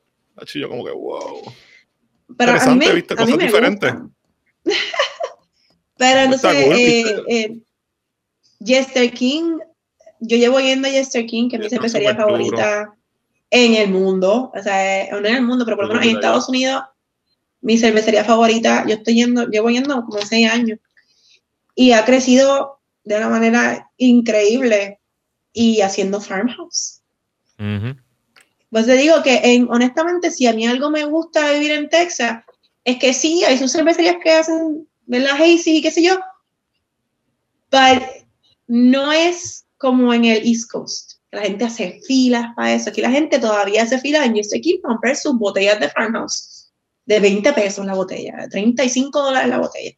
Yo 0.54 0.70
como 0.70 0.86
que, 0.86 0.92
wow. 0.92 1.42
Pero 2.38 2.52
a 2.52 2.66
mí 2.68 2.76
me, 2.76 2.94
viste, 2.94 3.14
a 3.14 3.18
mí 3.18 3.24
cosas 3.24 3.38
me 3.38 3.44
diferentes. 3.46 3.94
pero 5.98 6.20
entonces, 6.22 6.66
cool, 6.66 6.76
eh, 6.76 7.24
eh, 7.28 7.58
Jester 8.64 9.12
King, 9.14 9.60
yo 10.20 10.38
llevo 10.38 10.60
yendo 10.60 10.88
a 10.88 10.92
Jester 10.92 11.26
King, 11.26 11.50
que 11.50 11.56
es 11.58 11.64
mi 11.64 11.70
cervecería 11.70 12.14
duro. 12.14 12.24
favorita 12.24 12.96
en 13.50 13.76
el 13.76 13.90
mundo. 13.90 14.52
O 14.56 14.64
sea, 14.64 15.04
eh, 15.04 15.10
no 15.12 15.18
en 15.20 15.36
el 15.36 15.44
mundo, 15.44 15.66
pero 15.66 15.78
por 15.78 15.88
lo 15.88 15.94
menos 15.94 16.08
en. 16.08 16.16
Estados 16.16 16.50
Unidos, 16.50 16.84
mi 17.62 17.78
cervecería 17.78 18.24
favorita, 18.24 18.86
yo 18.88 18.96
estoy 18.96 19.16
yendo, 19.16 19.48
llevo 19.48 19.70
yendo 19.70 20.04
como 20.06 20.22
seis 20.22 20.50
años. 20.50 20.80
Y 21.76 21.92
ha 21.92 22.06
crecido 22.06 22.80
de 23.04 23.18
una 23.18 23.30
manera 23.30 23.90
increíble 23.98 25.00
y 25.54 25.82
haciendo 25.82 26.22
farmhouse. 26.22 27.02
Ujú. 27.60 27.96
Pues 28.72 28.86
te 28.86 28.96
digo 28.96 29.22
que 29.22 29.42
en, 29.44 29.70
honestamente, 29.70 30.32
si 30.32 30.48
a 30.48 30.54
mí 30.54 30.66
algo 30.66 30.90
me 30.90 31.04
gusta 31.06 31.52
vivir 31.52 31.72
en 31.72 31.90
Texas, 31.90 32.44
es 32.84 32.98
que 32.98 33.14
sí, 33.14 33.44
hay 33.44 33.58
sus 33.58 33.72
cervecerías 33.72 34.16
que 34.24 34.32
hacen 34.32 34.88
la 35.08 35.34
Hazy 35.36 35.78
y 35.78 35.82
qué 35.82 35.92
sé 35.92 36.02
yo, 36.04 36.18
pero 37.70 38.06
no 38.68 39.12
es 39.12 39.66
como 39.78 40.14
en 40.14 40.26
el 40.26 40.48
East 40.48 40.72
Coast. 40.72 41.14
La 41.32 41.42
gente 41.44 41.66
hace 41.66 42.00
filas 42.08 42.48
para 42.56 42.74
eso. 42.74 42.90
Aquí 42.90 43.02
la 43.02 43.12
gente 43.12 43.40
todavía 43.40 43.84
hace 43.84 44.00
filas 44.00 44.26
en 44.26 44.36
Just 44.36 44.54
Keep 44.62 44.82
para 44.82 44.94
comprar 44.96 45.16
sus 45.16 45.38
botellas 45.38 45.80
de 45.80 45.90
farmhouse 45.90 46.72
de 47.06 47.20
20 47.20 47.54
pesos 47.54 47.86
la 47.86 47.94
botella, 47.94 48.36
de 48.42 48.48
35 48.50 49.22
dólares 49.22 49.50
la 49.50 49.58
botella. 49.60 49.92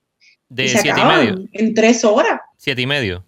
De 0.49 0.65
y 0.65 0.69
se 0.69 0.79
siete 0.79 0.99
y 0.99 1.03
medio. 1.05 1.47
en 1.51 1.73
tres 1.73 2.03
horas. 2.05 2.39
Siete 2.57 2.81
y 2.81 2.87
medio. 2.87 3.25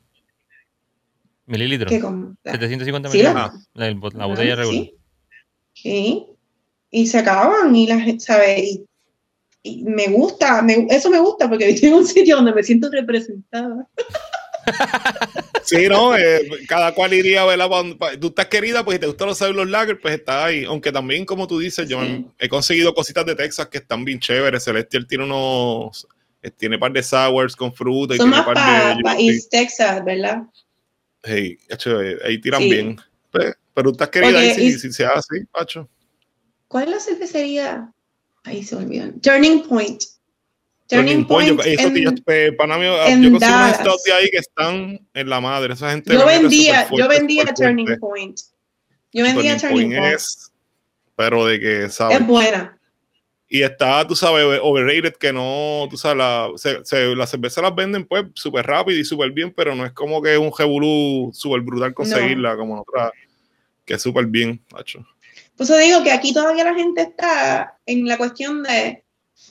Mililitros. 1.48 1.92
Con, 2.02 2.38
750 2.44 3.10
Sí, 3.12 3.22
la- 3.22 3.34
mililitros. 3.34 3.68
La, 3.74 3.88
el 3.88 4.00
bot- 4.00 4.14
la 4.14 4.26
botella 4.26 4.54
Ah, 4.54 4.56
regular. 4.58 4.84
Sí. 4.84 4.95
Sí. 5.86 6.26
Y 6.90 7.06
se 7.06 7.20
acaban 7.20 7.76
y 7.76 7.86
la 7.86 8.00
gente, 8.00 8.24
¿sabe? 8.24 8.60
Y, 8.60 8.86
y 9.62 9.84
me 9.84 10.08
gusta, 10.08 10.64
me- 10.64 10.88
eso 10.90 11.12
me 11.12 11.20
gusta 11.20 11.48
porque 11.48 11.70
estoy 11.70 11.90
en 11.90 11.96
un 11.96 12.08
sitio 12.08 12.38
donde 12.38 12.54
me 12.54 12.64
siento 12.64 12.90
representada. 12.92 13.88
Sí, 15.64 15.88
no, 15.90 16.16
eh, 16.16 16.48
cada 16.68 16.94
cual 16.94 17.14
iría 17.14 17.42
a 17.42 17.46
verla. 17.46 17.68
pa- 17.70 17.84
pa- 17.98 18.20
Tú 18.20 18.28
estás 18.28 18.46
querida, 18.48 18.84
pues 18.86 18.96
si 18.96 19.00
te 19.02 19.08
gustan 19.08 19.28
los 19.28 19.38
saber 19.38 19.56
los 19.56 19.68
lagers, 19.70 20.00
pues 20.00 20.14
está 20.16 20.46
ahí. 20.46 20.64
Aunque 20.66 20.92
también, 20.92 21.26
como 21.26 21.48
tú 21.48 21.58
dices, 21.60 21.88
yo 21.90 22.00
Sí. 22.04 22.26
he 22.38 22.48
conseguido 22.50 22.94
cositas 22.94 23.26
de 23.26 23.36
Texas 23.36 23.68
que 23.68 23.80
están 23.80 24.06
bien 24.06 24.20
chéveres. 24.20 24.64
Celestial 24.64 25.08
tiene 25.08 25.24
unos, 25.24 26.08
eh, 26.44 26.52
tiene 26.52 26.78
par 26.78 26.92
de 26.94 27.02
sours 27.02 27.56
con 27.56 27.74
fruta 27.74 28.14
y 28.14 28.18
Son 28.18 28.30
tiene 28.30 28.38
más 28.38 28.46
par 28.46 28.54
para 28.56 28.96
de. 29.16 29.24
East 29.24 29.50
Texas, 29.50 30.06
¿verdad? 30.06 30.44
Hey, 31.24 31.58
hecho, 31.70 32.00
eh, 32.02 32.18
ahí 32.24 32.40
tiran 32.40 32.62
Sí. 32.62 32.70
bien. 32.70 32.98
Pues, 33.32 33.56
pero 33.76 33.90
tú 33.90 33.92
estás 33.92 34.10
querida 34.10 34.30
Oye, 34.40 34.50
ahí 34.52 34.56
si, 34.56 34.66
y- 34.66 34.74
si 34.80 34.92
se 34.92 35.06
hace 35.06 35.20
así, 35.20 35.46
macho. 35.54 35.88
¿Cuál 36.68 36.86
es 36.86 36.90
la 36.90 37.00
cervecería? 37.00 37.94
Ahí 38.44 38.64
se 38.64 38.76
me 38.76 38.86
olvidan. 38.86 39.20
Turning 39.22 39.62
Point. 39.68 40.02
Turning 40.88 41.26
Turning, 41.26 41.28
Point, 41.28 41.48
yo- 41.50 41.64
eso 41.64 41.88
en- 41.88 41.98
eh, 42.28 42.52
mío, 42.80 43.06
en 43.08 43.24
yo 43.24 43.32
consigo 43.32 43.40
Dallas. 43.40 43.78
stouts 43.80 44.04
de 44.04 44.14
ahí 44.14 44.30
que 44.32 44.38
están 44.38 45.08
en 45.14 45.30
la 45.30 45.40
madre. 45.42 45.74
Esa 45.74 45.92
gente. 45.92 46.14
yo 46.14 46.26
vendía, 46.26 46.86
fuerte, 46.86 46.98
yo 46.98 47.08
vendía 47.10 47.46
Turning 47.54 47.86
fuerte. 47.86 48.00
Point. 48.00 48.40
Yo 49.14 49.24
vendía 49.24 49.58
Turning 49.58 49.92
Point. 49.98 50.14
es, 50.16 50.52
pero 51.16 51.46
de 51.46 51.60
que, 51.60 51.90
¿sabes? 51.90 52.20
Es 52.20 52.28
buena. 52.28 52.72
Y 53.48 53.62
está, 53.62 54.06
tú 54.08 54.16
sabes, 54.16 54.60
overrated, 54.62 55.14
que 55.18 55.32
no, 55.32 55.88
tú 55.90 55.98
sabes, 55.98 56.18
la, 56.18 56.50
se, 56.56 56.84
se- 56.84 57.16
las 57.16 57.30
cervezas 57.30 57.64
las 57.64 57.74
venden 57.76 58.06
pues 58.06 58.26
súper 58.34 58.66
rápido 58.66 59.00
y 59.00 59.06
súper 59.06 59.32
bien, 59.32 59.54
pero 59.56 59.74
no 59.76 59.86
es 59.86 59.92
como 59.92 60.22
que 60.22 60.34
es 60.34 60.40
un 60.40 60.52
revolú 60.56 61.32
súper 61.34 61.62
brutal 61.62 61.94
conseguirla, 61.94 62.58
como 62.58 62.74
en 62.76 62.80
otra, 62.82 63.12
que 63.86 63.98
súper 64.00 64.26
bien, 64.26 64.62
macho. 64.72 65.06
Por 65.56 65.66
eso 65.66 65.78
digo 65.78 66.04
que 66.04 66.12
aquí 66.12 66.34
todavía 66.34 66.64
la 66.64 66.74
gente 66.74 67.02
está 67.02 67.78
en 67.86 68.08
la 68.08 68.18
cuestión 68.18 68.64
de, 68.64 69.04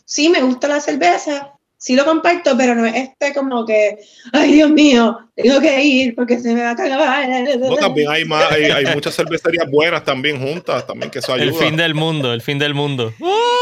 sí, 0.04 0.28
me 0.28 0.42
gusta 0.42 0.68
la 0.68 0.80
cerveza, 0.80 1.54
sí 1.78 1.96
lo 1.96 2.04
comparto, 2.04 2.56
pero 2.56 2.74
no 2.74 2.86
es 2.86 2.94
este 2.94 3.34
como 3.34 3.66
que, 3.66 3.98
ay 4.32 4.52
Dios 4.52 4.70
mío, 4.70 5.18
tengo 5.34 5.60
que 5.60 5.84
ir 5.84 6.14
porque 6.14 6.38
se 6.38 6.54
me 6.54 6.62
va 6.62 6.70
a 6.70 6.72
acabar. 6.72 7.28
No, 7.58 7.76
también 7.76 8.10
hay, 8.10 8.24
más, 8.24 8.50
hay, 8.50 8.64
hay 8.64 8.86
muchas 8.94 9.14
cervecerías 9.14 9.70
buenas 9.70 10.04
también 10.04 10.40
juntas, 10.40 10.86
también 10.86 11.10
que 11.10 11.18
eso 11.18 11.32
ayuda. 11.32 11.46
El 11.46 11.54
fin 11.54 11.76
del 11.76 11.94
mundo, 11.94 12.32
el 12.32 12.40
fin 12.40 12.58
del 12.58 12.74
mundo. 12.74 13.12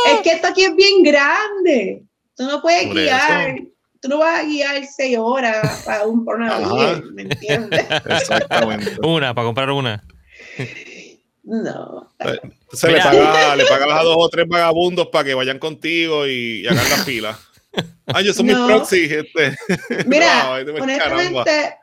Es 0.07 0.21
que 0.23 0.31
esto 0.31 0.49
aquí 0.49 0.65
es 0.65 0.75
bien 0.77 1.03
grande. 1.03 2.03
Tú 2.37 2.45
no 2.45 2.63
puedes 2.63 2.87
Por 2.87 2.97
guiar, 2.97 3.57
tú 4.01 4.09
no 4.09 4.19
vas 4.19 4.41
a 4.41 4.45
guiar 4.45 4.85
seis 4.87 5.17
horas 5.19 5.83
para 5.85 6.07
un 6.07 6.25
por 6.25 6.37
una 6.37 6.57
Ajá. 6.57 6.75
beer, 6.75 7.05
¿me 7.13 7.23
entiendes? 7.23 7.87
Exactamente. 8.07 8.97
Una, 9.03 9.35
para 9.35 9.47
comprar 9.47 9.71
una. 9.71 10.03
No. 11.45 12.09
Se 12.73 12.87
le 12.87 12.93
Mira. 12.99 13.11
paga, 13.11 13.57
le 13.57 13.67
pagas 13.67 14.01
a 14.01 14.03
dos 14.05 14.17
o 14.17 14.29
tres 14.29 14.47
vagabundos 14.49 15.09
para 15.09 15.25
que 15.25 15.35
vayan 15.35 15.59
contigo 15.59 16.25
y, 16.27 16.61
y 16.63 16.67
hagan 16.69 16.89
la 16.89 17.05
fila. 17.05 17.39
Ah, 18.07 18.21
yo 18.21 18.33
soy 18.33 18.45
mi 18.47 18.53
No. 18.53 18.67
proxy, 18.67 19.05
este. 19.05 19.57
Mira, 20.07 20.45
No, 20.45 20.55
ay, 20.55 20.65
honestamente, 20.81 21.75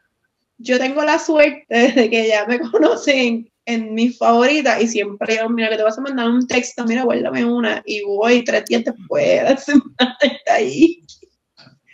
yo 0.60 0.78
tengo 0.80 1.04
la 1.04 1.20
suerte 1.20 1.66
de 1.96 2.10
que 2.10 2.28
ya 2.30 2.46
me 2.46 2.60
conocen 2.60 3.52
en 3.66 3.94
mis 3.94 4.18
favoritas 4.18 4.82
y 4.82 4.88
siempre 4.88 5.36
yo, 5.36 5.50
mira, 5.50 5.70
que 5.70 5.76
te 5.78 5.84
vas 5.84 5.98
a 5.98 6.02
mandar 6.02 6.30
un 6.30 6.48
texto, 6.48 6.86
mira, 6.86 7.04
guárdame 7.04 7.44
una 7.44 7.84
y 7.86 8.02
voy 8.04 8.44
tres 8.44 8.64
días 8.66 8.86
después, 8.86 9.44
la 9.44 9.58
semana 9.58 10.18
está 10.22 10.54
ahí. 10.56 11.02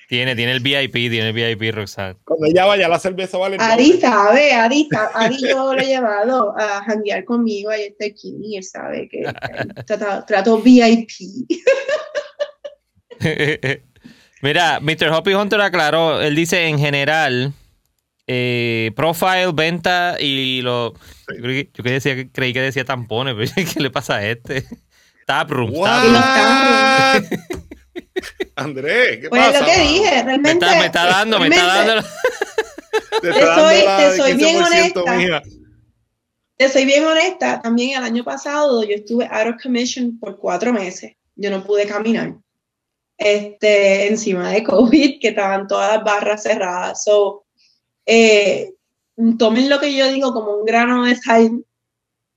Tiene, 0.07 0.35
tiene 0.35 0.51
el 0.51 0.59
VIP, 0.59 0.93
tiene 0.93 1.29
el 1.29 1.33
VIP, 1.33 1.73
Roxanne. 1.73 2.15
Cuando 2.25 2.45
ella 2.45 2.65
vaya, 2.65 2.87
la 2.87 2.99
cerveza 2.99 3.37
vale. 3.39 3.57
Ari 3.59 3.93
doble. 3.93 4.01
sabe, 4.01 4.51
Ari, 4.53 4.87
yo 5.41 5.73
lo 5.73 5.79
he 5.81 5.85
llevado 5.85 6.53
a 6.57 6.83
janguear 6.83 7.25
conmigo 7.25 7.71
y 7.75 7.81
este 7.81 8.07
aquí 8.07 8.35
y 8.41 8.57
él 8.57 8.63
sabe 8.63 9.07
que 9.09 9.23
trato, 9.85 10.25
trato 10.25 10.61
VIP. 10.61 11.09
Mira, 14.41 14.79
Mr. 14.79 15.09
Hoppy 15.11 15.33
Hunter 15.33 15.61
aclaró, 15.61 16.21
él 16.21 16.35
dice 16.35 16.67
en 16.67 16.77
general, 16.77 17.53
eh, 18.27 18.91
profile, 18.95 19.51
venta 19.53 20.17
y 20.19 20.61
lo... 20.61 20.93
Yo, 21.35 21.41
creí 21.41 21.63
que- 21.65 21.71
yo 21.73 21.83
que 21.83 21.91
decía, 21.91 22.15
que- 22.15 22.29
creí 22.31 22.53
que 22.53 22.61
decía 22.61 22.85
tampones, 22.85 23.33
pero 23.55 23.67
¿qué 23.73 23.79
le 23.79 23.89
pasa 23.89 24.17
a 24.17 24.27
este? 24.27 24.65
Taproom. 25.25 25.73
Taproom. 25.73 27.23
Andrés, 28.55 29.19
¿qué 29.21 29.29
Pues 29.29 29.41
pasa? 29.45 29.59
lo 29.61 29.65
que 29.65 29.79
dije, 29.79 30.11
Me 30.15 30.23
realmente. 30.23 30.65
está, 30.65 30.79
me 30.79 30.85
está 30.85 31.05
dando, 31.05 31.39
me 31.39 31.47
está 31.47 31.65
dando. 31.65 32.07
Te 33.21 33.31
soy- 33.33 33.41
dando 33.41 33.85
la 33.85 33.97
te 33.97 34.17
soy 34.17 34.33
bien 34.35 34.57
15%, 34.57 35.03
honesta. 35.03 35.41
Te 36.57 36.69
soy 36.69 36.85
bien 36.85 37.05
honesta, 37.05 37.61
también 37.61 37.97
el 37.97 38.03
año 38.03 38.23
pasado 38.23 38.83
yo 38.83 38.95
estuve 38.95 39.27
out 39.29 39.47
of 39.55 39.61
commission 39.61 40.17
por 40.19 40.37
cuatro 40.37 40.71
meses. 40.71 41.13
Yo 41.35 41.49
no 41.49 41.63
pude 41.65 41.85
caminar. 41.85 42.35
Este, 43.17 44.07
encima 44.07 44.51
de 44.51 44.63
COVID, 44.63 45.19
que 45.19 45.29
estaban 45.29 45.67
todas 45.67 45.95
las 45.95 46.03
barras 46.03 46.43
cerradas. 46.43 47.03
So, 47.03 47.45
eh, 48.05 48.71
tomen 49.37 49.69
lo 49.69 49.79
que 49.79 49.93
yo 49.93 50.09
digo 50.11 50.33
como 50.33 50.51
un 50.55 50.65
grano 50.65 51.03
de 51.05 51.15
sal, 51.15 51.65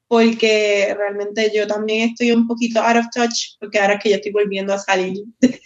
porque 0.09 0.95
realmente 0.99 1.53
yo 1.55 1.67
también 1.67 2.09
estoy 2.11 2.33
un 2.33 2.47
poquito 2.49 2.81
out 2.83 2.97
of 2.97 3.07
touch, 3.15 3.57
porque 3.61 3.79
ahora 3.79 3.95
es 3.95 4.03
que 4.03 4.11
yo 4.11 4.17
estoy 4.17 4.33
volviendo 4.33 4.73
a 4.75 4.79
salir. 4.79 5.23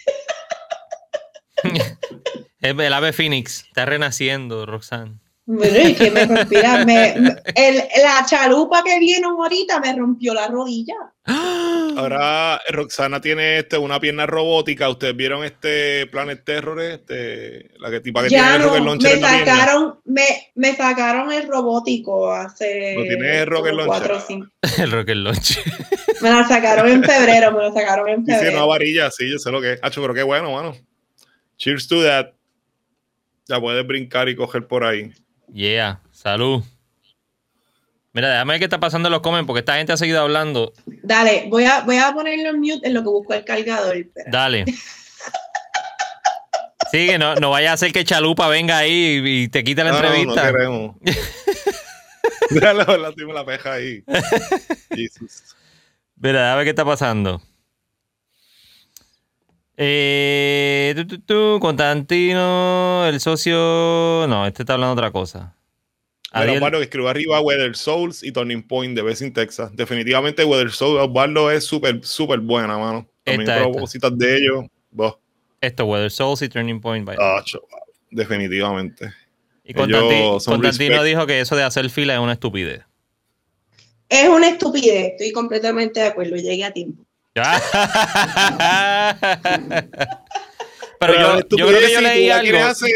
El, 2.61 2.81
el 2.81 2.93
ave 2.93 3.13
Phoenix 3.13 3.65
está 3.67 3.85
renaciendo, 3.87 4.67
Roxanne. 4.67 5.19
Bueno, 5.47 5.89
y 5.89 5.95
que 5.95 6.11
me 6.13 6.25
rompí 6.27 6.55
la, 6.57 6.85
me- 6.85 7.15
me- 7.19 7.37
el- 7.57 7.83
la 8.03 8.25
chalupa 8.25 8.83
que 8.85 8.99
viene 9.01 9.27
ahorita 9.27 9.81
me 9.81 9.93
rompió 9.95 10.33
la 10.35 10.47
rodilla. 10.49 10.95
Ahora 11.97 12.61
Roxana 12.71 13.21
tiene 13.21 13.59
este, 13.59 13.79
una 13.79 13.99
pierna 14.01 14.27
robótica. 14.27 14.89
Ustedes 14.89 15.17
vieron 15.17 15.45
este 15.45 16.07
Planet 16.07 16.45
Terror, 16.45 16.81
este, 16.81 17.71
la 17.79 17.91
que 17.91 18.01
tipa 18.01 18.23
que 18.23 18.31
ya 18.31 18.39
tiene 18.43 18.57
el 18.57 18.63
rocket 18.63 18.79
no, 18.81 18.85
launcher 18.87 19.17
me 19.17 19.21
la 19.23 19.29
sacaron, 19.39 20.01
me, 20.05 20.23
me 20.55 20.77
sacaron 20.77 21.33
el 21.33 21.49
robótico 21.49 22.33
hace 22.33 22.95
¿Lo 22.97 23.03
tienes 23.03 23.37
el 23.43 23.47
rocket 23.47 23.75
launcher? 23.75 23.87
cuatro 23.87 24.17
o 24.17 24.21
cinco. 24.21 24.49
El 24.79 24.91
Rocket. 24.91 25.17
Me 26.23 26.31
la 26.31 26.47
sacaron 26.47 26.89
en 26.89 27.03
febrero, 27.05 27.53
me 27.53 27.63
lo 27.65 27.73
sacaron 27.73 28.09
en 28.09 28.25
Sí, 28.25 28.33
sí, 28.33 28.39
febrero. 28.39 28.67
varilla, 28.69 29.11
sí, 29.11 29.31
yo 29.31 29.39
sé 29.39 29.51
lo 29.51 29.61
que 29.61 29.73
es. 29.75 29.81
Hacho, 29.83 30.01
pero 30.03 30.15
qué 30.15 30.23
bueno, 30.23 30.53
mano. 30.53 30.77
Cheers 31.57 31.89
to 31.89 32.03
that. 32.03 32.29
Ya 33.49 33.61
puedes 33.61 33.87
brincar 33.87 34.29
y 34.29 34.37
coger 34.37 34.67
por 34.67 34.85
ahí. 34.85 35.13
Yeah, 35.53 36.01
salud. 36.11 36.63
Mira, 38.15 38.31
déjame 38.31 38.53
ver 38.53 38.59
qué 38.61 38.65
está 38.65 38.79
pasando 38.79 39.09
en 39.09 39.13
los 39.13 39.23
comments 39.23 39.47
porque 39.47 39.61
esta 39.61 39.77
gente 39.77 39.93
ha 39.93 39.97
seguido 39.97 40.21
hablando. 40.21 40.75
Dale, 40.87 41.47
voy 41.49 41.65
a, 41.65 41.81
voy 41.81 41.97
a 41.97 42.13
ponerlo 42.13 42.51
en 42.51 42.61
mute 42.61 42.87
en 42.87 42.95
lo 42.95 43.03
que 43.03 43.09
busco 43.09 43.33
el 43.33 43.45
cargador. 43.45 43.97
espera. 43.97 44.31
Dale. 44.31 44.65
Sí, 46.91 47.07
que 47.07 47.19
no, 47.19 47.35
no 47.37 47.49
vaya 47.49 47.73
a 47.73 47.77
ser 47.79 47.91
que 47.91 48.05
Chalupa 48.05 48.49
venga 48.49 48.77
ahí 48.77 49.23
y, 49.25 49.49
te 49.49 49.65
quite 49.65 49.83
la 49.83 49.93
No, 49.93 50.03
no, 50.03 50.09
entrevista. 50.09 50.45
No, 50.45 50.53
queremos. 50.53 50.97
Déjalo, 52.51 52.99
la 52.99 53.13
tengo 53.13 53.33
la 53.33 53.47
peja 53.47 53.73
ahí. 53.73 54.05
Jesus. 54.95 55.57
Mira, 56.17 56.53
a 56.53 56.57
ver 56.57 56.65
qué 56.65 56.71
está 56.71 56.85
pasando. 56.85 57.41
Eh, 59.79 60.93
tu, 60.97 61.07
tu, 61.07 61.21
tu, 61.21 61.61
Constantino, 61.61 63.07
el 63.07 63.21
socio. 63.21 64.27
No, 64.29 64.47
este 64.47 64.65
está 64.65 64.75
hablando 64.75 64.93
otra 64.93 65.11
cosa. 65.11 65.57
Pero 66.33 66.45
Ariel- 66.45 66.57
Osvaldo 66.59 66.79
que 66.79 66.85
escribió 66.85 67.09
arriba 67.11 67.41
Weather 67.41 67.77
Souls 67.77 68.23
y 68.23 68.33
Turning 68.33 68.63
Point 68.63 68.97
de 68.97 69.03
Best 69.03 69.23
in 69.23 69.33
Texas. 69.33 69.71
Definitivamente 69.75 70.45
Weather 70.45 70.71
Souls, 70.71 71.01
Osvaldo 71.03 71.51
es 71.51 71.65
súper, 71.65 72.05
súper 72.05 72.41
buena, 72.41 72.79
mano. 72.79 73.07
También 73.25 73.43
Esta, 73.43 73.57
probó 73.57 73.71
esta. 73.73 73.81
cositas 73.81 74.19
de 74.19 74.37
ellos. 74.39 74.65
Bah, 74.91 75.17
Esto, 75.61 75.85
Weather 75.85 76.11
Souls 76.11 76.41
y 76.43 76.49
Turning 76.49 76.81
Point. 76.81 77.05
by- 77.07 77.17
ah, 77.21 77.43
definitivamente. 78.11 79.13
y 79.65 79.75
Constantino 79.75 81.03
dijo 81.05 81.27
que 81.27 81.41
eso 81.41 81.55
de 81.55 81.63
hacer 81.63 81.89
fila 81.91 82.15
es 82.15 82.21
una 82.21 82.33
estupidez. 82.33 82.83
Es 84.09 84.29
una 84.29 84.49
estupidez, 84.49 85.13
estoy 85.13 85.33
completamente 85.33 86.01
de 86.01 86.07
acuerdo, 86.07 86.37
llegué 86.37 86.65
a 86.65 86.73
tiempo. 86.73 87.05
Pero 90.99 91.15
yo, 91.15 91.41
yo 91.57 91.67
creo 91.69 91.81
que 91.81 91.93
yo 91.93 92.01
leí 92.01 92.29
algo. 92.31 92.59
Hacer, 92.59 92.91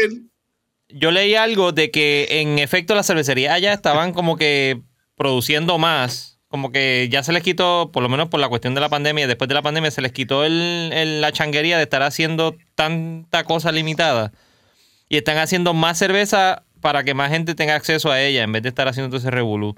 Yo 0.89 1.11
leí 1.11 1.35
algo 1.35 1.71
de 1.73 1.91
que 1.91 2.27
en 2.41 2.59
efecto 2.59 2.95
las 2.95 3.07
cervecerías 3.07 3.53
allá 3.53 3.73
estaban 3.73 4.13
como 4.13 4.37
que 4.37 4.81
produciendo 5.15 5.77
más. 5.77 6.39
Como 6.49 6.71
que 6.71 7.09
ya 7.11 7.23
se 7.23 7.33
les 7.33 7.43
quitó, 7.43 7.91
por 7.91 8.01
lo 8.03 8.07
menos 8.07 8.29
por 8.29 8.39
la 8.39 8.47
cuestión 8.47 8.73
de 8.73 8.79
la 8.79 8.87
pandemia, 8.87 9.27
después 9.27 9.49
de 9.49 9.53
la 9.53 9.61
pandemia 9.61 9.91
se 9.91 10.01
les 10.01 10.13
quitó 10.13 10.45
el, 10.45 10.91
el- 10.93 11.19
la 11.19 11.33
changuería 11.33 11.75
de 11.75 11.83
estar 11.83 12.03
haciendo 12.03 12.55
tanta 12.75 13.43
cosa 13.43 13.73
limitada. 13.73 14.31
Y 15.09 15.17
están 15.17 15.37
haciendo 15.39 15.73
más 15.73 15.97
cerveza 15.97 16.63
para 16.79 17.03
que 17.03 17.13
más 17.13 17.31
gente 17.31 17.53
tenga 17.53 17.75
acceso 17.75 18.11
a 18.11 18.21
ella 18.21 18.43
en 18.43 18.51
vez 18.53 18.63
de 18.63 18.69
estar 18.69 18.87
haciendo 18.87 19.09
todo 19.09 19.17
ese 19.19 19.29
revolú. 19.31 19.75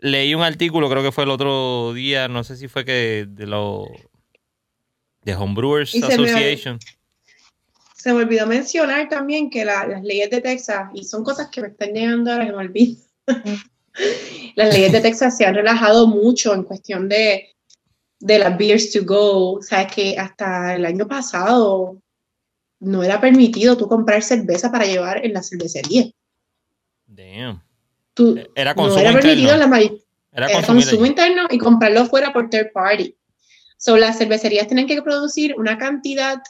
Leí 0.00 0.34
un 0.34 0.42
artículo, 0.42 0.90
creo 0.90 1.02
que 1.02 1.12
fue 1.12 1.24
el 1.24 1.30
otro 1.30 1.92
día, 1.94 2.28
no 2.28 2.44
sé 2.44 2.56
si 2.56 2.68
fue 2.68 2.84
que 2.84 3.24
de 3.28 3.46
lo 3.46 3.86
de 5.22 5.34
Homebrewers 5.34 5.94
me- 5.94 6.06
Association. 6.14 6.78
Se 8.02 8.12
me 8.12 8.22
olvidó 8.24 8.48
mencionar 8.48 9.08
también 9.08 9.48
que 9.48 9.64
la- 9.64 9.86
las 9.86 10.02
leyes 10.02 10.28
de 10.28 10.40
Texas, 10.40 10.90
y 10.92 11.04
son 11.04 11.22
cosas 11.22 11.48
que 11.50 11.60
me 11.60 11.68
están 11.68 11.92
llegando 11.92 12.32
ahora 12.32 12.46
que 12.46 12.50
me 12.50 12.58
olvido, 12.58 13.00
las 14.56 14.74
leyes 14.74 14.90
de 14.90 15.00
Texas 15.00 15.36
se 15.36 15.44
han 15.46 15.54
relajado 15.54 16.08
mucho 16.08 16.52
en 16.52 16.64
cuestión 16.64 17.08
de, 17.08 17.48
de 18.18 18.38
las 18.40 18.58
beers 18.58 18.90
to 18.90 19.04
go. 19.04 19.52
O 19.52 19.62
sea, 19.62 19.82
es 19.82 19.92
que 19.94 20.18
hasta 20.18 20.74
el 20.74 20.84
año 20.84 21.06
pasado 21.06 22.02
no 22.80 23.04
era 23.04 23.20
permitido 23.20 23.76
tú 23.76 23.86
comprar 23.86 24.20
cerveza 24.24 24.72
para 24.72 24.84
llevar 24.86 25.24
en 25.24 25.34
la 25.34 25.42
cervecería. 25.44 26.06
Damn. 27.06 27.62
Tú, 28.14 28.36
Era 28.56 28.74
no 28.74 28.82
consumo 28.82 29.00
era 29.00 29.12
permitido 29.12 29.54
interno. 29.54 29.76
la. 29.76 29.80
Era 30.32 30.48
Era 30.50 30.66
consumo 30.66 31.06
interno 31.06 31.46
y 31.50 31.58
comprarlo 31.58 32.06
fuera 32.06 32.32
por 32.32 32.50
third 32.50 32.72
party. 32.72 33.14
So, 33.76 33.96
las 33.96 34.18
cervecerías 34.18 34.66
tienen 34.66 34.88
que 34.88 35.00
producir 35.02 35.54
una 35.56 35.78
cantidad 35.78 36.42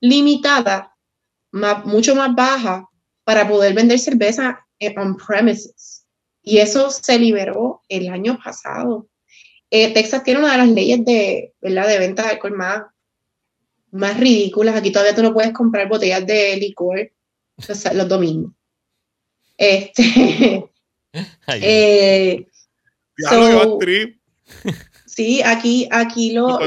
limitada, 0.00 0.95
más, 1.50 1.84
mucho 1.84 2.14
más 2.14 2.34
baja, 2.34 2.88
para 3.24 3.48
poder 3.48 3.74
vender 3.74 3.98
cerveza 3.98 4.66
en- 4.78 4.98
on 4.98 5.16
premises. 5.16 6.06
Y 6.42 6.58
eso 6.58 6.90
se 6.90 7.18
liberó 7.18 7.82
el 7.88 8.08
año 8.08 8.38
pasado. 8.42 9.08
Eh, 9.70 9.92
Texas 9.92 10.22
tiene 10.22 10.40
una 10.40 10.52
de 10.52 10.58
las 10.58 10.68
leyes 10.68 11.04
de, 11.04 11.52
¿verdad? 11.60 11.88
de 11.88 11.98
venta 11.98 12.22
de 12.22 12.28
alcohol 12.30 12.56
más, 12.56 12.82
más 13.90 14.18
ridículas. 14.18 14.76
Aquí 14.76 14.92
todavía 14.92 15.14
tú 15.14 15.22
no 15.22 15.34
puedes 15.34 15.52
comprar 15.52 15.88
botellas 15.88 16.24
de 16.26 16.56
licor 16.56 17.10
los, 17.66 17.94
los 17.94 18.08
domingos. 18.08 18.52
Este, 19.56 20.70
eh, 21.62 22.46
So-. 23.18 23.78
Sí, 25.06 25.42
aquí, 25.42 25.88
aquí 25.90 26.32
lo, 26.32 26.46
o 26.46 26.58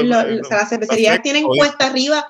sea, 0.44 0.58
las 0.58 0.68
cervecerías 0.68 1.22
tienen 1.22 1.44
cuesta 1.44 1.86
arriba, 1.86 2.26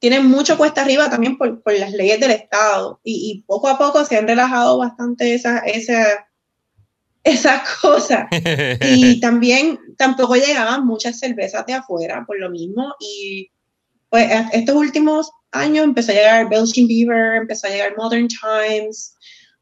tienen 0.00 0.26
mucho 0.26 0.56
cuesta 0.56 0.82
arriba 0.82 1.08
también 1.08 1.36
por, 1.36 1.62
por 1.62 1.78
las 1.78 1.92
leyes 1.92 2.18
del 2.18 2.32
Estado. 2.32 3.00
Y, 3.04 3.30
y 3.30 3.42
poco 3.42 3.68
a 3.68 3.78
poco 3.78 4.04
se 4.04 4.16
han 4.16 4.26
relajado 4.26 4.78
bastante 4.78 5.34
esas 5.34 5.62
esa, 5.66 6.26
esas 7.22 7.62
cosas. 7.80 8.26
Y 8.80 9.20
también 9.20 9.78
tampoco 9.96 10.34
llegaban 10.34 10.86
muchas 10.86 11.18
cervezas 11.18 11.66
de 11.66 11.74
afuera 11.74 12.24
por 12.26 12.40
lo 12.40 12.50
mismo. 12.50 12.94
Y 12.98 13.50
pues 14.08 14.28
estos 14.52 14.74
últimos 14.74 15.30
años 15.52 15.84
empezó 15.84 16.12
a 16.12 16.14
llegar 16.14 16.48
Belgian 16.48 16.88
Beaver, 16.88 17.36
empezó 17.36 17.66
a 17.66 17.70
llegar 17.70 17.96
Modern 17.96 18.28
Times, 18.28 19.14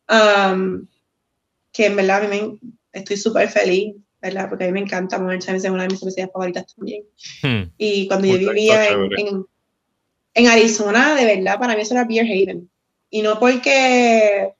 um, 0.09 0.87
que 1.73 1.87
en 1.87 1.97
verdad 1.97 2.25
a 2.25 2.29
mí 2.29 2.29
me, 2.29 2.59
estoy 2.93 3.17
súper 3.17 3.49
feliz, 3.49 3.95
¿verdad? 4.23 4.49
Porque 4.49 4.65
a 4.65 4.67
mí 4.69 4.73
me 4.73 4.81
encanta 4.81 5.19
Modern 5.19 5.41
Times, 5.41 5.65
es 5.65 5.71
una 5.71 5.83
de 5.83 5.89
mis 5.91 5.99
cervecerías 5.99 6.31
favoritas 6.33 6.75
también. 6.75 7.05
Hmm. 7.43 7.71
Y 7.77 8.07
cuando 8.07 8.27
yo 8.27 8.39
Puta, 8.39 8.53
vivía 8.53 8.89
en, 8.89 9.09
en, 9.19 9.47
en 10.39 10.47
Arizona, 10.47 11.15
de 11.15 11.25
verdad, 11.25 11.59
para 11.59 11.75
mí 11.75 11.83
eso 11.83 11.95
era 11.95 12.05
Beer 12.05 12.25
Haven. 12.25 12.71
Y 13.11 13.23
no 13.23 13.41
porque 13.41 14.53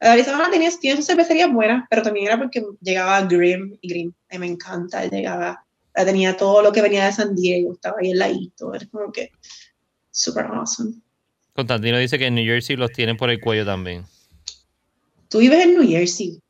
Arizona 0.00 0.50
tenía, 0.50 0.70
tiene 0.80 0.96
sus 0.96 1.06
cervecerías 1.06 1.52
buenas, 1.52 1.84
pero 1.90 2.02
también 2.02 2.26
era 2.26 2.38
porque 2.38 2.64
llegaba 2.80 3.20
Grim 3.22 3.76
y 3.82 3.88
Grim, 3.88 4.12
a 4.30 4.34
mí 4.34 4.38
me 4.38 4.46
encanta, 4.46 5.04
él 5.04 5.10
llegaba, 5.10 5.64
eh, 5.94 6.04
tenía 6.04 6.36
todo 6.36 6.62
lo 6.62 6.72
que 6.72 6.80
venía 6.80 7.04
de 7.04 7.12
San 7.12 7.34
Diego, 7.36 7.74
estaba 7.74 7.96
ahí 8.00 8.12
en 8.12 8.18
la 8.18 8.30
hito, 8.30 8.72
era 8.72 8.86
como 8.86 9.12
que 9.12 9.30
super 10.10 10.46
awesome. 10.46 10.94
Constantino 11.52 11.98
dice 11.98 12.18
que 12.18 12.26
en 12.26 12.34
New 12.34 12.46
Jersey 12.46 12.76
los 12.76 12.90
tienen 12.90 13.16
por 13.16 13.30
el 13.30 13.40
cuello 13.40 13.64
también. 13.66 14.06
Tú 15.28 15.38
vives 15.38 15.60
en 15.60 15.74
New 15.74 15.86
Jersey. 15.86 16.40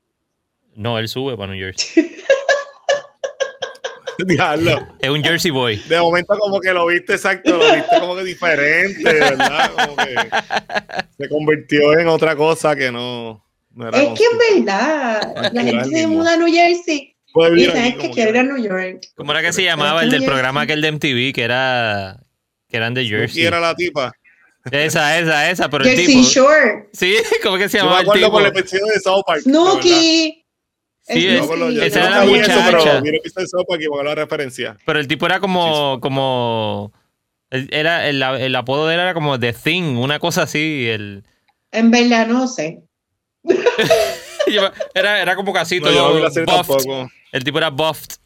No, 0.76 0.98
él 0.98 1.08
sube 1.08 1.36
para 1.36 1.52
New 1.52 1.60
Jersey. 1.60 2.16
Diablo. 4.26 4.86
Es 5.00 5.10
un 5.10 5.22
Jersey 5.22 5.50
boy. 5.50 5.76
De 5.88 6.00
momento 6.00 6.36
como 6.38 6.60
que 6.60 6.72
lo 6.72 6.86
viste 6.86 7.14
exacto, 7.14 7.56
lo 7.56 7.72
viste 7.74 7.98
como 8.00 8.16
que 8.16 8.24
diferente, 8.24 9.02
¿verdad? 9.12 9.70
Como 9.74 9.96
que 9.96 10.14
se 11.18 11.28
convirtió 11.28 11.98
en 11.98 12.08
otra 12.08 12.36
cosa 12.36 12.74
que 12.76 12.90
no, 12.92 13.44
no 13.74 13.88
era 13.88 13.98
Es 14.02 14.18
que 14.18 14.24
en 14.24 14.64
verdad, 14.64 15.34
la 15.52 15.62
Era 15.62 15.62
gente 15.62 15.84
el 15.84 15.90
se 16.02 16.06
muda 16.06 16.34
a 16.34 16.36
New 16.36 16.52
Jersey 16.52 17.10
y 17.56 17.64
sabes 17.66 17.94
que 17.94 17.98
como 18.00 18.14
quiere 18.14 18.30
ir 18.30 18.34
que- 18.34 18.38
a 18.38 18.42
New 18.44 18.62
York. 18.62 19.00
¿Cómo 19.16 19.32
era 19.32 19.42
que 19.42 19.52
se 19.52 19.64
llamaba 19.64 20.02
el 20.02 20.10
del 20.10 20.24
programa 20.24 20.60
aquel 20.62 20.80
de 20.80 20.88
MTV 20.92 21.32
que 21.32 21.42
era 21.42 22.20
que 22.68 22.76
eran 22.76 22.94
de 22.94 23.04
Jersey? 23.06 23.42
quiera 23.42 23.58
la 23.60 23.74
tipa. 23.74 24.12
Esa, 24.70 25.18
esa, 25.18 25.50
esa, 25.50 25.68
pero 25.68 25.84
el 25.84 25.90
Jersey 25.90 26.06
tipo. 26.06 26.22
Shore, 26.26 26.88
Sí, 26.92 27.16
¿cómo 27.42 27.58
que 27.58 27.68
se 27.68 27.78
Yo 27.78 27.84
me 27.84 27.90
llamaba 27.90 28.00
el 28.00 28.06
acuerdo 28.06 28.26
tipo? 28.26 28.32
por 28.32 28.42
el 28.42 28.48
episodio 28.56 28.86
de 28.86 29.00
South 29.00 29.22
Park. 29.26 29.40
Snooki. 29.42 30.43
Sí, 31.06 31.26
es- 31.28 31.42
acuerdo, 31.42 31.70
yo- 31.70 31.82
esa 31.82 32.00
yo 32.00 32.06
era 32.06 32.14
no 32.16 32.24
la 32.24 32.32
vi 32.32 32.38
eso, 32.38 32.60
pero 32.64 32.78
muchacha. 32.78 33.00
la 34.02 34.14
referencia. 34.14 34.76
Pero 34.86 34.98
el 34.98 35.06
tipo 35.06 35.26
era 35.26 35.38
como, 35.40 36.00
como, 36.00 36.92
era 37.50 38.08
el, 38.08 38.22
el 38.22 38.56
apodo 38.56 38.86
de 38.88 38.94
él 38.94 39.00
era 39.00 39.12
como 39.14 39.38
The 39.38 39.52
Thing, 39.52 39.96
una 39.98 40.18
cosa 40.18 40.42
así. 40.42 40.86
El, 40.88 41.24
En 41.72 41.90
verdad, 41.90 42.26
no 42.26 42.48
sé. 42.48 42.80
era, 44.94 45.20
era 45.20 45.36
como 45.36 45.52
casi 45.52 45.80
No, 45.80 45.90
yo 45.92 46.20
no 46.20 46.30
todo 46.46 46.62
buffed. 46.64 47.08
El 47.32 47.44
tipo 47.44 47.58
era 47.58 47.68
buffed. 47.70 48.16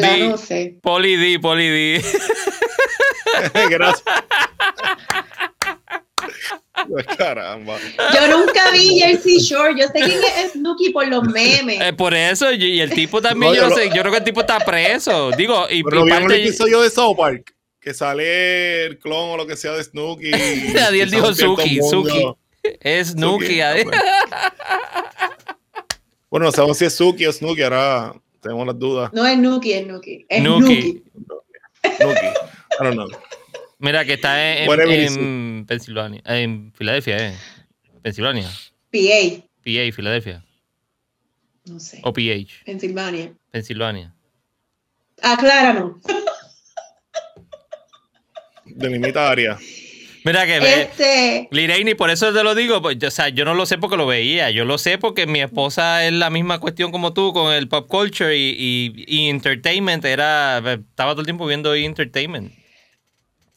D. 0.00 0.28
no 0.28 0.36
sé. 0.36 0.78
Poli 0.82 1.16
D, 1.16 1.38
Poli 1.38 1.68
D. 1.68 2.04
Gracias. 3.70 4.02
Caramba. 7.18 7.76
Yo 8.14 8.36
nunca 8.36 8.70
vi 8.72 8.98
Jersey 8.98 9.38
Shore. 9.38 9.74
Yo 9.78 9.86
sé 9.88 9.92
quién 10.00 10.20
es 10.38 10.52
Snooki 10.52 10.90
por 10.90 11.06
los 11.08 11.22
memes. 11.24 11.80
Eh, 11.80 11.92
por 11.92 12.14
eso, 12.14 12.52
y, 12.52 12.64
y 12.64 12.80
el 12.80 12.90
tipo 12.90 13.20
también, 13.22 13.52
No, 13.52 13.56
yo 13.56 13.62
yo 13.62 13.68
no 13.68 13.76
lo- 13.76 13.82
sé, 13.82 13.86
yo 13.94 14.00
creo 14.02 14.12
que 14.12 14.18
el 14.18 14.24
tipo 14.24 14.40
está 14.40 14.58
preso. 14.60 15.30
Digo, 15.32 15.66
y, 15.70 15.82
Pero 15.82 16.00
y 16.00 16.04
vieron 16.04 16.22
el 16.22 16.28
parte- 16.28 16.44
episodio 16.44 16.80
de 16.82 16.90
South 16.90 17.16
Park 17.16 17.54
que 17.80 17.94
sale 17.94 18.84
el 18.84 18.98
clon 18.98 19.30
o 19.30 19.36
lo 19.38 19.46
que 19.46 19.56
sea 19.56 19.72
de 19.72 19.82
Snooki. 19.84 20.30
Adiel 20.86 21.10
dijo 21.10 21.32
Suki. 21.34 21.80
Suki. 21.82 22.26
es 22.62 23.08
Snooki. 23.08 23.60
Adi- 23.62 23.84
pues. 23.84 23.98
Bueno, 26.30 26.46
no 26.46 26.52
sabemos 26.52 26.78
si 26.78 26.84
es 26.84 26.94
Suki 26.94 27.26
o 27.26 27.32
Snooki, 27.32 27.62
ahora 27.62 28.14
tenemos 28.40 28.66
las 28.66 28.78
dudas. 28.78 29.10
No 29.12 29.26
es 29.26 29.36
Nuki, 29.38 29.72
es 29.72 29.86
Nuki. 29.86 30.26
Es 30.28 30.42
Nuki. 30.42 31.02
I 31.82 32.02
don't 32.82 32.94
know. 32.94 33.08
Mira, 33.80 34.04
que 34.04 34.12
está 34.14 34.56
en, 34.62 34.70
it 34.70 34.80
en 34.88 35.64
Pensilvania, 35.66 36.20
en 36.26 36.70
Filadelfia, 36.74 37.16
¿eh? 37.30 37.34
Pensilvania, 38.02 38.46
PA. 38.92 39.42
PA, 39.64 39.92
Filadelfia, 39.92 40.44
No 41.64 41.80
sé. 41.80 42.00
o 42.04 42.12
PH, 42.12 42.62
Pensilvania. 42.66 43.32
Pensilvania. 43.50 44.14
Acláranos. 45.22 45.96
Delimita 48.66 49.30
área. 49.30 49.58
Mira 50.24 50.44
que 50.44 50.60
ve, 50.60 50.82
Este. 50.82 51.48
Lireini, 51.50 51.94
por 51.94 52.10
eso 52.10 52.30
te 52.34 52.42
lo 52.44 52.54
digo, 52.54 52.82
pues, 52.82 52.98
yo- 52.98 53.08
o 53.08 53.10
sea, 53.10 53.30
yo 53.30 53.46
no 53.46 53.54
lo 53.54 53.64
sé 53.64 53.78
porque 53.78 53.96
lo 53.96 54.06
veía, 54.06 54.50
yo 54.50 54.66
lo 54.66 54.76
sé 54.76 54.98
porque 54.98 55.26
mi 55.26 55.40
esposa 55.40 56.06
es 56.06 56.12
la 56.12 56.28
misma 56.28 56.58
cuestión 56.58 56.92
como 56.92 57.14
tú 57.14 57.32
con 57.32 57.50
el 57.54 57.68
pop 57.68 57.88
culture 57.88 58.36
y, 58.36 58.50
y- 58.58 59.04
y 59.06 59.28
entertainment, 59.30 60.04
era, 60.04 60.58
estaba 60.58 61.12
todo 61.12 61.20
el 61.22 61.26
tiempo 61.26 61.46
viendo 61.46 61.74
entertainment. 61.74 62.52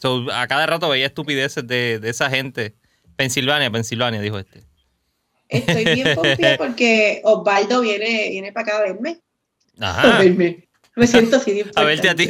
So, 0.03 0.29
a 0.33 0.45
cada 0.47 0.65
rato 0.65 0.89
veía 0.89 1.05
estupideces 1.05 1.65
de, 1.65 1.97
de 1.97 2.09
esa 2.09 2.29
gente. 2.29 2.75
Pensilvania, 3.15 3.71
Pensilvania, 3.71 4.19
dijo 4.19 4.37
este. 4.37 4.65
Estoy 5.47 5.85
bien 5.85 6.13
confía 6.15 6.57
porque 6.57 7.21
Osvaldo 7.23 7.79
viene, 7.79 8.27
viene 8.31 8.51
para 8.51 8.67
acá 8.67 8.77
a 8.79 8.81
verme. 8.81 9.21
A 9.79 9.91
Ajá. 9.91 10.19
verme. 10.19 10.67
Me 10.97 11.07
siento 11.07 11.37
así 11.37 11.53
de 11.53 11.71
A 11.73 11.83
verte 11.85 12.09
a 12.09 12.15
ti. 12.15 12.27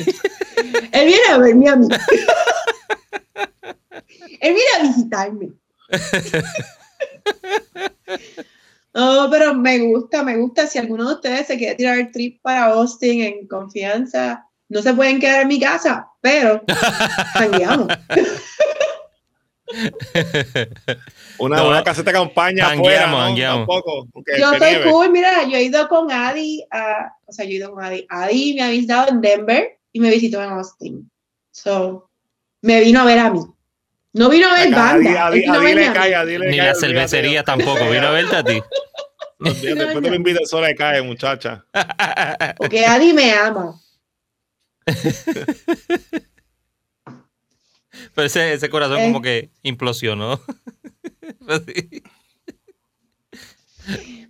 Él 0.91 1.05
viene 1.07 1.27
a 1.31 1.37
verme 1.39 1.67
a 1.67 1.75
mí. 1.75 1.87
Él 4.39 4.53
viene 4.53 4.69
a 4.79 4.83
visitarme. 4.83 5.49
No, 8.95 9.27
pero 9.31 9.55
me 9.55 9.79
gusta, 9.79 10.21
me 10.21 10.37
gusta. 10.37 10.67
Si 10.67 10.77
alguno 10.77 11.07
de 11.07 11.15
ustedes 11.15 11.47
se 11.47 11.57
quiere 11.57 11.73
tirar 11.73 11.97
el 11.97 12.11
trip 12.11 12.39
para 12.43 12.65
Austin 12.65 13.23
en 13.23 13.47
confianza, 13.47 14.45
no 14.73 14.81
se 14.81 14.93
pueden 14.93 15.19
quedar 15.19 15.41
en 15.43 15.47
mi 15.47 15.59
casa, 15.59 16.07
pero 16.19 16.63
jangueamos. 17.33 17.87
Una, 21.37 21.57
No, 21.57 21.69
una 21.69 21.83
caseta 21.83 22.11
de 22.11 22.17
campaña 22.17 22.67
afuera, 22.71 23.07
¿no? 23.07 23.35
Tampoco. 23.35 24.07
Yo 24.39 24.51
nieve. 24.59 24.89
cool, 24.91 25.09
mira, 25.11 25.43
yo 25.47 25.57
he 25.57 25.63
ido 25.63 25.87
con 25.87 26.11
Adi, 26.11 26.63
a, 26.71 27.13
o 27.25 27.31
sea, 27.31 27.45
yo 27.45 27.51
he 27.51 27.55
ido 27.55 27.71
con 27.71 27.83
Adi. 27.83 28.05
Adi 28.09 28.53
me 28.55 28.61
ha 28.63 28.69
visitado 28.69 29.09
en 29.09 29.21
Denver 29.21 29.79
y 29.91 29.99
me 29.99 30.09
visitó 30.09 30.43
en 30.43 30.49
Austin. 30.51 31.11
So, 31.51 32.09
me 32.61 32.81
vino 32.81 33.01
a 33.01 33.05
ver 33.05 33.19
a 33.19 33.29
mí. 33.29 33.41
No 34.13 34.29
vino 34.29 34.47
a 34.47 34.53
ver 34.53 34.67
Acá, 34.67 34.93
banda. 34.93 35.09
Di- 35.09 35.17
a 35.17 35.27
él 35.27 35.33
Di- 35.33 35.39
vino 35.41 35.53
a 35.53 35.55
a 35.55 35.59
Di 35.59 35.65
verme 35.65 35.87
le 35.87 35.93
cae, 35.93 36.15
a 36.15 36.25
Di 36.25 36.37
le 36.37 36.49
Ni 36.51 36.57
cae, 36.57 36.67
la 36.67 36.75
cervecería 36.75 37.43
tampoco, 37.43 37.89
vino 37.89 38.07
a 38.07 38.11
verte 38.11 38.35
a 38.35 38.43
ti. 38.43 38.61
Olvídate, 39.39 39.75
Después 39.75 40.03
te 40.03 40.09
lo 40.09 40.15
invito, 40.15 40.39
eso 40.43 40.61
le 40.61 40.75
cae, 40.75 41.01
muchacha. 41.01 41.65
Porque 42.57 42.85
Adi 42.85 43.13
me 43.13 43.33
ama. 43.33 43.79
Pero 48.15 48.27
ese, 48.27 48.53
ese 48.53 48.69
corazón 48.69 48.99
Eh. 48.99 49.05
como 49.05 49.21
que 49.21 49.49
implosionó. 49.63 50.39
Pues. 51.45 51.61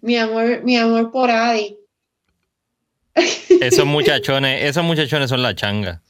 Mi 0.01 0.17
amor, 0.17 0.63
mi 0.63 0.77
amor 0.77 1.11
por 1.11 1.29
Adi. 1.29 1.77
Esos 3.61 3.85
muchachones, 3.85 4.63
esos 4.63 4.83
muchachones 4.83 5.29
son 5.29 5.43
la 5.43 5.53
changa. 5.53 6.01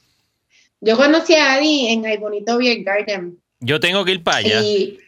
Yo 0.80 0.96
conocí 0.96 1.34
a 1.34 1.54
Adi 1.54 1.88
en 1.88 2.06
el 2.06 2.18
bonito 2.18 2.56
Beer 2.56 2.82
Garden. 2.82 3.38
Yo 3.60 3.80
tengo 3.80 4.04
que 4.06 4.12
ir 4.12 4.22
para 4.22 4.38
allá. 4.38 4.62
Y, 4.62 4.98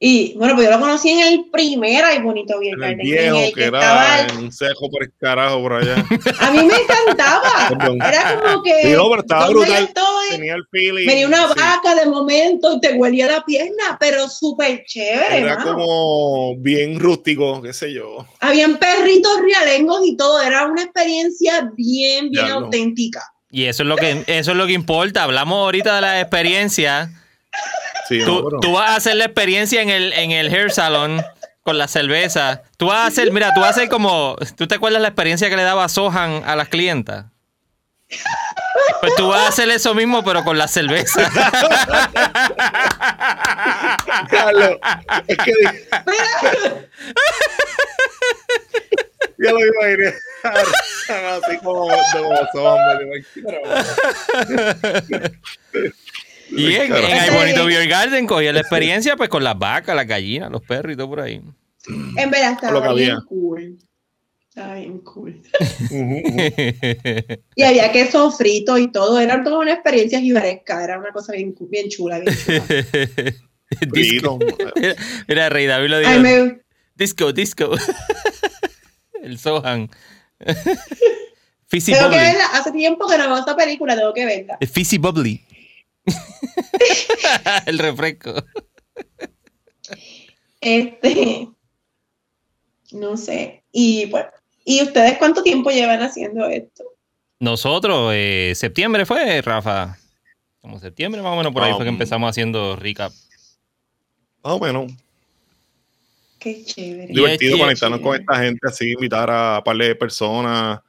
y, 0.00 0.34
bueno, 0.34 0.54
pues 0.54 0.68
yo 0.68 0.70
lo 0.72 0.78
conocí 0.78 1.08
en 1.10 1.26
el 1.26 1.46
primer 1.50 2.04
Ay 2.04 2.22
Bonito 2.22 2.54
el 2.60 2.96
viejo, 2.98 3.36
en 3.36 3.44
el 3.44 3.52
que 3.52 3.64
estaba 3.64 4.20
era 4.20 4.32
en 4.32 4.38
un 4.38 4.52
cejo 4.52 4.88
por 4.88 5.02
el 5.02 5.12
carajo 5.18 5.60
por 5.60 5.72
allá. 5.72 5.96
A 6.40 6.50
mí 6.52 6.62
me 6.62 6.74
encantaba. 6.76 7.68
Era 8.08 8.40
como 8.40 8.62
que. 8.62 8.82
Sí, 8.82 8.92
no, 8.92 9.10
pero 9.10 9.22
estaba 9.22 9.46
¿dónde 9.46 9.60
brutal. 9.60 9.84
estoy? 9.84 10.28
Tenía 10.30 10.54
el 10.54 10.64
feeling. 10.70 11.04
Me 11.04 11.16
dio 11.16 11.26
una 11.26 11.48
sí. 11.48 11.54
vaca 11.56 11.96
de 11.96 12.06
momento 12.06 12.74
y 12.74 12.80
te 12.80 12.92
huelía 12.92 13.26
la 13.26 13.44
pierna, 13.44 13.96
pero 13.98 14.28
súper 14.28 14.84
chévere. 14.86 15.40
Era 15.40 15.58
mano. 15.58 15.74
como 15.74 16.56
bien 16.58 17.00
rústico, 17.00 17.60
qué 17.60 17.72
sé 17.72 17.92
yo. 17.92 18.24
Habían 18.38 18.76
perritos 18.76 19.40
realengos 19.40 20.02
y 20.04 20.16
todo. 20.16 20.40
Era 20.40 20.66
una 20.66 20.84
experiencia 20.84 21.72
bien, 21.74 22.30
bien 22.30 22.46
Diablo. 22.46 22.66
auténtica. 22.66 23.24
Y 23.50 23.64
eso 23.64 23.82
es 23.82 23.88
lo 23.88 23.96
que, 23.96 24.22
eso 24.28 24.52
es 24.52 24.56
lo 24.56 24.66
que 24.66 24.74
importa. 24.74 25.24
Hablamos 25.24 25.56
ahorita 25.56 25.96
de 25.96 26.00
la 26.02 26.20
experiencia. 26.20 27.10
Sí, 28.08 28.24
Tú, 28.24 28.72
vas 28.72 28.90
a 28.90 28.96
hacer 28.96 29.16
la 29.16 29.26
experiencia 29.26 29.82
en 29.82 29.90
el, 29.90 30.12
en 30.14 30.30
el 30.30 30.48
hair 30.48 30.70
salon 30.70 31.22
con 31.62 31.76
la 31.76 31.88
cerveza. 31.88 32.62
Tú 32.78 32.86
vas 32.86 33.00
a 33.00 33.06
hacer, 33.06 33.30
mira, 33.32 33.52
tú 33.54 33.60
vas 33.60 33.68
a 33.68 33.72
hacer 33.72 33.88
como. 33.90 34.36
¿Tú 34.56 34.66
te 34.66 34.76
acuerdas 34.76 35.02
la 35.02 35.08
experiencia 35.08 35.50
que 35.50 35.56
le 35.56 35.62
daba 35.62 35.88
Sohan 35.88 36.42
a 36.46 36.56
las 36.56 36.68
clientas? 36.68 37.26
Pues 39.00 39.14
tú 39.16 39.28
vas 39.28 39.40
a 39.40 39.48
hacer 39.48 39.68
eso 39.68 39.94
mismo, 39.94 40.24
pero 40.24 40.42
con 40.44 40.56
la 40.56 40.66
cerveza. 40.66 41.30
Carlos, 44.30 44.78
es 45.26 45.36
que 45.36 45.52
ya 49.38 49.52
lo 49.52 49.58
iba 49.60 49.84
a 49.84 49.90
ir 49.90 50.14
así 51.44 51.58
como 51.58 51.86
imagino. 53.02 53.50
Y 56.50 56.74
en, 56.74 56.92
el 56.92 57.30
bonito. 57.32 57.66
Beer 57.66 57.88
Garden 57.88 58.26
cogía 58.26 58.52
la 58.52 58.60
experiencia 58.60 59.16
pues 59.16 59.28
con 59.28 59.44
las 59.44 59.58
vacas, 59.58 59.94
las 59.94 60.06
gallinas, 60.06 60.50
los 60.50 60.62
perros 60.62 60.92
y 60.94 60.96
todo 60.96 61.08
por 61.08 61.20
ahí. 61.20 61.40
En 62.16 62.30
verdad 62.30 62.52
Lo 62.52 62.58
que 62.60 62.66
estaba 62.66 62.94
bien 62.94 63.10
había. 63.12 63.24
cool. 63.26 63.78
Estaba 64.48 64.74
bien 64.74 64.98
cool. 64.98 65.42
Y 67.54 67.62
había 67.62 67.92
queso 67.92 68.30
frito 68.30 68.76
y 68.78 68.90
todo. 68.90 69.20
Era 69.20 69.42
toda 69.42 69.58
una 69.60 69.72
experiencia 69.72 70.20
jibaresca. 70.20 70.82
Era 70.82 70.98
una 70.98 71.12
cosa 71.12 71.32
bien, 71.32 71.54
bien 71.70 71.88
chula, 71.88 72.18
bien 72.20 72.34
chula. 72.36 72.64
disco. 73.92 74.38
Mira, 75.28 75.48
Rey 75.48 75.66
David 75.66 75.88
lo 75.88 75.98
dijo. 75.98 76.10
Ay, 76.10 76.20
me, 76.20 76.60
Disco, 76.94 77.32
disco. 77.32 77.70
el 79.22 79.38
Sohan. 79.38 79.88
Fizzy 81.68 81.92
tengo 81.92 82.08
que 82.10 82.16
Bubbly. 82.16 82.26
verla. 82.26 82.46
Hace 82.54 82.72
tiempo 82.72 83.06
que 83.06 83.18
no 83.18 83.28
veo 83.28 83.38
esta 83.38 83.54
película, 83.54 83.94
tengo 83.96 84.12
que 84.12 84.24
verla. 84.26 84.56
El 84.60 84.68
Fizzy 84.68 84.98
Bubbly. 84.98 85.44
el 87.66 87.78
refresco. 87.78 88.34
Este, 90.60 91.48
no 92.92 93.16
sé. 93.16 93.62
Y 93.72 94.06
pues, 94.06 94.26
¿y 94.64 94.82
ustedes 94.82 95.18
cuánto 95.18 95.42
tiempo 95.42 95.70
llevan 95.70 96.02
haciendo 96.02 96.46
esto? 96.48 96.84
Nosotros, 97.40 98.12
eh, 98.14 98.52
septiembre 98.56 99.06
fue, 99.06 99.40
Rafa. 99.42 99.96
Como 100.60 100.80
septiembre 100.80 101.22
más 101.22 101.32
o 101.32 101.36
menos 101.36 101.52
por 101.52 101.62
ahí 101.62 101.72
fue 101.72 101.84
que 101.84 101.90
Um, 101.90 101.94
empezamos 101.94 102.28
haciendo 102.28 102.74
recap. 102.76 103.12
Más 104.42 104.52
o 104.54 104.58
menos. 104.58 104.92
Qué 106.40 106.64
chévere. 106.64 107.06
Divertido 107.12 107.54
es- 107.56 107.60
conectarnos 107.62 108.00
con 108.00 108.20
esta 108.20 108.36
gente 108.40 108.60
así, 108.68 108.92
invitar 108.92 109.30
a 109.30 109.62
par 109.64 109.76
de 109.76 109.94
personas 109.94 110.80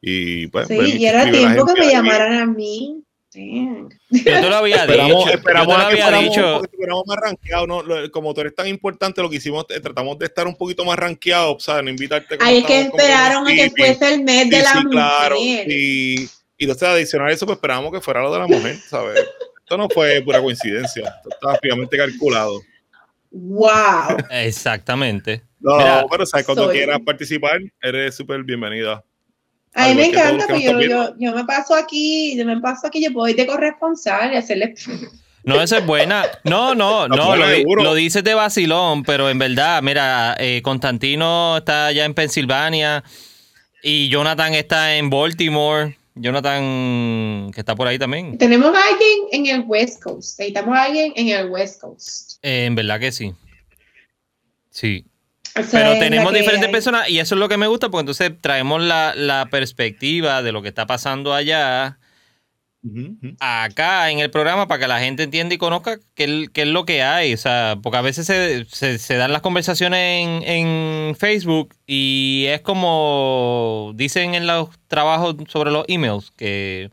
y 0.00 0.46
pues. 0.48 0.68
Sí, 0.68 0.98
y 0.98 1.06
era 1.06 1.30
tiempo 1.30 1.64
que 1.66 1.80
me 1.80 1.90
llamaran 1.90 2.34
a 2.34 2.46
mí. 2.46 3.02
Yo 3.36 4.22
te 4.22 4.40
lo 4.48 4.56
había 4.56 4.76
Esperamos, 4.76 5.24
dicho. 5.24 5.36
esperamos 5.36 5.74
yo 5.76 5.88
te 5.88 5.96
lo 5.98 6.04
había 6.06 6.18
dicho. 6.28 6.64
estuviéramos 6.64 7.02
más 7.06 7.16
rankeados, 7.18 7.68
¿no? 7.68 7.82
Como 8.10 8.32
tú 8.34 8.40
eres 8.40 8.54
tan 8.54 8.66
importante, 8.68 9.20
lo 9.22 9.28
que 9.30 9.36
hicimos, 9.36 9.66
eh, 9.68 9.80
tratamos 9.80 10.18
de 10.18 10.26
estar 10.26 10.46
un 10.46 10.56
poquito 10.56 10.84
más 10.84 10.96
rankeados, 10.98 11.62
¿sabes? 11.62 11.84
No 11.84 11.90
invitarte 11.90 12.36
Ahí 12.40 12.58
es 12.58 12.64
que 12.64 12.80
esperaron 12.82 13.46
a 13.46 13.54
que 13.54 13.70
fuese 13.70 14.14
el 14.14 14.22
mes 14.24 14.48
de 14.50 14.62
la 14.62 14.72
sí, 14.72 14.78
mujer. 14.78 14.90
claro. 14.90 15.36
Y, 15.38 16.22
y 16.58 16.64
entonces, 16.64 16.88
adicional 16.88 17.28
a 17.28 17.32
eso, 17.32 17.44
pues 17.46 17.56
esperábamos 17.56 17.92
que 17.92 18.00
fuera 18.00 18.22
lo 18.22 18.32
de 18.32 18.38
la 18.38 18.46
mujer, 18.46 18.76
¿sabes? 18.88 19.18
Esto 19.58 19.76
no 19.76 19.88
fue 19.90 20.22
pura 20.22 20.40
coincidencia. 20.40 21.08
Esto 21.16 21.28
estaba 21.30 21.56
fríamente 21.56 21.96
calculado. 21.96 22.60
Wow. 23.30 24.16
Exactamente. 24.30 25.42
No, 25.60 25.76
Mira, 25.76 26.06
pero 26.10 26.24
¿sabes? 26.24 26.46
Cuando 26.46 26.64
soy- 26.66 26.76
quieras 26.76 27.00
participar, 27.04 27.60
eres 27.82 28.14
súper 28.14 28.42
bienvenida. 28.44 29.02
A 29.76 29.88
mí 29.88 29.94
me 29.94 30.06
encanta, 30.06 30.46
nos 30.48 30.62
yo, 30.62 30.80
yo, 30.80 31.14
yo 31.18 31.34
me 31.34 31.44
paso 31.44 31.74
aquí, 31.74 32.34
yo 32.36 32.46
me 32.46 32.58
paso 32.60 32.86
aquí, 32.86 33.04
yo 33.04 33.12
puedo 33.12 33.28
ir 33.28 33.36
de 33.36 33.46
corresponsal 33.46 34.32
y 34.32 34.36
hacerle. 34.36 34.74
No, 35.44 35.60
esa 35.60 35.78
es 35.78 35.86
buena. 35.86 36.24
No, 36.44 36.74
no, 36.74 37.06
no, 37.08 37.36
lo, 37.36 37.46
lo 37.82 37.94
dices 37.94 38.24
de 38.24 38.32
vacilón, 38.32 39.02
pero 39.02 39.28
en 39.28 39.38
verdad, 39.38 39.82
mira, 39.82 40.34
eh, 40.38 40.62
Constantino 40.62 41.58
está 41.58 41.86
allá 41.86 42.06
en 42.06 42.14
Pensilvania 42.14 43.04
y 43.82 44.08
Jonathan 44.08 44.54
está 44.54 44.96
en 44.96 45.10
Baltimore. 45.10 45.96
Jonathan, 46.14 47.50
que 47.54 47.60
está 47.60 47.74
por 47.76 47.86
ahí 47.86 47.98
también. 47.98 48.38
Tenemos 48.38 48.74
a 48.74 48.80
alguien 48.80 49.18
en 49.32 49.46
el 49.46 49.64
West 49.66 50.02
Coast. 50.02 50.38
Necesitamos 50.38 50.74
a 50.74 50.84
alguien 50.84 51.12
en 51.14 51.28
el 51.28 51.50
West 51.50 51.82
Coast. 51.82 52.38
Eh, 52.42 52.64
en 52.64 52.74
verdad 52.74 52.98
que 52.98 53.12
sí. 53.12 53.34
Sí. 54.70 55.04
O 55.58 55.62
sea, 55.62 55.80
Pero 55.84 55.98
tenemos 55.98 56.32
diferentes 56.32 56.66
hay. 56.66 56.72
personas 56.72 57.08
y 57.08 57.18
eso 57.18 57.34
es 57.34 57.38
lo 57.38 57.48
que 57.48 57.56
me 57.56 57.66
gusta, 57.66 57.88
porque 57.88 58.00
entonces 58.02 58.32
traemos 58.40 58.82
la, 58.82 59.14
la 59.16 59.46
perspectiva 59.50 60.42
de 60.42 60.52
lo 60.52 60.60
que 60.62 60.68
está 60.68 60.86
pasando 60.86 61.32
allá 61.34 61.98
acá 63.40 64.10
en 64.12 64.20
el 64.20 64.30
programa 64.30 64.68
para 64.68 64.80
que 64.80 64.86
la 64.86 65.00
gente 65.00 65.24
entienda 65.24 65.54
y 65.54 65.58
conozca 65.58 65.98
qué, 66.14 66.24
es- 66.44 66.50
qué 66.50 66.62
es 66.62 66.68
lo 66.68 66.84
que 66.84 67.02
hay. 67.02 67.32
O 67.34 67.36
sea, 67.36 67.76
porque 67.82 67.96
a 67.98 68.02
veces 68.02 68.26
se, 68.26 68.64
se- 68.66 68.98
se 68.98 69.16
dan 69.16 69.32
las 69.32 69.42
conversaciones 69.42 70.24
en, 70.24 70.42
en 70.44 71.16
Facebook 71.16 71.74
y 71.86 72.44
es 72.48 72.60
como 72.60 73.92
dicen 73.96 74.34
en 74.34 74.46
los 74.46 74.68
trabajos 74.88 75.34
sobre 75.48 75.70
los 75.72 75.84
emails, 75.88 76.30
que, 76.36 76.90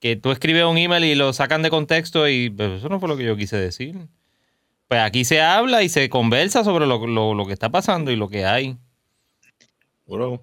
que 0.00 0.16
tú 0.16 0.30
escribes 0.32 0.64
un 0.64 0.78
email 0.78 1.04
y 1.04 1.14
lo 1.14 1.32
sacan 1.34 1.62
de 1.62 1.70
contexto 1.70 2.26
y 2.28 2.48
pues, 2.48 2.78
eso 2.78 2.88
no 2.88 2.98
fue 3.00 3.08
lo 3.08 3.16
que 3.18 3.24
yo 3.24 3.36
quise 3.36 3.56
decir. 3.56 3.96
Pues 4.90 5.02
aquí 5.02 5.24
se 5.24 5.40
habla 5.40 5.84
y 5.84 5.88
se 5.88 6.08
conversa 6.10 6.64
sobre 6.64 6.84
lo, 6.84 7.06
lo- 7.06 7.32
lo 7.32 7.46
que 7.46 7.52
está 7.52 7.68
pasando 7.70 8.10
y 8.10 8.16
lo 8.16 8.28
que 8.28 8.44
hay. 8.44 8.76
Bueno, 10.04 10.42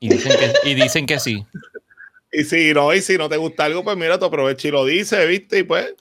Y 0.00 0.08
dicen 0.08 0.32
que, 0.38 0.70
y 0.70 0.74
dicen 0.74 1.04
que 1.06 1.20
sí. 1.20 1.44
Y 2.32 2.44
si 2.44 2.72
no, 2.72 2.94
y 2.94 3.02
si 3.02 3.18
no 3.18 3.28
te 3.28 3.36
gusta 3.36 3.66
algo, 3.66 3.84
pues 3.84 3.94
mira, 3.94 4.18
tú 4.18 4.24
aprovecha 4.24 4.66
y 4.66 4.70
lo 4.70 4.86
dices, 4.86 5.28
¿viste? 5.28 5.58
Y 5.58 5.62
pues 5.64 5.94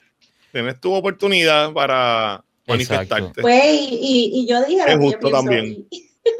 tienes 0.54 0.80
tu 0.80 0.94
oportunidad 0.94 1.74
para 1.74 2.42
manifestarte. 2.66 3.42
Pues, 3.42 3.66
y, 3.66 4.00
y- 4.02 4.32
y 4.40 4.48
yo 4.48 4.64
dije 4.64 4.78
lo 4.78 4.88
Es 4.88 4.98
que 4.98 5.04
justo 5.04 5.30
también. 5.30 5.86
y- 5.92 6.10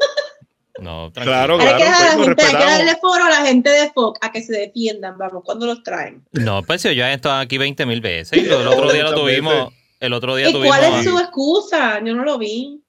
No, 0.82 1.10
tranquilo. 1.12 1.34
Claro, 1.36 1.54
hay 1.54 1.60
que 1.60 1.66
claro, 1.66 1.78
dejar 1.84 2.02
a 2.02 2.10
la 2.10 2.16
pues, 2.16 2.18
lo 2.18 2.24
gente, 2.26 2.42
hay 2.42 2.48
que 2.48 2.52
respetamos. 2.56 2.78
darle 2.78 3.00
foro 3.00 3.24
a 3.24 3.30
la 3.30 3.46
gente 3.46 3.70
de 3.70 3.90
Fox 3.92 4.18
a 4.22 4.32
que 4.32 4.42
se 4.42 4.52
defiendan, 4.58 5.16
vamos, 5.18 5.42
cuando 5.44 5.66
los 5.66 5.82
traen. 5.82 6.22
No, 6.32 6.62
pues 6.62 6.82
yo 6.82 6.90
ya 6.92 7.10
he 7.10 7.14
estado 7.14 7.36
aquí 7.40 7.58
20 7.58 7.86
mil 7.86 8.00
veces. 8.00 8.36
Y 8.42 8.46
el 8.46 8.52
otro 8.66 8.92
día 8.92 9.04
lo 9.04 9.14
tuvimos. 9.14 9.72
El 10.00 10.12
otro 10.12 10.34
día 10.34 10.48
¿Y 10.48 10.52
tuvimos. 10.52 10.76
cuál 10.76 10.94
es 10.94 11.04
su 11.04 11.18
excusa? 11.18 12.00
Yo 12.04 12.14
no 12.14 12.24
lo 12.24 12.36
vi. 12.38 12.80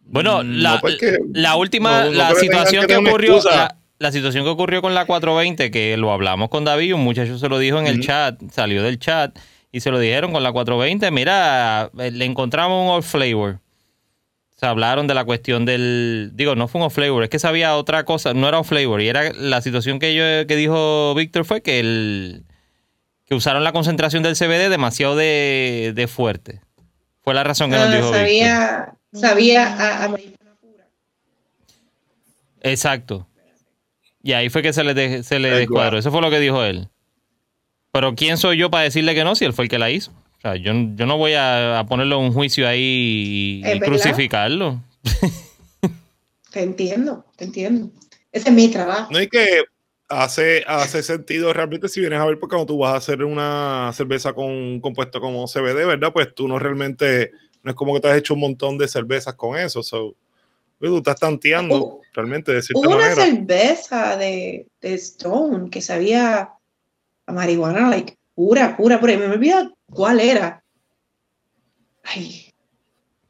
Bueno, 0.00 0.42
Mm, 0.42 0.56
la, 0.62 0.74
no, 0.74 0.80
pues 0.80 0.96
que- 0.98 1.18
la 1.32 1.56
última, 1.56 2.04
no- 2.04 2.10
no 2.10 2.16
la 2.18 2.34
situación 2.34 2.86
que 2.86 2.96
ocurrió, 2.96 3.40
la, 3.44 3.76
la 3.98 4.12
situación 4.12 4.44
que 4.44 4.50
ocurrió 4.50 4.82
con 4.82 4.94
la 4.94 5.04
420, 5.06 5.70
que 5.70 5.96
lo 5.96 6.12
hablamos 6.12 6.48
con 6.48 6.64
David, 6.64 6.94
un 6.94 7.02
muchacho 7.04 7.38
se 7.38 7.48
lo 7.48 7.58
dijo 7.58 7.78
en 7.78 7.86
el 7.86 8.00
chat, 8.00 8.38
salió 8.50 8.82
del 8.82 8.98
chat 8.98 9.36
y 9.70 9.80
se 9.80 9.90
lo 9.90 9.98
dijeron 9.98 10.32
con 10.32 10.42
la 10.42 10.52
420, 10.52 11.10
mira, 11.10 11.90
eh, 11.98 12.10
le 12.10 12.24
encontramos 12.24 12.84
un 12.84 12.90
off 12.98 13.10
flavor. 13.10 13.58
Se 14.62 14.66
hablaron 14.68 15.08
de 15.08 15.14
la 15.14 15.24
cuestión 15.24 15.64
del, 15.64 16.30
digo, 16.34 16.54
no 16.54 16.68
fue 16.68 16.80
un 16.80 16.86
off 16.86 16.94
flavor, 16.94 17.24
es 17.24 17.30
que 17.30 17.40
sabía 17.40 17.74
otra 17.74 18.04
cosa, 18.04 18.32
no 18.32 18.46
era 18.46 18.60
off 18.60 18.68
flavor, 18.68 19.02
y 19.02 19.08
era 19.08 19.32
la 19.32 19.60
situación 19.60 19.98
que 19.98 20.14
yo 20.14 20.46
que 20.46 20.54
dijo 20.54 21.16
Víctor 21.16 21.44
fue 21.44 21.62
que 21.62 21.80
el 21.80 22.44
que 23.26 23.34
usaron 23.34 23.64
la 23.64 23.72
concentración 23.72 24.22
del 24.22 24.36
CBD 24.36 24.68
demasiado 24.70 25.16
de, 25.16 25.90
de 25.96 26.06
fuerte. 26.06 26.60
Fue 27.22 27.34
la 27.34 27.42
razón 27.42 27.70
que 27.72 27.76
nos 27.76 27.88
Ah, 27.88 27.90
dijo 27.90 28.02
Víctor. 28.12 28.20
sabía, 28.20 28.94
sabía 29.12 29.66
a, 29.66 30.04
a 30.04 30.08
marihuana 30.10 30.54
pura. 30.60 30.84
Exacto. 32.60 33.26
Y 34.22 34.34
ahí 34.34 34.48
fue 34.48 34.62
que 34.62 34.72
se 34.72 34.84
le, 34.84 34.94
de- 34.94 35.24
se 35.24 35.40
le 35.40 35.50
descuadró. 35.50 35.98
Eso 35.98 36.12
fue 36.12 36.20
lo 36.22 36.30
que 36.30 36.38
dijo 36.38 36.62
él. 36.62 36.88
Pero 37.90 38.14
¿quién 38.14 38.36
soy 38.38 38.58
yo 38.58 38.70
para 38.70 38.84
decirle 38.84 39.16
que 39.16 39.24
no 39.24 39.34
si 39.34 39.44
él 39.44 39.54
fue 39.54 39.64
el 39.64 39.68
que 39.68 39.80
la 39.80 39.90
hizo? 39.90 40.12
O 40.44 40.48
sea, 40.48 40.56
yo, 40.56 40.72
yo 40.96 41.06
no 41.06 41.16
voy 41.18 41.34
a, 41.34 41.78
a 41.78 41.86
ponerle 41.86 42.16
un 42.16 42.32
juicio 42.32 42.66
ahí 42.66 43.60
y, 43.62 43.62
Es 43.64 43.80
crucificarlo. 43.80 44.82
Te 46.50 46.64
entiendo, 46.64 47.24
te 47.36 47.44
entiendo. 47.44 47.90
Ese 48.32 48.48
es 48.48 48.54
mi 48.54 48.66
trabajo. 48.68 49.12
No 49.12 49.18
hay 49.18 49.28
que 49.28 49.62
hace, 50.08 50.64
hace 50.66 51.04
sentido 51.04 51.52
realmente 51.52 51.88
si 51.88 52.00
vienes 52.00 52.18
a 52.18 52.24
ver, 52.26 52.40
porque 52.40 52.54
cuando 52.56 52.74
tú 52.74 52.78
vas 52.78 52.94
a 52.94 52.96
hacer 52.96 53.22
una 53.22 53.92
cerveza 53.94 54.32
con 54.32 54.46
un 54.46 54.80
compuesto 54.80 55.20
como 55.20 55.46
CBD, 55.46 55.86
¿verdad? 55.86 56.12
Pues 56.12 56.34
tú 56.34 56.48
no 56.48 56.58
realmente, 56.58 57.30
no 57.62 57.70
es 57.70 57.76
como 57.76 57.94
que 57.94 58.00
te 58.00 58.08
has 58.10 58.18
hecho 58.18 58.34
un 58.34 58.40
montón 58.40 58.76
de 58.78 58.88
cervezas 58.88 59.34
con 59.34 59.56
eso. 59.56 59.80
So, 59.84 60.16
pues, 60.80 60.90
tú 60.90 60.96
estás 60.96 61.20
tanteando 61.20 61.76
Hubo- 61.76 62.00
realmente 62.14 62.52
de 62.52 62.62
Hubo 62.74 62.80
una 62.80 62.96
manera. 62.96 63.24
cerveza 63.26 64.16
de, 64.16 64.66
de 64.80 64.94
Stone 64.94 65.70
que 65.70 65.80
sabía 65.80 66.50
a 67.26 67.32
marihuana, 67.32 67.88
like, 67.88 68.16
pura, 68.34 68.76
pura, 68.76 68.98
pura. 68.98 69.12
Y 69.12 69.18
me 69.18 69.26
olvidó 69.26 69.72
cuál 69.94 70.20
era. 70.20 70.62
Ay, 72.04 72.50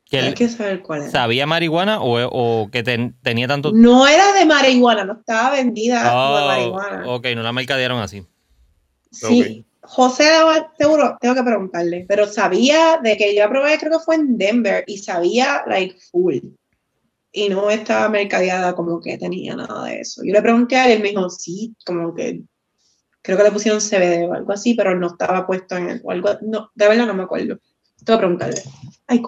Que 0.04 0.18
hay 0.20 0.34
que 0.34 0.48
saber 0.48 0.82
cuál 0.82 1.02
era. 1.02 1.10
sabía 1.10 1.46
marihuana 1.46 2.00
o, 2.00 2.18
o 2.64 2.70
que 2.70 2.82
ten- 2.82 3.16
tenía 3.22 3.46
tanto... 3.48 3.72
No 3.72 4.06
era 4.06 4.32
de 4.32 4.44
marihuana, 4.46 5.04
no 5.04 5.14
estaba 5.14 5.50
vendida 5.52 6.00
como 6.02 6.36
de 6.36 6.42
Oh, 6.42 6.46
marihuana. 6.46 7.04
ok, 7.14 7.26
no 7.34 7.42
la 7.42 7.52
mercadearon 7.52 8.00
así. 8.00 8.26
Sí, 9.10 9.66
José 9.82 10.24
daba- 10.24 10.72
seguro, 10.78 11.16
tengo 11.20 11.34
que 11.34 11.42
preguntarle, 11.42 12.06
pero 12.08 12.26
sabía 12.26 12.98
de 13.02 13.16
que 13.16 13.34
yo 13.36 13.48
probé, 13.48 13.78
creo 13.78 13.92
que 13.98 14.04
fue 14.04 14.14
en 14.14 14.38
Denver, 14.38 14.84
y 14.86 14.98
sabía, 14.98 15.64
like, 15.66 15.96
full. 16.10 16.38
Y 17.34 17.48
no 17.48 17.70
estaba 17.70 18.08
mercadeada 18.08 18.74
como 18.74 19.00
que 19.00 19.18
tenía 19.18 19.54
nada 19.56 19.84
de 19.86 20.00
eso. 20.00 20.22
Yo 20.24 20.32
le 20.32 20.42
pregunté 20.42 20.76
a 20.76 20.86
él, 20.86 20.92
él 20.92 21.02
me 21.02 21.08
dijo, 21.10 21.28
sí, 21.30 21.74
como 21.84 22.14
que, 22.14 22.42
creo 23.22 23.38
que 23.38 23.44
le 23.44 23.52
pusieron 23.52 23.80
CBD 23.80 24.28
o 24.28 24.34
algo 24.34 24.52
así, 24.52 24.74
pero 24.74 24.98
no 24.98 25.06
estaba 25.06 25.46
puesto 25.46 25.76
en 25.76 25.88
el, 25.88 26.00
o 26.04 26.10
algo, 26.10 26.30
no, 26.42 26.70
de 26.74 26.88
verdad 26.88 27.06
no 27.06 27.14
me 27.14 27.22
acuerdo. 27.22 27.58
Tengo 28.04 28.18
que 28.18 28.22
preguntarle. 28.22 28.62
Ay. 29.06 29.22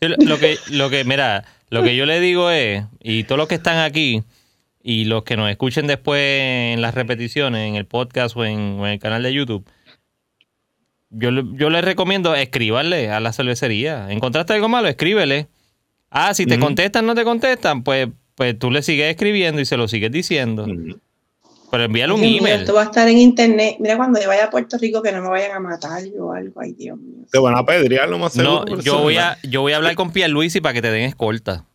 Sí, 0.00 0.08
Lo 0.08 0.16
lo 0.16 0.38
que, 0.38 0.56
lo 0.70 0.90
que, 0.90 1.04
mira, 1.04 1.44
lo 1.70 1.82
que 1.82 1.96
yo 1.96 2.06
le 2.06 2.20
digo 2.20 2.50
es, 2.50 2.84
y 3.00 3.24
todos 3.24 3.38
los 3.38 3.48
que 3.48 3.54
están 3.54 3.78
aquí, 3.78 4.22
y 4.82 5.06
los 5.06 5.24
que 5.24 5.36
nos 5.36 5.50
escuchen 5.50 5.86
después 5.86 6.20
en 6.20 6.82
las 6.82 6.94
repeticiones, 6.94 7.66
en 7.66 7.76
el 7.76 7.86
podcast 7.86 8.36
o 8.36 8.44
en, 8.44 8.78
o 8.78 8.86
en 8.86 8.92
el 8.92 8.98
canal 8.98 9.22
de 9.22 9.32
YouTube, 9.32 9.66
yo, 11.08 11.30
yo 11.30 11.70
les 11.70 11.84
recomiendo 11.84 12.34
escríbanle 12.34 13.10
a 13.10 13.20
la 13.20 13.32
cervecería. 13.32 14.10
¿Encontraste 14.10 14.52
algo 14.52 14.68
malo? 14.68 14.88
Escríbele. 14.88 15.48
Ah, 16.10 16.34
si 16.34 16.46
te 16.46 16.58
contestan, 16.58 17.06
no 17.06 17.14
te 17.14 17.24
contestan, 17.24 17.82
pues, 17.82 18.08
pues 18.34 18.58
tú 18.58 18.70
le 18.70 18.82
sigues 18.82 19.10
escribiendo 19.10 19.60
y 19.60 19.64
se 19.64 19.76
lo 19.76 19.88
sigues 19.88 20.12
diciendo. 20.12 20.64
Ujú. 20.64 21.00
Pero 21.74 21.84
envíale 21.86 22.12
un 22.12 22.20
Dios 22.20 22.30
mío, 22.30 22.40
email. 22.40 22.60
esto 22.60 22.72
va 22.74 22.82
a 22.82 22.84
estar 22.84 23.08
en 23.08 23.18
internet. 23.18 23.76
Mira, 23.80 23.96
cuando 23.96 24.20
yo 24.20 24.28
vaya 24.28 24.44
a 24.44 24.50
Puerto 24.50 24.78
Rico, 24.78 25.02
que 25.02 25.10
no 25.10 25.22
me 25.22 25.28
vayan 25.28 25.50
a 25.50 25.58
matar 25.58 26.04
o 26.20 26.32
algo. 26.32 26.60
Ay, 26.60 26.72
Dios 26.72 26.96
mío. 26.96 27.26
Te 27.32 27.38
van 27.40 27.56
a 27.56 27.66
pedrear 27.66 28.08
lo 28.08 28.16
más 28.16 28.32
seguro. 28.32 28.64
No, 28.64 28.80
yo 28.80 29.00
voy, 29.00 29.16
a, 29.16 29.36
yo 29.42 29.60
voy 29.62 29.72
a 29.72 29.76
hablar 29.78 29.96
con 29.96 30.12
Pierluisi 30.12 30.60
para 30.60 30.72
que 30.72 30.82
te 30.82 30.92
den 30.92 31.02
escolta. 31.02 31.66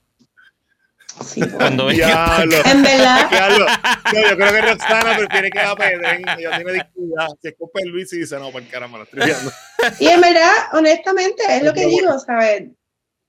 Sí, 1.25 1.41
Cuando 1.41 1.89
Diablo. 1.89 2.55
en 2.63 2.81
verdad, 2.81 3.29
Diablo. 3.29 3.65
No, 3.65 4.29
yo 4.29 4.37
creo 4.37 4.53
que 4.53 4.61
Roxana 4.61 5.17
prefiere 5.17 5.49
que 5.51 5.59
la 5.59 5.75
pedren. 5.75 6.21
Ella 6.39 6.55
tiene 6.55 6.73
discuidad. 6.73 7.27
Si 7.41 7.47
es 7.49 7.55
con 7.59 7.91
Luis 7.91 8.13
y 8.13 8.19
dice, 8.19 8.39
no, 8.39 8.51
por 8.51 8.65
caramba, 8.67 8.99
la 8.99 9.03
estoy 9.03 9.19
viendo. 9.25 9.51
Y 9.99 10.07
en 10.07 10.21
verdad, 10.21 10.51
honestamente, 10.71 11.43
es 11.49 11.63
lo 11.63 11.73
que 11.73 11.87
digo, 11.87 12.17
¿sabes? 12.19 12.69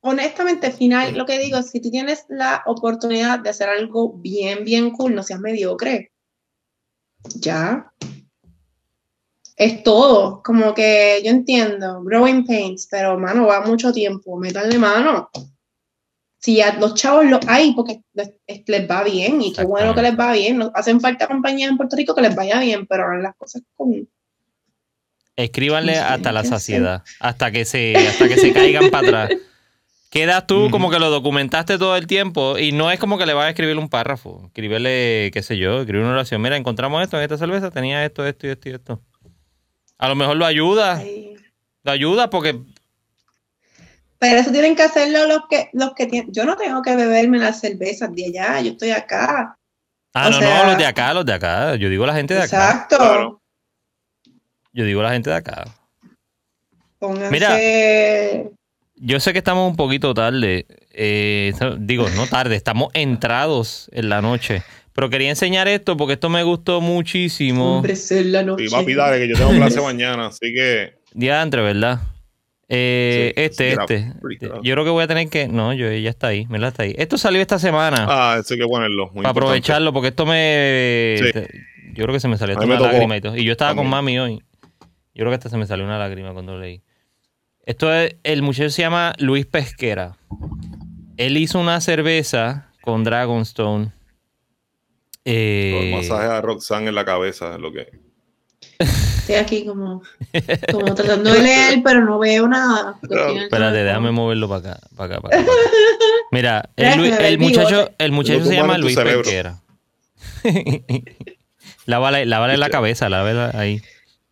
Honestamente, 0.02 0.68
al 0.68 0.72
final, 0.72 1.18
lo 1.18 1.26
que 1.26 1.40
digo 1.40 1.58
es, 1.58 1.70
si 1.70 1.80
tú 1.80 1.90
tienes 1.90 2.26
la 2.28 2.62
oportunidad 2.64 3.40
de 3.40 3.50
hacer 3.50 3.68
algo 3.68 4.12
bien, 4.18 4.64
bien 4.64 4.92
cool, 4.92 5.14
no 5.14 5.24
seas 5.24 5.40
mediocre. 5.40 6.09
Ya. 7.36 7.92
es 9.60 9.82
todo. 9.82 10.42
Como 10.42 10.72
que 10.74 11.20
yo 11.22 11.30
entiendo, 11.30 12.02
growing 12.02 12.46
pains, 12.46 12.88
pero 12.90 13.18
mano, 13.18 13.46
va 13.46 13.60
mucho 13.60 13.92
tiempo, 13.92 14.38
métanle 14.38 14.78
mano. 14.78 15.30
Si 16.38 16.56
ya 16.56 16.72
los 16.78 16.94
chavos 16.94 17.26
los 17.26 17.40
hay, 17.46 17.74
porque 17.74 18.00
les, 18.14 18.32
les 18.66 18.90
va 18.90 19.04
bien, 19.04 19.42
y 19.42 19.52
qué 19.52 19.64
bueno 19.64 19.94
que 19.94 20.00
les 20.00 20.18
va 20.18 20.32
bien. 20.32 20.56
Nos 20.56 20.70
hacen 20.74 20.98
falta 20.98 21.26
compañías 21.26 21.70
en 21.70 21.76
Puerto 21.76 21.94
Rico 21.94 22.14
que 22.14 22.22
les 22.22 22.34
vaya 22.34 22.58
bien, 22.60 22.86
pero 22.86 23.02
ahora 23.02 23.18
las 23.18 23.36
cosas 23.36 23.62
con. 23.76 24.08
Escríbanle 25.36 25.98
hasta 25.98 26.32
la 26.32 26.44
saciedad, 26.44 27.02
hasta 27.18 27.50
que 27.50 27.66
se, 27.66 27.94
hasta 27.96 28.28
que 28.28 28.38
se 28.38 28.52
caigan 28.54 28.90
para 28.90 29.24
atrás. 29.24 29.40
Quedas 30.10 30.44
tú 30.46 30.70
como 30.70 30.90
que 30.90 30.98
lo 30.98 31.08
documentaste 31.08 31.78
todo 31.78 31.96
el 31.96 32.08
tiempo 32.08 32.58
y 32.58 32.72
no 32.72 32.90
es 32.90 32.98
como 32.98 33.16
que 33.16 33.26
le 33.26 33.32
vas 33.32 33.46
a 33.46 33.50
escribir 33.50 33.78
un 33.78 33.88
párrafo. 33.88 34.42
Escribirle, 34.46 35.30
qué 35.32 35.40
sé 35.42 35.56
yo, 35.56 35.80
escribir 35.80 36.02
una 36.04 36.14
oración. 36.14 36.42
Mira, 36.42 36.56
encontramos 36.56 37.00
esto 37.00 37.16
en 37.16 37.22
esta 37.22 37.38
cerveza, 37.38 37.70
tenía 37.70 38.04
esto, 38.04 38.26
esto 38.26 38.48
y 38.48 38.50
esto 38.50 38.68
y 38.68 38.72
esto. 38.72 39.00
A 39.98 40.08
lo 40.08 40.16
mejor 40.16 40.36
lo 40.36 40.46
ayuda, 40.46 40.96
Ay. 40.96 41.36
lo 41.84 41.92
ayuda 41.92 42.28
porque 42.28 42.58
Pero 44.18 44.40
eso 44.40 44.50
tienen 44.50 44.74
que 44.74 44.82
hacerlo 44.82 45.26
los 45.28 45.42
que, 45.48 45.70
los 45.74 45.94
que 45.94 46.06
tienen. 46.06 46.32
Yo 46.32 46.44
no 46.44 46.56
tengo 46.56 46.82
que 46.82 46.96
beberme 46.96 47.38
las 47.38 47.60
cervezas 47.60 48.12
de 48.12 48.26
allá, 48.26 48.60
yo 48.62 48.72
estoy 48.72 48.90
acá. 48.90 49.56
Ah, 50.12 50.26
O 50.26 50.30
no, 50.30 50.38
sea- 50.40 50.62
no, 50.64 50.70
los 50.70 50.78
de 50.78 50.86
acá, 50.86 51.14
los 51.14 51.24
de 51.24 51.34
acá. 51.34 51.76
Yo 51.76 51.88
digo 51.88 52.04
la 52.04 52.14
gente 52.14 52.34
de 52.34 52.42
acá. 52.42 52.56
Exacto. 52.70 52.96
Claro. 52.96 53.40
Yo 54.72 54.84
digo 54.84 55.02
la 55.02 55.12
gente 55.12 55.30
de 55.30 55.36
acá. 55.36 55.64
Pónganse. 56.98 57.30
Mira. 57.30 58.50
Yo 59.02 59.18
sé 59.18 59.32
que 59.32 59.38
estamos 59.38 59.68
un 59.68 59.76
poquito 59.76 60.12
tarde. 60.14 60.66
eh, 60.92 61.52
digo, 61.78 62.08
no 62.16 62.26
tarde, 62.26 62.54
estamos 62.56 62.90
entrados 62.94 63.88
en 63.92 64.08
la 64.08 64.20
noche. 64.20 64.62
Pero 64.92 65.08
quería 65.08 65.30
enseñar 65.30 65.68
esto 65.68 65.96
porque 65.96 66.14
esto 66.14 66.28
me 66.28 66.42
gustó 66.42 66.80
muchísimo. 66.80 67.76
Hombres 67.76 68.10
en 68.12 68.32
la 68.32 68.42
noche. 68.42 68.64
Y 68.64 68.68
papi, 68.68 68.94
dale, 68.94 69.18
que 69.18 69.28
yo 69.28 69.36
tengo 69.36 69.52
clase 69.52 69.80
mañana, 69.80 70.26
así 70.26 70.52
que. 70.52 70.94
Diantre, 71.14 71.62
¿verdad? 71.62 72.00
Eh, 72.68 73.32
Sí, 73.36 73.42
este, 73.42 73.72
este. 73.72 74.12
Yo 74.62 74.74
creo 74.74 74.84
que 74.84 74.90
voy 74.90 75.02
a 75.02 75.06
tener 75.06 75.28
que. 75.28 75.48
No, 75.48 75.72
yo 75.72 75.90
ya 75.92 76.10
está 76.10 76.28
ahí. 76.28 76.46
Mira, 76.50 76.68
está 76.68 76.82
ahí. 76.82 76.94
Esto 76.98 77.16
salió 77.18 77.40
esta 77.40 77.58
semana. 77.58 78.06
Ah, 78.08 78.38
eso 78.40 78.54
hay 78.54 78.60
que 78.60 78.66
ponerlo. 78.66 79.06
Muy 79.06 79.22
para 79.22 79.30
aprovecharlo, 79.30 79.92
porque 79.92 80.08
esto 80.08 80.26
me. 80.26 81.16
Sí. 81.18 81.40
Yo 81.94 82.04
creo 82.04 82.12
que 82.12 82.20
se 82.20 82.28
me 82.28 82.36
salió 82.36 82.56
una 82.56 82.78
lágrima 82.78 83.16
y 83.16 83.20
todo. 83.20 83.36
Y 83.36 83.44
yo 83.44 83.52
estaba 83.52 83.74
con 83.74 83.88
mami 83.88 84.18
hoy. 84.18 84.42
Yo 85.14 85.22
creo 85.22 85.30
que 85.30 85.34
hasta 85.34 85.48
se 85.48 85.56
me 85.56 85.66
salió 85.66 85.84
una 85.84 85.98
lágrima 85.98 86.32
cuando 86.32 86.52
lo 86.52 86.60
leí. 86.60 86.82
Esto 87.66 87.92
es. 87.92 88.16
El 88.22 88.42
muchacho 88.42 88.70
se 88.70 88.82
llama 88.82 89.14
Luis 89.18 89.46
Pesquera. 89.46 90.16
Él 91.16 91.36
hizo 91.36 91.58
una 91.58 91.80
cerveza 91.80 92.70
con 92.80 93.04
Dragonstone. 93.04 93.92
Eh, 95.24 95.90
El 95.90 95.96
masaje 95.96 96.26
a 96.26 96.40
Roxanne 96.40 96.88
en 96.88 96.94
la 96.94 97.04
cabeza 97.04 97.54
es 97.54 97.60
lo 97.60 97.72
que. 97.72 97.88
Estoy 98.78 99.34
aquí 99.34 99.66
como, 99.66 100.02
como 100.72 100.94
tratando 100.94 101.32
de 101.32 101.42
leer, 101.42 101.82
pero 101.84 102.04
no 102.04 102.18
veo 102.18 102.48
nada. 102.48 102.96
estoy 103.02 103.38
Espérate, 103.38 103.84
déjame 103.84 104.10
moverlo 104.10 104.48
para 104.48 104.72
acá, 104.72 104.80
para 104.96 105.14
acá, 105.14 105.20
para 105.20 105.40
acá. 105.40 105.52
Mira, 106.32 106.70
el, 106.76 107.38
muchacho, 107.38 107.68
bigote. 107.68 107.94
el 107.98 108.12
muchacho 108.12 108.44
se 108.44 108.54
llama 108.54 108.78
Luis 108.78 108.94
cerebro. 108.94 109.22
Pesquera. 109.22 109.60
lávale, 111.86 112.24
lávale 112.24 112.56
la 112.56 112.70
cabeza, 112.70 113.08
lávale 113.08 113.56
ahí. 113.56 113.82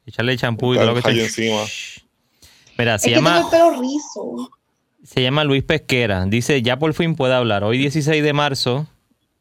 Echarle 0.07 0.37
champú 0.39 0.75
y 0.75 0.79
todo 0.79 0.87
lo 0.87 0.95
que 0.95 1.03
sea. 1.03 1.13
encima. 1.13 1.65
Mira, 2.79 2.97
se 2.99 3.11
es 3.11 3.15
que 3.15 3.21
tengo 3.21 3.29
llama, 3.29 3.41
el 3.41 3.51
pelo 3.51 3.81
rizo. 3.81 4.51
se 5.03 5.21
llama 5.21 5.43
Luis 5.43 5.65
Pesquera. 5.65 6.25
Dice, 6.27 6.63
ya 6.63 6.79
por 6.79 6.95
fin 6.95 7.17
puede 7.17 7.35
hablar. 7.35 7.65
Hoy 7.65 7.77
16 7.77 8.23
de 8.23 8.33
marzo, 8.33 8.87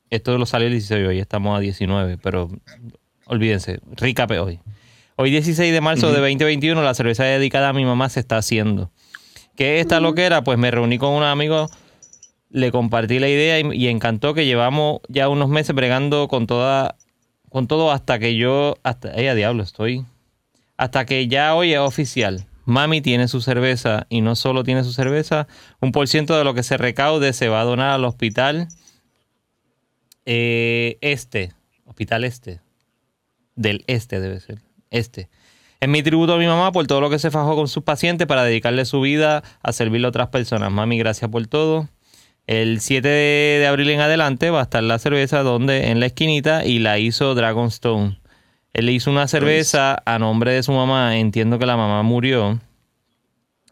esto 0.10 0.36
lo 0.40 0.48
salió 0.48 0.68
el 0.68 0.74
16, 0.74 1.08
hoy 1.08 1.20
estamos 1.20 1.56
a 1.56 1.60
19, 1.60 2.18
pero 2.18 2.50
olvídense, 3.28 3.80
ricape 3.92 4.40
hoy. 4.40 4.60
Hoy 5.18 5.30
16 5.30 5.72
de 5.72 5.82
marzo 5.82 6.12
de 6.12 6.20
2021, 6.20 6.82
la 6.82 6.96
cerveza 6.96 7.26
dedicada 7.26 7.70
a 7.70 7.74
mi 7.74 7.86
mamá 7.86 8.10
se 8.10 8.20
está 8.20 8.38
haciendo. 8.38 8.92
¿Qué 9.56 9.76
es 9.76 9.82
esta 9.82 10.00
loquera? 10.00 10.44
Pues 10.44 10.58
me 10.58 10.72
reuní 10.72 10.98
con 10.98 11.14
unos 11.14 11.28
amigos, 11.28 11.72
le 12.50 12.72
compartí 12.72 13.20
la 13.20 13.30
idea 13.30 13.60
y, 13.60 13.72
y 13.72 13.88
encantó 13.88 14.34
que 14.34 14.46
llevamos 14.46 15.02
ya 15.10 15.30
unos 15.30 15.50
meses 15.50 15.76
bregando 15.76 16.28
con 16.28 16.48
toda, 16.48 16.96
con 17.50 17.68
todo 17.68 17.92
hasta 17.92 18.18
que 18.18 18.36
yo, 18.36 18.76
hasta, 18.82 19.14
ella 19.14 19.36
diablo, 19.36 19.62
estoy, 19.62 20.06
hasta 20.76 21.06
que 21.06 21.28
ya 21.28 21.54
hoy 21.54 21.74
es 21.74 21.80
oficial. 21.80 22.48
Mami 22.68 23.00
tiene 23.00 23.30
su 23.30 23.40
cerveza 23.40 24.08
y 24.10 24.20
no 24.20 24.36
solo 24.36 24.66
tiene 24.66 24.84
su 24.84 24.92
cerveza, 24.92 25.48
un 25.80 25.94
por 25.94 26.10
ciento 26.10 26.38
de 26.38 26.44
lo 26.44 26.54
que 26.54 26.64
se 26.64 26.76
recaude 26.76 27.32
se 27.32 27.48
va 27.48 27.62
a 27.62 27.64
donar 27.64 27.92
al 27.92 28.04
hospital 28.04 28.68
eh, 30.26 30.98
este, 31.00 31.54
hospital 31.86 32.26
este, 32.26 32.60
del 33.56 33.86
este 33.88 34.20
debe 34.20 34.42
ser, 34.42 34.60
este. 34.92 35.30
Es 35.80 35.88
mi 35.88 36.04
tributo 36.04 36.34
a 36.34 36.38
mi 36.38 36.46
mamá 36.46 36.74
por 36.74 36.86
todo 36.88 37.00
lo 37.00 37.10
que 37.10 37.20
se 37.20 37.32
fajó 37.32 37.56
con 37.56 37.70
sus 37.70 37.84
pacientes 37.84 38.28
para 38.28 38.44
dedicarle 38.44 38.84
su 38.84 39.00
vida 39.00 39.44
a 39.64 39.72
servirle 39.72 40.08
a 40.08 40.10
otras 40.10 40.28
personas. 40.28 40.70
Mami, 40.70 40.98
gracias 40.98 41.32
por 41.32 41.48
todo. 41.48 41.88
El 42.48 42.82
7 42.82 43.08
de, 43.08 43.60
de 43.60 43.68
abril 43.68 43.92
en 43.92 44.02
adelante 44.02 44.50
va 44.50 44.60
a 44.60 44.64
estar 44.64 44.84
la 44.84 45.00
cerveza 45.00 45.42
donde 45.42 45.90
en 45.90 46.02
la 46.02 46.08
esquinita 46.08 46.66
y 46.66 46.80
la 46.80 47.00
hizo 47.00 47.34
Dragonstone. 47.34 48.20
Él 48.74 48.86
le 48.86 48.92
hizo 48.92 49.10
una 49.10 49.28
cerveza 49.28 50.02
a 50.06 50.20
nombre 50.20 50.52
de 50.52 50.64
su 50.64 50.72
mamá. 50.72 51.18
Entiendo 51.18 51.60
que 51.60 51.66
la 51.66 51.78
mamá 51.78 52.04
murió 52.04 52.60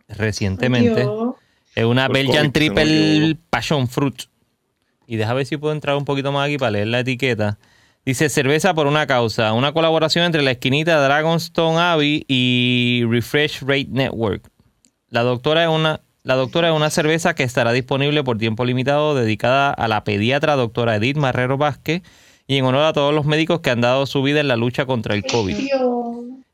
recientemente. 0.08 1.02
Dios. 1.02 1.36
Es 1.76 1.86
una 1.86 2.08
Por 2.08 2.16
Belgian 2.16 2.52
COVID, 2.52 2.54
Triple. 2.54 3.38
Passion 3.50 3.88
Fruit. 3.88 4.24
Y 5.08 5.18
deja 5.18 5.34
ver 5.34 5.46
si 5.46 5.58
puedo 5.58 5.74
entrar 5.74 5.96
un 5.96 6.06
poquito 6.06 6.32
más 6.32 6.48
aquí 6.48 6.58
para 6.58 6.72
leer 6.72 6.88
la 6.88 7.00
etiqueta. 7.00 7.60
Dice 8.06 8.30
cerveza 8.30 8.74
por 8.74 8.88
una 8.88 9.08
causa. 9.08 9.54
Una 9.54 9.74
colaboración 9.74 10.26
entre 10.26 10.42
la 10.42 10.52
esquinita 10.52 11.04
Dragonstone 11.04 11.80
Abbey 11.80 12.26
y 12.28 13.04
Refresh 13.10 13.62
Rate 13.62 13.88
Network. 13.90 14.50
La 15.10 15.24
doctora 15.24 15.64
es 15.64 15.70
una, 15.70 16.02
la 16.24 16.36
doctora 16.36 16.70
es 16.70 16.76
una 16.76 16.90
cerveza 16.90 17.36
que 17.36 17.44
estará 17.44 17.72
disponible 17.72 18.24
por 18.24 18.38
tiempo 18.38 18.64
limitado 18.64 19.16
dedicada 19.16 19.72
a 19.72 19.88
la 19.88 20.04
pediatra 20.04 20.56
doctora 20.56 20.96
Edith 20.96 21.18
Marrero 21.18 21.58
Vázquez 21.58 22.04
y 22.48 22.58
en 22.58 22.66
honor 22.66 22.84
a 22.84 22.94
todos 22.94 23.14
los 23.14 23.26
médicos 23.26 23.60
que 23.62 23.70
han 23.70 23.82
dado 23.82 24.06
su 24.06 24.22
vida 24.22 24.40
en 24.40 24.48
la 24.48 24.56
lucha 24.56 24.86
contra 24.86 25.16
el 25.16 25.24
COVID. 25.24 25.58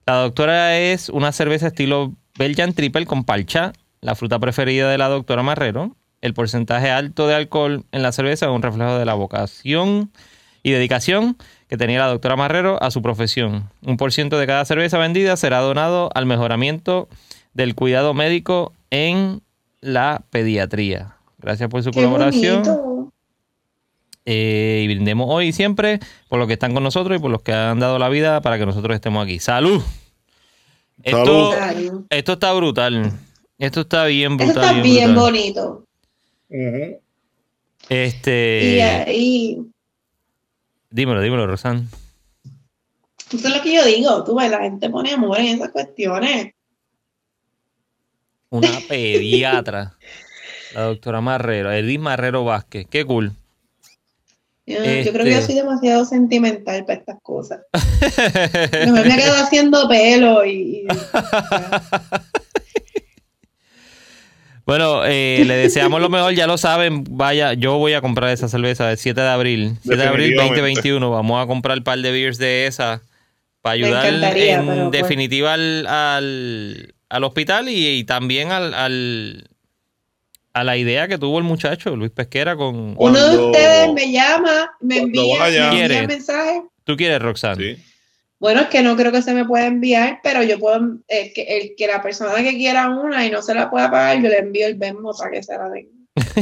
La 0.06 0.16
doctora 0.16 0.78
es 0.78 1.10
una 1.10 1.32
cerveza 1.32 1.68
estilo 1.68 2.14
Belgian 2.38 2.74
Triple 2.74 3.06
con 3.06 3.24
palcha, 3.24 3.74
la 4.02 4.16
fruta 4.16 4.40
preferida 4.40 4.90
de 4.90 4.98
la 4.98 5.10
doctora 5.10 5.44
Marrero. 5.44 5.96
El 6.22 6.34
porcentaje 6.34 6.90
alto 6.92 7.28
de 7.28 7.36
alcohol 7.36 7.84
en 7.92 8.04
la 8.04 8.12
cerveza 8.12 8.46
es 8.46 8.52
un 8.52 8.62
reflejo 8.62 8.98
de 8.98 9.06
la 9.06 9.14
vocación 9.16 10.12
y 10.64 10.72
dedicación 10.72 11.38
que 11.68 11.78
tenía 11.78 12.00
la 12.00 12.08
doctora 12.08 12.36
Marrero 12.36 12.82
a 12.82 12.92
su 12.92 13.02
profesión. 13.02 13.70
Un 13.86 13.98
por 13.98 14.12
ciento 14.12 14.38
de 14.38 14.48
cada 14.48 14.66
cerveza 14.66 14.98
vendida 14.98 15.36
será 15.38 15.60
donado 15.60 16.10
al 16.14 16.26
mejoramiento 16.26 17.10
del 17.54 17.76
cuidado 17.76 18.14
médico 18.14 18.74
en 18.92 19.42
la 19.82 20.22
pediatría. 20.30 21.16
Gracias 21.40 21.70
por 21.70 21.82
su 21.84 21.92
Qué 21.92 21.96
colaboración. 22.02 22.64
bonito. 22.64 22.91
Eh, 24.26 24.82
y 24.84 24.88
brindemos 24.88 25.28
hoy 25.30 25.48
y 25.48 25.52
siempre 25.52 26.00
por 26.30 26.38
los 26.38 26.48
que 26.48 26.54
están 26.54 26.74
con 26.74 26.84
nosotros 26.84 27.18
y 27.18 27.22
por 27.22 27.32
los 27.32 27.42
que 27.42 27.54
han 27.54 27.80
dado 27.80 27.98
la 27.98 28.10
vida 28.10 28.42
para 28.42 28.58
que 28.60 28.66
nosotros 28.66 28.94
estemos 28.96 29.24
aquí. 29.24 29.40
¡Salud! 29.40 29.82
Esto, 31.04 31.54
Salud. 31.54 32.06
Esto 32.10 32.34
está 32.34 32.54
brutal. 32.54 33.12
Esto 33.58 33.82
está 33.82 34.06
bien 34.06 34.38
brutal. 34.38 34.64
está 34.64 34.82
bien 34.82 35.16
bonito. 35.16 35.86
Este, 37.90 38.76
Y 38.76 38.80
ahí, 38.80 39.58
dímelo, 40.90 41.22
dímelo, 41.22 41.48
Rosan. 41.48 41.90
eso 43.34 43.48
es 43.48 43.56
lo 43.56 43.62
que 43.62 43.74
yo 43.74 43.86
digo, 43.86 44.24
tú 44.24 44.36
ves, 44.36 44.52
la 44.52 44.62
gente 44.62 44.90
pone 44.90 45.12
amor 45.12 45.40
en 45.40 45.48
esas 45.48 45.70
cuestiones. 45.72 46.54
Una 48.50 48.70
pediatra. 48.88 49.98
la 50.74 50.82
doctora 50.82 51.22
Marrero, 51.22 51.72
Edith 51.72 52.00
Marrero 52.00 52.44
Vázquez. 52.44 52.86
Qué 52.90 53.06
cool. 53.06 53.34
Yo, 54.72 55.04
yo 55.04 55.12
creo 55.14 55.26
que 55.26 55.32
yo 55.32 55.38
Este- 55.38 55.54
soy 55.54 55.56
demasiado 55.56 56.06
sentimental 56.06 56.86
para 56.86 57.00
estas 57.00 57.18
cosas. 57.22 57.60
Mejor 58.72 59.06
me 59.08 59.16
quedo 59.18 59.36
haciendo 59.44 59.88
pelo 59.90 60.46
y, 60.46 60.52
y- 60.52 60.88
Bueno, 64.66 65.02
eh, 65.06 65.44
le 65.46 65.56
deseamos 65.56 66.00
lo 66.02 66.08
mejor, 66.10 66.34
ya 66.34 66.48
lo 66.48 66.58
saben. 66.58 67.04
Vaya, 67.10 67.54
yo 67.54 67.78
voy 67.78 67.94
a 67.94 68.02
comprar 68.02 68.30
esa 68.30 68.48
cerveza 68.48 68.92
el 68.92 68.98
7 68.98 69.20
de 69.20 69.28
abril. 69.28 69.78
7 69.82 69.98
de 69.98 70.08
abril 70.08 70.30
Definitivamente. 70.32 70.62
2021. 70.62 71.10
Vamos 71.12 71.44
a 71.44 71.48
comprar 71.48 71.78
un 71.80 71.84
par 71.84 72.00
de 72.00 72.12
beers 72.12 72.38
de 72.38 72.68
esa 72.68 73.02
para 73.62 73.74
ayudar 73.74 74.06
en 74.14 74.22
pero, 74.66 74.90
pues. 74.90 74.92
definitiva 75.02 75.54
al, 75.56 75.88
al, 75.88 76.94
al 77.10 77.24
hospital 77.24 77.70
y, 77.70 77.88
y 77.90 78.04
también 78.06 78.52
al, 78.52 78.74
al- 78.74 79.48
a 80.54 80.64
la 80.64 80.78
idea 80.78 81.08
que 81.08 81.18
tuvo 81.18 81.38
el 81.38 81.44
muchacho, 81.44 81.96
Luis 81.96 82.12
Pesquera, 82.12 82.56
con... 82.56 82.96
uno 82.98 83.28
de 83.30 83.38
ustedes 83.38 83.94
me 83.94 84.12
llama, 84.12 84.72
me 84.80 85.00
envía, 85.00 85.40
me 85.40 85.84
envía 85.84 86.08
mensaje. 86.08 86.64
¿Tú 86.84 86.96
quieres, 86.98 87.22
Roxanne? 87.22 87.76
Sí. 87.76 87.84
Bueno, 88.40 88.62
es 88.62 88.68
que 88.70 88.82
no 88.82 88.98
creo 88.98 89.12
que 89.12 89.22
se 89.22 89.36
me 89.36 89.46
pueda 89.46 89.68
enviar, 89.68 90.20
pero 90.24 90.42
yo 90.42 90.58
puedo, 90.58 90.98
el 91.08 91.34
que, 91.34 91.44
el 91.44 91.76
que 91.78 91.88
la 91.88 92.02
persona 92.02 92.36
que 92.38 92.58
quiera 92.58 92.90
una 92.90 93.24
y 93.24 93.30
no 93.30 93.42
se 93.44 93.54
la 93.54 93.70
pueda 93.70 93.92
pagar, 93.92 94.22
yo 94.22 94.30
le 94.30 94.40
envío 94.40 94.66
el 94.66 94.76
Venmo 94.76 95.14
para 95.16 95.30
que 95.30 95.44
se 95.44 95.56
la 95.56 95.70
den. 95.70 95.90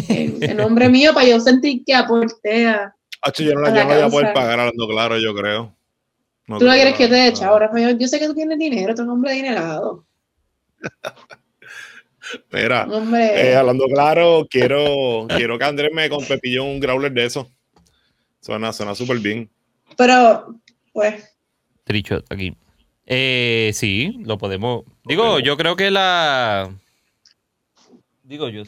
En, 0.08 0.42
en 0.42 0.58
nombre 0.58 0.88
mío, 0.88 1.14
para 1.14 1.28
yo 1.28 1.40
sentir 1.42 1.84
que 1.86 1.94
aporté 1.94 2.68
a... 2.68 2.96
Hacho, 3.22 3.44
yo 3.44 3.54
no 3.54 3.62
la, 3.62 3.70
yo 3.70 3.84
no 3.84 3.90
voy 3.90 4.02
a 4.02 4.10
poder 4.10 4.34
pagar 4.34 4.60
hablando 4.62 4.88
claro, 4.88 5.20
yo 5.20 5.36
creo. 5.36 5.76
No 6.48 6.58
Tú 6.58 6.66
no 6.66 6.72
quieres 6.72 6.96
que 6.96 7.04
yo 7.04 7.10
te 7.10 7.28
eche 7.28 7.44
ahora, 7.44 7.70
pero 7.70 7.90
yo, 7.90 7.98
yo 7.98 8.08
sé 8.08 8.18
que 8.18 8.28
tú 8.28 8.34
tienes 8.34 8.58
dinero, 8.58 8.96
tú 8.96 9.02
eres 9.02 9.08
un 9.08 9.10
hombre 9.10 9.32
adinerado. 9.32 10.06
Mira, 12.52 12.88
eh, 13.36 13.56
hablando 13.56 13.86
claro, 13.86 14.48
quiero, 14.50 15.28
quiero 15.36 15.58
que 15.58 15.66
Andrés 15.66 15.92
me 15.94 16.10
con 16.10 16.26
Pepillo 16.26 16.64
un 16.64 16.80
growler 16.80 17.12
de 17.12 17.26
eso. 17.26 17.50
Suena, 18.40 18.72
suena 18.72 18.96
súper 18.96 19.20
bien. 19.20 19.50
Pero, 19.98 20.56
pues, 20.94 21.36
Tricho, 21.90 22.24
aquí. 22.30 22.56
Eh, 23.08 23.72
sí, 23.74 24.14
lo 24.24 24.38
podemos. 24.38 24.84
Digo, 25.06 25.40
yo 25.40 25.58
creo 25.58 25.76
que 25.76 25.90
la. 25.90 26.72
Digo 28.22 28.48
yo. 28.50 28.64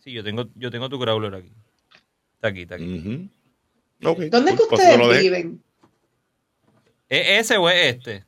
Sí, 0.00 0.10
yo 0.10 0.24
tengo, 0.24 0.48
yo 0.56 0.72
tengo 0.72 0.88
tu 0.88 0.98
crawler 0.98 1.36
aquí. 1.36 1.52
Está 2.34 2.48
aquí, 2.48 2.62
está 2.62 2.74
aquí. 2.74 3.30
¿dónde 4.00 4.26
es 4.26 4.30
que 4.30 4.56
cool, 4.56 4.66
pues 4.68 4.80
ustedes 4.80 4.98
dejes. 4.98 5.22
viven? 5.22 5.62
¿Es 7.08 7.46
ese 7.46 7.56
o 7.58 7.70
es 7.70 7.94
este? 7.94 8.24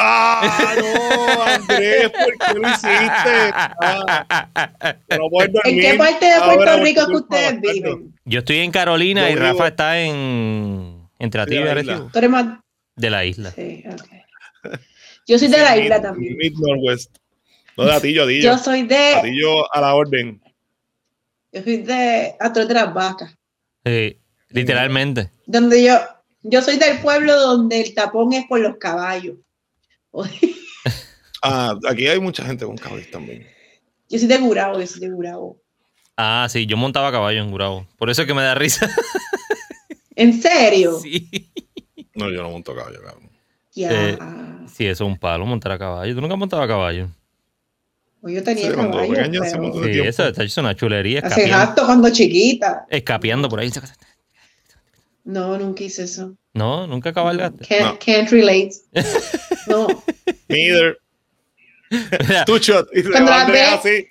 ¡Ah, 0.00 0.74
no, 0.76 1.42
Andrés! 1.42 2.10
¿Por 2.10 2.46
qué 2.54 2.58
lo 2.58 2.68
hiciste? 2.68 3.52
Ah, 3.80 4.96
no 5.10 5.40
¿En 5.64 5.80
qué 5.80 5.94
parte 5.98 6.26
de 6.26 6.40
Puerto 6.40 6.82
Rico 6.82 7.00
es 7.02 7.06
que 7.06 7.14
ustedes 7.14 7.60
viven? 7.60 8.14
Yo 8.24 8.38
estoy 8.40 8.58
en 8.58 8.70
Carolina 8.70 9.22
Yo 9.22 9.28
y 9.28 9.34
vivo- 9.34 9.46
Rafa 9.46 9.68
está 9.68 10.00
en. 10.00 11.08
Entre 11.18 11.38
De 11.40 11.42
Atillo 11.42 11.60
y 11.60 11.64
la 11.64 11.70
Arecibo. 11.72 11.94
isla. 11.96 12.10
Tú 12.12 12.18
eres 12.18 12.30
más. 12.30 12.58
De 12.96 13.10
la 13.10 13.24
isla. 13.24 13.50
Sí, 13.52 13.84
ok. 13.90 14.72
Yo 15.26 15.38
soy 15.38 15.48
de 15.48 15.58
la 15.58 15.76
isla 15.76 15.98
mid- 15.98 16.02
también. 16.02 16.36
Mid 16.36 16.52
Northwest. 16.58 17.16
No, 17.76 17.84
de 17.84 17.92
Atillo, 17.92 18.24
Atillo. 18.24 18.42
Yo 18.52 18.58
soy 18.58 18.82
de. 18.84 19.14
Atillo 19.16 19.74
a 19.74 19.80
la 19.80 19.94
orden. 19.94 20.40
Yo 21.52 21.62
soy 21.62 21.76
de. 21.78 22.34
Atrás 22.40 22.68
de 22.68 22.74
las 22.74 22.94
vacas. 22.94 23.34
Sí, 23.84 24.18
literalmente. 24.50 25.30
Donde 25.46 25.82
yo. 25.84 25.98
Yo 26.42 26.62
soy 26.62 26.76
del 26.76 26.98
pueblo 27.00 27.36
donde 27.36 27.80
el 27.80 27.94
tapón 27.94 28.32
es 28.32 28.46
por 28.46 28.60
los 28.60 28.76
caballos. 28.76 29.36
Ah, 31.40 31.78
aquí 31.88 32.08
hay 32.08 32.18
mucha 32.18 32.44
gente 32.44 32.64
con 32.66 32.76
caballos 32.76 33.10
también. 33.12 33.46
Yo 34.08 34.18
soy 34.18 34.26
de 34.26 34.38
Gurabo, 34.38 34.80
yo 34.80 34.86
soy 34.88 35.00
de 35.00 35.08
Gurabo. 35.10 35.60
Ah, 36.16 36.48
sí, 36.50 36.66
yo 36.66 36.76
montaba 36.76 37.12
caballo 37.12 37.40
en 37.40 37.50
Gurabo. 37.52 37.86
Por 37.96 38.10
eso 38.10 38.22
es 38.22 38.26
que 38.28 38.34
me 38.34 38.42
da 38.42 38.56
risa. 38.56 38.90
¿En 40.16 40.40
serio? 40.42 40.98
sí. 41.00 41.28
No, 42.14 42.28
yo 42.28 42.42
no 42.42 42.50
monto 42.50 42.74
caballo, 42.74 43.00
cabrón. 43.00 43.30
Ya. 43.72 43.88
Eh, 43.92 44.18
Sí, 44.66 44.84
eso 44.86 45.04
es 45.04 45.08
un 45.08 45.16
palo, 45.16 45.46
montar 45.46 45.70
a 45.72 45.78
caballo. 45.78 46.12
¿Tú 46.14 46.20
nunca 46.20 46.34
montabas 46.34 46.64
a 46.64 46.68
caballo? 46.68 47.08
Pues 48.20 48.34
yo 48.34 48.42
tenía 48.42 48.64
Sí, 48.64 48.70
pequeño 48.76 48.90
pero- 48.90 49.00
de 49.80 49.84
Sí, 49.86 49.90
tiempo. 49.92 50.08
eso 50.10 50.26
está 50.26 50.42
hecho 50.42 50.60
una 50.60 50.74
chulería. 50.74 51.20
Hace 51.20 51.46
rato 51.46 51.86
cuando 51.86 52.10
chiquita. 52.10 52.84
escapeando 52.90 53.48
por 53.48 53.60
ahí. 53.60 53.70
No, 55.24 55.56
nunca 55.56 55.84
hice 55.84 56.02
eso. 56.02 56.34
No, 56.52 56.86
nunca 56.88 57.12
cabalgaste. 57.12 57.64
Can't, 57.64 57.92
No. 57.92 57.98
can't 58.04 58.28
relate. 58.30 58.70
No. 59.68 59.86
Neither. 60.48 60.98
Two 62.46 62.58
shot. 62.58 62.88
Y 62.94 63.02
se 63.02 63.10
Cuando 63.10 63.30
va 63.30 63.36
la 63.38 63.44
Andrés 63.44 63.68
así. 63.72 64.08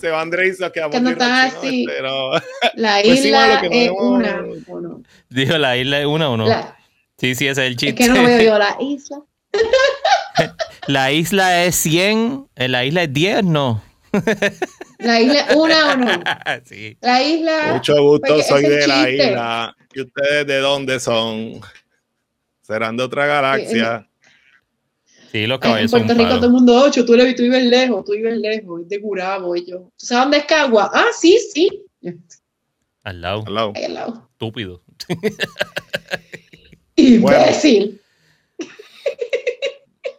Se 0.00 0.08
va 0.10 0.20
Andrés 0.20 0.54
y 0.58 0.62
se 0.62 0.72
quedamos 0.72 0.90
Cuando 0.92 1.10
estás 1.10 1.54
así. 1.54 1.84
este, 1.88 2.02
no. 2.02 2.30
La 2.74 3.00
Pues 3.04 3.22
sí, 3.22 3.30
malo 3.30 3.46
isla 3.54 3.60
que 3.62 3.68
no 3.68 3.74
es 3.74 3.90
una. 3.90 4.44
¿o 4.68 4.80
no? 4.80 5.02
dijo 5.28 5.58
la 5.58 5.76
isla 5.76 6.00
es 6.00 6.06
una 6.06 6.30
o 6.30 6.36
no. 6.36 6.46
La- 6.46 6.76
Sí, 7.18 7.34
sí, 7.34 7.46
ese 7.46 7.60
es 7.62 7.66
el 7.66 7.72
es 7.72 7.76
chiste. 7.76 7.94
que 8.04 8.08
no 8.08 8.22
veo 8.24 8.40
yo 8.40 8.58
la 8.58 8.76
isla. 8.80 9.18
La 10.86 11.12
isla 11.12 11.64
es 11.64 11.76
100, 11.76 12.48
eh, 12.56 12.68
la 12.68 12.84
isla 12.84 13.02
es 13.02 13.12
10, 13.12 13.44
no. 13.44 13.82
La 14.98 15.20
isla 15.20 15.40
es 15.40 15.54
una 15.54 15.92
o 15.92 15.96
no. 15.96 16.22
sí. 16.64 16.96
La 17.00 17.22
isla. 17.22 17.72
Mucho 17.74 18.02
gusto, 18.02 18.26
Porque 18.28 18.42
soy 18.44 18.62
de 18.64 18.86
la 18.88 19.04
chiste. 19.06 19.26
isla. 19.26 19.76
¿Y 19.94 20.00
ustedes 20.00 20.46
de 20.46 20.58
dónde 20.58 20.98
son? 20.98 21.60
Serán 22.62 22.96
de 22.96 23.04
otra 23.04 23.26
galaxia. 23.26 24.08
Sí, 25.30 25.46
los 25.46 25.56
En 25.56 25.60
caballos 25.60 25.90
son 25.90 26.04
Puerto 26.06 26.22
Rico 26.22 26.34
todo 26.36 26.46
el 26.46 26.52
mundo, 26.52 26.82
ocho, 26.84 27.04
tú, 27.04 27.14
le- 27.14 27.34
tú 27.34 27.42
vives 27.42 27.64
lejos, 27.64 28.04
tú 28.04 28.12
vives 28.12 28.36
lejos, 28.38 28.82
es 28.82 28.88
de 28.88 28.98
Gurabo, 28.98 29.54
y 29.54 29.64
yo. 29.64 29.78
¿Tú 29.96 30.06
sabes 30.06 30.24
dónde 30.24 30.38
es 30.38 30.44
Cagua? 30.46 30.90
Ah, 30.92 31.06
sí, 31.18 31.38
sí. 31.52 31.68
Al 33.04 33.20
lado, 33.20 33.44
Al 33.46 33.54
lado. 33.54 33.72
Al 33.76 33.94
lado. 33.94 34.28
estúpido. 34.32 34.82
Imbécil. 36.96 38.00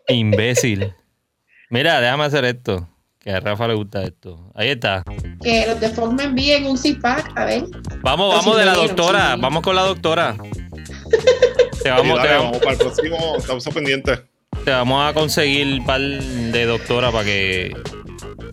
Imbécil. 0.08 0.94
Mira, 1.70 2.00
déjame 2.02 2.24
hacer 2.26 2.46
esto. 2.46 2.88
Que 3.20 3.30
a 3.32 3.40
Rafa 3.40 3.68
le 3.68 3.76
gusta 3.76 4.04
esto. 4.04 4.52
Ahí 4.56 4.70
está. 4.70 5.04
Que 5.44 5.68
los 5.68 5.80
de 5.80 5.90
Fox 5.90 6.12
me 6.14 6.24
envíen 6.24 6.66
un 6.66 6.76
zip-pack, 6.78 7.38
a 7.38 7.46
ver. 7.46 7.64
Vamos, 8.02 8.34
vamos 8.34 8.58
de 8.58 8.66
la 8.66 8.74
doctora. 8.74 9.36
sí. 9.36 9.42
Vamos 9.42 9.62
con 9.62 9.76
la 9.76 9.84
doctora. 9.84 10.36
Te 11.84 11.90
Sí, 11.90 11.90
vamos, 11.90 12.18
dale, 12.18 12.30
te 12.30 12.36
vamos 12.36 12.52
vamos, 12.52 12.58
para 12.60 12.72
el 12.72 12.78
próximo. 12.78 13.36
Estamos 13.38 13.64
pendientes. 13.70 14.20
Te 14.64 14.72
vamos 14.72 15.10
a 15.10 15.14
conseguir 15.14 15.68
un 15.80 15.86
par 15.86 16.00
de 16.02 16.66
doctora 16.66 17.12
para 17.12 17.24
que, 17.26 17.76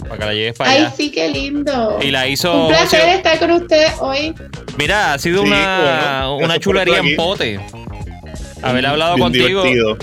para 0.00 0.18
que 0.18 0.24
la 0.24 0.34
lleves 0.34 0.54
para 0.58 0.70
Ay, 0.70 0.78
allá. 0.78 0.90
sí, 0.96 1.10
qué 1.10 1.28
lindo. 1.28 1.98
Y 2.02 2.10
la 2.10 2.26
hizo. 2.28 2.66
Un 2.66 2.68
placer 2.68 3.08
estar 3.10 3.38
con 3.38 3.50
ustedes 3.52 3.92
hoy. 4.00 4.34
Mira, 4.76 5.14
ha 5.14 5.18
sido 5.18 5.42
Sí, 5.42 5.48
una, 5.48 6.22
bueno, 6.26 6.36
una 6.38 6.58
chulería 6.58 6.98
en 6.98 7.16
pote. 7.16 7.60
Haber 8.62 8.86
hablado 8.86 9.14
Bien 9.14 9.24
contigo. 9.24 9.62
divertido. 9.64 9.96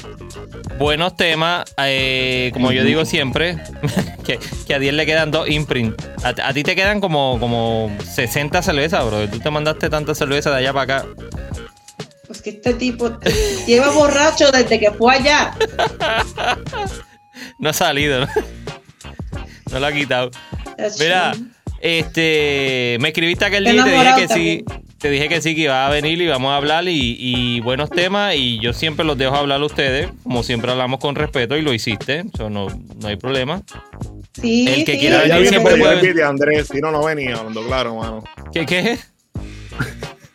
Buenos 0.77 1.15
temas. 1.15 1.63
eh, 1.77 2.49
como 2.53 2.71
yo 2.71 2.83
digo 2.83 3.05
siempre, 3.05 3.57
que, 4.25 4.39
que 4.67 4.73
a 4.75 4.79
10 4.79 4.93
le 4.93 5.05
quedan 5.05 5.31
dos 5.31 5.49
imprints. 5.49 6.03
A, 6.23 6.29
a 6.49 6.53
ti 6.53 6.63
te 6.63 6.75
quedan 6.75 6.99
como, 6.99 7.37
como 7.39 7.95
60 8.13 8.61
cervezas, 8.61 9.05
bro. 9.05 9.27
Tú 9.29 9.39
te 9.39 9.49
mandaste 9.49 9.89
tantas 9.89 10.17
cervezas 10.17 10.53
de 10.53 10.59
allá 10.59 10.73
para 10.73 10.97
acá. 10.99 11.05
Pues 12.27 12.41
que 12.41 12.51
este 12.51 12.73
tipo 12.73 13.17
lleva 13.67 13.89
borracho 13.91 14.51
desde 14.51 14.79
que 14.79 14.91
fue 14.91 15.15
allá. 15.15 15.55
No 17.59 17.69
ha 17.69 17.73
salido, 17.73 18.21
¿no? 18.21 18.27
No 19.71 19.79
lo 19.79 19.85
ha 19.87 19.91
quitado. 19.91 20.31
Mira, 20.99 21.33
este, 21.81 22.97
me 23.01 23.09
escribiste 23.09 23.43
aquel 23.45 23.65
día 23.65 23.73
y 23.73 23.83
te 23.83 23.91
dije 23.91 24.13
que 24.15 24.27
sí. 24.33 24.65
Te 24.97 25.09
dije 25.09 25.27
que 25.29 25.41
sí, 25.41 25.53
que 25.53 25.61
iba 25.61 25.85
a 25.85 25.89
venir 25.89 26.21
y 26.21 26.27
vamos 26.27 26.51
a 26.51 26.55
hablar 26.55 26.87
y, 26.87 27.17
y 27.19 27.59
buenos 27.59 27.89
temas 27.89 28.35
y 28.35 28.59
yo 28.61 28.71
siempre 28.73 29.05
los 29.05 29.17
dejo 29.17 29.35
hablar 29.35 29.61
a 29.61 29.65
ustedes, 29.65 30.09
como 30.23 30.41
siempre 30.43 30.71
hablamos 30.71 30.99
con 30.99 31.15
respeto 31.15 31.57
y 31.57 31.61
lo 31.61 31.73
hiciste, 31.73 32.23
eso 32.33 32.49
no, 32.49 32.67
no 32.69 33.07
hay 33.07 33.17
problema. 33.17 33.61
Sí, 34.41 34.65
el 34.67 34.85
que 34.85 34.93
sí, 34.93 34.99
quiera 34.99 35.21
venir 35.23 35.49
siempre 35.49 35.75
puede- 35.77 36.23
a 36.23 36.27
Andrés. 36.29 36.69
Si 36.71 36.79
no, 36.79 36.91
no 36.91 37.03
venía. 37.03 37.35
Hablando 37.35 37.65
claro, 37.67 37.95
mano. 37.97 38.23
¿Qué, 38.53 38.65
qué? 38.65 38.97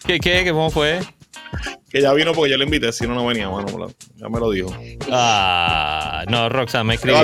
¿Qué, 0.07 0.21
qué? 0.21 0.45
¿Qué, 0.45 0.51
¿Cómo 0.53 0.71
fue? 0.71 1.01
Que 1.91 2.01
ya 2.01 2.13
vino 2.13 2.33
porque 2.33 2.53
yo 2.53 2.57
le 2.57 2.65
invité. 2.65 2.93
Si 2.93 3.05
no, 3.07 3.15
no 3.15 3.27
venía, 3.27 3.49
mano. 3.51 3.67
Ya 4.17 4.29
me 4.29 4.39
lo 4.39 4.51
dijo. 4.51 4.73
Ah, 5.11 6.25
no, 6.29 6.49
Roxanne 6.49 6.85
me 6.85 6.95
escribió. 6.95 7.23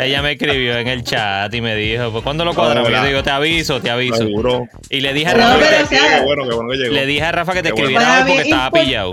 Ella 0.00 0.22
me 0.22 0.32
escribió 0.32 0.78
en 0.78 0.86
el 0.86 1.02
chat 1.02 1.52
y 1.52 1.60
me 1.60 1.74
dijo, 1.74 2.12
pues 2.12 2.22
cuando 2.22 2.44
lo 2.44 2.54
cuadramos, 2.54 2.88
yo 2.90 3.04
digo, 3.04 3.22
te 3.24 3.30
aviso, 3.30 3.80
te 3.80 3.90
aviso. 3.90 4.18
Seguro. 4.18 4.66
Y 4.90 5.00
le 5.00 5.12
dije 5.12 5.30
a 5.30 5.34
No, 5.34 5.38
Rafa, 5.40 5.58
que 5.58 5.84
te- 5.84 5.86
sea, 5.96 6.22
bueno, 6.22 6.48
qué 6.48 6.54
bueno 6.54 6.70
que 6.70 6.76
llegó. 6.78 6.94
le 6.94 7.06
dije 7.06 7.22
a 7.24 7.32
Rafa 7.32 7.52
que 7.52 7.62
te 7.64 7.72
bueno. 7.72 7.88
escribiera 7.88 8.18
hoy 8.24 8.28
porque 8.30 8.42
estaba 8.42 8.70
pillado. 8.70 9.10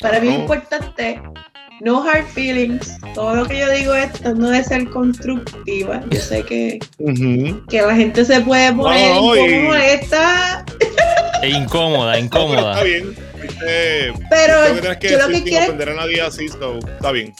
Para 0.00 0.20
mí 0.20 0.28
es 0.28 0.34
No. 0.34 0.40
importante, 0.40 1.20
no 1.82 2.02
hard 2.08 2.24
feelings. 2.28 2.96
Todo 3.14 3.34
lo 3.36 3.46
que 3.46 3.58
yo 3.58 3.70
digo 3.70 3.94
esto 3.94 4.34
no 4.34 4.50
es 4.52 4.66
ser 4.68 4.88
constructiva. 4.88 6.00
Yo 6.10 6.18
sé 6.20 6.42
que, 6.44 6.78
que 7.68 7.82
la 7.82 7.94
gente 7.94 8.24
se 8.24 8.40
puede 8.40 8.72
poner 8.72 9.14
No, 9.14 9.22
un 9.24 9.36
y- 9.36 9.40
poco 9.40 9.62
molesta, 9.66 10.64
E 11.42 11.50
incómoda, 11.50 12.12
No, 12.18 12.18
incómoda. 12.18 12.72
está 12.72 12.84
bien. 12.84 13.27
Viste, 13.60 14.12
pero 14.30 14.74
que 14.74 14.80
tienes 14.80 14.98
que 14.98 15.10
yo 15.10 15.18
lo 15.18 15.28
que 15.28 15.42
quiero 15.42 15.58
es 15.64 15.68
ofender 15.68 15.88
a 15.90 15.94
nadie 15.94 16.20
así, 16.20 16.48
so, 16.48 16.78
está 16.78 17.12
bien. 17.12 17.34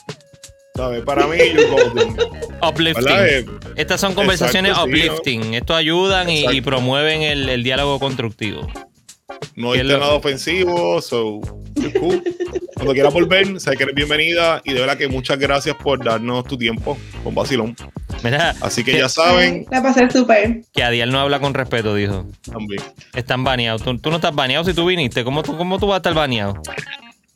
¿Sabes? 0.74 1.02
Para 1.02 1.26
mí, 1.26 1.36
you're 1.38 1.66
golden. 1.66 2.16
Uplifting. 2.62 3.06
Eh, 3.08 3.44
Estas 3.76 4.00
son 4.00 4.14
conversaciones 4.14 4.70
Exacto, 4.70 4.90
sí, 4.92 5.08
uplifting. 5.08 5.54
Esto 5.54 5.74
ayudan 5.74 6.30
y, 6.30 6.44
y 6.48 6.60
promueven 6.60 7.22
el, 7.22 7.48
el 7.48 7.64
diálogo 7.64 7.98
constructivo. 7.98 8.68
No 9.56 9.72
¿Qué 9.72 9.80
hay 9.80 9.86
es 9.86 9.98
nada 9.98 10.14
ofensivo, 10.14 11.00
so, 11.02 11.40
you're 11.74 11.98
cool. 12.00 12.22
Cuando 12.74 12.92
quieras 12.94 13.12
volver, 13.12 13.60
sé 13.60 13.76
que 13.76 13.82
eres 13.82 13.94
bienvenida 13.94 14.62
y 14.64 14.72
de 14.72 14.80
verdad 14.80 14.96
que 14.96 15.08
muchas 15.08 15.38
gracias 15.38 15.76
por 15.76 16.02
darnos 16.04 16.44
tu 16.44 16.56
tiempo 16.56 16.96
con 17.24 17.34
vacilón. 17.34 17.76
Mira, 18.22 18.54
Así 18.60 18.84
que 18.84 18.96
ya 18.96 19.08
saben, 19.08 19.66
la 19.70 19.82
pasé 19.82 20.08
súper. 20.10 20.62
que 20.72 20.82
Adiel 20.82 21.10
no 21.10 21.18
habla 21.20 21.40
con 21.40 21.54
respeto, 21.54 21.94
dijo. 21.94 22.26
también. 22.50 22.82
Están 23.14 23.44
baneados. 23.44 23.82
Tú, 23.82 23.98
tú 23.98 24.10
no 24.10 24.16
estás 24.16 24.34
baneado 24.34 24.64
si 24.64 24.72
tú 24.74 24.86
viniste. 24.86 25.24
¿Cómo 25.24 25.42
tú, 25.42 25.56
cómo 25.56 25.78
tú 25.78 25.86
vas 25.88 25.96
a 25.96 25.98
estar 25.98 26.14
baneado? 26.14 26.54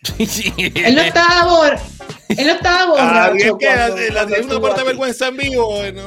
Él 0.18 0.94
no 0.96 1.00
estaba 1.02 1.44
bor 1.48 1.76
él 2.28 2.46
no 2.46 2.52
estaba 2.54 2.80
Ah, 2.98 3.28
borracho. 3.30 3.58
que 3.58 3.66
cuando- 3.66 3.96
la, 3.96 4.02
la, 4.06 4.10
la- 4.14 4.24
una 4.24 4.36
estuvo 4.36 4.60
parte 4.62 4.80
de 4.80 4.86
vergüenza 4.86 5.28
en 5.28 5.36
vivo. 5.36 5.84
eh, 5.84 5.92
no, 5.92 6.02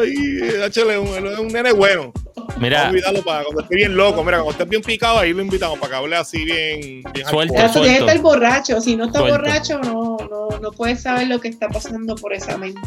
ahí, 0.00 0.38
eh, 0.42 0.66
échale 0.66 0.98
un, 0.98 1.06
es 1.26 1.38
un 1.38 1.46
nene 1.48 1.70
bueno. 1.72 2.12
Vamos 2.58 2.78
a 2.78 2.78
Mira, 2.78 2.88
olvidarlo 2.90 3.22
para 3.22 3.44
cuando 3.44 3.62
esté 3.62 3.76
bien 3.76 3.96
loco. 3.96 4.24
Mira, 4.24 4.38
cuando 4.38 4.52
estés 4.52 4.68
bien 4.68 4.82
picado, 4.82 5.18
ahí 5.20 5.32
lo 5.32 5.42
invitamos 5.42 5.78
para 5.78 5.90
que 5.90 5.96
hable 5.96 6.16
así 6.16 6.44
bien. 6.44 7.02
bien 7.12 7.26
Suelto. 7.28 7.54
hardcore. 7.54 7.66
Eso 7.70 7.80
tiene 7.80 7.98
que 7.98 8.04
estar 8.04 8.18
borracho. 8.20 8.80
Si 8.80 8.96
no 8.96 9.06
está 9.06 9.20
Suelto. 9.20 9.38
borracho, 9.38 9.78
no, 9.78 10.16
no, 10.30 10.58
no 10.60 10.72
puedes 10.72 11.02
saber 11.02 11.28
lo 11.28 11.40
que 11.40 11.48
está 11.48 11.68
pasando 11.68 12.16
por 12.16 12.32
esa 12.34 12.56
mente. 12.58 12.80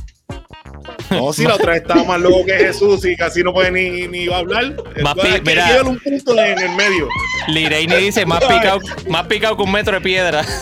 No, 1.09 1.31
si 1.31 1.43
la 1.43 1.55
otra 1.55 1.77
estaba 1.77 2.03
más 2.03 2.19
loco 2.19 2.43
que 2.45 2.53
Jesús 2.53 3.05
y 3.05 3.15
casi 3.15 3.43
no 3.43 3.53
puede 3.53 3.71
ni, 3.71 4.07
ni 4.07 4.27
hablar. 4.33 4.75
Más 5.01 5.15
Entonces, 5.15 5.41
mira. 5.45 5.83
un 5.83 5.99
punto 5.99 6.37
en 6.39 6.59
el 6.59 6.75
medio. 6.75 7.07
Lireini 7.47 7.95
dice 7.95 8.25
más 8.25 8.43
picado, 8.43 8.79
más 9.07 9.27
picado 9.27 9.55
que 9.55 9.63
un 9.63 9.71
metro 9.71 9.93
de 9.93 10.01
piedra. 10.01 10.43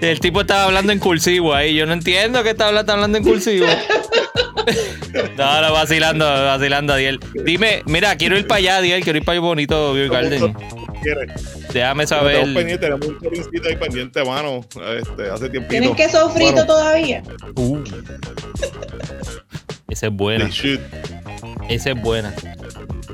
El 0.00 0.18
tipo 0.20 0.40
estaba 0.40 0.64
hablando 0.64 0.92
en 0.92 0.98
cursivo 0.98 1.54
ahí. 1.54 1.74
Yo 1.74 1.86
no 1.86 1.92
entiendo 1.92 2.42
que 2.42 2.50
está 2.50 2.66
hablando, 2.68 2.80
está 2.80 2.92
hablando 2.94 3.18
en 3.18 3.24
cursivo. 3.24 3.66
No, 5.36 5.60
no, 5.60 5.72
vacilando, 5.72 6.24
vacilando, 6.24 6.94
Adiel. 6.94 7.20
Dime, 7.44 7.82
mira, 7.86 8.16
quiero 8.16 8.38
ir 8.38 8.46
para 8.46 8.58
allá, 8.58 8.76
Adiel. 8.78 9.02
Quiero 9.02 9.18
ir 9.18 9.24
para 9.24 9.36
el 9.36 9.40
bonito 9.40 9.92
Beer 9.92 10.08
Garden. 10.08 10.54
¿Quieres? 11.02 11.72
Déjame 11.72 12.06
saber. 12.06 12.42
pendientes, 12.42 12.80
tenemos 12.80 13.06
un 13.06 13.20
chorincito 13.20 13.68
ahí 13.68 13.76
pendiente, 13.76 14.24
mano. 14.24 14.60
Este, 14.98 15.30
hace 15.30 15.48
tiempito. 15.48 15.68
¿Tienen 15.68 15.94
queso 15.94 16.30
frito 16.30 16.52
Bueno, 16.52 16.66
todavía? 16.66 17.22
Uh. 17.56 17.82
Esa 19.88 20.06
es 20.06 20.12
buena. 20.12 20.50
Esa 21.68 21.90
es 21.90 22.02
buena. 22.02 22.34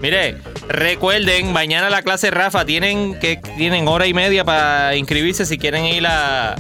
Mire, 0.01 0.37
recuerden, 0.69 1.53
mañana 1.53 1.91
la 1.91 2.03
clase 2.03 2.31
Rafa 2.31 2.65
tienen 2.65 3.19
que 3.19 3.41
tienen 3.57 3.89
hora 3.89 4.07
y 4.07 4.15
media 4.15 4.45
para 4.45 4.95
inscribirse 4.95 5.45
si 5.45 5.59
quieren 5.59 5.85
ir 5.87 6.07
a 6.07 6.55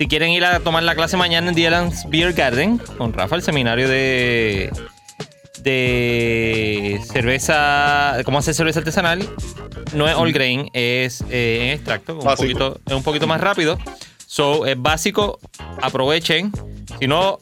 si 0.00 0.08
quieren 0.08 0.30
ir 0.30 0.46
a 0.46 0.60
tomar 0.60 0.82
la 0.82 0.94
clase 0.94 1.18
mañana 1.18 1.50
en 1.50 1.54
Dylan's 1.54 2.08
Beer 2.08 2.32
Garden 2.32 2.78
con 2.96 3.12
Rafa 3.12 3.36
el 3.36 3.42
seminario 3.42 3.86
de 3.86 4.72
de 5.62 6.98
cerveza, 7.12 8.16
cómo 8.24 8.38
hacer 8.38 8.54
cerveza 8.54 8.78
artesanal. 8.78 9.28
No 9.92 10.08
es 10.08 10.14
all 10.14 10.32
grain, 10.32 10.70
es 10.72 11.22
eh, 11.28 11.64
en 11.64 11.68
extracto, 11.72 12.14
un 12.14 12.24
Básico. 12.24 12.58
poquito, 12.58 12.80
es 12.86 12.94
un 12.94 13.02
poquito 13.02 13.26
más 13.26 13.42
rápido. 13.42 13.78
So, 14.26 14.64
es 14.64 14.80
básico, 14.80 15.38
aprovechen. 15.82 16.50
Si 16.98 17.06
no, 17.06 17.38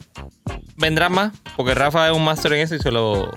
vendrán 0.75 1.13
más, 1.13 1.31
porque 1.55 1.73
Rafa 1.73 2.09
es 2.09 2.13
un 2.13 2.25
máster 2.25 2.51
en 2.51 2.59
eso 2.59 2.75
y 2.75 2.79
se 2.79 2.91
lo, 2.91 3.31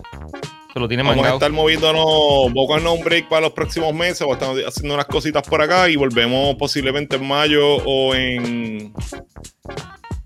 se 0.73 0.81
lo 0.81 0.89
tiene 0.89 1.03
Vamos 1.03 1.27
a 1.27 1.35
estar 1.35 1.53
moviéndonos, 1.53 2.51
a 2.51 2.73
darnos 2.73 2.99
un 2.99 3.05
break 3.05 3.29
para 3.29 3.43
los 3.43 3.53
próximos 3.53 3.93
meses. 3.93 4.23
A 4.23 4.33
estar 4.33 4.55
haciendo 4.67 4.95
unas 4.95 5.07
cositas 5.07 5.43
por 5.47 5.61
acá 5.61 5.89
y 5.91 5.97
volvemos 5.97 6.55
posiblemente 6.57 7.17
en 7.17 7.27
mayo 7.29 7.77
o 7.85 8.15
en 8.15 8.93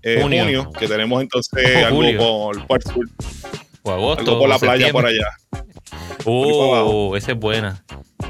eh, 0.03 0.19
Junio. 0.21 0.43
junio. 0.43 0.71
que 0.79 0.87
tenemos 0.87 1.21
entonces 1.21 1.83
O 1.83 1.85
algo 1.87 2.17
por, 2.17 2.67
por, 2.67 2.83
sur, 2.83 3.09
O 3.83 3.91
agosto, 3.91 4.21
algo 4.21 4.39
por 4.39 4.49
la 4.49 4.55
o 4.55 4.59
playa 4.59 4.91
por 4.91 5.05
allá. 5.05 5.27
Oh, 6.23 7.15
esa 7.15 7.31
es 7.33 7.37
buena. 7.37 7.83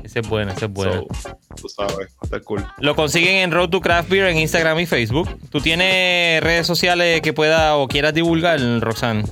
Esa 0.04 0.20
es 0.20 0.28
buena, 0.28 0.54
esa 0.54 0.66
es 0.66 0.72
buena. 0.72 0.94
So, 0.94 1.38
tú 1.56 1.70
sabes, 1.70 2.16
estar 2.22 2.42
cool. 2.44 2.66
Lo 2.80 2.96
consiguen 2.96 3.36
en 3.36 3.52
Road 3.52 3.70
to 3.70 3.82
Craft 3.82 4.10
Beer 4.10 4.28
en 4.28 4.38
Instagram 4.38 4.80
y 4.80 4.86
Facebook. 4.86 5.30
¿Tú 5.50 5.60
tienes 5.60 6.42
redes 6.42 6.66
sociales 6.66 7.22
que 7.22 7.34
pueda 7.34 7.76
o 7.76 7.88
quieras 7.88 8.14
divulgar, 8.14 8.60
Roxanne? 8.80 9.24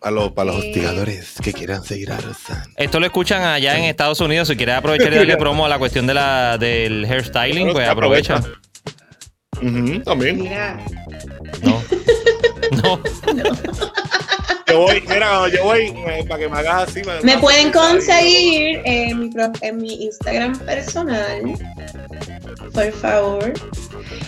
A 0.00 0.10
los, 0.10 0.32
para 0.32 0.52
los 0.52 0.56
hostigadores 0.56 1.34
que 1.42 1.52
quieran 1.52 1.82
seguir 1.82 2.12
a 2.12 2.18
Rosan. 2.18 2.62
Esto 2.76 3.00
lo 3.00 3.06
escuchan 3.06 3.42
allá 3.42 3.76
en 3.76 3.84
Estados 3.84 4.20
Unidos. 4.20 4.48
Si 4.48 4.56
quieres 4.56 4.76
aprovechar 4.76 5.12
y 5.12 5.16
darle 5.16 5.36
promo 5.38 5.66
a 5.66 5.68
la 5.68 5.78
cuestión 5.78 6.06
de 6.06 6.14
la, 6.14 6.56
del 6.58 7.04
hairstyling, 7.04 7.72
pues 7.72 7.88
aprovecha. 7.88 8.40
Ujú, 9.60 10.00
también. 10.04 10.40
Mira, 10.42 10.78
No. 11.62 11.82
No. 12.70 13.00
Yo 14.66 14.80
voy, 14.80 15.02
mira, 15.08 15.48
yo 15.48 15.64
voy 15.64 15.86
eh, 16.06 16.24
para 16.28 16.40
que 16.40 16.48
me 16.50 16.58
hagas 16.58 16.90
así. 16.90 17.00
me 17.22 17.38
pueden 17.38 17.72
conseguir 17.72 18.82
en 18.84 19.18
mi, 19.20 19.30
en 19.62 19.76
mi 19.78 20.04
Instagram 20.04 20.58
personal. 20.58 21.42
Por 22.78 22.92
favor. 22.92 23.52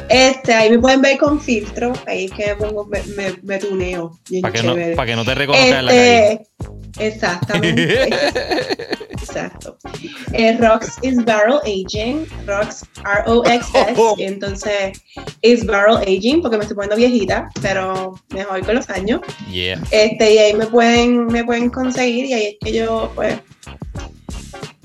Este, 0.08 0.52
ahí 0.52 0.70
me 0.70 0.80
pueden 0.80 1.00
ver 1.00 1.18
con 1.18 1.40
filtro. 1.40 1.92
Ahí 2.08 2.24
es 2.24 2.32
que 2.32 2.46
me 2.48 2.56
pongo, 2.56 2.84
me, 2.86 3.00
me, 3.14 3.32
me 3.44 3.58
tuneo. 3.58 4.18
Para 4.42 4.52
que, 4.52 4.62
no, 4.64 4.96
pa' 4.96 5.06
que 5.06 5.14
no 5.14 5.24
te 5.24 5.36
reconozcan 5.36 5.84
la 5.86 5.92
calle. 5.92 6.32
Este, 6.32 7.06
exactamente. 7.06 8.10
Exacto. 9.10 9.78
Eh, 10.32 10.56
Rox 10.58 10.98
is 11.02 11.24
Barrel 11.24 11.60
Aging. 11.62 12.26
Rox 12.44 12.84
R-O-X-S. 13.04 13.94
Oh, 13.96 14.14
oh. 14.14 14.16
Entonces, 14.18 15.00
is 15.42 15.64
Barrel 15.64 15.98
Aging 15.98 16.42
porque 16.42 16.56
me 16.56 16.64
estoy 16.64 16.74
poniendo 16.74 16.96
viejita, 16.96 17.48
pero 17.62 18.14
mejor 18.34 18.66
con 18.66 18.74
los 18.74 18.90
años. 18.90 19.20
Yeah. 19.52 19.80
Este, 19.92 20.34
y 20.34 20.38
ahí 20.38 20.54
me 20.54 20.66
pueden, 20.66 21.26
me 21.26 21.44
pueden 21.44 21.70
conseguir 21.70 22.24
y 22.24 22.32
ahí 22.32 22.46
es 22.46 22.56
que 22.60 22.72
yo, 22.72 23.12
pues, 23.14 23.38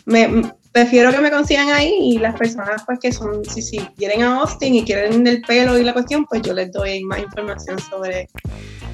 me, 0.05 0.53
prefiero 0.75 1.09
que 1.09 1.19
me 1.19 1.31
consigan 1.31 1.69
ahí 1.69 1.93
y 2.01 2.17
las 2.17 2.35
personas, 2.35 2.83
pues, 2.85 2.99
que 2.99 3.13
son, 3.13 3.45
si, 3.45 3.61
si 3.61 3.77
quieren 3.97 4.23
a 4.23 4.41
Austin 4.41 4.75
y 4.75 4.83
quieren 4.83 5.25
el 5.25 5.41
pelo 5.41 5.77
y 5.77 5.85
la 5.85 5.93
cuestión, 5.93 6.25
pues 6.25 6.41
yo 6.41 6.53
les 6.53 6.69
doy 6.73 7.01
más 7.05 7.19
información 7.19 7.79
sobre, 7.79 8.27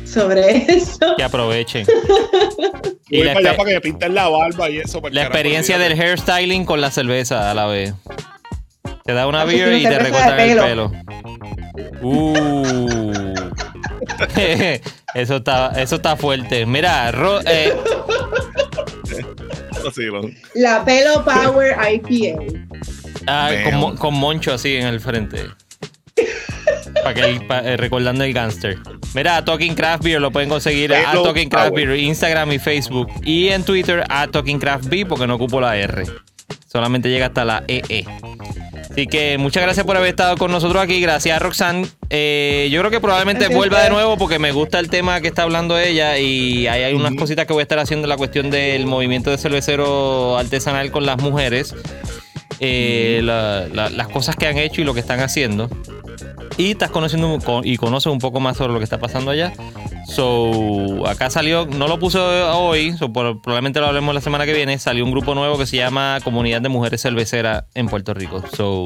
sobre 0.06 0.58
eso. 0.72 1.16
Que 1.18 1.24
aprovechen. 1.24 1.88
Y 3.10 3.18
voy 3.18 3.26
la, 3.26 3.34
para 3.34 3.48
allá 3.50 3.58
para 3.58 3.70
que 3.70 3.74
me 3.74 3.82
pinten 3.82 4.14
la 4.14 4.28
barba 4.30 4.70
y 4.70 4.78
eso. 4.78 5.02
la 5.10 5.24
experiencia 5.24 5.80
del 5.80 6.00
hairstyling 6.00 6.66
con 6.66 6.82
la 6.82 6.92
cerveza 6.92 7.50
a 7.50 7.56
la 7.56 7.66
vez. 7.66 7.96
Te 9.04 9.14
da 9.14 9.26
una 9.26 9.44
beer 9.44 9.74
y 9.74 9.82
te 9.82 9.98
recortan 9.98 10.40
el 10.40 10.60
pelo. 10.60 10.92
Uh. 12.04 13.34
eso 15.16 15.36
está, 15.38 15.72
eso 15.82 15.96
está 15.96 16.16
fuerte. 16.16 16.68
Mira, 16.68 17.12
Ro- 17.12 17.42
eh. 17.44 17.74
La 20.56 20.84
Pelo 20.86 21.24
Power 21.26 21.76
IPA. 21.94 22.42
ah, 23.28 23.52
con, 23.98 24.14
Moncho 24.14 24.54
así 24.54 24.76
en 24.76 24.88
el 24.88 25.00
frente. 25.00 25.46
Para 27.04 27.14
que 27.14 27.22
el- 27.22 27.48
pa- 27.48 27.60
eh, 27.60 27.78
recordando 27.78 28.24
el 28.24 28.34
gangster. 28.34 28.78
Mira, 29.14 29.38
a 29.38 29.46
Talking 29.46 29.76
Craft 29.76 30.04
Beer 30.04 30.22
lo 30.22 30.32
pueden 30.32 30.50
conseguir 30.50 30.94
a 30.94 31.12
Talking 31.14 31.50
Craft 31.50 31.70
Power. 31.70 31.88
Beer, 31.88 32.00
Instagram 32.00 32.52
y 32.52 32.60
Facebook. 32.60 33.10
Y 33.24 33.48
en 33.50 33.64
Twitter 33.64 34.04
a 34.10 34.28
Talking 34.28 34.60
Craft 34.60 34.86
Beer 34.86 35.08
porque 35.08 35.26
no 35.28 35.36
ocupo 35.36 35.60
la 35.62 35.78
R. 35.78 36.04
Solamente 36.72 37.10
llega 37.10 37.28
hasta 37.28 37.44
la 37.46 37.64
EE. 37.68 38.06
Así 38.92 39.08
que 39.08 39.38
muchas 39.38 39.64
gracias 39.64 39.86
por 39.86 39.96
haber 39.96 40.10
estado 40.10 40.36
con 40.38 40.52
nosotros 40.52 40.82
aquí. 40.84 41.00
Gracias 41.00 41.42
Roxanne. 41.42 41.88
Eh, 42.10 42.68
yo 42.72 42.80
creo 42.82 42.92
que 42.92 43.00
probablemente 43.00 43.48
vuelva 43.48 43.84
de 43.84 43.90
nuevo 43.90 44.18
porque 44.18 44.38
me 44.38 44.52
gusta 44.52 44.80
el 44.80 44.90
tema 44.90 45.22
que 45.22 45.30
está 45.30 45.44
hablando 45.44 45.80
ella 45.80 46.18
y 46.18 46.68
hay, 46.68 46.84
hay 46.84 46.94
unas 46.94 47.14
cositas 47.16 47.46
que 47.46 47.54
voy 47.54 47.62
a 47.62 47.64
estar 47.64 47.80
haciendo 47.80 48.06
en 48.06 48.10
la 48.10 48.18
cuestión 48.18 48.50
del 48.52 48.86
movimiento 48.86 49.30
de 49.32 49.38
cervecero 49.38 50.38
artesanal 50.38 50.92
con 50.92 51.06
las 51.06 51.18
mujeres. 51.22 51.74
Eh, 52.60 53.22
la- 53.24 53.68
la- 53.74 53.90
las 53.90 54.08
cosas 54.10 54.36
que 54.36 54.46
han 54.48 54.58
hecho 54.58 54.82
y 54.82 54.84
lo 54.84 54.94
que 54.94 55.00
están 55.00 55.20
haciendo. 55.22 55.70
Y 56.58 56.72
estás 56.72 56.92
conociendo 56.92 57.40
y 57.64 57.78
conoces 57.78 58.12
un 58.12 58.20
poco 58.20 58.40
más 58.40 58.58
sobre 58.58 58.74
lo 58.74 58.80
que 58.80 58.84
está 58.84 59.00
pasando 59.00 59.32
allá. 59.32 59.54
So, 60.08 61.08
acá 61.08 61.30
salió, 61.30 61.66
no 61.66 61.88
lo 61.88 61.98
puse 62.00 62.20
hoy, 62.20 62.94
so, 62.98 63.12
por- 63.14 63.42
probablemente 63.42 63.80
lo 63.80 63.88
hablemos 63.88 64.14
la 64.14 64.22
semana 64.22 64.46
que 64.46 64.54
viene. 64.54 64.78
Salió 64.78 65.04
un 65.06 65.12
grupo 65.12 65.34
nuevo 65.34 65.58
que 65.58 65.66
se 65.66 65.78
llama 65.78 66.20
Comunidad 66.24 66.62
de 66.62 66.70
Mujeres 66.70 67.02
Cerveceras 67.02 67.64
en 67.74 67.88
Puerto 67.88 68.14
Rico. 68.14 68.44
So, 68.56 68.86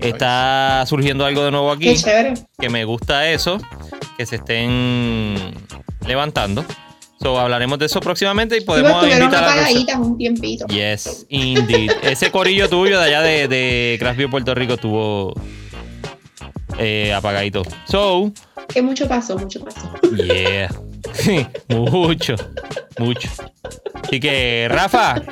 está 0.00 0.84
surgiendo 0.86 1.24
algo 1.24 1.44
de 1.44 1.50
nuevo 1.50 1.70
aquí 1.70 1.94
que 2.58 2.68
me 2.68 2.84
gusta 2.84 3.30
eso, 3.30 3.58
que 4.18 4.26
se 4.26 4.36
estén 4.36 5.36
levantando. 6.06 6.64
So, 7.22 7.38
hablaremos 7.38 7.78
de 7.78 7.86
eso 7.86 8.00
próximamente 8.00 8.56
y 8.56 8.60
Sí, 8.60 8.66
pues, 8.66 8.82
podemos 8.82 9.02
invitar 9.04 9.34
a 9.36 9.40
Rosa- 9.46 9.52
apagaditas 9.60 9.96
un 9.98 10.18
tiempito. 10.18 10.66
Yes, 10.66 11.24
indeed. 11.30 11.90
Ese 12.02 12.30
corillo 12.30 12.68
tuyo 12.68 12.98
de 13.00 13.04
allá 13.06 13.22
de, 13.22 13.48
de 13.48 13.96
Craft 13.98 14.18
Beer 14.18 14.30
Puerto 14.30 14.54
Rico 14.54 14.74
estuvo 14.74 15.32
eh, 16.78 17.12
apagadito. 17.12 17.62
So, 17.86 18.32
Que 18.68 18.82
mucho 18.82 19.06
pasó, 19.08 19.38
mucho 19.38 19.60
pasó. 19.64 19.92
yeah. 20.16 20.70
mucho, 21.68 22.34
mucho. 22.98 23.28
Así 24.02 24.20
que, 24.20 24.66
Rafa, 24.70 25.22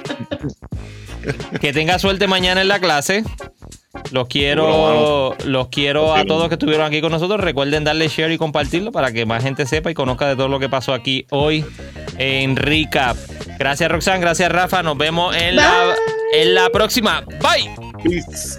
que 1.60 1.72
tenga 1.72 1.98
suerte 1.98 2.26
mañana 2.26 2.62
en 2.62 2.68
la 2.68 2.78
clase. 2.80 3.24
Los 4.10 4.28
quiero, 4.28 5.36
los 5.44 5.68
quiero 5.68 6.14
a 6.14 6.24
todos 6.24 6.48
que 6.48 6.54
estuvieron 6.54 6.86
aquí 6.86 7.00
con 7.00 7.12
nosotros. 7.12 7.40
Recuerden 7.40 7.84
darle 7.84 8.08
share 8.08 8.32
y 8.32 8.38
compartirlo 8.38 8.92
para 8.92 9.12
que 9.12 9.24
más 9.24 9.42
gente 9.42 9.66
sepa 9.66 9.90
y 9.90 9.94
conozca 9.94 10.26
de 10.26 10.36
todo 10.36 10.48
lo 10.48 10.58
que 10.58 10.68
pasó 10.68 10.92
aquí 10.92 11.26
hoy 11.30 11.64
en 12.18 12.56
Recap. 12.56 13.16
Gracias, 13.58 13.90
Roxanne. 13.90 14.20
Gracias, 14.20 14.50
Rafa. 14.50 14.82
Nos 14.82 14.98
vemos 14.98 15.34
en 15.36 15.56
la, 15.56 15.94
en 16.32 16.54
la 16.54 16.68
próxima. 16.70 17.22
Bye. 17.40 17.70
Peace. 18.02 18.58